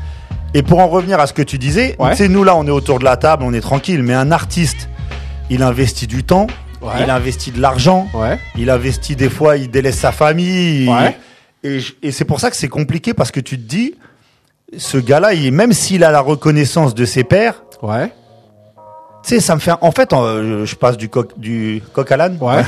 Et 0.54 0.64
pour 0.64 0.80
en 0.80 0.88
revenir 0.88 1.20
à 1.20 1.28
ce 1.28 1.34
que 1.34 1.42
tu 1.42 1.58
disais, 1.58 1.96
Ouais. 2.00 2.12
tu 2.12 2.18
sais, 2.18 2.28
nous 2.30 2.44
là, 2.44 2.56
on 2.56 2.66
est 2.66 2.72
autour 2.72 3.00
de 3.00 3.04
la 3.04 3.18
table, 3.18 3.44
on 3.46 3.54
est 3.54 3.62
tranquille, 3.62 4.02
mais 4.02 4.14
un 4.14 4.32
artiste, 4.32 4.90
il 5.50 5.62
investit 5.62 6.08
du 6.08 6.24
temps, 6.24 6.48
Ouais. 6.82 6.94
il 7.04 7.10
investit 7.10 7.52
de 7.52 7.62
l'argent, 7.62 8.08
Ouais. 8.14 8.40
il 8.58 8.70
investit 8.70 9.16
des 9.16 9.30
fois, 9.30 9.58
il 9.58 9.70
délaisse 9.70 9.98
sa 10.00 10.12
famille. 10.12 10.84
il- 10.86 10.90
Ouais. 10.90 11.18
Et, 11.64 11.80
je- 11.80 11.94
et 12.02 12.12
c'est 12.12 12.24
pour 12.26 12.40
ça 12.40 12.50
que 12.50 12.56
c'est 12.56 12.70
compliqué 12.70 13.14
parce 13.14 13.32
que 13.32 13.40
tu 13.40 13.58
te 13.58 13.68
dis, 13.68 13.96
ce 14.78 14.98
gars-là, 14.98 15.34
il- 15.34 15.52
même 15.52 15.74
s'il 15.74 16.04
a 16.04 16.12
la 16.12 16.22
reconnaissance 16.22 16.96
de 16.96 17.06
ses 17.06 17.24
pairs, 17.24 17.64
Ouais. 17.82 18.12
Tu 19.28 19.36
sais, 19.36 19.42
ça 19.42 19.56
me 19.56 19.60
fait. 19.60 19.74
En 19.82 19.92
fait, 19.92 20.14
euh, 20.14 20.66
je 20.66 20.76
passe 20.76 20.96
du 20.96 21.10
coq, 21.10 21.38
du 21.38 21.84
coq 21.92 22.10
à 22.14 22.16
l'âne. 22.16 22.38
Ouais. 22.40 22.64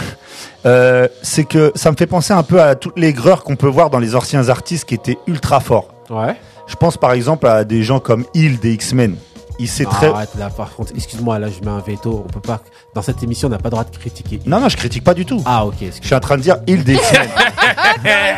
Euh, 0.65 1.07
c'est 1.21 1.45
que 1.45 1.71
ça 1.73 1.89
me 1.89 1.95
fait 1.95 2.05
penser 2.05 2.33
un 2.33 2.43
peu 2.43 2.61
à 2.61 2.75
toutes 2.75 2.99
les 2.99 3.13
greurs 3.13 3.45
qu'on 3.45 3.55
peut 3.55 3.69
voir 3.69 3.89
dans 3.89 3.99
les 3.99 4.13
anciens 4.13 4.49
artistes 4.49 4.83
qui 4.83 4.95
étaient 4.95 5.17
ultra 5.25 5.61
forts. 5.61 5.93
Ouais. 6.09 6.35
Je 6.67 6.75
pense 6.75 6.97
par 6.97 7.13
exemple 7.13 7.47
à 7.47 7.63
des 7.63 7.81
gens 7.81 8.01
comme 8.01 8.25
Hill 8.33 8.59
des 8.59 8.73
X-Men. 8.73 9.15
Il 9.61 9.67
sait 9.67 9.83
très. 9.83 10.07
Arrête 10.07 10.29
là, 10.37 10.49
par 10.49 10.73
contre, 10.73 10.93
excuse-moi, 10.95 11.37
là, 11.37 11.47
je 11.49 11.59
mets 11.65 11.71
un 11.75 11.83
veto. 11.85 12.23
On 12.25 12.31
peut 12.31 12.39
pas. 12.39 12.61
Dans 12.95 13.01
cette 13.01 13.21
émission, 13.23 13.49
on 13.49 13.51
n'a 13.51 13.57
pas 13.57 13.67
le 13.67 13.71
droit 13.71 13.83
de 13.83 13.95
critiquer. 13.95 14.39
Non, 14.45 14.59
non, 14.61 14.69
je 14.69 14.77
critique 14.77 15.03
pas 15.03 15.13
du 15.13 15.25
tout. 15.25 15.41
Ah, 15.45 15.65
ok. 15.65 15.75
Je 16.01 16.05
suis 16.05 16.15
en 16.15 16.19
train 16.21 16.37
de 16.37 16.41
dire 16.41 16.57
Hill 16.65 16.83
des 16.85 16.93
X-Men. 16.93 17.27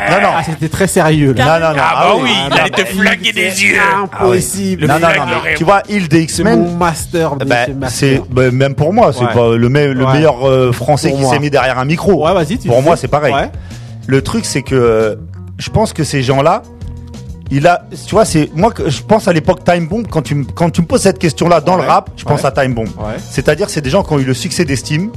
non, 0.10 0.22
non. 0.22 0.30
Ah, 0.36 0.42
c'était 0.44 0.70
très 0.70 0.88
sérieux 0.88 1.34
là. 1.34 1.60
Non, 1.60 1.68
non, 1.68 1.74
non. 1.76 1.82
Ah 1.84 2.04
bah 2.10 2.16
oui, 2.24 2.30
Ah, 2.36 2.48
il 2.52 2.60
allait 2.60 2.70
te 2.72 2.86
flinguer 2.86 3.32
des 3.34 3.64
yeux. 3.64 3.78
Impossible. 4.04 4.88
Non, 4.88 5.00
non, 5.00 5.08
non. 5.08 5.34
Tu 5.56 5.64
vois, 5.64 5.84
Hill 5.90 6.08
des 6.08 6.28
C'est 6.28 6.44
mon 6.44 6.52
X-Men. 6.64 6.78
master. 6.78 7.36
de- 7.36 7.46
bah, 7.46 7.66
c'est 7.90 8.22
bah, 8.30 8.50
même 8.52 8.74
pour 8.76 8.92
moi, 8.94 9.14
c'est 9.14 9.26
Ouais. 9.26 9.34
pas 9.34 9.56
le, 9.56 9.70
me- 9.70 9.94
le 9.94 10.06
Ouais. 10.06 10.14
meilleur 10.14 10.48
euh, 10.48 10.72
français 10.72 11.10
Pour 11.10 11.20
qui 11.20 11.26
s'est 11.26 11.40
mis 11.40 11.50
derrière 11.50 11.78
un 11.80 11.86
micro. 11.86 12.26
Ouais, 12.26 12.34
vas-y. 12.34 12.58
tu 12.58 12.68
Pour 12.68 12.82
moi, 12.82 12.98
c'est 12.98 13.08
pareil. 13.08 13.34
Le 14.08 14.22
truc, 14.24 14.46
c'est 14.46 14.64
que 14.64 14.76
euh, 14.76 15.16
je 15.60 15.70
pense 15.70 15.94
que 15.94 16.04
ces 16.04 16.24
gens-là, 16.24 16.64
il 17.52 17.68
a, 17.68 17.84
tu 18.08 18.16
vois, 18.16 18.26
c'est 18.26 18.50
moi 18.56 18.72
que 18.72 18.90
je 18.90 19.02
pense 19.04 19.28
à 19.28 19.34
l'époque 19.34 19.64
Time 19.64 19.88
Bomb 19.88 20.08
quand 20.10 20.22
tu 20.22 20.36
me 20.36 20.46
quand 20.46 20.70
tu 20.70 20.82
me 20.82 20.88
poses 20.88 21.02
cette 21.02 21.20
question-là 21.20 21.60
dans 21.62 21.76
le 21.76 21.84
rap, 21.84 22.10
je 22.18 22.24
pense 22.24 22.42
Ouais. 22.42 22.46
à 22.48 22.52
Time 22.52 22.74
Bomb. 22.74 22.88
Ouais. 22.98 23.18
C'est-à-dire, 23.30 23.70
c'est 23.70 23.82
des 23.82 23.90
gens 23.90 24.04
qui 24.04 24.14
ont 24.14 24.20
eu 24.20 24.24
le 24.24 24.34
succès 24.34 24.64
d'estime 24.66 25.12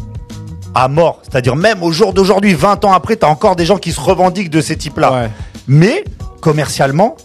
à 0.74 0.88
mort. 0.88 1.20
C'est-à-dire 1.22 1.54
même 1.56 1.82
au 1.82 1.92
jour 1.92 2.12
d'aujourd'hui, 2.12 2.52
20 2.54 2.84
ans 2.84 2.92
après, 2.92 3.16
t'as 3.16 3.28
encore 3.28 3.54
des 3.56 3.64
gens 3.64 3.76
qui 3.78 3.92
se 3.92 4.00
revendiquent 4.00 4.50
de 4.50 4.60
ces 4.60 4.76
types-là. 4.76 5.12
Ouais. 5.12 5.30
Mais 5.68 6.04
commercialement, 6.40 7.16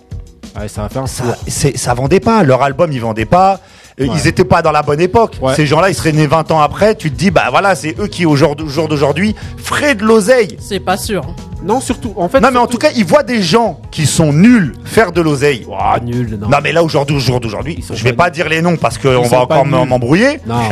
Ouais, 0.60 0.68
ça 0.68 0.82
va 0.82 0.90
faire 0.90 1.04
un 1.04 1.08
ça, 1.08 1.24
ça 1.48 1.94
vendait 1.94 2.20
pas. 2.20 2.44
Leur 2.44 2.64
album, 2.64 2.92
ils 2.92 3.00
vendaient 3.00 3.26
pas. 3.26 3.60
ils 4.00 4.28
étaient 4.28 4.44
pas 4.46 4.62
dans 4.62 4.72
la 4.72 4.82
bonne 4.82 5.00
époque. 5.02 5.40
Ces 5.56 5.66
gens-là, 5.68 5.90
ils 5.90 5.96
seraient 5.96 6.12
nés 6.12 6.26
20 6.28 6.52
ans 6.52 6.60
après. 6.60 6.96
Tu 6.96 7.12
te 7.12 7.18
dis, 7.18 7.30
bah 7.32 7.46
voilà, 7.50 7.76
c'est 7.76 7.96
eux 8.00 8.08
qui, 8.08 8.26
au 8.26 8.36
jour 8.36 8.56
d'aujourd'hui, 8.56 9.36
feraient 9.58 9.94
de 9.96 10.04
l'oseille. 10.04 10.58
C'est 10.60 10.80
pas 10.80 10.98
sûr. 10.98 11.24
Non, 11.64 11.82
surtout, 11.82 12.14
en 12.16 12.30
fait. 12.30 12.40
Non, 12.40 12.50
mais 12.52 12.60
en 12.60 12.68
tout 12.68 12.78
cas, 12.78 12.90
ils 12.96 13.06
voient 13.06 13.24
des 13.24 13.42
gens 13.42 13.80
qui 13.92 14.06
sont 14.06 14.32
nuls 14.32 14.74
faire 14.86 15.12
de 15.12 15.22
l'oseille. 15.22 15.66
Ah, 15.78 16.00
nul, 16.02 16.38
non. 16.40 16.48
Non, 16.50 16.58
mais 16.64 16.72
là, 16.72 16.84
aujourd'hui, 16.84 17.16
au 17.18 17.20
jour 17.20 17.40
d'aujourd'hui, 17.40 17.84
je 17.94 18.04
vais 18.04 18.14
pas 18.14 18.30
dire 18.30 18.48
les 18.48 18.62
noms 18.62 18.78
parce 18.78 18.98
qu'on 18.98 19.24
va 19.28 19.42
encore 19.42 19.66
m'embrouiller. 19.66 20.40
Non. 20.46 20.56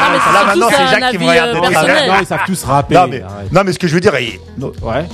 Non, 0.00 0.06
mais 0.12 0.18
c'est 0.26 0.32
Là, 0.40 0.44
maintenant, 0.46 0.68
c'est 0.70 0.98
Jacques 1.00 1.10
qui 1.12 1.18
me 1.18 1.28
regarde 1.28 1.50
euh, 1.50 1.60
de 1.68 1.72
travers. 1.72 2.06
Non, 2.08 2.14
ils 2.20 2.26
savent 2.26 2.40
tous 2.46 2.64
rapper. 2.64 2.94
Non, 2.94 3.06
mais, 3.08 3.22
arrête. 3.22 3.52
non, 3.52 3.62
mais 3.64 3.72
ce 3.72 3.78
que 3.78 3.86
je 3.86 3.94
veux 3.94 4.00
dire, 4.00 4.12
ils, 4.18 4.38
Ouais. 4.82 5.04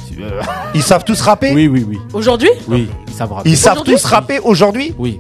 ils 0.75 0.83
savent 0.83 1.05
tous 1.05 1.21
rapper? 1.21 1.53
Oui, 1.53 1.67
oui, 1.69 1.85
oui. 1.89 1.99
Aujourd'hui? 2.13 2.51
Oui, 2.69 2.89
ils 3.09 3.13
savent 3.13 3.33
rapper. 3.33 3.51
Ils 3.51 3.57
savent 3.57 3.73
Aujourd'hui? 3.75 3.95
tous 3.95 4.05
rapper 4.05 4.39
aujourd'hui? 4.39 4.95
Oui. 4.99 5.19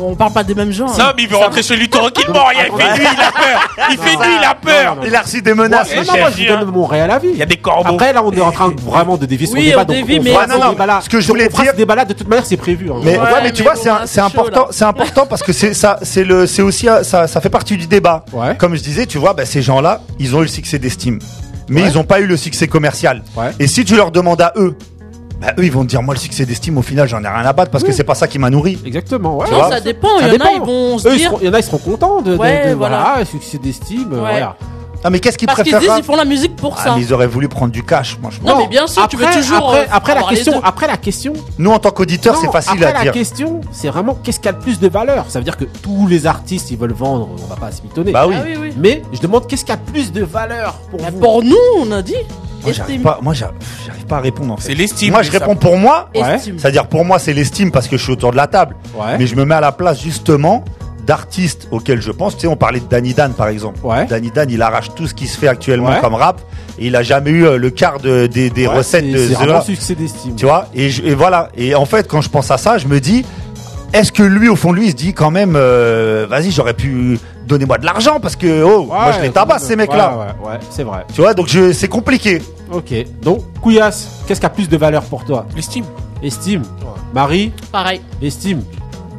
On 0.00 0.14
parle 0.14 0.32
pas 0.32 0.42
des 0.44 0.54
mêmes 0.54 0.70
gens. 0.72 0.86
Non, 0.86 0.92
hein. 0.98 1.12
mais 1.16 1.24
il 1.24 1.28
veut 1.28 1.36
rentrer 1.36 1.62
chez 1.62 1.76
lui 1.76 1.88
tranquillement. 1.88 2.44
Il 2.50 2.58
fait 2.58 2.98
nuit, 2.98 3.06
il 3.12 3.20
a 3.22 3.32
peur. 3.32 3.68
Il 3.90 3.98
fait 3.98 4.16
nuit, 4.16 4.34
il 4.40 4.44
a 4.44 4.54
peur. 4.54 4.96
Il 5.06 5.14
a 5.14 5.20
reçu 5.22 5.42
des 5.42 5.54
menaces. 5.54 5.94
Non, 5.94 6.02
non, 6.02 6.18
moi, 6.18 6.30
je 6.36 6.46
donne 6.48 6.64
mon 6.70 6.86
réel 6.86 7.10
avis. 7.10 7.28
Il 7.32 7.36
y 7.38 7.42
a 7.42 7.46
des 7.46 7.56
corbeaux. 7.56 7.94
Après, 7.94 8.12
là, 8.12 8.22
on 8.24 8.32
est 8.32 8.40
en 8.40 8.52
train 8.52 8.72
vraiment 8.84 9.16
de 9.16 9.26
dévier 9.26 9.46
le 9.48 9.60
débat. 9.62 9.82
on 9.82 9.84
donc 9.84 9.96
ce 9.96 10.58
non, 10.58 10.70
débat-là. 10.70 11.00
ce 11.02 11.08
que 11.08 11.20
je 11.20 11.28
voulais 11.28 11.48
dire- 11.48 11.70
ce 11.72 11.76
débat-là, 11.76 12.04
de 12.04 12.12
toute 12.14 12.28
manière, 12.28 12.46
c'est 12.46 12.56
prévu. 12.56 12.90
hein. 12.90 12.96
Mais 13.04 13.18
mais 13.42 13.52
tu 13.52 13.62
vois, 13.62 13.74
c'est 14.06 14.20
important, 14.20 14.68
c'est 14.70 14.84
important 14.84 15.26
parce 15.26 15.42
que 15.42 15.52
c'est 15.52 15.74
ça, 15.74 15.98
c'est 16.02 16.24
le, 16.24 16.46
c'est 16.46 16.62
aussi 16.62 16.88
euh, 16.88 17.02
ça, 17.02 17.26
ça 17.26 17.40
fait 17.40 17.50
partie 17.50 17.76
du 17.76 17.86
débat. 17.86 18.24
Comme 18.58 18.74
je 18.76 18.82
disais, 18.82 19.06
tu 19.06 19.18
vois, 19.18 19.34
bah, 19.34 19.44
ces 19.44 19.62
gens-là, 19.62 20.00
ils 20.18 20.34
ont 20.34 20.38
eu 20.40 20.42
le 20.42 20.48
succès 20.48 20.78
d'estime, 20.78 21.18
mais 21.68 21.82
Ouais. 21.82 21.88
ils 21.90 21.94
n'ont 21.94 22.04
pas 22.04 22.20
eu 22.20 22.26
le 22.26 22.36
succès 22.36 22.66
commercial. 22.68 23.22
Ouais. 23.36 23.50
Et 23.58 23.66
si 23.66 23.84
tu 23.84 23.96
leur 23.96 24.10
demandes 24.10 24.40
à 24.40 24.52
eux, 24.56 24.76
bah, 25.42 25.52
eux, 25.58 25.64
ils 25.64 25.72
vont 25.72 25.82
te 25.82 25.88
dire, 25.88 26.02
moi, 26.02 26.14
le 26.14 26.20
succès 26.20 26.46
d'estime, 26.46 26.78
au 26.78 26.82
final, 26.82 27.08
j'en 27.08 27.22
ai 27.22 27.28
rien 27.28 27.44
à 27.44 27.52
battre 27.52 27.70
parce 27.70 27.84
que 27.84 27.92
c'est 27.92 28.04
pas 28.04 28.14
ça 28.14 28.28
qui 28.28 28.38
m'a 28.38 28.50
nourri. 28.50 28.78
Exactement, 28.84 29.36
ouais. 29.38 29.50
Non, 29.50 29.68
ça 29.70 29.80
dépend. 29.80 30.18
Ça 30.20 30.28
Il 30.28 30.34
y 30.34 30.36
en 30.42 30.44
a, 30.46 30.50
ils 30.52 30.60
vont 30.60 30.98
se 30.98 31.08
Eux, 31.08 31.12
ils 31.12 31.18
dire. 31.18 31.28
seront- 31.30 31.38
il 31.42 31.46
y 31.46 31.50
en 31.50 31.54
a, 31.54 31.58
ils 31.58 31.64
seront 31.64 31.78
contents 31.78 32.22
de, 32.22 32.32
de- 32.32 32.36
Ouais, 32.38 32.70
de- 32.70 32.74
voilà. 32.74 33.02
voilà, 33.12 33.24
succès 33.24 33.58
d'estime, 33.58 34.12
Ouais. 34.12 34.18
voilà. 34.20 34.56
Ah, 35.04 35.10
mais 35.10 35.18
qu'est-ce 35.18 35.36
qu'ils 35.36 35.46
Parce 35.48 35.60
qu'ils 35.62 35.72
préfèrent 35.72 35.80
disent 35.94 35.96
qu'ils 35.96 36.04
font 36.04 36.14
la 36.14 36.24
musique 36.24 36.54
pour 36.54 36.76
ah, 36.78 36.84
ça. 36.84 36.94
mais 36.94 37.02
ils 37.02 37.12
auraient 37.12 37.26
voulu 37.26 37.48
prendre 37.48 37.72
du 37.72 37.82
cash, 37.82 38.16
moi, 38.22 38.30
je 38.32 38.40
Non, 38.46 38.56
mais 38.56 38.68
bien 38.68 38.86
sûr, 38.86 39.08
tu 39.08 39.16
veux 39.16 39.24
Après- 39.24 39.36
toujours. 39.40 39.56
Après, 39.70 39.80
euh, 39.80 39.86
après 39.90 40.14
la 40.14 40.22
question, 40.22 40.60
après 40.62 40.86
la 40.86 40.96
question, 40.96 41.32
Nous, 41.58 41.72
en 41.72 41.80
tant 41.80 41.90
qu'auditeurs, 41.90 42.36
c'est 42.36 42.46
Non, 42.46 42.52
facile 42.52 42.74
après 42.74 42.84
à 42.86 42.92
la 42.92 43.02
dire. 43.02 43.12
question, 43.12 43.60
c'est 43.72 43.88
vraiment 43.88 44.16
qu'est-ce 44.22 44.38
qui 44.38 44.48
a 44.48 44.52
le 44.52 44.60
plus 44.60 44.78
de 44.78 44.86
valeur? 44.88 45.24
Ça 45.28 45.40
veut 45.40 45.44
dire 45.44 45.56
que 45.56 45.64
tous 45.64 46.06
les 46.06 46.24
artistes, 46.28 46.70
ils 46.70 46.78
veulent 46.78 46.92
vendre, 46.92 47.28
on 47.32 47.46
va 47.46 47.56
pas 47.56 47.72
se 47.72 47.82
mitonner. 47.82 48.12
Bah 48.12 48.28
oui. 48.28 48.36
Ah 48.38 48.44
oui, 48.46 48.56
oui. 48.60 48.74
Mais 48.76 49.02
je 49.12 49.18
demande 49.20 49.48
qu'est-ce 49.48 49.64
qui 49.64 49.72
a 49.72 49.76
le 49.76 49.92
plus 49.92 50.12
de 50.12 50.22
valeur 50.22 50.74
pour 50.92 51.00
vous? 51.00 51.18
Pour 51.18 51.42
nous, 51.42 51.56
on 51.80 51.90
a 51.90 52.00
dit. 52.00 52.14
Moi, 52.62 52.72
j'arrive 52.72 53.00
pas, 53.02 53.18
moi, 53.22 53.34
j'arrive 53.34 53.56
j'arrive 53.86 54.06
pas 54.06 54.16
à 54.16 54.20
répondre, 54.20 54.52
en 54.52 54.56
fait. 54.56 54.68
C'est 54.68 54.74
l'estime. 54.74 55.12
Moi, 55.12 55.22
je 55.22 55.30
réponds 55.30 55.56
pour 55.56 55.76
moi. 55.76 56.08
Ouais. 56.14 56.38
C'est-à-dire, 56.38 56.86
pour 56.86 57.04
moi, 57.04 57.18
c'est 57.18 57.32
l'estime 57.32 57.70
parce 57.70 57.88
que 57.88 57.96
je 57.96 58.02
suis 58.02 58.12
autour 58.12 58.30
de 58.30 58.36
la 58.36 58.46
table. 58.46 58.76
Ouais. 58.94 59.18
Mais 59.18 59.26
je 59.26 59.34
me 59.36 59.44
mets 59.44 59.54
à 59.54 59.60
la 59.60 59.72
place, 59.72 60.00
justement, 60.02 60.64
d'artistes 61.06 61.66
auxquels 61.72 62.00
je 62.00 62.12
pense. 62.12 62.34
Tu 62.36 62.42
sais, 62.42 62.46
on 62.46 62.56
parlait 62.56 62.78
de 62.80 62.86
Danny 62.88 63.12
Dan, 63.14 63.32
par 63.32 63.48
exemple. 63.48 63.80
Ouais. 63.84 64.06
Danny 64.06 64.30
Dan, 64.30 64.48
il 64.50 64.62
arrache 64.62 64.94
tout 64.94 65.06
ce 65.08 65.14
qui 65.14 65.26
se 65.26 65.36
fait 65.36 65.48
actuellement 65.48 65.88
Ouais. 65.90 66.00
comme 66.00 66.14
rap. 66.14 66.40
Et 66.78 66.86
il 66.86 66.96
a 66.96 67.02
jamais 67.02 67.30
eu 67.30 67.44
euh, 67.44 67.58
le 67.58 67.70
quart 67.70 67.98
de- 67.98 68.26
des, 68.28 68.50
des 68.50 68.66
Ouais, 68.68 68.76
recettes 68.76 69.10
de 69.10 69.18
C'est 69.28 69.44
là. 69.46 69.60
succès 69.62 69.94
d'estime. 69.94 70.36
Tu 70.36 70.46
vois? 70.46 70.68
Et, 70.74 70.90
je- 70.90 71.02
et 71.02 71.14
voilà. 71.14 71.48
Et 71.56 71.74
en 71.74 71.84
fait, 71.86 72.06
quand 72.08 72.20
je 72.20 72.28
pense 72.28 72.50
à 72.52 72.56
ça, 72.58 72.78
je 72.78 72.86
me 72.86 73.00
dis, 73.00 73.24
est-ce 73.92 74.12
que 74.12 74.22
lui, 74.22 74.48
au 74.48 74.56
fond 74.56 74.70
de 74.72 74.76
lui, 74.78 74.86
il 74.86 74.90
se 74.92 74.96
dit 74.96 75.12
quand 75.12 75.30
même, 75.32 75.54
euh, 75.56 76.26
vas-y, 76.30 76.50
j'aurais 76.52 76.72
pu 76.74 77.18
donner 77.46 77.64
moi 77.66 77.78
de 77.78 77.84
l'argent 77.86 78.18
parce 78.20 78.36
que, 78.36 78.62
oh, 78.62 78.84
moi, 78.86 79.12
je 79.16 79.22
les 79.22 79.30
tabasse, 79.30 79.64
ces 79.64 79.76
mecs-là. 79.76 80.16
Ouais, 80.16 80.46
ouais, 80.46 80.52
ouais, 80.52 80.58
c'est 80.70 80.84
vrai. 80.84 81.04
Tu 81.14 81.20
vois, 81.20 81.34
donc 81.34 81.48
je, 81.48 81.72
c'est 81.72 81.88
compliqué. 81.88 82.42
Ok. 82.72 82.92
Donc, 83.22 83.40
Couillasse, 83.60 84.08
qu'est-ce 84.26 84.40
qui 84.40 84.46
a 84.46 84.50
plus 84.50 84.68
de 84.68 84.76
valeur 84.76 85.02
pour 85.04 85.24
toi? 85.24 85.46
L'estime. 85.54 85.84
Estime. 86.22 86.62
Marie, 87.12 87.52
Pareil. 87.70 88.00
estime. 88.22 88.62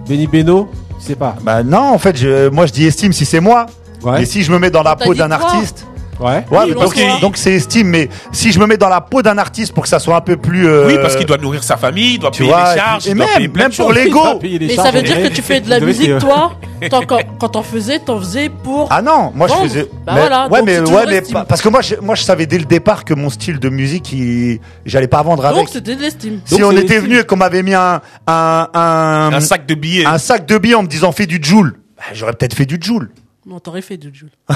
Benny 0.08 0.26
Beno, 0.28 0.68
je 1.00 1.06
sais 1.06 1.16
pas. 1.16 1.36
Bah 1.42 1.64
non, 1.64 1.94
en 1.94 1.98
fait, 1.98 2.18
je, 2.18 2.50
moi, 2.50 2.66
je 2.66 2.72
dis 2.74 2.86
estime 2.86 3.14
si 3.14 3.26
c'est 3.26 3.40
moi. 3.40 3.68
Ouais. 4.02 4.20
Mais 4.20 4.26
si 4.26 4.42
je 4.44 4.52
me 4.52 4.60
mets 4.60 4.72
dans 4.72 4.84
la 4.84 4.96
peau 4.96 5.14
d'un 5.14 5.28
toi. 5.28 5.38
artiste. 5.38 5.86
Ouais. 6.24 6.30
Ouais, 6.30 6.44
Oui, 6.52 6.60
mais 6.70 6.76
on 7.16 7.20
donc, 7.20 7.38
c'est 7.38 7.54
estime, 7.54 7.88
mais 7.90 8.10
si 8.32 8.52
je 8.52 8.60
me 8.60 8.66
mets 8.66 8.78
dans 8.78 8.90
la 8.90 9.02
peau 9.02 9.22
d'un 9.22 9.38
artiste 9.38 9.74
pour 9.74 9.84
que 9.84 9.90
ça 9.90 10.00
soit 10.00 10.16
un 10.16 10.22
peu 10.22 10.38
plus. 10.38 10.68
euh, 10.68 10.88
Oui, 10.88 10.96
parce 11.02 11.16
qu'il 11.16 11.26
doit 11.26 11.38
nourrir 11.38 11.64
sa 11.64 11.78
famille, 11.78 12.14
il 12.16 12.20
doit 12.20 12.32
tu 12.32 12.40
payer 12.44 12.52
vois, 12.52 12.74
les 12.74 12.80
charges, 12.80 13.08
et 13.08 13.12
il 13.12 13.16
doit 13.18 13.26
même- 13.26 13.36
payer 13.36 13.48
plein 13.50 13.64
même 13.64 13.72
de 13.72 13.76
pour 13.78 13.92
L'ego. 13.94 14.20
Mais 14.42 14.70
charges. 14.76 14.88
ça 14.88 14.92
veut 14.92 15.02
dire 15.04 15.22
que 15.22 15.28
tu 15.28 15.42
fais 15.42 15.60
de 15.62 15.70
la 15.70 15.80
musique, 15.80 16.18
toi. 16.20 16.54
Quand, 16.90 17.02
quand 17.40 17.50
t'en 17.50 17.64
faisais, 17.64 18.00
t'en 18.00 18.20
faisais 18.20 18.50
pour. 18.50 18.88
Ah 18.92 19.02
non, 19.02 19.32
moi 19.34 19.48
je 19.48 19.54
faisais. 19.68 19.84
Bah 20.06 20.14
mais, 20.16 20.20
voilà, 20.22 20.48
ouais, 20.50 20.62
mais, 20.64 20.80
ouais, 20.80 21.04
mais 21.08 21.22
parce 21.48 21.62
que 21.62 21.70
moi, 21.70 21.82
je, 21.82 21.96
moi, 22.02 22.16
je 22.16 22.24
savais 22.24 22.46
dès 22.46 22.58
le 22.58 22.66
départ 22.66 23.06
que 23.06 23.14
mon 23.14 23.30
style 23.30 23.58
de 23.60 23.70
musique, 23.70 24.12
il- 24.12 24.60
j'allais 24.86 25.08
pas 25.08 25.22
vendre 25.24 25.46
avec. 25.46 25.58
Donc 25.60 25.70
c'était 25.70 25.96
de 25.96 26.02
l'estime. 26.02 26.40
Si 26.46 26.58
Donc 26.58 26.72
on 26.74 26.78
était 26.78 27.00
venu 27.00 27.20
et 27.20 27.24
qu'on 27.24 27.38
m'avait 27.38 27.64
mis 27.64 27.74
un 27.74 28.02
un, 28.28 28.68
un, 28.74 29.32
Un 29.34 29.40
sac 29.40 29.66
de 29.66 29.76
billets. 29.76 30.06
un 30.06 30.18
sac 30.18 30.46
de 30.46 30.58
billets 30.58 30.76
en 30.76 30.84
me 30.84 30.88
disant 30.88 31.12
fais 31.14 31.26
du 31.26 31.40
joule, 31.42 31.76
bah, 31.98 32.04
j'aurais 32.14 32.34
peut-être 32.34 32.54
fait 32.56 32.66
du 32.66 32.78
joule. 32.82 33.10
Non, 33.46 33.60
t'aurais 33.60 33.82
fait 33.82 33.98
du 33.98 34.10
Jules. 34.14 34.30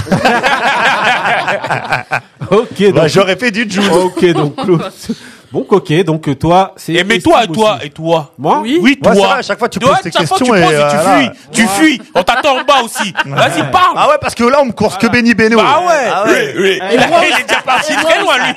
Ok, 2.50 2.82
donc. 2.82 2.94
Bah, 2.94 3.08
j'aurais 3.08 3.36
fait 3.36 3.52
du 3.52 3.70
joule. 3.70 3.90
Ok, 3.92 4.26
donc 4.32 4.56
Claude. 4.56 4.92
Bon, 5.52 5.66
ok, 5.70 6.04
donc 6.04 6.28
euh, 6.28 6.36
toi, 6.36 6.74
c'est. 6.78 6.94
Et 6.94 7.04
mais 7.04 7.20
toi, 7.20 7.44
et 7.44 7.48
toi, 7.48 7.76
aussi. 7.78 7.88
et 7.88 7.90
toi 7.90 8.32
Moi 8.38 8.60
Oui. 8.62 8.80
Oui, 8.82 9.00
toi. 9.02 9.12
Ouais, 9.14 9.18
c'est 9.18 9.26
vrai, 9.28 9.40
à 9.40 9.42
chaque 9.42 9.60
fois, 9.60 9.70
tu 9.70 9.80
poses 9.80 10.00
tes 10.02 10.12
fois, 10.12 10.20
questions 10.22 10.46
tu 10.46 10.52
et, 10.54 10.60
et 10.62 10.68
tu 10.68 10.74
euh, 10.74 10.88
voilà. 10.90 11.18
fuis. 11.20 11.30
Tu 11.52 11.68
fuis. 11.68 12.02
On 12.16 12.24
t'attend 12.24 12.58
en 12.60 12.64
bas 12.64 12.82
aussi. 12.84 13.14
Vas-y, 13.26 13.72
parle. 13.72 13.96
Ah 13.96 14.10
ouais, 14.10 14.16
parce 14.22 14.36
que 14.36 14.44
là, 14.44 14.60
on 14.62 14.66
me 14.66 14.72
course 14.74 14.98
que 14.98 15.08
Benny 15.08 15.34
Beno. 15.34 15.58
Ah 15.62 15.82
ouais. 15.86 15.94
Ah 16.14 16.24
ouais. 16.26 16.54
Oui, 16.58 16.62
oui. 16.62 16.80
Il 16.94 17.00
a- 17.00 17.08
il 17.28 17.40
est 17.42 17.44
déjà 17.48 17.62
parti 17.62 17.94
très 17.96 18.20
loin, 18.22 18.36
lui. 18.38 18.54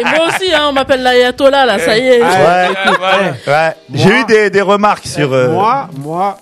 Et 0.00 0.04
moi 0.04 0.26
aussi, 0.28 0.52
hein, 0.54 0.66
on 0.68 0.72
m'appelle 0.72 1.02
l'ayatollah, 1.02 1.64
là, 1.66 1.78
ça 1.78 1.96
y 1.96 2.06
est. 2.06 2.22
Ouais, 2.22 2.68
écoute, 2.72 3.00
ouais. 3.00 3.52
ouais. 3.52 3.74
Moi- 3.88 3.98
J'ai 4.04 4.20
eu 4.20 4.24
des, 4.24 4.50
des 4.50 4.60
remarques 4.62 5.06
sur. 5.06 5.32
euh, 5.32 5.48
Moi, 5.50 5.88
moi, 5.96 6.36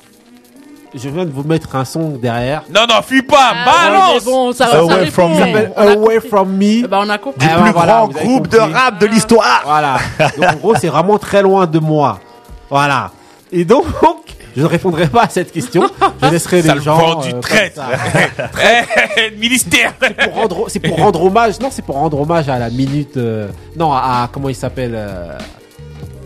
je 0.96 1.08
viens 1.08 1.24
de 1.24 1.30
vous 1.30 1.42
mettre 1.44 1.74
un 1.76 1.84
son 1.84 2.10
derrière. 2.10 2.62
Non, 2.74 2.82
non, 2.88 3.02
fuis 3.02 3.22
pas. 3.22 3.52
Ah, 3.52 3.54
ouais, 3.54 3.90
Balance. 3.90 4.12
mais 4.26 4.30
bon, 4.32 4.52
ça, 4.52 4.66
ça 4.68 4.78
Away 4.78 4.94
répond. 4.94 5.10
from 5.12 5.30
me. 5.32 5.38
Ça 5.38 5.44
s'appelle 5.46 5.72
On 5.76 5.80
a 5.80 5.90
Away 5.92 6.14
compris. 6.14 6.28
From 6.28 6.48
Me. 6.56 6.64
Eh 6.64 6.86
ben, 6.88 6.98
on 7.02 7.08
a 7.08 7.18
compris. 7.18 7.46
du 7.48 7.54
plus 7.54 7.72
voilà, 7.72 7.92
grand 7.92 8.06
vous 8.08 8.16
avez 8.18 8.26
groupe 8.26 8.48
de 8.48 8.56
compris. 8.58 8.72
rap 8.74 8.98
de 9.00 9.06
l'histoire. 9.06 9.62
Voilà. 9.64 9.96
Donc, 10.18 10.48
en 10.50 10.56
gros, 10.56 10.74
c'est 10.74 10.88
vraiment 10.88 11.18
très 11.18 11.42
loin 11.42 11.66
de 11.66 11.78
moi. 11.78 12.18
Voilà. 12.70 13.10
Et 13.52 13.64
donc, 13.64 13.84
je 14.56 14.62
ne 14.62 14.66
répondrai 14.66 15.06
pas 15.06 15.22
à 15.24 15.28
cette 15.28 15.52
question. 15.52 15.88
Je 16.22 16.28
laisserai 16.28 16.62
les 16.62 16.68
Sale 16.68 16.82
gens. 16.82 16.96
vendu 16.96 17.28
euh, 17.28 17.32
comme 17.32 17.40
traître. 17.40 17.76
ça. 17.76 17.86
Eh, 19.16 19.36
Ministère. 19.38 19.92
pour 19.94 20.34
rendre, 20.34 20.64
c'est 20.68 20.80
pour 20.80 20.96
rendre 20.96 21.22
hommage. 21.24 21.60
Non, 21.60 21.68
c'est 21.70 21.84
pour 21.84 21.94
rendre 21.96 22.20
hommage 22.20 22.48
à 22.48 22.58
la 22.58 22.70
minute. 22.70 23.16
euh, 23.16 23.48
non, 23.76 23.92
à, 23.92 23.98
à- 24.24 24.28
comment 24.32 24.48
il 24.48 24.54
s'appelle 24.54 24.94
euh, 24.94 25.36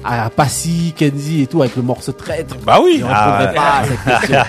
À 0.04 0.30
Passy, 0.30 0.94
Kenzie 0.96 1.42
et 1.42 1.46
tout 1.46 1.60
avec 1.60 1.76
le 1.76 1.82
morceau 1.82 2.12
traître. 2.12 2.56
Bah 2.64 2.78
oui. 2.82 3.00
Ne 3.00 3.06
Ah 3.12 3.50
pas 3.54 3.62
à 3.62 3.84
cette 3.84 4.20
question. 4.30 4.42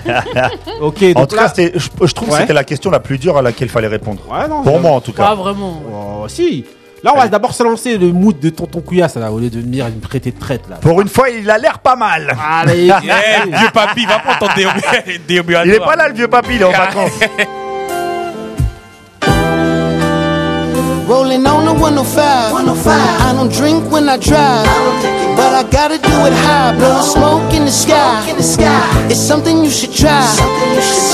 ok. 0.81 1.03
En 1.15 1.19
Donc 1.21 1.27
tout 1.29 1.35
là, 1.35 1.49
cas, 1.49 1.63
je, 1.75 1.89
je 2.07 2.13
trouve 2.13 2.29
que 2.29 2.35
c'était 2.35 2.53
la 2.53 2.63
question 2.63 2.89
la 2.89 2.99
plus 3.01 3.17
dure 3.17 3.37
à 3.37 3.41
laquelle 3.41 3.67
il 3.67 3.71
fallait 3.71 3.87
répondre. 3.87 4.21
Ouais, 4.31 4.47
non, 4.47 4.63
Pour 4.63 4.79
moi, 4.79 4.91
en 4.91 5.01
tout 5.01 5.11
Pas 5.11 5.29
cas. 5.29 5.35
vraiment. 5.35 5.81
Oh, 5.91 6.27
si. 6.29 6.65
Là, 7.03 7.13
on 7.15 7.17
va 7.17 7.27
d'abord 7.27 7.51
se 7.55 7.63
lancer 7.63 7.97
le 7.97 8.11
mood 8.13 8.39
de 8.39 8.49
Tonton 8.51 8.79
Couillasse, 8.79 9.15
là, 9.15 9.31
au 9.31 9.39
lieu 9.39 9.49
de 9.49 9.59
venir 9.59 9.87
une 9.87 9.99
traité 10.01 10.29
de 10.31 10.39
traite, 10.39 10.61
là. 10.69 10.75
Pour 10.75 11.01
une 11.01 11.07
fois, 11.07 11.29
il 11.31 11.49
a 11.49 11.57
l'air 11.57 11.79
pas 11.79 11.95
mal. 11.95 12.31
Allez, 12.47 12.91
Eh, 13.03 13.49
vieux 13.49 13.69
papy, 13.73 14.05
va 14.05 14.19
prendre 14.19 14.37
ton 14.37 14.45
déobi- 15.27 15.63
Il 15.65 15.71
est 15.73 15.79
pas 15.79 15.95
là, 15.95 16.07
le 16.09 16.13
vieux 16.13 16.27
papy, 16.27 16.49
il 16.57 16.61
est 16.61 16.65
en 16.65 16.69
vacances. 16.71 17.09
Rolling 21.11 21.45
on 21.45 21.65
the 21.65 21.73
105. 21.73 22.53
105. 22.55 22.87
I 22.87 23.33
don't 23.35 23.51
drink 23.51 23.83
when 23.91 24.07
I 24.07 24.15
drive. 24.15 24.63
But 25.35 25.51
I 25.59 25.63
gotta 25.67 25.97
do 25.99 26.15
it 26.23 26.31
high. 26.47 26.71
Blowing 26.79 27.03
smoke 27.03 27.51
in 27.51 27.65
the 27.65 27.75
sky. 27.83 28.23
In 28.31 28.37
the 28.37 28.47
sky. 28.55 28.79
It's 29.11 29.19
something 29.19 29.61
you 29.61 29.69
should 29.69 29.91
try. 29.91 30.23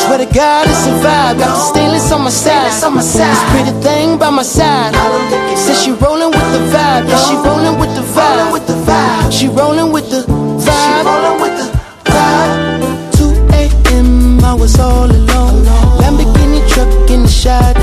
Swear 0.05 0.19
to 0.21 0.29
God, 0.29 0.69
it's 0.69 0.85
a 0.85 0.93
vibe. 1.01 1.41
Got 1.41 1.49
the 1.49 1.63
stainless 1.73 2.11
on 2.11 2.21
my 2.25 2.29
side. 2.29 2.69
This 2.93 3.41
pretty 3.49 3.73
thing 3.81 4.19
by 4.19 4.29
my 4.29 4.43
side. 4.43 4.93
Says 5.57 5.81
she 5.81 5.89
rolling 5.93 6.29
with 6.29 6.49
the 6.53 6.61
vibe. 6.69 7.09
Yeah, 7.09 7.17
she 7.25 7.35
rolling 7.41 7.79
with 7.81 7.95
the 7.97 8.05
vibe. 8.13 8.37
Rollin' 8.37 8.53
with 8.53 8.67
the 8.67 8.77
vibe 8.85 9.31
She 9.33 9.47
rolling 9.47 9.91
with 9.91 10.11
the 10.11 10.21
vibe. 10.61 11.05
2 13.17 13.33
a.m. 13.61 14.45
I 14.45 14.53
was 14.53 14.77
all 14.79 15.09
alone. 15.09 15.65
Lamborghini 15.97 16.61
truck 16.69 17.09
in 17.09 17.23
the 17.23 17.27
Sade 17.27 17.76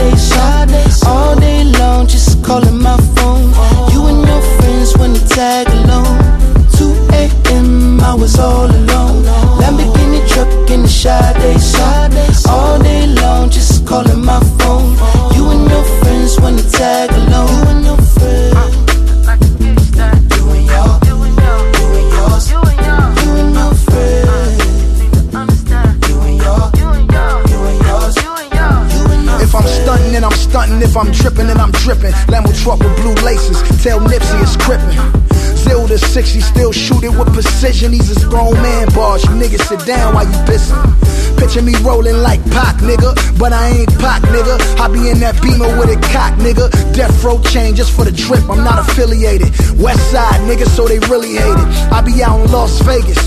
calling 2.45 2.79
my 2.79 2.97
phone. 3.17 3.49
You 3.93 4.07
and 4.07 4.21
your 4.29 4.43
friends 4.57 4.97
wanna 4.99 5.19
tag 5.27 5.67
along. 5.79 6.19
2 6.77 6.93
a.m. 7.21 8.01
I 8.01 8.15
was 8.15 8.39
all 8.39 8.67
alone. 8.67 9.25
Lamborghini 9.61 10.21
truck 10.29 10.71
in 10.71 10.83
the 10.83 10.89
Sade 10.89 11.44
If 30.95 31.03
I'm 31.03 31.11
dripping, 31.11 31.49
then 31.49 31.59
I'm 31.59 31.73
dripping. 31.73 32.15
Lambo 32.31 32.55
truck 32.63 32.79
with 32.79 32.95
blue 33.03 33.19
laces. 33.27 33.59
Tell 33.83 33.99
Nipsey 33.99 34.39
it's 34.47 34.55
crippin'. 34.55 34.95
Zero 35.67 35.89
the 35.89 35.99
60, 35.99 36.39
still 36.39 36.71
shoot 36.71 37.03
it 37.03 37.11
with 37.11 37.35
precision. 37.35 37.91
He's 37.91 38.15
a 38.15 38.29
grown 38.31 38.55
man 38.63 38.87
bars. 38.95 39.25
You 39.25 39.31
niggas 39.31 39.67
sit 39.67 39.85
down 39.85 40.15
while 40.15 40.25
you 40.25 40.39
pissing. 40.47 40.79
Picture 41.37 41.63
me 41.63 41.75
rolling 41.83 42.23
like 42.23 42.39
Pac, 42.55 42.77
nigga. 42.77 43.11
But 43.41 43.53
I 43.53 43.71
ain't 43.71 43.91
Pac, 43.99 44.23
nigga. 44.31 44.55
I 44.79 44.87
be 44.87 45.11
in 45.11 45.19
that 45.19 45.43
beamer 45.43 45.67
with 45.83 45.91
a 45.91 45.99
cock, 46.15 46.39
nigga. 46.39 46.71
Death 46.95 47.25
row 47.25 47.43
chain 47.43 47.75
just 47.75 47.91
for 47.91 48.05
the 48.05 48.13
drip. 48.13 48.49
I'm 48.49 48.63
not 48.63 48.79
affiliated. 48.79 49.51
West 49.83 50.13
side, 50.13 50.47
nigga, 50.47 50.69
so 50.69 50.87
they 50.87 51.01
really 51.11 51.35
hate 51.35 51.59
it. 51.59 51.69
I 51.91 52.03
be 52.03 52.23
out 52.23 52.39
in 52.39 52.53
Las 52.53 52.79
Vegas. 52.87 53.19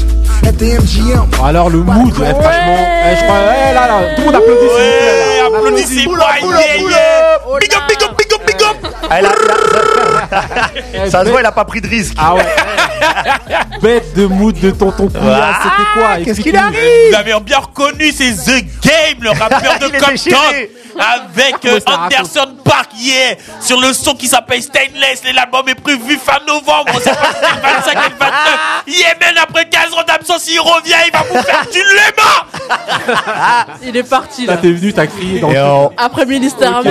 At 0.48 0.56
the 0.58 0.72
MGM. 0.80 1.44
Alors 1.44 1.70
le 1.70 1.84
mood, 1.84 2.14
eh, 2.16 2.32
franchement, 2.32 2.80
eh, 2.80 3.16
je 3.20 3.24
crois, 3.26 3.40
eh, 3.44 3.74
là, 3.74 3.88
là, 3.88 4.16
tout 4.16 4.22
le 4.22 4.26
monde 4.28 4.36
applaudit. 4.36 4.70
s'il 4.72 5.37
vous 5.58 5.64
plaît, 5.64 5.72
là. 5.72 6.08
On 6.08 6.08
Applaudissez 6.08 6.08
applaudit. 6.08 6.08
moi, 6.08 6.52
yeah, 6.60 6.78
yeah. 6.90 7.60
Big 7.60 7.74
up, 7.74 7.84
big 7.88 8.04
up, 8.04 8.18
big 8.18 8.34
up, 8.34 8.42
big 8.46 8.62
up. 8.62 8.94
Ah, 9.10 9.22
là, 9.22 9.30
là, 9.30 11.10
ça 11.10 11.24
se 11.24 11.30
voit, 11.30 11.40
il 11.42 11.46
a 11.46 11.52
pas 11.52 11.66
pris 11.66 11.80
de 11.82 11.88
risque. 11.88 12.14
Ah 12.18 12.36
ouais. 12.36 12.46
Bête 13.82 14.14
de 14.16 14.26
mood 14.26 14.60
de 14.60 14.72
tonton 14.72 15.08
Couillasse, 15.08 15.40
Ah, 15.42 15.60
c'était 15.64 16.00
quoi 16.00 16.16
qu'est-ce 16.24 16.42
qu'il 16.42 16.56
Explique-nous. 16.56 17.10
Vous 17.12 17.16
avez 17.16 17.40
bien 17.42 17.58
reconnu, 17.60 18.12
c'est 18.12 18.32
The 18.34 18.66
Game, 18.84 19.22
le 19.22 19.30
rappeur 19.30 19.62
de 19.80 19.88
Il 19.88 19.96
est 19.96 20.00
Compton, 20.00 20.12
déchiré. 20.12 20.72
Avec 21.00 21.66
euh, 21.66 21.80
Anderson 21.86 22.56
Park, 22.64 22.90
yeah, 23.00 23.36
sur 23.62 23.80
le 23.80 23.94
son 23.94 24.16
qui 24.16 24.28
s'appelle 24.28 24.62
Stainless. 24.62 25.22
L'album 25.34 25.68
est 25.70 25.76
prévu 25.76 26.18
fin 26.18 26.40
novembre, 26.48 26.86
on 26.94 27.00
sait 27.00 27.10
pas 27.12 27.34
si 27.34 27.40
c'est 27.42 27.56
le 27.56 27.62
25 27.62 27.92
et 27.92 28.10
le 28.10 28.16
29. 28.20 28.84
Yeah, 28.88 29.14
man, 29.20 29.44
après 29.44 29.66
15 29.70 29.94
ans 29.94 30.04
d'absence, 30.08 30.48
il 30.50 30.60
revient, 30.60 30.96
il 31.06 31.12
va 31.12 31.24
vous 31.24 31.42
faire 31.44 31.66
du 31.72 31.80
léma. 31.80 33.78
Il 33.84 33.96
est 33.98 34.04
parti 34.04 34.46
Là, 34.46 34.58
t'es 34.58 34.72
venu, 34.72 34.94
t'as 34.94 35.08
crié 35.08 35.40
dans 35.40 35.50
on, 35.50 35.92
Après 35.98 36.26
ministère 36.26 36.82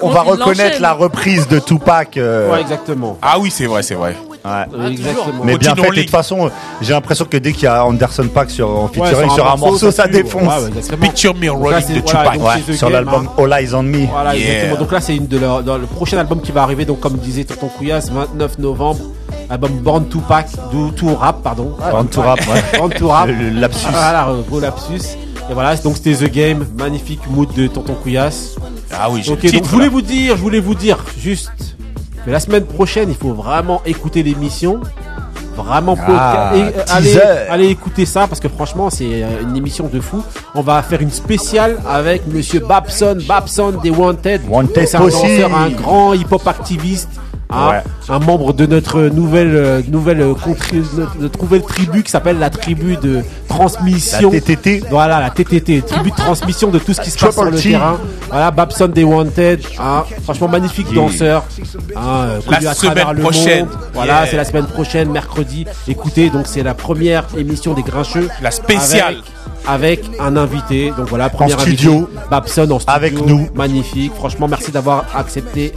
on 0.00 0.08
va, 0.10 0.24
on 0.24 0.30
reconnaître 0.30 0.80
la 0.80 0.92
reprise 0.92 1.48
de 1.48 1.58
Tupac. 1.58 2.16
euh, 2.16 2.50
Ouais, 2.50 2.60
exactement. 2.60 3.18
Ah 3.22 3.38
oui, 3.38 3.50
c'est 3.50 3.66
vrai, 3.66 3.82
c'est 3.82 3.94
vrai. 3.94 4.14
Ouais. 4.44 4.90
exactement. 4.92 5.44
Mais 5.44 5.56
bien 5.58 5.74
fait, 5.74 5.88
et 5.88 5.90
de 5.90 6.00
toute 6.02 6.10
façon, 6.10 6.50
j'ai 6.80 6.92
l'impression 6.92 7.24
que 7.24 7.36
dès 7.36 7.52
qu'il 7.52 7.64
y 7.64 7.66
a 7.66 7.84
Anderson 7.84 8.26
Pack 8.32 8.50
sur, 8.50 8.68
en 8.68 8.84
Ouais, 8.84 8.90
featuring 9.08 9.30
sur 9.30 9.50
un 9.50 9.56
morceau, 9.56 9.90
ça 9.90 10.06
défonce. 10.06 10.42
Ouais, 10.42 10.62
ouais, 10.62 10.68
exactement. 10.68 11.02
Picture 11.06 11.34
Me 11.34 11.50
Rolling 11.50 11.86
de 11.94 12.00
voilà, 12.36 12.56
Tupac. 12.60 12.76
sur 12.76 12.90
l'album 12.90 13.28
hein. 13.36 13.42
All 13.42 13.52
Eyes 13.62 13.74
on 13.74 13.82
Me. 13.82 14.06
Voilà, 14.06 14.34
Yeah. 14.36 14.46
exactement. 14.48 14.78
Donc 14.80 14.92
là, 14.92 15.00
c'est 15.00 15.16
une 15.16 15.26
de 15.26 15.38
leurs- 15.38 15.62
le 15.62 15.86
prochain 15.86 16.18
album 16.18 16.40
qui 16.40 16.52
va 16.52 16.62
arriver, 16.62 16.84
donc 16.84 17.00
comme 17.00 17.14
disait 17.18 17.44
Tonton 17.44 17.68
Couillasse, 17.68 18.10
29 18.10 18.58
novembre. 18.58 19.00
Album 19.50 19.72
Born 19.78 20.04
to 20.08 20.18
Pack, 20.20 20.48
to, 20.70 20.90
to 20.94 21.14
Rap, 21.14 21.42
pardon. 21.42 21.74
Born 21.90 22.06
to 22.08 22.20
Rap, 22.20 22.38
ouais. 22.40 22.78
Born 22.78 22.90
to 22.92 23.08
Rap. 23.08 23.28
Le- 23.28 23.32
le 23.50 23.60
lapsus. 23.60 23.86
Voilà, 23.90 24.28
gros 24.48 24.60
lapsus. 24.60 25.16
Et 25.50 25.54
voilà, 25.54 25.74
donc 25.76 25.96
c'était 25.96 26.12
The 26.14 26.30
Game, 26.30 26.66
magnifique 26.78 27.20
mood 27.30 27.48
de 27.54 27.66
Tonton 27.66 27.94
Couillasse. 27.94 28.56
Ah 28.92 29.08
oui, 29.10 29.22
j'ai 29.24 29.32
Ok, 29.32 29.50
donc 29.50 29.64
je 29.64 29.70
voulais 29.70 29.88
vous 29.88 30.02
dire, 30.02 30.36
je 30.36 30.42
voulais 30.42 30.60
vous 30.60 30.74
dire 30.74 30.98
juste 31.18 31.76
que 32.28 32.32
la 32.32 32.40
semaine 32.40 32.66
prochaine, 32.66 33.08
il 33.08 33.14
faut 33.16 33.32
vraiment 33.32 33.80
écouter 33.86 34.22
l'émission. 34.22 34.80
Vraiment, 35.56 35.96
Ah, 36.06 36.52
et, 36.54 36.60
euh, 36.60 37.46
allez, 37.50 37.66
écouter 37.68 38.04
ça 38.06 38.26
parce 38.28 38.38
que 38.38 38.48
franchement, 38.48 38.90
c'est 38.90 39.24
euh, 39.24 39.42
une 39.42 39.56
émission 39.56 39.88
de 39.92 39.98
fou. 39.98 40.22
On 40.54 40.60
va 40.60 40.80
faire 40.82 41.00
une 41.00 41.10
spéciale 41.10 41.78
avec 41.88 42.26
Monsieur 42.28 42.60
Babson, 42.60 43.18
Babson 43.26 43.72
des 43.82 43.90
Wanted. 43.90 44.42
Wanted 44.48 44.86
c'est 44.86 44.96
un 44.98 45.08
danseur, 45.08 45.56
un 45.56 45.70
grand 45.70 46.12
hip-hop 46.12 46.46
activiste. 46.46 47.08
Ouais. 47.50 47.82
un 48.10 48.18
membre 48.18 48.52
de 48.52 48.66
notre 48.66 49.00
nouvelle 49.04 49.56
euh, 49.56 49.80
nouvelle 49.88 50.20
euh, 50.20 50.34
notre, 51.18 51.42
nouvelle 51.42 51.62
tribu 51.62 52.02
qui 52.02 52.10
s'appelle 52.10 52.38
la 52.38 52.50
tribu 52.50 52.96
de 52.98 53.22
transmission 53.48 54.30
La 54.30 54.40
TTT. 54.40 54.82
voilà 54.90 55.18
la 55.18 55.30
TTT 55.30 55.80
tribu 55.82 56.10
de 56.10 56.16
transmission 56.16 56.68
de 56.70 56.78
tout 56.78 56.92
ce 56.92 57.00
qui 57.00 57.10
se 57.10 57.18
passe 57.18 57.34
sur 57.34 57.44
le 57.44 57.58
terrain 57.58 57.96
voilà 58.28 58.50
Babson 58.50 58.88
des 58.88 59.02
Wanted 59.04 59.60
hein, 59.80 60.04
franchement 60.24 60.48
magnifique 60.48 60.92
danseur 60.92 61.42
hein, 61.96 62.00
euh, 62.28 62.40
La 62.60 62.70
à 62.70 62.74
semaine 62.74 63.06
le 63.14 63.22
prochaine. 63.22 63.64
monde. 63.66 63.74
voilà 63.94 64.08
Yeah. 64.18 64.26
c'est 64.30 64.36
la 64.36 64.44
semaine 64.44 64.66
prochaine 64.66 65.10
mercredi 65.10 65.64
écoutez 65.86 66.28
donc 66.30 66.46
c'est 66.46 66.62
la 66.62 66.74
première 66.74 67.24
émission 67.36 67.72
des 67.74 67.82
Grincheux 67.82 68.28
La 68.42 68.50
spéciale. 68.50 69.16
avec, 69.66 70.00
avec 70.04 70.20
un 70.20 70.36
invité 70.36 70.92
donc 70.96 71.08
voilà 71.08 71.28
premier 71.30 71.52
studio. 71.52 71.92
invité, 71.94 72.12
Babson 72.30 72.70
en 72.70 72.78
studio 72.78 72.94
Avec 72.94 73.26
nous. 73.26 73.48
magnifique 73.54 74.12
franchement 74.14 74.48
merci 74.48 74.70
d'avoir 74.70 75.04
accepté 75.14 75.72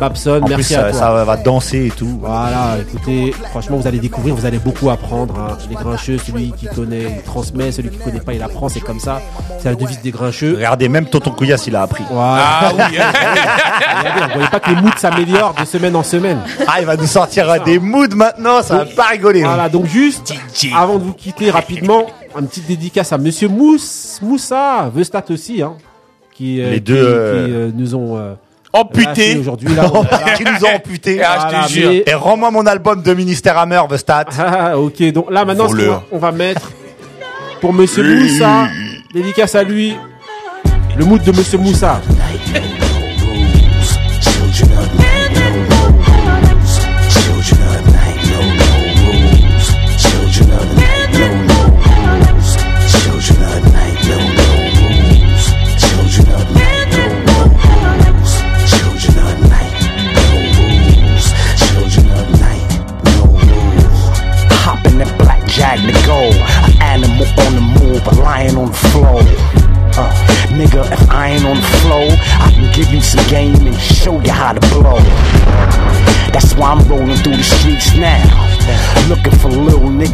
Babson 0.00 0.40
En 0.42 0.48
merci 0.48 0.74
plus, 0.74 0.82
à 0.82 0.90
toi 0.90 1.05
ça 1.12 1.24
va 1.24 1.36
danser 1.36 1.86
et 1.86 1.90
tout. 1.90 2.18
voilà, 2.20 2.76
écoutez, 2.80 3.32
franchement, 3.50 3.76
vous 3.76 3.86
allez 3.86 3.98
découvrir, 3.98 4.34
vous 4.34 4.46
allez 4.46 4.58
beaucoup 4.58 4.90
apprendre. 4.90 5.34
hein. 5.38 5.56
Les 5.68 5.74
grincheux, 5.76 6.18
celui 6.18 6.52
qui 6.52 6.66
connaît, 6.66 7.16
il 7.18 7.22
transmet, 7.22 7.72
celui 7.72 7.90
qui 7.90 7.98
connaît 7.98 8.20
pas, 8.20 8.34
il 8.34 8.42
apprend, 8.42 8.68
c'est 8.68 8.80
comme 8.80 9.00
ça. 9.00 9.20
C'est 9.58 9.68
la 9.68 9.74
devise 9.74 10.00
des 10.00 10.10
grincheux. 10.10 10.54
Regardez, 10.56 10.88
même 10.88 11.06
Tonton 11.06 11.30
Couillasse, 11.30 11.66
il 11.66 11.76
a 11.76 11.82
appris. 11.82 12.04
Voilà. 12.10 12.44
Ah 12.60 12.72
oui. 12.76 12.82
Regardez, 13.98 14.22
on 14.24 14.32
voyait 14.34 14.48
pas 14.50 14.60
que 14.60 14.70
les 14.70 14.76
moods 14.80 14.90
s'améliorent 14.96 15.54
de 15.60 15.64
semaine 15.64 15.96
en 15.96 16.02
semaine. 16.02 16.38
Ah, 16.66 16.80
il 16.80 16.86
va 16.86 16.96
nous 16.96 17.06
sortir 17.06 17.48
euh, 17.50 17.58
des 17.64 17.78
moods 17.78 18.14
maintenant, 18.14 18.62
ça 18.62 18.78
va 18.78 18.84
pas 18.86 19.04
rigoler. 19.10 19.42
hein. 19.42 19.48
Voilà, 19.48 19.68
donc 19.68 19.86
juste, 19.86 20.34
avant 20.74 20.98
de 20.98 21.04
vous 21.04 21.12
quitter 21.14 21.50
rapidement, 21.50 22.06
une 22.38 22.46
petite 22.48 22.66
dédicace 22.66 23.12
à 23.12 23.18
Monsieur 23.18 23.48
Mouss, 23.48 24.18
Moussa, 24.22 24.90
Vestat 24.94 25.24
aussi, 25.30 25.62
hein, 25.62 25.74
qui, 26.34 26.60
euh, 26.60 26.70
Les 26.70 26.76
qui- 26.76 26.80
deux, 26.82 26.94
euh, 26.96 27.46
qui, 27.46 27.52
euh, 27.52 27.70
nous 27.74 27.94
ont 27.94 28.16
euh, 28.18 28.34
Amputé. 28.80 29.04
lâchés 29.06 29.38
aujourd'hui. 29.38 29.68
Là, 29.74 29.84
qui 30.36 30.44
nous 30.44 30.64
ont 30.66 30.74
amputés. 30.76 31.20
Ah, 31.22 31.48
je 31.50 31.66
te 31.66 31.72
jure. 31.72 31.90
Et 32.06 32.14
rends-moi 32.14 32.50
mon 32.50 32.66
album 32.66 33.02
de 33.02 33.14
Ministère 33.14 33.56
Hammer, 33.58 33.80
The 33.88 33.96
Stat. 33.96 34.24
Ah, 34.38 34.78
ok, 34.78 35.12
donc 35.12 35.30
là 35.30 35.44
maintenant, 35.44 35.64
ce 35.68 35.70
qu'on 35.72 35.76
Voleur. 35.78 35.94
va- 35.94 36.04
on 36.12 36.18
va 36.18 36.32
mettre 36.32 36.70
pour 37.60 37.72
Monsieur 37.72 38.02
Moussa, 38.02 38.68
dédicace 39.14 39.54
à 39.54 39.62
lui, 39.62 39.96
le 40.96 41.04
mood 41.04 41.22
de 41.22 41.32
Monsieur 41.32 41.58
Moussa. 41.58 42.00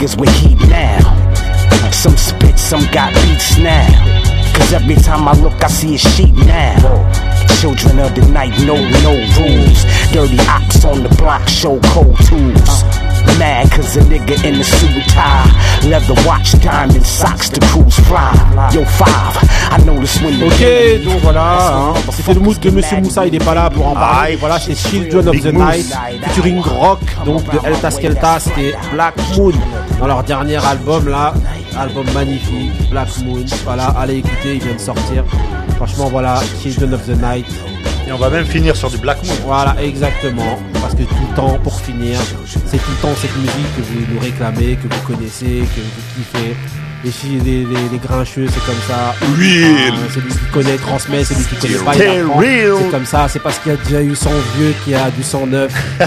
Niggas 0.03 0.19
with 0.19 0.31
heat 0.41 0.59
now. 0.69 0.99
Some 1.91 2.17
spit, 2.17 2.59
some 2.59 2.83
got 2.93 3.15
beats 3.15 3.59
now. 3.59 3.87
Cause 4.55 4.73
every 4.73 4.97
time 4.97 5.29
I 5.29 5.33
look, 5.41 5.63
I 5.63 5.69
see 5.69 5.95
a 5.95 5.99
sheep 5.99 6.35
now. 6.35 6.77
Children 7.61 8.01
of 8.01 8.15
the 8.15 8.27
night 8.33 8.53
no, 8.67 8.75
no 9.03 9.15
rules. 9.39 9.85
Dirty 10.13 10.39
ox 10.49 10.85
on 10.85 11.03
the 11.03 11.15
block 11.17 11.49
show 11.49 11.79
cold 11.93 12.17
tools. 12.27 13.02
Mad 13.39 13.71
cause 13.71 13.97
a 13.97 14.01
nigga 14.01 14.45
in 14.45 14.59
the 14.59 14.65
suit 14.65 14.91
and 14.91 15.09
tie. 15.09 15.89
Leather 15.89 16.15
watch, 16.27 16.53
diamond 16.61 17.07
socks, 17.07 17.49
the 17.49 17.61
cruise 17.67 17.99
fly. 18.07 18.33
Yo, 18.73 18.85
five, 18.85 19.37
I 19.71 19.79
notice 19.85 20.21
when 20.23 20.39
the 20.39 20.47
Ok, 20.47 21.05
donc 21.05 21.23
voilà, 21.23 21.77
hein, 21.77 21.95
c'était 22.13 22.35
le 22.35 22.41
mood 22.41 22.59
de 22.59 22.71
Monsieur 22.71 23.01
Moussa, 23.01 23.27
il 23.27 23.35
est 23.35 23.45
pas 23.45 23.55
là 23.55 23.71
pour 23.71 23.87
en 23.87 23.95
parler. 23.95 24.37
Voilà, 24.37 24.59
c'est 24.59 24.75
Children 24.75 25.29
of 25.29 25.41
the. 25.41 25.53
Night, 25.53 25.95
featuring 26.23 26.61
Rock, 26.61 27.01
donc 27.27 27.45
de 27.45 27.59
Elta 27.67 27.91
Skelta, 27.91 28.41
c'était 28.41 28.75
Black 28.93 29.15
Moon, 29.37 29.53
dans 30.01 30.07
leur 30.07 30.23
dernier 30.25 30.57
album 30.57 31.09
là, 31.09 31.35
album 31.79 32.07
magnifique, 32.15 32.73
Black 32.91 33.09
Moon, 33.25 33.45
voilà, 33.65 33.95
allez 33.99 34.19
écouter, 34.19 34.55
il 34.55 34.61
vient 34.61 34.75
de 34.75 34.81
sortir. 34.81 35.25
Franchement 35.77 36.09
voilà, 36.11 36.41
Children 36.63 36.95
of 36.95 37.05
the 37.05 37.21
Night, 37.23 37.47
Et 38.07 38.13
on 38.13 38.19
va 38.19 38.31
même 38.31 38.45
finir 38.47 38.75
sur 38.77 38.91
du 38.91 38.99
Black 38.99 39.23
Moon. 39.25 39.35
voilà, 39.45 39.77
exactement. 39.81 40.59
Parce 40.81 40.95
que 40.95 41.03
tout 41.05 41.15
le 41.31 41.37
temps, 41.37 41.59
pour 41.63 41.81
finir, 41.81 42.19
c'est 42.67 42.79
tout 42.79 42.91
le 42.91 42.97
temps 43.03 43.15
cette 43.21 43.37
musique 43.37 43.77
que 43.77 43.83
vous 43.83 44.15
nous 44.15 44.21
réclamez, 44.21 44.77
que 44.77 44.93
vous 44.93 45.01
connaissez, 45.15 45.63
que 45.75 45.81
vous 45.81 46.03
kiffez. 46.17 46.57
Et 47.05 47.11
si 47.11 47.27
les, 47.41 47.65
les, 47.65 47.89
les 47.91 47.99
grincheux, 47.99 48.47
c'est 48.53 48.65
comme 48.65 48.81
ça. 48.87 49.15
Real. 49.37 49.93
Ah, 49.93 50.13
celui 50.15 50.29
qui 50.31 50.39
connaît 50.53 50.77
transmet, 50.77 51.25
celui 51.25 51.45
qui 51.45 51.57
connaît 51.57 51.75
pas, 51.85 51.95
il. 51.97 52.73
C'est 52.79 52.91
comme 52.91 53.07
ça, 53.07 53.27
c'est 53.29 53.41
parce 53.41 53.59
qu'il 53.59 53.73
y 53.73 53.75
a 53.75 53.79
déjà 53.79 54.03
eu 54.03 54.15
100 54.15 54.31
vieux 54.57 54.73
qu'il 54.85 54.93
y 54.93 54.97
a 54.97 55.11
du 55.11 55.23
sang 55.25 55.47
neuf. 55.47 55.73
hein. 56.01 56.07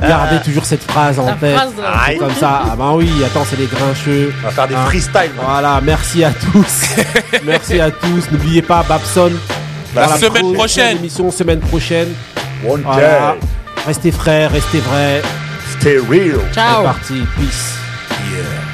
Gardez 0.00 0.40
toujours 0.44 0.64
cette 0.64 0.82
phrase 0.84 1.18
en 1.18 1.26
La 1.26 1.32
tête. 1.32 1.54
phrase. 1.56 1.72
C'est 2.06 2.16
comme 2.16 2.34
ça. 2.34 2.62
Ah 2.70 2.76
ben 2.76 2.92
oui, 2.94 3.10
attends, 3.26 3.44
c'est 3.48 3.58
les 3.58 3.66
grincheux. 3.66 4.32
On 4.42 4.46
va 4.46 4.50
faire 4.52 4.68
des 4.68 4.74
Hein. 4.76 4.86
freestyles. 4.86 5.30
Voilà, 5.42 5.80
merci 5.82 6.24
à 6.24 6.30
tous. 6.30 6.84
merci 7.44 7.78
à 7.80 7.90
tous. 7.90 8.30
N'oubliez 8.30 8.62
pas 8.62 8.82
Babson. 8.88 9.32
La 10.00 10.06
Dans 10.08 10.16
semaine 10.16 10.42
pro- 10.42 10.52
prochaine. 10.54 10.96
émission 10.98 11.30
semaine 11.30 11.60
prochaine. 11.60 12.08
One 12.66 12.82
Voilà. 12.82 13.36
day. 13.40 13.46
Restez 13.86 14.10
frais, 14.12 14.46
restez 14.46 14.80
vrais. 14.80 15.22
Stay 15.80 15.98
real. 15.98 16.40
C'est 16.48 16.54
Ciao. 16.54 16.82
parti. 16.84 17.22
Peace. 17.36 17.74
Yeah. 18.30 18.67